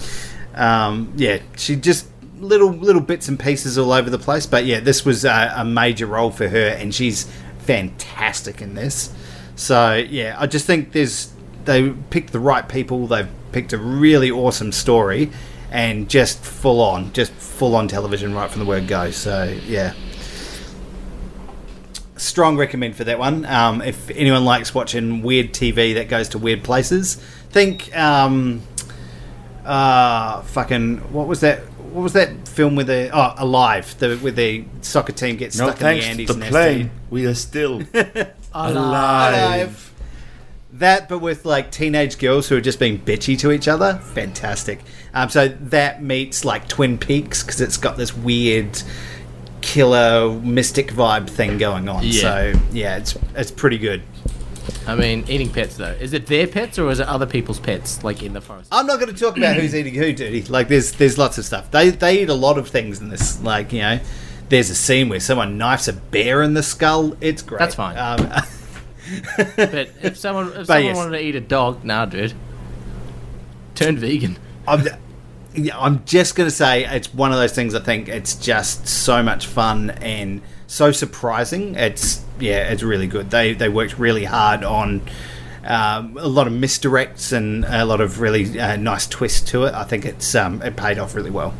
Um, 0.55 1.13
yeah, 1.17 1.39
she 1.57 1.77
just 1.77 2.09
little 2.41 2.71
little 2.73 3.01
bits 3.01 3.29
and 3.29 3.39
pieces 3.39 3.79
all 3.79 3.93
over 3.93 4.11
the 4.11 4.19
place. 4.19 4.47
But 4.47 4.65
yeah, 4.65 4.81
this 4.81 5.05
was 5.05 5.25
a, 5.25 5.53
a 5.57 5.65
major 5.65 6.07
role 6.07 6.33
for 6.33 6.49
her, 6.49 6.69
and 6.71 6.93
she's 6.93 7.31
fantastic 7.59 8.61
in 8.61 8.75
this. 8.75 9.15
So 9.55 9.95
yeah, 9.95 10.35
I 10.37 10.49
just 10.49 10.67
think 10.67 10.91
there's 10.91 11.33
they 11.65 11.91
picked 12.11 12.33
the 12.33 12.41
right 12.41 12.69
people. 12.69 13.07
They've 13.07 13.29
picked 13.53 13.73
a 13.73 13.79
really 13.79 14.31
awesome 14.31 14.73
story, 14.73 15.31
and 15.71 16.11
just 16.11 16.43
full 16.43 16.81
on, 16.81 17.13
just 17.13 17.33
full 17.33 17.77
on 17.77 17.87
television 17.87 18.35
right 18.35 18.51
from 18.51 18.59
the 18.59 18.67
word 18.67 18.89
go. 18.89 19.13
So 19.13 19.57
yeah, 19.67 19.95
strong 22.21 22.57
recommend 22.57 22.97
for 22.97 23.05
that 23.05 23.19
one. 23.19 23.45
Um, 23.45 23.83
if 23.83 24.11
anyone 24.11 24.45
likes 24.45 24.75
watching 24.75 25.23
weird 25.23 25.53
TV 25.53 25.95
that 25.95 26.09
goes 26.09 26.29
to 26.31 26.39
weird 26.39 26.63
places, 26.63 27.17
think 27.51 27.97
um, 27.97 28.63
uh, 29.65 30.43
fucking 30.43 30.99
what 31.13 31.27
was 31.27 31.41
that? 31.41 31.61
What 31.93 32.03
was 32.03 32.13
that 32.13 32.47
film 32.47 32.77
with 32.77 32.87
the 32.87 33.11
oh 33.13 33.35
Alive? 33.37 33.99
The 33.99 34.19
with 34.23 34.37
the 34.37 34.65
soccer 34.81 35.13
team 35.13 35.37
gets 35.37 35.59
No 35.59 35.67
stuck 35.71 35.81
in 35.81 35.99
the 35.99 36.05
Andes 36.05 36.27
to 36.29 36.35
the 36.35 36.47
plane. 36.47 36.91
We 37.11 37.27
are 37.27 37.35
still 37.35 37.83
alive. 38.53 39.87
That, 40.75 41.09
but 41.09 41.19
with 41.19 41.45
like 41.45 41.73
teenage 41.73 42.19
girls 42.19 42.49
who 42.49 42.57
are 42.57 42.61
just 42.61 42.79
being 42.79 43.01
bitchy 43.01 43.37
to 43.41 43.51
each 43.51 43.67
other, 43.67 43.95
fantastic. 44.15 44.81
Um, 45.13 45.29
so 45.29 45.49
that 45.49 46.01
meets 46.03 46.45
like 46.45 46.69
Twin 46.69 46.97
Peaks 46.97 47.43
because 47.43 47.61
it's 47.61 47.77
got 47.77 47.97
this 47.97 48.17
weird 48.17 48.81
killer 49.61 50.31
mystic 50.41 50.89
vibe 50.93 51.29
thing 51.29 51.59
going 51.59 51.89
on. 51.89 52.05
Yeah. 52.05 52.21
So 52.21 52.53
yeah, 52.73 52.97
it's 52.97 53.17
it's 53.35 53.51
pretty 53.51 53.79
good. 53.79 54.03
I 54.87 54.95
mean, 54.95 55.25
eating 55.29 55.53
pets 55.53 55.77
though. 55.77 55.97
Is 56.01 56.13
it 56.13 56.27
their 56.27 56.47
pets 56.47 56.79
or 56.79 56.91
is 56.91 57.01
it 57.01 57.07
other 57.07 57.27
people's 57.27 57.61
pets, 57.61 58.03
like 58.05 58.23
in 58.23 58.33
the 58.33 58.41
forest? 58.41 58.69
I'm 58.73 58.87
not 58.87 59.01
going 59.01 59.13
to 59.13 59.19
talk 59.19 59.37
about 59.37 59.57
who's 59.57 59.75
eating 59.75 59.95
who, 59.95 60.13
dude. 60.13 60.49
Like 60.49 60.69
there's 60.69 60.93
there's 60.93 61.19
lots 61.19 61.39
of 61.39 61.45
stuff. 61.45 61.71
They 61.71 61.91
they 61.91 62.23
eat 62.23 62.29
a 62.29 62.35
lot 62.35 62.59
of 62.59 62.69
things 62.69 63.01
in 63.01 63.09
this. 63.09 63.43
Like 63.43 63.73
you 63.73 63.81
know, 63.81 64.01
there's 64.49 64.71
a 64.71 64.75
scene 64.75 65.09
where 65.09 65.21
someone 65.21 65.59
knifes 65.59 65.89
a 65.89 65.93
bear 65.93 66.43
in 66.43 66.55
the 66.55 66.63
skull. 66.63 67.17
It's 67.21 67.43
great. 67.43 67.59
That's 67.59 67.75
fine. 67.75 67.97
Um, 67.97 68.43
But 69.57 69.91
if 70.03 70.17
someone 70.17 70.49
if 70.49 70.55
But 70.55 70.67
someone 70.67 70.85
yes. 70.85 70.97
wanted 70.97 71.19
to 71.19 71.25
eat 71.25 71.35
a 71.35 71.41
dog, 71.41 71.85
nah, 71.85 72.05
dude. 72.05 72.33
Turn 73.75 73.97
vegan. 73.97 74.39
I'm, 74.69 74.87
I'm 75.75 76.05
just 76.05 76.37
going 76.37 76.49
to 76.49 76.55
say 76.55 76.85
it's 76.85 77.13
one 77.13 77.33
of 77.33 77.39
those 77.39 77.53
things. 77.53 77.75
I 77.75 77.81
think 77.81 78.09
it's 78.09 78.35
just 78.35 78.87
so 78.87 79.23
much 79.23 79.47
fun 79.47 79.91
and 79.91 80.43
so 80.67 80.93
surprising. 80.93 81.75
It's 81.75 82.25
yeah, 82.39 82.71
it's 82.71 82.83
really 82.83 83.07
good. 83.07 83.31
They 83.31 83.55
they 83.55 83.69
worked 83.69 83.99
really 83.99 84.25
hard 84.25 84.63
on 84.63 85.03
um, 85.65 86.17
a 86.17 86.29
lot 86.29 86.47
of 86.47 86.53
misdirects 86.53 87.33
and 87.33 87.65
a 87.65 87.85
lot 87.85 88.01
of 88.01 88.21
really 88.21 88.59
uh, 88.59 88.77
nice 88.77 89.07
twists 89.07 89.51
to 89.51 89.65
it. 89.65 89.75
I 89.75 89.85
think 89.85 90.05
it's 90.05 90.35
um, 90.35 90.63
it 90.63 90.77
paid 90.77 90.99
off 90.99 91.15
really 91.15 91.31
well. 91.31 91.55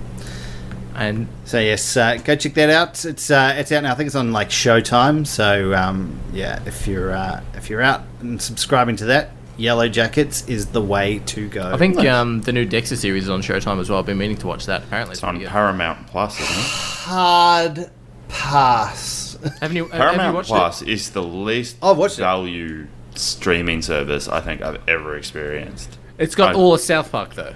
And 0.95 1.29
So 1.45 1.59
yes, 1.59 1.97
uh, 1.97 2.17
go 2.17 2.37
check 2.37 2.55
that 2.55 2.71
out. 2.71 3.05
It's 3.05 3.31
uh, 3.31 3.55
it's 3.57 3.73
out 3.73 3.83
now. 3.83 3.93
I 3.93 3.95
think 3.95 4.09
it's 4.09 4.17
on 4.17 4.33
like 4.33 4.51
Showtime. 4.51 5.27
So 5.27 5.75
um, 5.75 6.21
yeah, 6.33 6.61
if 6.67 6.87
you're 6.87 7.13
uh, 7.13 7.43
if 7.55 7.71
you're 7.71 7.83
out 7.83 8.03
and 8.21 8.41
subscribing 8.41 8.97
to 8.97 9.07
that, 9.07 9.31
Yellow 9.61 9.89
Jackets 9.89 10.49
is 10.49 10.67
the 10.67 10.81
way 10.81 11.19
to 11.27 11.49
go. 11.49 11.71
I 11.73 11.77
think 11.77 11.99
um, 12.07 12.41
the 12.41 12.53
new 12.53 12.65
Dexter 12.65 12.97
series 12.97 13.25
is 13.25 13.31
on 13.31 13.43
Showtime 13.43 13.79
as 13.79 13.91
well. 13.91 13.99
I've 13.99 14.07
been 14.07 14.17
meaning 14.19 14.39
to 14.39 14.47
watch 14.47 14.67
that. 14.67 14.83
Apparently, 14.85 15.13
it's 15.13 15.19
It's 15.21 15.25
on 15.25 15.39
good. 15.39 15.49
Paramount 15.49 16.07
Plus, 16.07 16.41
isn't 16.41 16.57
it? 16.57 16.65
hard 17.05 17.91
pass. 18.29 19.37
Haven't 19.61 19.77
you, 19.77 19.85
have 19.85 19.93
you 19.95 19.99
Paramount 19.99 20.35
watched 20.37 20.49
Plus 20.49 20.83
is 20.83 21.11
the 21.11 21.23
least 21.23 21.77
I've 21.83 21.97
watched 21.99 22.19
it. 22.19 22.23
value 22.23 22.87
streaming 23.15 23.83
service 23.83 24.29
I 24.29 24.41
think 24.41 24.63
I've 24.63 24.81
ever 24.89 25.17
experienced. 25.17 25.91
it? 26.19 26.25
It's 26.25 26.35
got 26.35 26.55
I- 26.55 26.59
all 26.59 26.73
of 26.75 26.81
South 26.81 27.13
Park 27.13 27.35
though, 27.35 27.55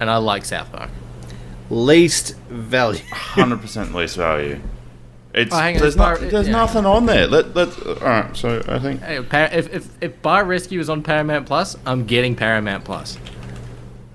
and 0.00 0.10
I 0.10 0.16
like 0.16 0.44
South 0.46 0.72
Park. 0.72 0.90
Least 1.68 2.34
value. 2.48 3.00
Hundred 3.12 3.60
percent 3.60 3.94
least 3.94 4.16
value. 4.16 4.60
It's 5.32 5.54
Oh, 5.54 5.58
hang 5.58 5.76
on, 5.76 5.80
there's, 5.80 5.94
it's 5.94 5.96
not, 5.96 6.20
there's 6.20 6.46
yeah. 6.46 6.52
nothing 6.52 6.86
on 6.86 7.06
there. 7.06 7.26
Let 7.26 7.54
let 7.54 7.68
all 7.86 7.94
right. 7.94 8.36
So 8.36 8.62
I 8.66 8.78
think 8.78 9.00
Hey, 9.02 9.18
if, 9.18 9.72
if 9.72 9.88
if 10.00 10.22
Bar 10.22 10.44
Rescue 10.44 10.80
is 10.80 10.90
on 10.90 11.02
Paramount 11.02 11.46
Plus, 11.46 11.76
I'm 11.86 12.04
getting 12.04 12.34
Paramount 12.34 12.84
Plus. 12.84 13.16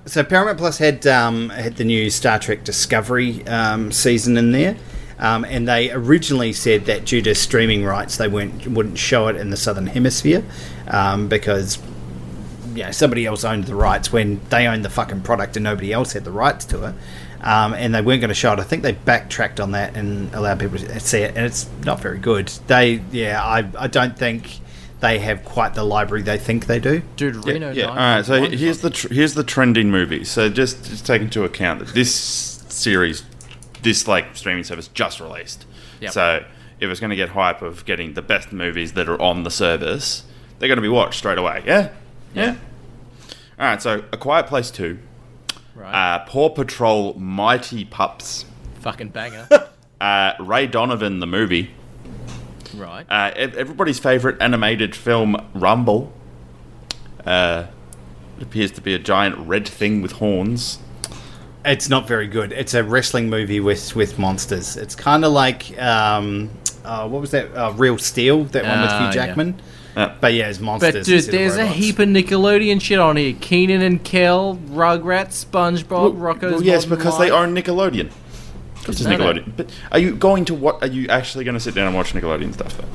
So 0.06 0.24
Paramount 0.24 0.58
Plus 0.58 0.78
had 0.78 1.08
um, 1.08 1.50
had 1.50 1.78
the 1.78 1.86
new 1.86 2.10
Star 2.10 2.38
Trek 2.38 2.64
Discovery 2.64 3.46
um, 3.48 3.92
season 3.92 4.38
in 4.38 4.52
there, 4.52 4.76
um, 5.18 5.46
and 5.46 5.68
they 5.68 5.90
originally 5.92 6.54
said 6.54 6.86
that 6.86 7.06
due 7.06 7.22
to 7.22 7.34
streaming 7.34 7.86
rights, 7.86 8.18
they 8.18 8.28
weren't 8.28 8.68
wouldn't 8.68 8.98
show 8.98 9.28
it 9.28 9.36
in 9.38 9.50
the 9.50 9.58
Southern 9.58 9.88
Hemisphere 9.88 10.44
um, 10.90 11.28
because 11.28 11.80
you 12.76 12.84
know 12.84 12.92
somebody 12.92 13.26
else 13.26 13.46
owned 13.46 13.64
the 13.64 13.76
rights 13.76 14.12
when 14.12 14.42
they 14.50 14.68
owned 14.68 14.84
the 14.84 14.90
fucking 14.90 15.22
product 15.22 15.56
and 15.56 15.64
nobody 15.64 15.94
else 15.94 16.14
had 16.14 16.26
the 16.26 16.32
rights 16.32 16.66
to 16.66 16.90
it. 16.90 16.96
Um, 17.42 17.74
and 17.74 17.94
they 17.94 18.02
weren't 18.02 18.22
going 18.22 18.30
to 18.30 18.34
show 18.34 18.54
it. 18.54 18.60
I 18.60 18.64
think 18.64 18.82
they 18.82 18.94
backtracked 18.94 19.60
on 19.60 19.72
that 19.72 19.96
and 19.96 20.34
allowed 20.34 20.60
people 20.60 20.80
to 20.80 21.00
see 21.00 21.20
it, 21.20 21.36
and 21.36 21.46
it's 21.46 21.70
not 21.84 22.00
very 22.00 22.18
good. 22.18 22.48
They, 22.68 23.02
yeah, 23.12 23.44
I, 23.44 23.70
I 23.78 23.88
don't 23.88 24.18
think 24.18 24.60
they 25.02 25.20
have 25.20 25.44
quite 25.46 25.76
the 25.76 25.84
library 25.84 26.24
they 26.24 26.38
think 26.38 26.66
they 26.66 26.80
do. 26.80 27.02
Dude, 27.18 27.46
Reno. 27.46 27.72
yeah. 27.72 27.90
All 27.90 27.96
right. 27.96 28.26
So 28.26 28.50
here's 28.50 28.82
the 28.82 28.90
tr- 28.90 29.14
here's 29.14 29.34
the 29.36 29.44
trending 29.44 29.92
movies. 29.92 30.32
So 30.32 30.50
just 30.50 30.86
just 30.86 31.06
take 31.06 31.22
into 31.22 31.44
account 31.44 31.80
that 31.80 31.90
this 31.90 32.16
series, 32.70 33.24
this 33.84 34.08
like 34.08 34.36
streaming 34.36 34.64
service 34.64 34.88
just 34.88 35.20
released. 35.20 35.66
Yep. 36.00 36.12
So 36.12 36.46
if 36.80 36.90
it's 36.90 37.00
going 37.00 37.10
to 37.12 37.16
get 37.16 37.30
hype 37.30 37.62
of 37.62 37.86
getting 37.86 38.14
the 38.14 38.22
best 38.22 38.52
movies 38.52 38.94
that 38.94 39.08
are 39.08 39.22
on 39.22 39.44
the 39.44 39.52
service, 39.52 40.24
they're 40.58 40.70
going 40.70 40.78
to 40.78 40.82
be 40.82 40.90
watched 40.90 41.20
straight 41.20 41.38
away. 41.38 41.62
Yeah. 41.66 41.90
Yeah. 42.34 42.56
All 43.60 43.68
right. 43.68 43.82
So 43.82 44.06
A 44.12 44.18
Quiet 44.18 44.48
Place 44.48 44.72
Two, 44.72 44.98
right. 45.76 46.16
uh, 46.16 46.26
Paw 46.26 46.50
Patrol, 46.50 47.14
Mighty 47.16 47.86
Pups, 47.86 48.46
Fucking 48.82 49.10
banger. 49.10 49.48
uh, 50.02 50.34
Ray 50.40 50.68
Donovan 50.68 51.20
the 51.20 51.28
movie, 51.28 51.72
right. 52.76 53.06
uh, 53.10 53.32
everybody's 53.36 54.00
favorite 54.00 54.42
animated 54.42 54.96
film 54.96 55.36
Rumble. 55.54 56.14
Uh, 57.26 57.68
it 58.38 58.44
appears 58.44 58.72
to 58.72 58.82
be 58.82 58.94
a 58.94 59.00
giant 59.00 59.38
red 59.48 59.68
thing 59.68 60.02
with 60.02 60.14
horns. 60.14 60.80
It's 61.64 61.90
not 61.90 62.08
very 62.08 62.28
good. 62.28 62.52
It's 62.52 62.76
a 62.76 62.84
wrestling 62.84 63.30
movie 63.30 63.60
with 63.60 63.96
with 63.96 64.20
monsters. 64.20 64.78
It's 64.78 64.94
kind 64.94 65.26
of 65.26 65.32
like 65.32 65.76
um, 65.82 66.52
uh, 66.86 67.08
what 67.08 67.22
was 67.22 67.32
that? 67.32 67.54
Uh, 67.56 67.72
Real 67.74 67.98
Steel, 67.98 68.46
that 68.46 68.64
one 68.64 68.82
with 68.82 68.90
Ah, 68.92 68.98
Hugh 69.00 69.06
yeah. 69.08 69.12
Jackman. 69.28 69.62
Uh, 69.96 70.14
But 70.20 70.34
yeah, 70.34 70.50
it's 70.50 70.60
monsters. 70.60 70.94
But 70.94 71.06
dude, 71.06 71.16
instead 71.16 71.34
of 71.36 71.40
there's 71.40 71.58
a 71.58 71.66
heap 71.68 72.00
of 72.00 72.10
Nickelodeon 72.10 72.82
shit 72.82 73.00
on 73.00 73.16
here. 73.18 73.34
Keenan 73.40 73.82
and 73.82 74.04
Kel, 74.04 74.58
Rugrats, 74.70 75.46
SpongeBob, 75.46 76.18
Rocko's 76.20 76.52
well, 76.54 76.64
yes, 76.64 76.86
Modern 76.86 76.98
because 76.98 77.18
they 77.20 77.32
Life. 77.32 77.40
own 77.48 77.56
Nickelodeon. 77.56 78.12
It's 78.88 79.02
know 79.02 79.18
that. 79.18 79.20
Nickelodeon. 79.20 79.54
But 79.58 79.72
are 79.92 80.00
you 80.00 80.16
going 80.16 80.46
to 80.46 80.54
what? 80.54 80.82
Are 80.84 80.88
you 80.88 81.08
actually 81.08 81.44
going 81.46 81.54
to 81.56 81.60
sit 81.62 81.74
down 81.76 81.88
and 81.88 81.96
watch 81.96 82.14
Nickelodeon 82.14 82.54
stuff? 82.54 82.78
Though? 82.78 82.88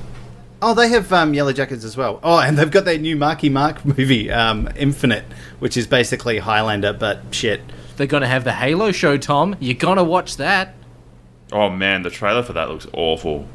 Oh, 0.62 0.74
they 0.74 0.91
have 0.91 1.11
um, 1.11 1.32
Yellow 1.32 1.55
Jackets 1.55 1.84
as 1.84 1.97
well. 1.97 2.20
Oh, 2.22 2.38
and 2.38 2.59
they've 2.59 2.70
got 2.70 2.84
that 2.84 3.01
new 3.01 3.16
Marky 3.16 3.49
Mark 3.49 3.82
movie, 3.84 4.30
um, 4.30 4.68
Infinite, 4.76 5.24
which 5.59 5.76
is 5.78 5.86
basically 5.86 6.38
Highlander, 6.38 6.93
but 6.93 7.22
shit. 7.30 7.62
They're 7.97 8.07
gonna 8.07 8.28
have 8.28 8.45
the 8.45 8.53
Halo 8.53 8.93
show, 8.93 9.16
Tom. 9.16 9.57
You're 9.59 9.74
gonna 9.74 10.05
watch 10.05 10.36
that. 10.36 10.74
Oh 11.51 11.70
man, 11.70 12.03
the 12.03 12.11
trailer 12.11 12.43
for 12.43 12.53
that 12.53 12.68
looks 12.68 12.86
awful. 12.93 13.47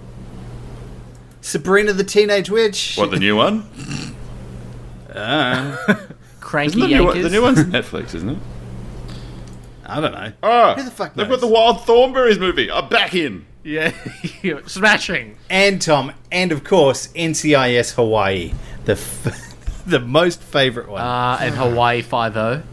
Sabrina 1.46 1.94
the 1.94 2.04
Teenage 2.04 2.50
Witch. 2.50 2.96
What 2.98 3.12
the 3.12 3.20
new 3.20 3.36
one? 3.36 3.70
Cranky 6.40 6.82
the, 6.82 6.88
new 6.88 7.06
one 7.06 7.22
the 7.22 7.30
new 7.30 7.42
one's 7.44 7.60
Netflix, 7.60 8.16
isn't 8.16 8.30
it? 8.30 8.38
I 9.86 10.02
don't 10.02 10.12
know. 10.12 10.32
Oh, 10.42 10.74
Who 10.74 10.82
the 10.84 10.90
fuck 10.90 11.14
they've 11.14 11.28
knows? 11.30 11.40
got 11.40 11.48
the 11.48 11.54
Wild 11.54 11.78
Thornberrys 11.82 12.40
movie. 12.40 12.72
I'm 12.72 12.90
back 12.90 13.14
in. 13.14 13.46
Yeah, 13.64 13.94
smashing. 14.66 15.38
And 15.48 15.80
Tom, 15.80 16.14
and 16.32 16.52
of 16.52 16.64
course 16.64 17.10
NCIS 17.14 17.94
Hawaii, 17.94 18.54
the 18.86 18.94
f- 18.94 19.84
the 19.86 20.00
most 20.00 20.42
favorite 20.42 20.90
one. 20.90 21.02
Uh, 21.02 21.38
and 21.42 21.54
Hawaii 21.54 22.02
Five 22.02 22.36
O. 22.38 22.64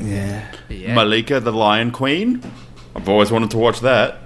yeah. 0.00 0.54
Yeah. 0.68 0.94
Malika 0.94 1.40
the 1.40 1.52
Lion 1.52 1.90
Queen. 1.90 2.40
I've 2.94 3.08
always 3.08 3.32
wanted 3.32 3.50
to 3.50 3.58
watch 3.58 3.80
that. 3.80 4.18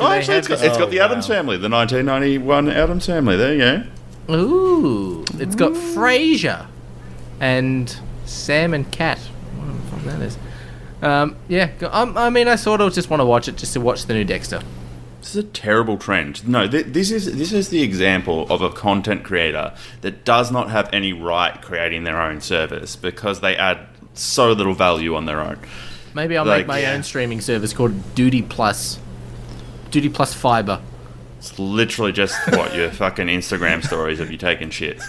Oh, 0.00 0.12
actually, 0.12 0.36
it's 0.36 0.46
got, 0.48 0.62
it's 0.62 0.78
got 0.78 0.90
the 0.90 1.00
Oh, 1.00 1.04
Addams. 1.06 1.26
Family, 1.26 1.56
the 1.56 1.68
1991 1.68 2.68
Addams 2.70 3.06
Family. 3.06 3.36
There 3.36 3.52
you 3.54 3.84
go. 4.28 4.34
Ooh, 4.36 5.24
it's 5.38 5.56
got 5.56 5.72
Frasier 5.72 6.66
and 7.40 7.98
Sam 8.24 8.74
and 8.74 8.90
Cat. 8.92 9.18
What 9.18 9.74
the 9.74 9.90
fuck 9.96 10.04
that 10.04 10.20
is? 10.22 10.38
Um, 11.02 11.36
yeah, 11.48 11.66
go- 11.78 11.90
um, 11.92 12.16
I 12.16 12.30
mean, 12.30 12.46
I 12.46 12.54
sort 12.56 12.80
of 12.80 12.92
just 12.92 13.10
want 13.10 13.20
to 13.20 13.24
watch 13.24 13.48
it 13.48 13.56
just 13.56 13.72
to 13.72 13.80
watch 13.80 14.06
the 14.06 14.14
new 14.14 14.24
Dexter. 14.24 14.60
This 15.20 15.30
is 15.30 15.36
a 15.36 15.48
terrible 15.48 15.96
trend. 15.98 16.46
No, 16.46 16.68
th- 16.68 16.86
this 16.86 17.10
is 17.10 17.36
this 17.36 17.52
is 17.52 17.70
the 17.70 17.82
example 17.82 18.46
of 18.50 18.62
a 18.62 18.70
content 18.70 19.24
creator 19.24 19.74
that 20.02 20.24
does 20.24 20.52
not 20.52 20.70
have 20.70 20.88
any 20.92 21.12
right 21.12 21.60
creating 21.60 22.04
their 22.04 22.20
own 22.22 22.40
service 22.40 22.94
because 22.94 23.40
they 23.40 23.56
add 23.56 23.80
so 24.14 24.52
little 24.52 24.74
value 24.74 25.16
on 25.16 25.24
their 25.26 25.40
own. 25.40 25.58
Maybe 26.18 26.36
I'll 26.36 26.44
Like, 26.44 26.62
make 26.62 26.66
my 26.66 26.80
yeah. 26.80 26.94
own 26.94 27.04
streaming 27.04 27.40
service 27.40 27.72
called 27.72 28.16
Duty 28.16 28.42
Plus. 28.42 28.98
Duty 29.92 30.08
Plus 30.08 30.34
Fiber. 30.34 30.80
It's 31.38 31.56
literally 31.60 32.10
just 32.10 32.36
what 32.50 32.74
your 32.74 32.90
fucking 32.90 33.28
Instagram 33.28 33.84
stories 33.86 34.18
of 34.18 34.28
you 34.32 34.36
taking 34.36 34.70
shits. 34.70 35.04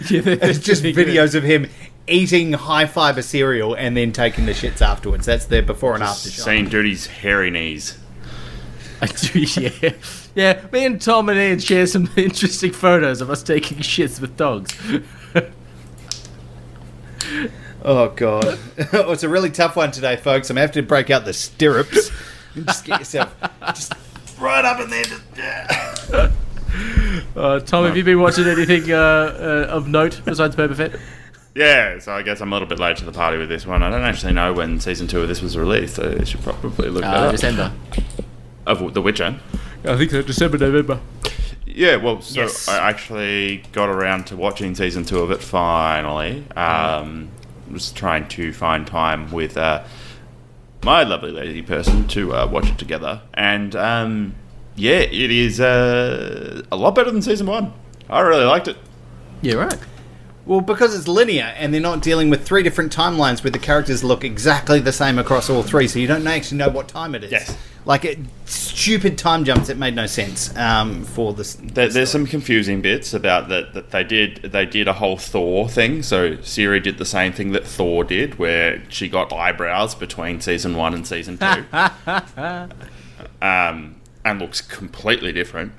Yeah, 0.10 0.22
It's 0.24 0.58
just 0.60 0.82
videos 0.84 1.34
of 1.36 1.42
him 1.44 1.68
eating 2.06 2.52
high 2.54 2.86
fiber 2.86 3.20
cereal 3.22 3.74
and 3.74 3.96
then 3.96 4.12
taking 4.12 4.46
the 4.46 4.52
shits 4.52 4.80
afterwards. 4.80 5.26
That's 5.26 5.44
their 5.46 5.62
before 5.62 5.94
and 5.94 6.02
after 6.04 6.30
shot. 6.30 6.44
Seeing 6.44 6.68
Duty's 6.68 7.06
hairy 7.08 7.50
knees. 7.50 7.98
I 9.00 9.06
do, 9.06 9.40
yeah. 9.40 9.92
Yeah, 10.36 10.64
me 10.72 10.86
and 10.86 11.00
Tom 11.00 11.28
and 11.28 11.38
Ian 11.38 11.58
share 11.60 11.86
some 11.86 12.08
interesting 12.16 12.72
photos 12.72 13.20
of 13.20 13.28
us 13.30 13.42
taking 13.44 13.78
shits 13.78 14.20
with 14.20 14.36
dogs. 14.36 14.72
Oh 17.90 18.10
god, 18.10 18.44
oh, 18.92 19.12
it's 19.12 19.22
a 19.22 19.30
really 19.30 19.48
tough 19.50 19.74
one 19.74 19.90
today, 19.90 20.16
folks. 20.16 20.50
I'm 20.50 20.54
gonna 20.56 20.60
have 20.66 20.72
to 20.72 20.82
break 20.82 21.08
out 21.08 21.24
the 21.24 21.32
stirrups 21.32 22.10
and 22.54 22.66
just 22.66 22.84
get 22.84 22.98
yourself 22.98 23.34
just 23.68 23.94
right 24.38 24.62
up 24.62 24.78
in 24.80 24.90
there. 24.90 25.04
Just, 25.04 25.22
yeah. 25.38 26.30
Uh, 27.34 27.60
Tom, 27.60 27.86
have 27.86 27.96
you 27.96 28.04
been 28.04 28.20
watching 28.20 28.46
anything 28.46 28.92
uh, 28.92 28.96
uh, 28.96 29.66
of 29.70 29.88
note 29.88 30.20
besides 30.26 30.54
Boba 30.54 30.76
Fett? 30.76 31.00
Yeah, 31.54 31.98
so 31.98 32.12
I 32.12 32.20
guess 32.20 32.42
I'm 32.42 32.52
a 32.52 32.54
little 32.54 32.68
bit 32.68 32.78
late 32.78 32.98
to 32.98 33.06
the 33.06 33.12
party 33.12 33.38
with 33.38 33.48
this 33.48 33.66
one. 33.66 33.82
I 33.82 33.88
don't 33.88 34.02
actually 34.02 34.34
know 34.34 34.52
when 34.52 34.78
season 34.80 35.06
two 35.06 35.22
of 35.22 35.28
this 35.28 35.40
was 35.40 35.56
released, 35.56 35.96
so 35.96 36.14
I 36.20 36.24
should 36.24 36.42
probably 36.42 36.90
look 36.90 37.02
that 37.02 37.16
Uh, 37.16 37.20
up. 37.28 37.32
December. 37.32 37.72
Of 38.66 38.92
The 38.92 39.00
Witcher. 39.00 39.40
I 39.84 39.96
think 39.96 40.10
so, 40.10 40.20
December, 40.20 40.58
November. 40.58 41.00
Yeah, 41.64 41.96
well, 41.96 42.20
so 42.20 42.42
Yes. 42.42 42.68
I 42.68 42.86
actually 42.90 43.62
got 43.72 43.88
around 43.88 44.26
to 44.26 44.36
watching 44.36 44.74
season 44.74 45.04
two 45.06 45.20
of 45.20 45.30
it 45.30 45.42
finally. 45.42 46.44
Um, 46.54 47.30
was 47.70 47.92
trying 47.92 48.28
to 48.28 48.52
find 48.52 48.86
time 48.86 49.30
with 49.30 49.56
uh, 49.56 49.84
my 50.82 51.02
lovely 51.02 51.30
lady 51.30 51.62
person 51.62 52.06
to 52.08 52.34
uh, 52.34 52.46
watch 52.46 52.68
it 52.68 52.78
together, 52.78 53.22
and 53.34 53.74
um, 53.76 54.34
yeah, 54.76 54.98
it 55.00 55.30
is 55.30 55.60
uh, 55.60 56.62
a 56.70 56.76
lot 56.76 56.94
better 56.94 57.10
than 57.10 57.22
season 57.22 57.46
one. 57.46 57.72
I 58.08 58.20
really 58.20 58.44
liked 58.44 58.68
it. 58.68 58.76
Yeah, 59.42 59.54
right. 59.54 59.78
Well, 60.46 60.62
because 60.62 60.94
it's 60.94 61.06
linear 61.06 61.52
and 61.56 61.74
they're 61.74 61.80
not 61.80 62.00
dealing 62.00 62.30
with 62.30 62.46
three 62.46 62.62
different 62.62 62.90
timelines 62.94 63.44
where 63.44 63.50
the 63.50 63.58
characters 63.58 64.02
look 64.02 64.24
exactly 64.24 64.80
the 64.80 64.92
same 64.92 65.18
across 65.18 65.50
all 65.50 65.62
three, 65.62 65.86
so 65.88 65.98
you 65.98 66.06
don't 66.06 66.26
actually 66.26 66.56
know 66.56 66.70
what 66.70 66.88
time 66.88 67.14
it 67.14 67.22
is. 67.22 67.30
Yes. 67.30 67.56
Like 67.88 68.04
it, 68.04 68.18
stupid 68.44 69.16
time 69.16 69.44
jumps 69.44 69.68
that 69.68 69.78
made 69.78 69.94
no 69.94 70.04
sense 70.04 70.54
um, 70.58 71.04
for 71.04 71.32
this. 71.32 71.54
There, 71.54 71.88
there's 71.88 72.10
some 72.10 72.26
confusing 72.26 72.82
bits 72.82 73.14
about 73.14 73.48
that 73.48 73.72
that 73.72 73.92
they 73.92 74.04
did 74.04 74.42
they 74.42 74.66
did 74.66 74.88
a 74.88 74.92
whole 74.92 75.16
Thor 75.16 75.70
thing. 75.70 76.02
So 76.02 76.36
Ciri 76.36 76.82
did 76.82 76.98
the 76.98 77.06
same 77.06 77.32
thing 77.32 77.52
that 77.52 77.66
Thor 77.66 78.04
did, 78.04 78.38
where 78.38 78.82
she 78.90 79.08
got 79.08 79.32
eyebrows 79.32 79.94
between 79.94 80.42
season 80.42 80.76
one 80.76 80.92
and 80.92 81.06
season 81.06 81.38
two, 81.38 81.64
um, 83.40 83.96
and 84.22 84.38
looks 84.38 84.60
completely 84.60 85.32
different 85.32 85.72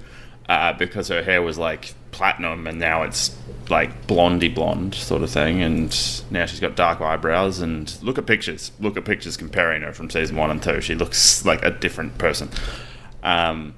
uh, 0.49 0.74
because 0.74 1.10
her 1.10 1.22
hair 1.22 1.43
was 1.43 1.60
like 1.60 1.93
platinum 2.10 2.66
and 2.66 2.80
now 2.80 3.03
it's 3.03 3.38
like 3.70 4.08
blondie 4.08 4.50
blonde 4.50 4.96
sort 4.96 5.24
of 5.24 5.30
thing, 5.30 5.62
and 5.62 6.24
now 6.32 6.46
she's 6.46 6.60
got 6.60 6.76
dark 6.76 7.02
eyebrows. 7.02 7.60
And 7.60 7.96
look 8.02 8.18
at 8.18 8.26
pictures, 8.26 8.72
look 8.80 8.98
at 8.98 9.06
pictures 9.06 9.38
comparing 9.38 9.82
her 9.82 9.94
from 9.94 10.10
season 10.10 10.36
one 10.36 10.52
and 10.52 10.62
two. 10.62 10.82
She 10.82 10.96
looks 10.96 11.46
like 11.46 11.64
a 11.64 11.72
different 11.72 12.18
person. 12.18 12.50
Um, 13.24 13.76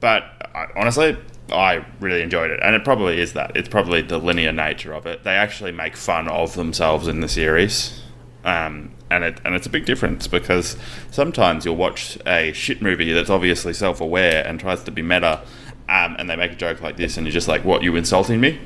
but 0.00 0.24
I, 0.54 0.66
honestly, 0.76 1.16
I 1.50 1.84
really 2.00 2.22
enjoyed 2.22 2.50
it, 2.50 2.60
and 2.62 2.74
it 2.74 2.84
probably 2.84 3.20
is 3.20 3.32
that. 3.34 3.56
It's 3.56 3.68
probably 3.68 4.02
the 4.02 4.18
linear 4.18 4.52
nature 4.52 4.92
of 4.92 5.06
it. 5.06 5.24
They 5.24 5.34
actually 5.34 5.72
make 5.72 5.96
fun 5.96 6.28
of 6.28 6.54
themselves 6.54 7.08
in 7.08 7.20
the 7.20 7.28
series, 7.28 8.02
um, 8.44 8.92
and 9.10 9.24
it 9.24 9.40
and 9.44 9.54
it's 9.54 9.66
a 9.66 9.70
big 9.70 9.84
difference 9.84 10.26
because 10.26 10.76
sometimes 11.10 11.64
you'll 11.64 11.76
watch 11.76 12.18
a 12.26 12.52
shit 12.52 12.82
movie 12.82 13.12
that's 13.12 13.30
obviously 13.30 13.72
self-aware 13.72 14.46
and 14.46 14.58
tries 14.58 14.82
to 14.84 14.90
be 14.90 15.02
meta, 15.02 15.42
um, 15.88 16.16
and 16.18 16.28
they 16.28 16.36
make 16.36 16.52
a 16.52 16.56
joke 16.56 16.80
like 16.80 16.96
this, 16.96 17.16
and 17.16 17.26
you're 17.26 17.32
just 17.32 17.48
like, 17.48 17.64
"What? 17.64 17.82
You 17.82 17.94
insulting 17.96 18.40
me? 18.40 18.58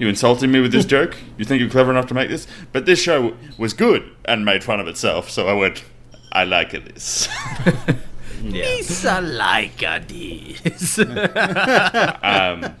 You 0.00 0.08
insulting 0.08 0.50
me 0.50 0.60
with 0.60 0.72
this 0.72 0.86
joke? 0.86 1.14
You 1.36 1.44
think 1.44 1.60
you're 1.60 1.70
clever 1.70 1.90
enough 1.90 2.06
to 2.06 2.14
make 2.14 2.30
this?" 2.30 2.46
But 2.72 2.86
this 2.86 3.00
show 3.00 3.36
was 3.58 3.74
good 3.74 4.10
and 4.24 4.44
made 4.44 4.64
fun 4.64 4.80
of 4.80 4.88
itself, 4.88 5.30
so 5.30 5.46
I 5.46 5.52
went, 5.52 5.84
"I 6.32 6.44
like 6.44 6.72
this." 6.72 7.28
It's 8.42 9.04
a 9.04 9.20
like 9.20 9.80
this. 10.08 10.98
um, 12.22 12.74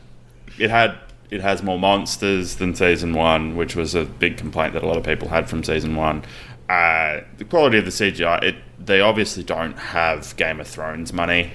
it 0.58 0.70
had 0.70 0.96
it 1.30 1.40
has 1.40 1.62
more 1.62 1.78
monsters 1.78 2.56
than 2.56 2.74
season 2.74 3.12
one, 3.12 3.56
which 3.56 3.76
was 3.76 3.94
a 3.94 4.04
big 4.04 4.36
complaint 4.36 4.72
that 4.72 4.82
a 4.82 4.86
lot 4.86 4.96
of 4.96 5.04
people 5.04 5.28
had 5.28 5.48
from 5.48 5.62
season 5.62 5.96
one. 5.96 6.24
Uh, 6.68 7.20
the 7.36 7.44
quality 7.44 7.78
of 7.78 7.84
the 7.84 7.90
CGI, 7.90 8.42
it 8.42 8.56
they 8.78 9.00
obviously 9.00 9.42
don't 9.42 9.78
have 9.78 10.34
Game 10.36 10.60
of 10.60 10.66
Thrones 10.66 11.12
money. 11.12 11.52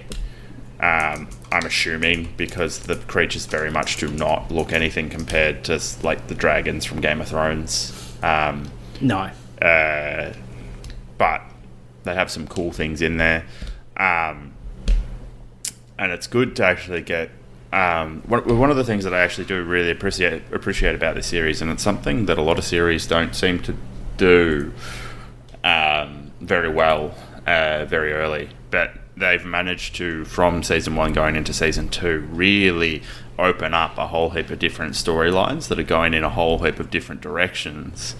Um, 0.86 1.30
I'm 1.52 1.66
assuming 1.66 2.34
because 2.38 2.80
the 2.80 2.96
creatures 2.96 3.48
very 3.48 3.72
much 3.72 3.98
do 3.98 4.08
not 4.10 4.52
look 4.52 4.72
anything 4.72 5.10
compared 5.10 5.64
to 5.64 5.82
like 6.04 6.28
the 6.28 6.36
dragons 6.36 6.86
from 6.86 7.02
Game 7.02 7.22
of 7.22 7.28
Thrones. 7.28 7.92
Um, 8.22 8.70
No. 9.02 9.32
uh, 9.62 10.34
but 11.18 11.42
they 12.04 12.14
have 12.14 12.30
some 12.30 12.46
cool 12.46 12.72
things 12.72 13.02
in 13.02 13.18
there. 13.18 13.46
Um, 13.98 14.54
and 15.98 16.12
it's 16.12 16.28
good 16.28 16.56
to 16.58 16.66
actually 16.66 17.02
get. 17.02 17.32
Um, 17.74 18.22
one, 18.28 18.70
of 18.70 18.78
the 18.78 18.84
things 18.84 19.04
that 19.06 19.14
I 19.14 19.20
actually 19.22 19.48
do 19.48 19.62
really 19.64 19.92
appreciate 19.92 20.44
appreciate 20.54 20.96
about 20.96 21.16
this 21.16 21.28
series, 21.28 21.62
and 21.62 21.72
it's 21.72 21.84
something 21.84 22.26
that 22.28 22.38
a 22.38 22.42
lot 22.42 22.58
of 22.58 22.64
series 22.64 23.08
don't 23.08 23.36
seem 23.36 23.60
to 23.64 23.76
do 24.18 24.72
um, 25.64 26.32
very 26.42 26.70
well 26.70 27.16
uh, 27.48 27.86
very 27.86 28.14
early, 28.14 28.50
but 28.72 28.94
they've 29.18 29.45
managed 29.45 29.95
to, 29.95 30.26
from 30.26 30.63
season 30.63 30.95
one 30.95 31.13
going 31.13 31.36
into 31.36 31.53
season 31.53 31.89
two, 31.89 32.28
really 32.32 33.01
open 33.38 33.74
up 33.74 33.97
a 33.97 34.07
whole 34.07 34.30
heap 34.32 34.49
of 34.49 34.59
different 34.59 34.93
storylines 34.93 35.68
that 35.68 35.80
are 35.80 35.84
going 35.84 36.13
in 36.13 36.24
a 36.24 36.30
whole 36.30 36.59
heap 36.59 36.80
of 36.80 36.89
different 36.89 37.22
directions. 37.22 38.16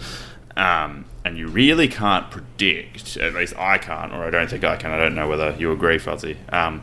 Um, 0.58 1.06
and 1.26 1.38
you 1.38 1.48
really 1.48 1.88
can't 1.88 2.32
predict, 2.32 3.18
at 3.18 3.34
least 3.34 3.54
I 3.58 3.78
can't, 3.78 4.14
or 4.14 4.24
I 4.24 4.30
don't 4.30 4.50
think 4.50 4.64
I 4.64 4.78
can, 4.78 4.92
I 4.92 4.98
don't 4.98 5.16
know 5.16 5.28
whether 5.28 5.56
you 5.58 5.72
agree, 5.72 5.98
Fuzzy, 5.98 6.38
um, 6.50 6.82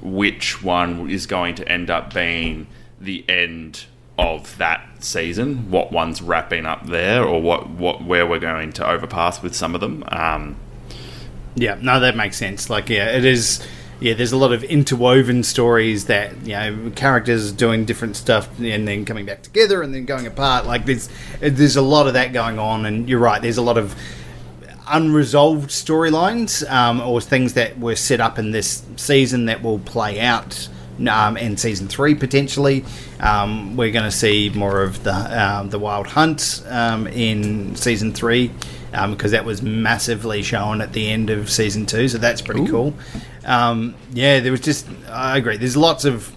which 0.00 0.62
one 0.62 1.10
is 1.10 1.26
going 1.26 1.54
to 1.56 1.68
end 1.68 1.90
up 1.90 2.14
being 2.14 2.66
the 2.98 3.24
end 3.28 3.84
of 4.18 4.56
that 4.58 4.86
season, 5.00 5.70
what 5.70 5.92
one's 5.92 6.22
wrapping 6.22 6.66
up 6.66 6.86
there, 6.86 7.24
or 7.24 7.40
what, 7.40 7.68
what 7.68 8.04
where 8.04 8.26
we're 8.26 8.38
going 8.38 8.72
to 8.72 8.88
overpass 8.88 9.42
with 9.42 9.54
some 9.54 9.74
of 9.74 9.80
them. 9.80 10.04
Um, 10.08 10.56
Yeah, 11.54 11.78
no, 11.80 12.00
that 12.00 12.16
makes 12.16 12.36
sense. 12.36 12.70
Like, 12.70 12.88
yeah, 12.88 13.16
it 13.16 13.24
is. 13.24 13.66
Yeah, 14.00 14.14
there's 14.14 14.32
a 14.32 14.36
lot 14.38 14.52
of 14.54 14.64
interwoven 14.64 15.42
stories 15.42 16.06
that 16.06 16.34
you 16.46 16.54
know 16.54 16.90
characters 16.96 17.52
doing 17.52 17.84
different 17.84 18.16
stuff 18.16 18.58
and 18.58 18.88
then 18.88 19.04
coming 19.04 19.26
back 19.26 19.42
together 19.42 19.82
and 19.82 19.94
then 19.94 20.06
going 20.06 20.26
apart. 20.26 20.66
Like, 20.66 20.86
there's 20.86 21.08
there's 21.40 21.76
a 21.76 21.82
lot 21.82 22.06
of 22.06 22.14
that 22.14 22.32
going 22.32 22.58
on, 22.58 22.86
and 22.86 23.08
you're 23.08 23.18
right. 23.18 23.42
There's 23.42 23.58
a 23.58 23.62
lot 23.62 23.76
of 23.76 23.94
unresolved 24.88 25.70
storylines 25.70 26.68
um, 26.70 27.00
or 27.00 27.20
things 27.20 27.54
that 27.54 27.78
were 27.78 27.94
set 27.94 28.20
up 28.20 28.38
in 28.38 28.50
this 28.50 28.82
season 28.96 29.46
that 29.46 29.62
will 29.62 29.78
play 29.78 30.20
out 30.20 30.68
um, 31.08 31.36
in 31.36 31.56
season 31.56 31.88
three 31.88 32.14
potentially. 32.14 32.84
Um, 33.20 33.76
we're 33.76 33.92
going 33.92 34.04
to 34.04 34.10
see 34.10 34.50
more 34.50 34.82
of 34.82 35.02
the 35.04 35.14
um, 35.14 35.70
the 35.70 35.78
Wild 35.78 36.06
Hunt 36.08 36.62
um, 36.68 37.06
in 37.06 37.76
season 37.76 38.12
three 38.12 38.50
because 38.92 39.30
that 39.32 39.44
was 39.44 39.62
massively 39.62 40.42
shown 40.42 40.80
at 40.80 40.92
the 40.92 41.10
end 41.10 41.30
of 41.30 41.50
season 41.50 41.86
two, 41.86 42.08
so 42.08 42.18
that's 42.18 42.42
pretty 42.42 42.66
cool. 42.66 42.94
Um, 43.44 43.94
yeah, 44.12 44.40
there 44.40 44.52
was 44.52 44.60
just 44.60 44.86
I 45.08 45.36
agree. 45.38 45.56
There's 45.56 45.76
lots 45.76 46.04
of 46.04 46.34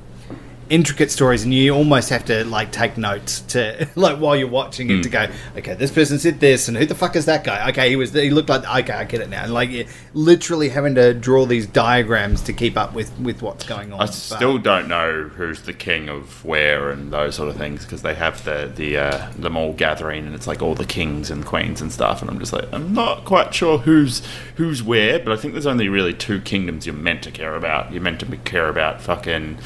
intricate 0.74 1.12
stories 1.12 1.44
and 1.44 1.54
you 1.54 1.72
almost 1.72 2.10
have 2.10 2.26
to 2.26 2.44
like 2.46 2.72
take 2.72 2.98
notes 2.98 3.42
to 3.42 3.88
like 3.96 4.18
while 4.18 4.36
you're 4.36 4.48
watching 4.48 4.90
it 4.90 5.04
to 5.04 5.10
go 5.10 5.28
okay 5.56 5.76
this 5.76 5.92
person 5.92 6.18
said 6.18 6.40
this 6.40 6.68
and 6.68 6.76
who 6.76 6.84
the 6.84 6.96
fuck 6.96 7.16
is 7.16 7.26
that 7.26 7.44
guy? 7.44 7.70
Okay 7.70 7.90
he 7.90 7.96
was 7.96 8.12
he 8.12 8.32
looked 8.32 8.50
like 8.50 8.64
okay 8.64 8.94
i 8.94 9.04
get 9.04 9.22
it 9.22 9.30
now. 9.30 9.44
And 9.44 9.54
like 9.54 9.88
literally 10.16 10.70
having 10.70 10.96
to 10.96 11.14
draw 11.14 11.46
these 11.46 11.68
diagrams 11.68 12.42
to 12.42 12.54
keep 12.54 12.76
up 12.76 12.96
with 12.96 13.16
with 13.20 13.44
what's 13.44 13.66
going 13.66 13.94
on 13.94 14.02
I 14.02 14.06
But- 14.08 14.14
still 14.16 14.58
don't 14.58 14.88
know 14.88 15.30
who's 15.36 15.62
the 15.62 15.74
king 15.74 16.10
of 16.10 16.44
where 16.44 16.90
and 16.90 17.14
those 17.14 17.36
sort 17.36 17.50
of 17.50 17.56
things 17.58 17.84
because 17.84 18.02
they 18.02 18.16
have 18.16 18.44
the 18.44 18.72
the 18.76 18.98
uh, 18.98 19.32
them 19.38 19.56
all 19.56 19.74
gathering 19.74 20.26
and 20.26 20.34
it's 20.34 20.48
like 20.48 20.64
all 20.64 20.74
the 20.74 20.86
kings 20.86 21.30
and 21.30 21.46
queens 21.46 21.82
and 21.82 21.92
stuff 21.92 22.22
and 22.22 22.32
I'm 22.32 22.40
just 22.40 22.52
like 22.52 22.66
I'm 22.74 22.94
not 22.94 23.26
quite 23.26 23.54
sure 23.54 23.78
who's 23.78 24.24
who's 24.56 24.82
where 24.82 25.20
but 25.20 25.34
I 25.34 25.36
think 25.36 25.54
there's 25.54 25.68
only 25.68 25.88
really 25.88 26.14
two 26.16 26.42
kingdoms 26.42 26.88
you're 26.88 26.96
meant 26.96 27.22
to 27.24 27.32
care 27.32 27.56
about. 27.56 27.92
You're 27.92 28.02
meant 28.02 28.20
to 28.22 28.26
be, 28.26 28.38
care 28.38 28.70
about 28.70 29.02
fucking 29.02 29.60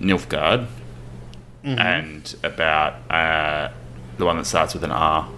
Nilfgaard 0.00 0.66
and 1.64 2.36
about 2.44 3.10
uh, 3.10 3.72
the 4.18 4.24
one 4.24 4.36
that 4.36 4.44
starts 4.44 4.72
with 4.72 4.84
an 4.84 4.92
R 4.92 5.28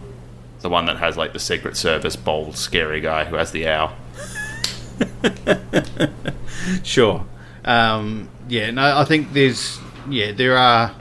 the 0.61 0.69
one 0.69 0.87
that 0.87 0.99
has 0.99 1.17
like 1.17 1.33
the 1.33 1.39
Secret 1.39 1.77
Service 1.77 2.17
bold, 2.17 2.57
scary 2.57 3.01
guy 3.01 3.25
who 3.25 3.37
has 3.37 3.53
the 3.53 3.69
owl. 3.69 3.95
Sure. 6.83 7.25
Um, 7.65 8.29
yeah, 8.49 8.71
no, 8.71 8.99
I 8.99 9.05
think 9.05 9.33
there's 9.33 9.79
yeah 10.09 10.33
there 10.33 10.57
are 10.57 10.95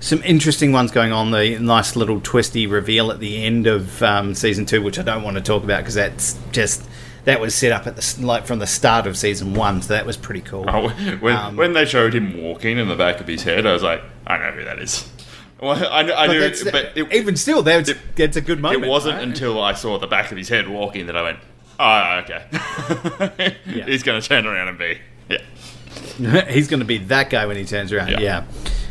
some 0.00 0.22
interesting 0.22 0.72
ones 0.72 0.90
going 0.90 1.12
on. 1.12 1.30
The 1.30 1.58
nice 1.58 1.96
little 1.96 2.20
twisty 2.20 2.66
reveal 2.66 3.10
at 3.10 3.20
the 3.20 3.44
end 3.44 3.66
of 3.66 4.02
um, 4.02 4.34
season 4.34 4.66
two, 4.66 4.82
which 4.82 4.98
I 4.98 5.02
don't 5.02 5.22
want 5.22 5.36
to 5.36 5.42
talk 5.42 5.62
about 5.64 5.78
because 5.78 5.94
that's 5.94 6.38
just 6.52 6.82
that 7.26 7.40
was 7.40 7.54
set 7.54 7.70
up 7.72 7.86
at 7.86 7.94
the 7.96 8.16
like 8.26 8.46
from 8.46 8.58
the 8.58 8.66
start 8.66 9.06
of 9.06 9.16
season 9.16 9.52
one, 9.54 9.82
so 9.82 9.92
that 9.94 10.06
was 10.06 10.16
pretty 10.16 10.40
cool. 10.40 10.64
Oh, 10.66 10.88
when 11.20 11.36
Um, 11.36 11.56
when 11.56 11.74
they 11.74 11.84
showed 11.84 12.14
him 12.14 12.42
walking 12.42 12.78
in 12.78 12.88
the 12.88 12.96
back 12.96 13.20
of 13.20 13.28
his 13.28 13.42
head, 13.42 13.66
I 13.66 13.72
was 13.74 13.82
like, 13.82 14.02
I 14.26 14.38
know 14.38 14.50
who 14.52 14.64
that 14.64 14.78
is. 14.80 15.08
Well, 15.58 15.70
I, 15.90 16.00
I 16.00 16.26
But 16.26 16.32
knew, 16.34 16.70
but 16.70 16.92
it, 16.98 17.12
even 17.14 17.34
still, 17.34 17.62
that's 17.62 17.88
it- 17.88 17.96
that's 18.14 18.36
a 18.36 18.42
good 18.42 18.60
moment. 18.60 18.84
it 18.84 18.88
wasn't 18.88 19.14
right? 19.16 19.24
until 19.26 19.62
I 19.62 19.72
saw 19.72 19.98
the 19.98 20.06
back 20.06 20.30
of 20.30 20.36
his 20.36 20.50
head 20.50 20.68
walking 20.68 21.06
that 21.06 21.16
I 21.16 21.22
went, 21.22 21.38
oh, 21.80 22.22
okay. 22.24 23.56
He's 23.86 24.02
going 24.02 24.20
to 24.20 24.28
turn 24.28 24.46
around 24.46 24.68
and 24.68 24.78
be, 24.78 24.98
yeah. 25.30 26.44
he's 26.50 26.68
going 26.68 26.80
to 26.80 26.86
be 26.86 26.98
that 26.98 27.30
guy 27.30 27.46
when 27.46 27.56
he 27.56 27.64
turns 27.64 27.90
around. 27.90 28.08
Yeah. 28.20 28.44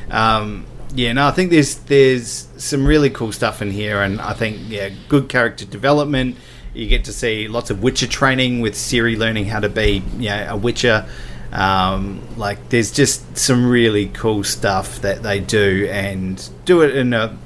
Yeah. 0.10 0.38
Um, 0.38 0.66
yeah, 0.96 1.14
no, 1.14 1.28
I 1.28 1.32
think 1.32 1.52
there's 1.52 1.76
there's 1.76 2.48
some 2.58 2.88
really 2.88 3.12
cool 3.12 3.32
stuff 3.32 3.62
in 3.62 3.70
here, 3.70 4.02
and 4.02 4.20
I 4.20 4.34
think 4.34 4.58
yeah, 4.68 4.90
good 5.08 5.30
character 5.30 5.66
development. 5.66 6.36
You 6.76 6.88
get 6.88 7.06
to 7.06 7.14
see 7.14 7.48
lots 7.48 7.70
of 7.70 7.82
Witcher 7.82 8.08
training 8.08 8.62
with 8.62 8.74
Ciri 8.74 9.18
learning 9.18 9.46
how 9.46 9.62
to 9.62 9.70
be 9.70 10.00
know, 10.18 10.48
a 10.50 10.58
Witcher. 10.58 11.08
Um, 11.52 12.22
like 12.36 12.70
there's 12.70 12.92
just 12.92 13.38
some 13.38 13.68
really 13.68 14.08
cool 14.08 14.44
stuff 14.44 15.00
that 15.02 15.24
they 15.24 15.40
do, 15.40 15.88
and 15.90 16.50
do 16.66 16.82
it 16.82 16.96
in 16.96 17.14
a 17.14 17.38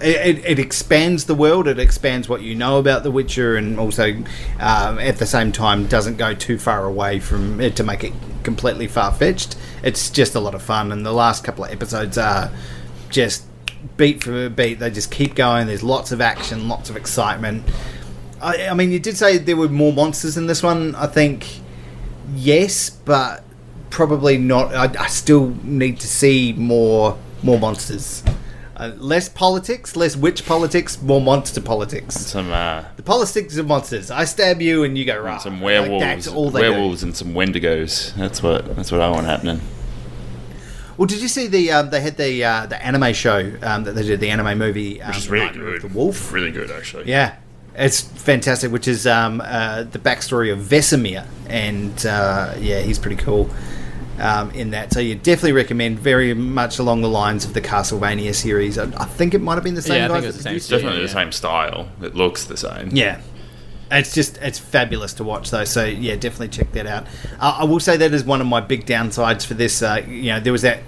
it, 0.00 0.38
it, 0.38 0.44
it 0.44 0.58
expands 0.58 1.24
the 1.24 1.34
world. 1.34 1.66
It 1.66 1.78
expands 1.78 2.28
what 2.28 2.42
you 2.42 2.54
know 2.54 2.78
about 2.78 3.02
The 3.02 3.10
Witcher, 3.10 3.56
and 3.56 3.78
also 3.80 4.12
um, 4.60 4.98
at 4.98 5.16
the 5.16 5.26
same 5.26 5.50
time 5.50 5.86
doesn't 5.86 6.16
go 6.16 6.34
too 6.34 6.58
far 6.58 6.84
away 6.84 7.18
from 7.18 7.60
it 7.60 7.74
to 7.76 7.82
make 7.82 8.04
it 8.04 8.12
completely 8.42 8.86
far 8.86 9.12
fetched. 9.12 9.56
It's 9.82 10.10
just 10.10 10.34
a 10.34 10.40
lot 10.40 10.54
of 10.54 10.62
fun, 10.62 10.92
and 10.92 11.04
the 11.04 11.12
last 11.12 11.42
couple 11.42 11.64
of 11.64 11.72
episodes 11.72 12.18
are 12.18 12.50
just 13.08 13.44
beat 13.96 14.22
for 14.22 14.48
beat. 14.48 14.78
They 14.78 14.90
just 14.90 15.10
keep 15.10 15.34
going. 15.34 15.66
There's 15.66 15.82
lots 15.82 16.12
of 16.12 16.20
action, 16.20 16.68
lots 16.68 16.90
of 16.90 16.96
excitement. 16.96 17.64
I, 18.40 18.68
I 18.68 18.74
mean, 18.74 18.90
you 18.90 18.98
did 18.98 19.16
say 19.16 19.38
there 19.38 19.56
were 19.56 19.68
more 19.68 19.92
monsters 19.92 20.36
in 20.36 20.46
this 20.46 20.62
one. 20.62 20.94
I 20.94 21.06
think 21.06 21.60
yes, 22.34 22.90
but 22.90 23.44
probably 23.90 24.38
not. 24.38 24.74
I, 24.74 25.04
I 25.04 25.06
still 25.08 25.50
need 25.62 26.00
to 26.00 26.06
see 26.08 26.52
more 26.52 27.18
more 27.42 27.58
monsters. 27.58 28.22
Uh, 28.76 28.92
less 28.96 29.28
politics, 29.28 29.94
less 29.94 30.16
witch 30.16 30.44
politics, 30.44 31.00
more 31.00 31.20
monster 31.20 31.60
politics. 31.60 32.16
Some, 32.16 32.50
uh, 32.50 32.84
The 32.96 33.04
politics 33.04 33.56
of 33.56 33.68
monsters. 33.68 34.10
I 34.10 34.24
stab 34.24 34.60
you 34.60 34.82
and 34.82 34.98
you 34.98 35.04
go 35.04 35.16
right. 35.20 35.40
some 35.40 35.60
werewolves, 35.60 36.02
that's 36.02 36.26
all 36.26 36.50
they 36.50 36.62
do. 36.62 36.72
werewolves 36.72 37.04
and 37.04 37.16
some 37.16 37.34
wendigos. 37.34 38.12
That's 38.16 38.42
what, 38.42 38.74
that's 38.74 38.90
what 38.90 39.00
I 39.00 39.08
want 39.10 39.26
happening. 39.26 39.60
Well, 40.96 41.06
did 41.06 41.20
you 41.20 41.28
see 41.28 41.46
the 41.46 41.72
um, 41.72 41.90
they 41.90 42.00
had 42.00 42.16
the 42.16 42.44
uh, 42.44 42.66
the 42.66 42.84
anime 42.84 43.12
show 43.12 43.52
um, 43.62 43.84
that 43.84 43.92
they 43.94 44.02
did 44.02 44.20
the 44.20 44.30
anime 44.30 44.58
movie, 44.58 45.02
um, 45.02 45.08
Which 45.08 45.18
is 45.18 45.28
really 45.28 45.46
Nightmare 45.46 45.78
good. 45.78 45.82
The 45.82 45.88
Wolf. 45.88 46.32
Really 46.32 46.50
good, 46.52 46.70
actually. 46.70 47.08
Yeah, 47.08 47.36
it's 47.74 48.00
fantastic. 48.00 48.70
Which 48.70 48.86
is 48.88 49.06
um, 49.06 49.40
uh, 49.44 49.84
the 49.84 49.98
backstory 49.98 50.52
of 50.52 50.58
Vesemir, 50.60 51.26
and 51.48 52.06
uh, 52.06 52.54
yeah, 52.58 52.80
he's 52.80 52.98
pretty 52.98 53.16
cool 53.16 53.50
um, 54.18 54.50
in 54.52 54.70
that. 54.70 54.92
So 54.92 55.00
you 55.00 55.14
definitely 55.14 55.52
recommend. 55.52 55.98
Very 55.98 56.32
much 56.34 56.78
along 56.78 57.02
the 57.02 57.08
lines 57.08 57.44
of 57.44 57.54
the 57.54 57.60
Castlevania 57.60 58.34
series. 58.34 58.78
I, 58.78 58.84
I 58.96 59.04
think 59.06 59.34
it 59.34 59.40
might 59.40 59.54
have 59.54 59.64
been 59.64 59.74
the 59.74 59.82
same 59.82 59.96
Yeah, 59.96 60.06
I 60.06 60.20
think 60.20 60.24
it 60.24 60.26
was 60.28 60.36
the 60.36 60.42
same 60.42 60.56
it. 60.56 60.68
Definitely 60.68 61.00
Yeah, 61.00 61.06
the 61.06 61.12
same 61.12 61.32
style. 61.32 61.88
It 62.02 62.14
looks 62.14 62.44
the 62.44 62.56
same. 62.56 62.90
Yeah. 62.92 63.20
It's 63.94 64.12
just 64.12 64.38
it's 64.38 64.58
fabulous 64.58 65.14
to 65.14 65.24
watch 65.24 65.50
though, 65.50 65.64
so 65.64 65.84
yeah, 65.84 66.16
definitely 66.16 66.48
check 66.48 66.72
that 66.72 66.86
out. 66.86 67.06
Uh, 67.38 67.58
I 67.60 67.64
will 67.64 67.80
say 67.80 67.96
that 67.96 68.12
is 68.12 68.24
one 68.24 68.40
of 68.40 68.46
my 68.46 68.60
big 68.60 68.86
downsides 68.86 69.46
for 69.46 69.54
this. 69.54 69.82
Uh, 69.82 70.02
you 70.06 70.32
know, 70.32 70.40
there 70.40 70.52
was 70.52 70.62
that. 70.62 70.80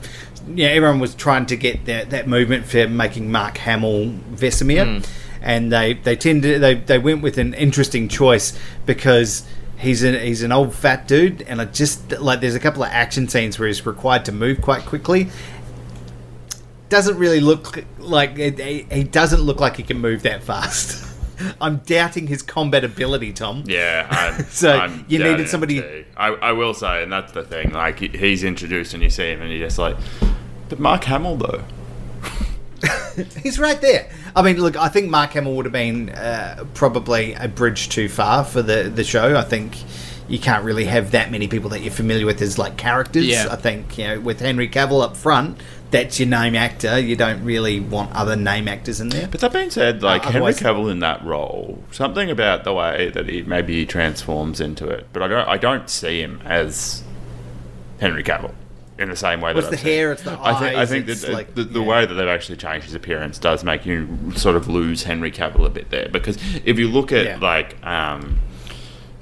Yeah, 0.55 0.69
everyone 0.69 1.01
was 1.01 1.15
trying 1.15 1.47
to 1.47 1.57
get 1.57 1.87
that, 1.87 2.11
that 2.11 2.29
movement 2.29 2.67
for 2.67 2.87
making 2.87 3.33
Mark 3.33 3.59
Hamill 3.59 4.13
Vesemir, 4.33 5.05
and 5.41 5.73
they 5.73 5.95
they 5.95 6.17
tended 6.17 6.61
they 6.61 6.75
they 6.75 6.99
went 6.99 7.23
with 7.23 7.39
an 7.39 7.55
interesting 7.55 8.09
choice 8.09 8.59
because 8.87 9.47
he's 9.79 10.03
an 10.03 10.15
he's 10.15 10.43
an 10.43 10.53
old 10.53 10.75
fat 10.75 11.09
dude, 11.09 11.43
and 11.43 11.61
I 11.61 11.65
just 11.65 12.13
like 12.21 12.41
there's 12.41 12.55
a 12.55 12.61
couple 12.61 12.83
of 12.83 12.91
action 12.91 13.29
scenes 13.29 13.59
where 13.59 13.69
he's 13.69 13.85
required 13.85 14.25
to 14.27 14.33
move 14.33 14.61
quite 14.63 14.83
quickly, 14.83 15.29
doesn't 16.89 17.19
really 17.19 17.41
look 17.41 17.85
like 17.99 18.37
he 18.37 19.05
doesn't 19.05 19.41
look 19.41 19.61
like 19.61 19.77
he 19.77 19.83
can 19.83 19.99
move 19.99 20.23
that 20.23 20.43
fast. 20.43 21.05
I'm 21.61 21.79
doubting 21.79 22.27
his 22.27 22.43
combat 22.43 22.85
ability, 22.85 23.33
Tom. 23.33 23.65
Yeah, 23.67 24.07
I'm, 24.11 24.45
So, 24.51 24.73
I'm 24.79 25.05
you 25.09 25.19
needed 25.19 25.49
somebody- 25.49 26.05
I, 26.17 26.29
I 26.29 26.53
will 26.53 26.75
say, 26.75 27.03
and 27.03 27.13
that's 27.13 27.33
the 27.33 27.45
thing. 27.45 27.71
Like 27.73 27.99
he's 27.99 28.45
introduced, 28.45 28.95
and 28.95 29.03
you 29.03 29.11
see 29.11 29.31
him, 29.33 29.43
and 29.43 29.51
you're 29.51 29.67
just 29.67 29.79
like, 29.79 29.97
but 30.69 30.79
Mark 30.79 31.05
Hamill 31.05 31.37
though. 31.37 31.63
He's 33.43 33.59
right 33.59 33.81
there. 33.81 34.11
I 34.35 34.43
mean, 34.43 34.59
look, 34.59 34.77
I 34.77 34.89
think 34.89 35.09
Mark 35.09 35.31
Hamill 35.33 35.57
would 35.57 35.65
have 35.65 35.73
been 35.73 36.11
uh, 36.11 36.65
probably 36.75 37.33
a 37.33 37.49
bridge 37.49 37.89
too 37.89 38.09
far 38.09 38.45
for 38.45 38.61
the 38.63 38.85
the 38.95 39.05
show. 39.05 39.37
I 39.37 39.43
think 39.43 39.77
you 40.29 40.39
can't 40.39 40.65
really 40.65 40.85
have 40.85 41.13
that 41.13 41.31
many 41.31 41.49
people 41.49 41.71
that 41.71 41.81
you're 41.81 41.93
familiar 41.93 42.27
with 42.27 42.43
as 42.43 42.59
like 42.59 42.77
characters. 42.77 43.27
Yeah. 43.27 43.49
I 43.51 43.57
think 43.57 43.97
you 43.97 44.07
know 44.07 44.21
with 44.21 44.41
Henry 44.41 44.69
Cavill 44.69 45.03
up 45.03 45.17
front, 45.17 45.59
that's 45.91 46.19
your 46.19 46.29
name 46.29 46.55
actor. 46.57 46.99
You 46.99 47.17
don't 47.17 47.45
really 47.45 47.81
want 47.81 48.13
other 48.13 48.37
name 48.37 48.67
actors 48.69 49.01
in 49.01 49.09
there. 49.11 49.29
But 49.29 49.41
that 49.41 49.53
being 49.53 49.71
said, 49.71 50.03
like 50.03 50.27
Uh, 50.27 50.31
Henry 50.33 50.53
Cavill 50.53 50.91
in 50.91 50.99
that 51.01 51.25
role, 51.25 51.83
something 51.93 52.31
about 52.31 52.65
the 52.65 52.73
way 52.75 53.11
that 53.11 53.29
he 53.29 53.43
maybe 53.43 53.75
he 53.75 53.87
transforms 53.87 54.61
into 54.61 54.89
it, 54.89 55.07
but 55.13 55.23
I 55.23 55.29
don't 55.29 55.49
I 55.49 55.57
don't 55.57 55.89
see 55.89 56.21
him 56.21 56.41
as 56.45 57.03
Henry 58.01 58.23
Cavill 58.25 58.53
in 58.99 59.11
the 59.11 59.17
same 59.17 59.41
way 59.43 59.53
What's 59.53 59.67
that 59.69 59.73
the 59.73 59.77
I've 59.77 59.81
seen 59.83 59.93
hair, 59.93 60.13
it's 60.13 60.23
the 60.23 60.39
I 60.41 60.55
think 60.59 60.77
I 60.77 60.87
think 60.87 61.07
that 61.07 61.29
like- 61.33 61.55
the, 61.55 61.65
the 61.65 61.81
yeah. 61.81 61.87
way 61.87 62.07
that 62.07 62.15
they've 62.15 62.27
actually 62.29 62.57
changed 62.57 62.87
his 62.87 62.95
appearance 62.95 63.39
does 63.39 63.63
make 63.63 63.85
you 63.85 64.09
sort 64.37 64.57
of 64.57 64.69
lose 64.69 65.03
Henry 65.05 65.31
Cavill 65.31 65.67
a 65.67 65.71
bit 65.71 65.91
there 65.91 66.09
because 66.09 66.39
if 66.65 66.79
you 66.79 66.89
look 66.89 67.13
at 67.13 67.25
Yeah. 67.27 67.39
like 67.41 67.77
um, 67.87 68.39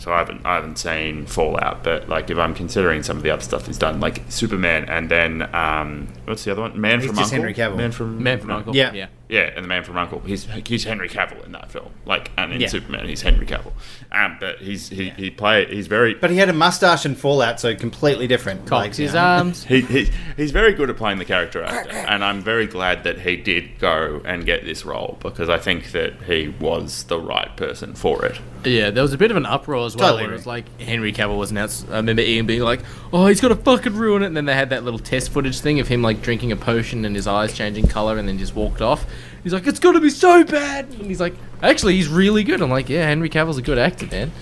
so 0.04 0.12
I 0.12 0.18
haven't 0.18 0.44
I 0.44 0.56
haven't 0.56 0.76
seen 0.76 1.24
Fallout, 1.24 1.82
but 1.82 2.10
like 2.10 2.28
if 2.28 2.36
I'm 2.36 2.54
considering 2.54 3.02
some 3.02 3.16
of 3.16 3.22
the 3.22 3.30
other 3.30 3.40
stuff 3.40 3.66
he's 3.66 3.78
done, 3.78 4.00
like 4.00 4.20
Superman, 4.28 4.84
and 4.84 5.10
then 5.10 5.48
um, 5.54 6.08
what's 6.26 6.44
the 6.44 6.52
other 6.52 6.60
one? 6.60 6.78
Man 6.78 7.00
He's 7.00 7.06
from 7.08 7.16
just 7.16 7.32
Uncle. 7.32 7.38
Henry 7.38 7.54
Cavill. 7.54 7.76
Man 7.78 7.90
from 7.90 8.22
Man 8.22 8.38
from 8.38 8.48
no. 8.48 8.56
Uncle. 8.56 8.76
Yeah. 8.76 8.92
yeah. 8.92 9.06
Yeah, 9.26 9.50
and 9.56 9.64
the 9.64 9.68
Man 9.68 9.82
from 9.84 9.96
Uncle. 9.96 10.20
He's 10.20 10.46
he's 10.66 10.84
Henry 10.84 11.08
Cavill 11.08 11.44
in 11.46 11.52
that 11.52 11.70
film. 11.70 11.90
Like, 12.04 12.30
and 12.36 12.52
in 12.52 12.60
Yeah. 12.60 12.68
Superman, 12.68 13.08
he's 13.08 13.22
Henry 13.22 13.46
Cavill. 13.46 13.72
Um, 14.12 14.36
but 14.38 14.58
he's 14.58 14.90
he 14.90 15.10
he 15.10 15.30
play 15.30 15.64
he's 15.64 15.86
very 15.86 16.12
But 16.14 16.30
he 16.30 16.36
had 16.36 16.50
a 16.50 16.52
mustache 16.52 17.06
and 17.06 17.16
Fallout, 17.16 17.58
so 17.58 17.74
completely 17.74 18.26
different. 18.26 18.66
Cocks 18.66 18.98
his 18.98 19.14
arms. 19.14 19.64
he, 19.64 19.80
he 19.80 20.10
he's 20.36 20.50
very 20.50 20.74
good 20.74 20.90
at 20.90 20.98
playing 20.98 21.18
the 21.18 21.24
character 21.24 21.62
actor, 21.64 21.90
and 21.90 22.22
I'm 22.22 22.42
very 22.42 22.66
glad 22.66 23.04
that 23.04 23.18
he 23.20 23.36
did 23.36 23.78
go 23.78 24.20
and 24.26 24.44
get 24.44 24.64
this 24.66 24.84
role 24.84 25.16
because 25.20 25.48
I 25.48 25.56
think 25.58 25.92
that 25.92 26.12
he 26.26 26.48
was 26.60 27.04
the 27.04 27.18
right 27.18 27.56
person 27.56 27.94
for 27.94 28.26
it. 28.26 28.38
Yeah, 28.66 28.90
there 28.90 29.02
was 29.02 29.12
a 29.12 29.18
bit 29.18 29.30
of 29.30 29.36
an 29.36 29.46
uproar 29.46 29.84
as 29.86 29.94
well, 29.96 30.08
Totally 30.10 30.24
where 30.24 30.32
it 30.32 30.36
was 30.36 30.46
like 30.46 30.80
Henry 30.80 31.12
Cavill 31.12 31.38
was 31.38 31.50
announced. 31.50 31.86
I 31.90 31.96
remember 31.96 32.22
Ian 32.22 32.46
being 32.46 32.62
like, 32.62 32.80
"Oh, 33.12 33.26
he's 33.26 33.40
gonna 33.40 33.56
fucking 33.56 33.94
ruin 33.94 34.22
it," 34.22 34.26
and 34.26 34.36
then 34.36 34.44
they 34.44 34.54
had 34.54 34.68
that 34.70 34.84
little 34.84 34.98
test 35.00 35.30
footage 35.30 35.60
thing 35.60 35.80
of 35.80 35.88
him 35.88 36.02
like 36.02 36.20
drinking 36.20 36.52
a 36.52 36.56
potion 36.56 37.04
and 37.06 37.16
his 37.16 37.26
eyes 37.26 37.54
changing 37.54 37.86
color, 37.88 38.18
and 38.18 38.28
then 38.28 38.36
just 38.38 38.54
walked 38.54 38.82
off. 38.82 39.06
He's 39.44 39.52
like, 39.52 39.66
"It's 39.66 39.78
gonna 39.78 40.00
be 40.00 40.10
so 40.10 40.42
bad," 40.42 40.86
and 40.86 41.02
he's 41.06 41.20
like, 41.20 41.34
"Actually, 41.62 41.94
he's 41.96 42.08
really 42.08 42.42
good." 42.42 42.60
I'm 42.62 42.70
like, 42.70 42.88
"Yeah, 42.88 43.04
Henry 43.06 43.28
Cavill's 43.28 43.58
a 43.58 43.62
good 43.62 43.78
actor, 43.78 44.06
man." 44.06 44.32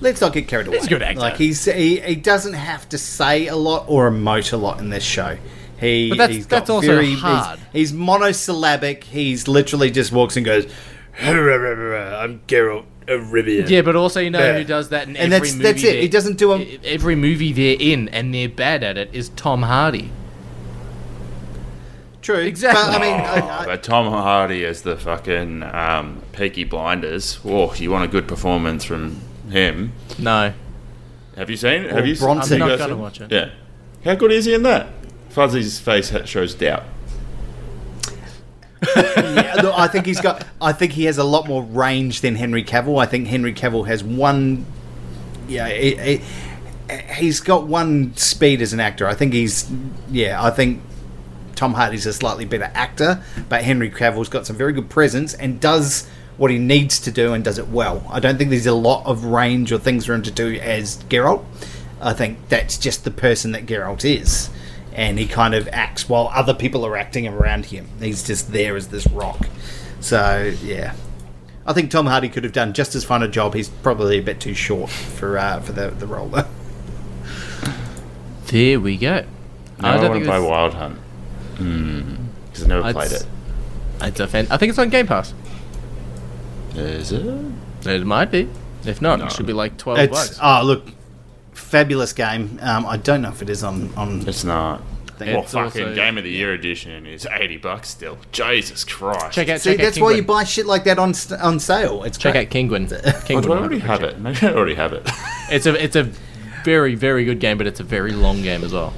Let's 0.00 0.20
not 0.20 0.32
get 0.32 0.46
carried 0.46 0.68
away. 0.68 0.76
He's 0.76 0.86
a 0.86 0.90
good 0.90 1.02
actor. 1.02 1.20
Like 1.20 1.36
he's 1.36 1.64
he, 1.64 2.00
he 2.00 2.14
doesn't 2.14 2.52
have 2.52 2.88
to 2.90 2.98
say 2.98 3.48
a 3.48 3.56
lot 3.56 3.84
or 3.88 4.10
emote 4.10 4.52
a 4.52 4.56
lot 4.56 4.78
in 4.78 4.90
this 4.90 5.02
show. 5.04 5.36
He, 5.80 6.08
But 6.08 6.18
that's- 6.18 6.36
he's 6.36 6.46
got 6.46 6.58
that's 6.58 6.70
also 6.70 6.86
very, 6.88 7.14
hard. 7.14 7.58
He's, 7.72 7.90
he's 7.90 7.92
monosyllabic. 7.92 9.04
He's 9.04 9.46
literally 9.48 9.90
just 9.90 10.12
walks 10.12 10.36
and 10.36 10.44
goes. 10.46 10.66
I'm 11.20 12.40
Geralt 12.46 12.84
of 13.08 13.20
Rivia. 13.32 13.68
Yeah, 13.68 13.82
but 13.82 13.96
also 13.96 14.20
you 14.20 14.30
know 14.30 14.38
Yeah. 14.38 14.58
who 14.58 14.64
does 14.64 14.90
that 14.90 15.08
in 15.08 15.16
And 15.16 15.32
every 15.32 15.48
that's- 15.48 15.52
movie. 15.54 15.64
that's 15.64 15.84
it. 15.84 16.00
He 16.02 16.08
doesn't 16.08 16.36
do 16.38 16.54
e- 16.56 16.78
every 16.84 17.14
movie 17.16 17.52
they're 17.52 17.76
in, 17.78 18.08
and 18.10 18.32
they're 18.34 18.48
bad 18.48 18.84
at 18.84 18.96
it. 18.98 19.10
Is 19.12 19.30
Tom 19.30 19.62
Hardy? 19.62 20.10
True. 22.28 22.40
Exactly. 22.40 22.82
But, 22.92 22.94
I 22.94 23.00
mean, 23.00 23.20
Oh, 23.20 23.46
I, 23.48 23.58
I, 23.60 23.64
but 23.64 23.82
Tom 23.82 24.06
Hardy 24.12 24.62
as 24.66 24.82
the 24.82 24.98
fucking 24.98 25.62
um, 25.62 26.20
Peaky 26.32 26.64
Blinders. 26.64 27.38
Oh, 27.42 27.72
you 27.74 27.90
want 27.90 28.04
a 28.04 28.08
good 28.08 28.28
performance 28.28 28.84
from 28.84 29.18
him? 29.50 29.92
No, 30.18 30.52
Have 31.36 31.48
you 31.48 31.56
seen? 31.56 31.84
it? 31.84 31.92
Or 31.92 31.94
Have 31.94 32.06
you? 32.06 32.16
Bronson. 32.16 32.60
have 32.60 32.68
you 32.68 32.74
I'm 32.74 32.78
not 32.78 32.78
gonna 32.78 32.92
seen- 32.94 33.00
watch 33.00 33.20
it. 33.22 33.32
Yeah. 33.32 33.50
How 34.04 34.14
good 34.14 34.30
is 34.30 34.44
he 34.44 34.52
in 34.52 34.62
that? 34.64 34.88
Fuzzy's 35.30 35.78
face 35.80 36.12
shows 36.26 36.54
doubt. 36.54 36.82
yeah, 38.96 39.54
look, 39.62 39.74
I 39.76 39.88
think 39.88 40.06
he's 40.06 40.20
got. 40.20 40.46
I 40.60 40.72
think 40.72 40.92
he 40.92 41.04
has 41.04 41.18
a 41.18 41.24
lot 41.24 41.48
more 41.48 41.62
range 41.62 42.20
than 42.20 42.34
Henry 42.36 42.62
Cavill. 42.62 43.00
I 43.02 43.06
think 43.06 43.26
Henry 43.26 43.52
Cavill 43.54 43.86
has 43.86 44.04
one. 44.04 44.66
Yeah, 45.48 45.68
he, 45.68 45.96
he, 45.96 46.20
he's 47.14 47.40
got 47.40 47.66
one 47.66 48.14
speed 48.16 48.60
as 48.62 48.72
an 48.72 48.80
actor. 48.80 49.06
I 49.08 49.14
think 49.14 49.32
he's. 49.32 49.68
Yeah, 50.10 50.42
I 50.42 50.50
think 50.50 50.82
Tom 51.58 51.74
Hardy's 51.74 52.06
a 52.06 52.12
slightly 52.12 52.44
better 52.44 52.70
actor, 52.72 53.20
but 53.48 53.64
Henry 53.64 53.90
Cavill's 53.90 54.28
got 54.28 54.46
some 54.46 54.54
very 54.54 54.72
good 54.72 54.88
presence 54.88 55.34
and 55.34 55.60
does 55.60 56.08
what 56.36 56.52
he 56.52 56.58
needs 56.58 57.00
to 57.00 57.10
do 57.10 57.32
and 57.32 57.42
does 57.42 57.58
it 57.58 57.66
well. 57.66 58.06
I 58.08 58.20
don't 58.20 58.38
think 58.38 58.50
there's 58.50 58.66
a 58.66 58.72
lot 58.72 59.04
of 59.04 59.24
range 59.24 59.72
or 59.72 59.78
things 59.78 60.06
for 60.06 60.14
him 60.14 60.22
to 60.22 60.30
do 60.30 60.54
as 60.54 61.02
Geralt. 61.10 61.44
I 62.00 62.12
think 62.12 62.48
that's 62.48 62.78
just 62.78 63.02
the 63.02 63.10
person 63.10 63.50
that 63.52 63.66
Geralt 63.66 64.04
is. 64.04 64.50
And 64.92 65.18
he 65.18 65.26
kind 65.26 65.52
of 65.52 65.66
acts 65.72 66.08
while 66.08 66.30
other 66.32 66.54
people 66.54 66.86
are 66.86 66.96
acting 66.96 67.26
around 67.26 67.66
him. 67.66 67.88
He's 68.00 68.22
just 68.24 68.52
there 68.52 68.76
as 68.76 68.86
this 68.88 69.08
rock. 69.08 69.48
So, 69.98 70.54
yeah. 70.62 70.94
I 71.66 71.72
think 71.72 71.90
Tom 71.90 72.06
Hardy 72.06 72.28
could 72.28 72.44
have 72.44 72.52
done 72.52 72.72
just 72.72 72.94
as 72.94 73.02
fine 73.02 73.22
a 73.24 73.28
job. 73.28 73.54
He's 73.54 73.68
probably 73.68 74.18
a 74.18 74.22
bit 74.22 74.38
too 74.38 74.54
short 74.54 74.90
for 74.90 75.36
uh, 75.36 75.58
for 75.58 75.72
the, 75.72 75.90
the 75.90 76.06
role, 76.06 76.28
though. 76.28 76.46
There 78.46 78.78
we 78.78 78.96
go. 78.96 79.24
No, 79.80 79.88
I, 79.88 79.96
want 79.96 80.02
to 80.02 80.12
think 80.12 80.24
play 80.24 80.36
it's- 80.36 80.48
Wild 80.48 80.74
Hunt. 80.74 80.98
Because 81.58 82.62
I've 82.62 82.68
never 82.68 82.82
I'd 82.84 82.94
played 82.94 83.12
it. 83.12 83.26
It's 84.00 84.20
a 84.20 84.26
fan. 84.26 84.46
I 84.50 84.56
think 84.56 84.70
it's 84.70 84.78
on 84.78 84.88
Game 84.90 85.06
Pass. 85.06 85.34
Is 86.74 87.12
it? 87.12 87.26
It 87.86 88.06
might 88.06 88.30
be. 88.30 88.48
If 88.84 89.02
not, 89.02 89.18
No. 89.18 89.26
it 89.26 89.32
should 89.32 89.46
be 89.46 89.52
like 89.52 89.76
twelve 89.76 89.98
It's 89.98 90.12
bucks. 90.12 90.38
oh 90.42 90.62
look, 90.64 90.86
fabulous 91.52 92.12
game. 92.12 92.58
Um, 92.62 92.86
I 92.86 92.96
don't 92.96 93.22
know 93.22 93.30
if 93.30 93.42
it 93.42 93.50
is 93.50 93.64
on 93.64 93.92
on. 93.96 94.26
It's 94.28 94.44
not. 94.44 94.82
Thing. 95.18 95.32
Well, 95.34 95.42
It's 95.42 95.52
fucking 95.52 95.82
also- 95.82 95.94
Game 95.96 96.16
of 96.16 96.22
the 96.22 96.30
Year 96.30 96.52
edition 96.54 97.04
is 97.04 97.26
80 97.28 97.56
bucks 97.56 97.88
still. 97.88 98.18
Jesus 98.30 98.84
Christ. 98.84 99.32
check 99.32 99.48
out. 99.48 99.60
See, 99.60 99.70
check 99.70 99.78
that's 99.80 99.98
out 99.98 100.04
why 100.04 100.12
you 100.12 100.22
buy 100.22 100.44
shit 100.44 100.64
like 100.64 100.84
that 100.84 101.00
on 101.00 101.12
on 101.42 101.58
sale. 101.58 102.04
It's 102.04 102.16
Check 102.18 102.34
great. 102.34 102.46
out 102.46 102.52
Kinguin. 102.54 102.92
Oh, 102.92 102.96
Kinguin 103.26 103.42
do 103.42 103.52
I 103.52 103.56
already 103.58 103.78
have 103.80 104.04
it? 104.04 104.20
Maybe 104.20 104.46
I 104.46 104.52
already 104.52 104.76
have 104.76 104.92
it. 104.92 105.02
It's 105.50 105.66
a 105.66 105.82
it's 105.82 105.96
a 105.96 106.04
very 106.64 106.94
very 106.94 107.24
good 107.24 107.40
game, 107.40 107.58
but 107.58 107.66
it's 107.66 107.80
a 107.80 107.82
very 107.82 108.12
long 108.12 108.42
game 108.42 108.62
as 108.62 108.72
well. 108.72 108.94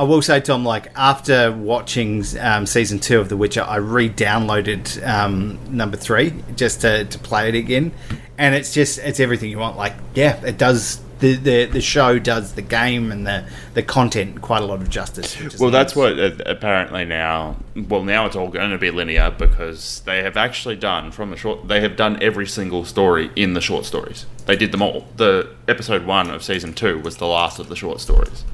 I 0.00 0.04
will 0.04 0.22
say, 0.22 0.40
Tom, 0.40 0.64
like 0.64 0.90
after 0.96 1.52
watching 1.52 2.24
um, 2.40 2.64
season 2.64 3.00
two 3.00 3.20
of 3.20 3.28
The 3.28 3.36
Witcher, 3.36 3.62
I 3.62 3.76
re-downloaded 3.76 5.06
um, 5.06 5.58
number 5.68 5.98
three 5.98 6.42
just 6.56 6.80
to, 6.80 7.04
to 7.04 7.18
play 7.18 7.50
it 7.50 7.54
again, 7.54 7.92
and 8.38 8.54
it's 8.54 8.72
just 8.72 8.98
it's 8.98 9.20
everything 9.20 9.50
you 9.50 9.58
want. 9.58 9.76
Like, 9.76 9.92
yeah, 10.14 10.42
it 10.42 10.56
does. 10.56 11.02
The, 11.18 11.34
the, 11.34 11.66
the 11.66 11.82
show 11.82 12.18
does 12.18 12.54
the 12.54 12.62
game 12.62 13.12
and 13.12 13.26
the, 13.26 13.44
the 13.74 13.82
content 13.82 14.40
quite 14.40 14.62
a 14.62 14.64
lot 14.64 14.80
of 14.80 14.88
justice. 14.88 15.58
Well, 15.60 15.70
that's 15.70 15.94
what 15.94 16.18
uh, 16.18 16.30
apparently 16.46 17.04
now. 17.04 17.56
Well, 17.76 18.02
now 18.02 18.24
it's 18.24 18.36
all 18.36 18.48
going 18.48 18.70
to 18.70 18.78
be 18.78 18.90
linear 18.90 19.30
because 19.30 20.00
they 20.06 20.22
have 20.22 20.38
actually 20.38 20.76
done 20.76 21.10
from 21.10 21.28
the 21.28 21.36
short. 21.36 21.68
They 21.68 21.82
have 21.82 21.96
done 21.96 22.22
every 22.22 22.46
single 22.46 22.86
story 22.86 23.30
in 23.36 23.52
the 23.52 23.60
short 23.60 23.84
stories. 23.84 24.24
They 24.46 24.56
did 24.56 24.72
them 24.72 24.80
all. 24.80 25.04
The 25.18 25.50
episode 25.68 26.06
one 26.06 26.30
of 26.30 26.42
season 26.42 26.72
two 26.72 26.98
was 27.00 27.18
the 27.18 27.26
last 27.26 27.58
of 27.58 27.68
the 27.68 27.76
short 27.76 28.00
stories, 28.00 28.46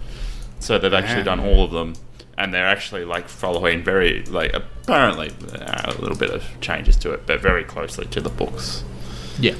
so 0.60 0.78
they've 0.78 0.92
actually 0.92 1.18
Wow. 1.18 1.36
done 1.36 1.40
all 1.40 1.64
of 1.64 1.70
them, 1.70 1.94
and 2.38 2.52
they're 2.52 2.66
actually 2.66 3.04
like 3.04 3.28
following 3.28 3.82
very 3.82 4.22
like 4.24 4.52
apparently 4.54 5.30
uh, 5.54 5.92
a 5.92 6.00
little 6.00 6.16
bit 6.16 6.30
of 6.30 6.44
changes 6.60 6.96
to 6.96 7.12
it, 7.12 7.26
but 7.26 7.40
very 7.40 7.64
closely 7.64 8.06
to 8.06 8.20
the 8.20 8.30
books. 8.30 8.84
Yeah. 9.38 9.54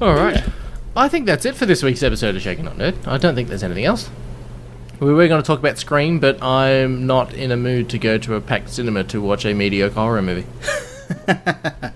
All 0.00 0.14
right. 0.14 0.42
I 0.96 1.08
think 1.08 1.26
that's 1.26 1.44
it 1.44 1.54
for 1.56 1.66
this 1.66 1.82
week's 1.82 2.02
episode 2.02 2.34
of 2.34 2.42
Shaking 2.42 2.64
Not 2.64 2.76
Nerd. 2.76 3.06
I 3.06 3.16
don't 3.18 3.34
think 3.34 3.48
there's 3.48 3.62
anything 3.62 3.84
else. 3.84 4.10
We 4.98 5.12
were 5.12 5.28
going 5.28 5.40
to 5.42 5.46
talk 5.46 5.58
about 5.58 5.78
Scream, 5.78 6.18
but 6.20 6.42
I'm 6.42 7.06
not 7.06 7.32
in 7.32 7.50
a 7.52 7.56
mood 7.56 7.88
to 7.90 7.98
go 7.98 8.18
to 8.18 8.34
a 8.34 8.40
packed 8.40 8.70
cinema 8.70 9.04
to 9.04 9.20
watch 9.20 9.44
a 9.46 9.54
mediocre 9.54 9.94
horror 9.94 10.20
movie. 10.22 10.46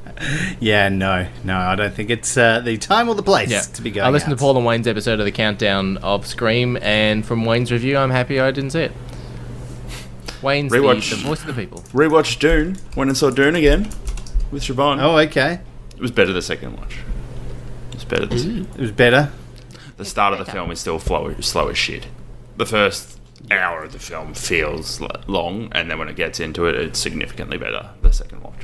Yeah, 0.60 0.88
no, 0.88 1.26
no, 1.42 1.56
I 1.58 1.74
don't 1.74 1.92
think 1.92 2.08
it's 2.08 2.36
uh, 2.38 2.60
the 2.60 2.78
time 2.78 3.08
or 3.10 3.14
the 3.14 3.22
place 3.22 3.50
Yeah. 3.50 3.60
to 3.60 3.82
be 3.82 3.90
going. 3.90 4.06
I 4.06 4.10
listened 4.10 4.32
out. 4.32 4.38
to 4.38 4.40
Paul 4.42 4.56
and 4.56 4.64
Wayne's 4.64 4.86
episode 4.86 5.18
of 5.18 5.26
the 5.26 5.32
countdown 5.32 5.98
of 5.98 6.26
Scream, 6.26 6.78
and 6.80 7.26
from 7.26 7.44
Wayne's 7.44 7.70
review, 7.70 7.98
I'm 7.98 8.10
happy 8.10 8.40
I 8.40 8.50
didn't 8.50 8.70
see 8.70 8.82
it. 8.84 8.92
Wayne's 10.40 10.72
the, 10.72 10.78
Rewatch. 10.78 11.10
the 11.10 11.16
voice 11.16 11.40
of 11.42 11.48
the 11.48 11.52
people. 11.52 11.80
Rewatched 11.92 12.38
Dune. 12.38 12.78
Went 12.96 13.10
and 13.10 13.16
saw 13.16 13.30
Dune 13.30 13.54
again 13.54 13.90
with 14.50 14.62
Siobhan. 14.62 15.02
Oh, 15.02 15.18
okay, 15.18 15.60
It 15.94 16.00
was 16.00 16.10
better 16.10 16.32
the 16.32 16.42
second 16.42 16.76
watch. 16.78 16.98
It 17.90 17.94
was 17.96 18.04
better 18.04 18.24
the 18.26 18.38
second. 18.38 18.68
it 18.74 18.80
was 18.80 18.92
better. 18.92 19.30
The 19.98 20.04
start 20.04 20.32
of 20.32 20.44
the 20.44 20.50
film 20.50 20.70
is 20.70 20.80
still 20.80 20.98
flow, 20.98 21.34
slow 21.40 21.68
as 21.68 21.76
shit. 21.78 22.06
The 22.56 22.66
first 22.66 23.18
hour 23.50 23.84
of 23.84 23.92
the 23.92 23.98
film 23.98 24.32
feels 24.32 25.00
long, 25.26 25.68
and 25.72 25.90
then 25.90 25.98
when 25.98 26.08
it 26.08 26.16
gets 26.16 26.40
into 26.40 26.66
it, 26.66 26.74
it's 26.76 26.98
significantly 26.98 27.58
better 27.58 27.90
the 28.00 28.12
second 28.12 28.42
watch. 28.42 28.54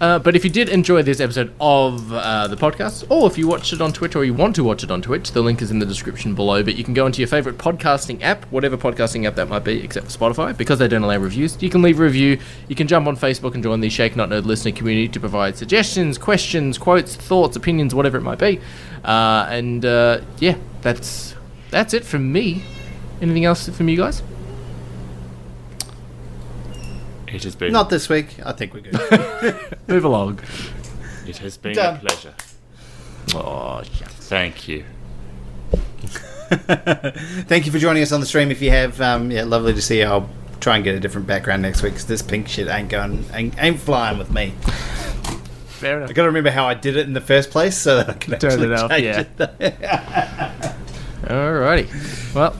Uh, 0.00 0.18
but 0.20 0.36
if 0.36 0.44
you 0.44 0.50
did 0.50 0.68
enjoy 0.68 1.02
this 1.02 1.18
episode 1.18 1.52
of 1.60 2.12
uh, 2.12 2.46
the 2.46 2.56
podcast, 2.56 3.04
or 3.10 3.26
if 3.26 3.36
you 3.36 3.48
watched 3.48 3.72
it 3.72 3.80
on 3.80 3.92
Twitch 3.92 4.14
or 4.14 4.24
you 4.24 4.32
want 4.32 4.54
to 4.54 4.62
watch 4.62 4.84
it 4.84 4.90
on 4.92 5.02
Twitch, 5.02 5.32
the 5.32 5.42
link 5.42 5.60
is 5.60 5.72
in 5.72 5.80
the 5.80 5.86
description 5.86 6.34
below. 6.36 6.62
But 6.62 6.76
you 6.76 6.84
can 6.84 6.94
go 6.94 7.04
into 7.04 7.20
your 7.20 7.26
favorite 7.26 7.58
podcasting 7.58 8.22
app, 8.22 8.44
whatever 8.46 8.76
podcasting 8.76 9.26
app 9.26 9.34
that 9.34 9.48
might 9.48 9.64
be, 9.64 9.82
except 9.82 10.10
for 10.10 10.18
Spotify, 10.18 10.56
because 10.56 10.78
they 10.78 10.86
don't 10.86 11.02
allow 11.02 11.18
reviews. 11.18 11.60
You 11.60 11.68
can 11.68 11.82
leave 11.82 11.98
a 11.98 12.02
review. 12.04 12.38
You 12.68 12.76
can 12.76 12.86
jump 12.86 13.08
on 13.08 13.16
Facebook 13.16 13.54
and 13.54 13.62
join 13.62 13.80
the 13.80 13.90
Shake 13.90 14.14
Not 14.14 14.28
Nerd 14.28 14.44
listener 14.44 14.72
community 14.72 15.08
to 15.08 15.18
provide 15.18 15.56
suggestions, 15.56 16.16
questions, 16.16 16.78
quotes, 16.78 17.16
thoughts, 17.16 17.56
opinions, 17.56 17.92
whatever 17.92 18.18
it 18.18 18.22
might 18.22 18.38
be. 18.38 18.60
Uh, 19.04 19.46
and 19.50 19.84
uh, 19.84 20.20
yeah, 20.38 20.56
that's 20.82 21.34
that's 21.70 21.92
it 21.92 22.04
from 22.04 22.30
me. 22.32 22.62
Anything 23.20 23.44
else 23.44 23.68
from 23.68 23.88
you 23.88 23.96
guys? 23.96 24.22
It 27.32 27.44
has 27.44 27.54
been 27.54 27.72
Not 27.72 27.90
this 27.90 28.08
week. 28.08 28.36
I 28.44 28.52
think 28.52 28.74
we're 28.74 28.80
good. 28.80 29.78
Move 29.88 30.04
along. 30.04 30.40
it 31.26 31.38
has 31.38 31.56
been 31.56 31.74
Done. 31.74 31.96
a 31.96 31.98
pleasure. 31.98 32.34
Oh, 33.34 33.82
shucks. 33.82 34.14
Thank 34.28 34.66
you. 34.66 34.84
Thank 36.50 37.66
you 37.66 37.72
for 37.72 37.78
joining 37.78 38.02
us 38.02 38.10
on 38.10 38.20
the 38.20 38.26
stream. 38.26 38.50
If 38.50 38.60
you 38.60 38.70
have, 38.70 39.00
um, 39.00 39.30
yeah, 39.30 39.44
lovely 39.44 39.72
to 39.74 39.82
see 39.82 40.00
you. 40.00 40.06
I'll 40.06 40.28
try 40.58 40.74
and 40.74 40.84
get 40.84 40.96
a 40.96 41.00
different 41.00 41.28
background 41.28 41.62
next 41.62 41.82
week 41.82 41.92
because 41.92 42.06
this 42.06 42.22
pink 42.22 42.48
shit 42.48 42.66
ain't 42.66 42.88
going, 42.88 43.24
ain't, 43.32 43.54
ain't 43.62 43.78
flying 43.78 44.18
with 44.18 44.32
me. 44.32 44.52
Fair 45.68 45.98
enough. 45.98 46.10
I 46.10 46.12
got 46.12 46.22
to 46.22 46.28
remember 46.28 46.50
how 46.50 46.66
I 46.66 46.74
did 46.74 46.96
it 46.96 47.06
in 47.06 47.12
the 47.12 47.20
first 47.20 47.50
place 47.50 47.76
so 47.76 47.98
that 47.98 48.10
I 48.10 48.12
can 48.14 48.38
Turn 48.38 48.50
actually 48.50 48.66
it 48.66 48.72
off, 48.72 48.90
change 48.90 49.04
yeah. 49.04 49.20
it. 49.60 49.80
Alrighty. 51.22 52.34
Well, 52.34 52.56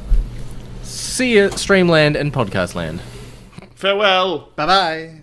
see 0.83 1.35
you, 1.35 1.49
Streamland 1.49 2.19
and 2.19 2.33
Podcast 2.33 2.77
Land. 2.77 3.03
Farewell. 3.81 4.51
Bye 4.57 4.66
bye. 4.66 5.20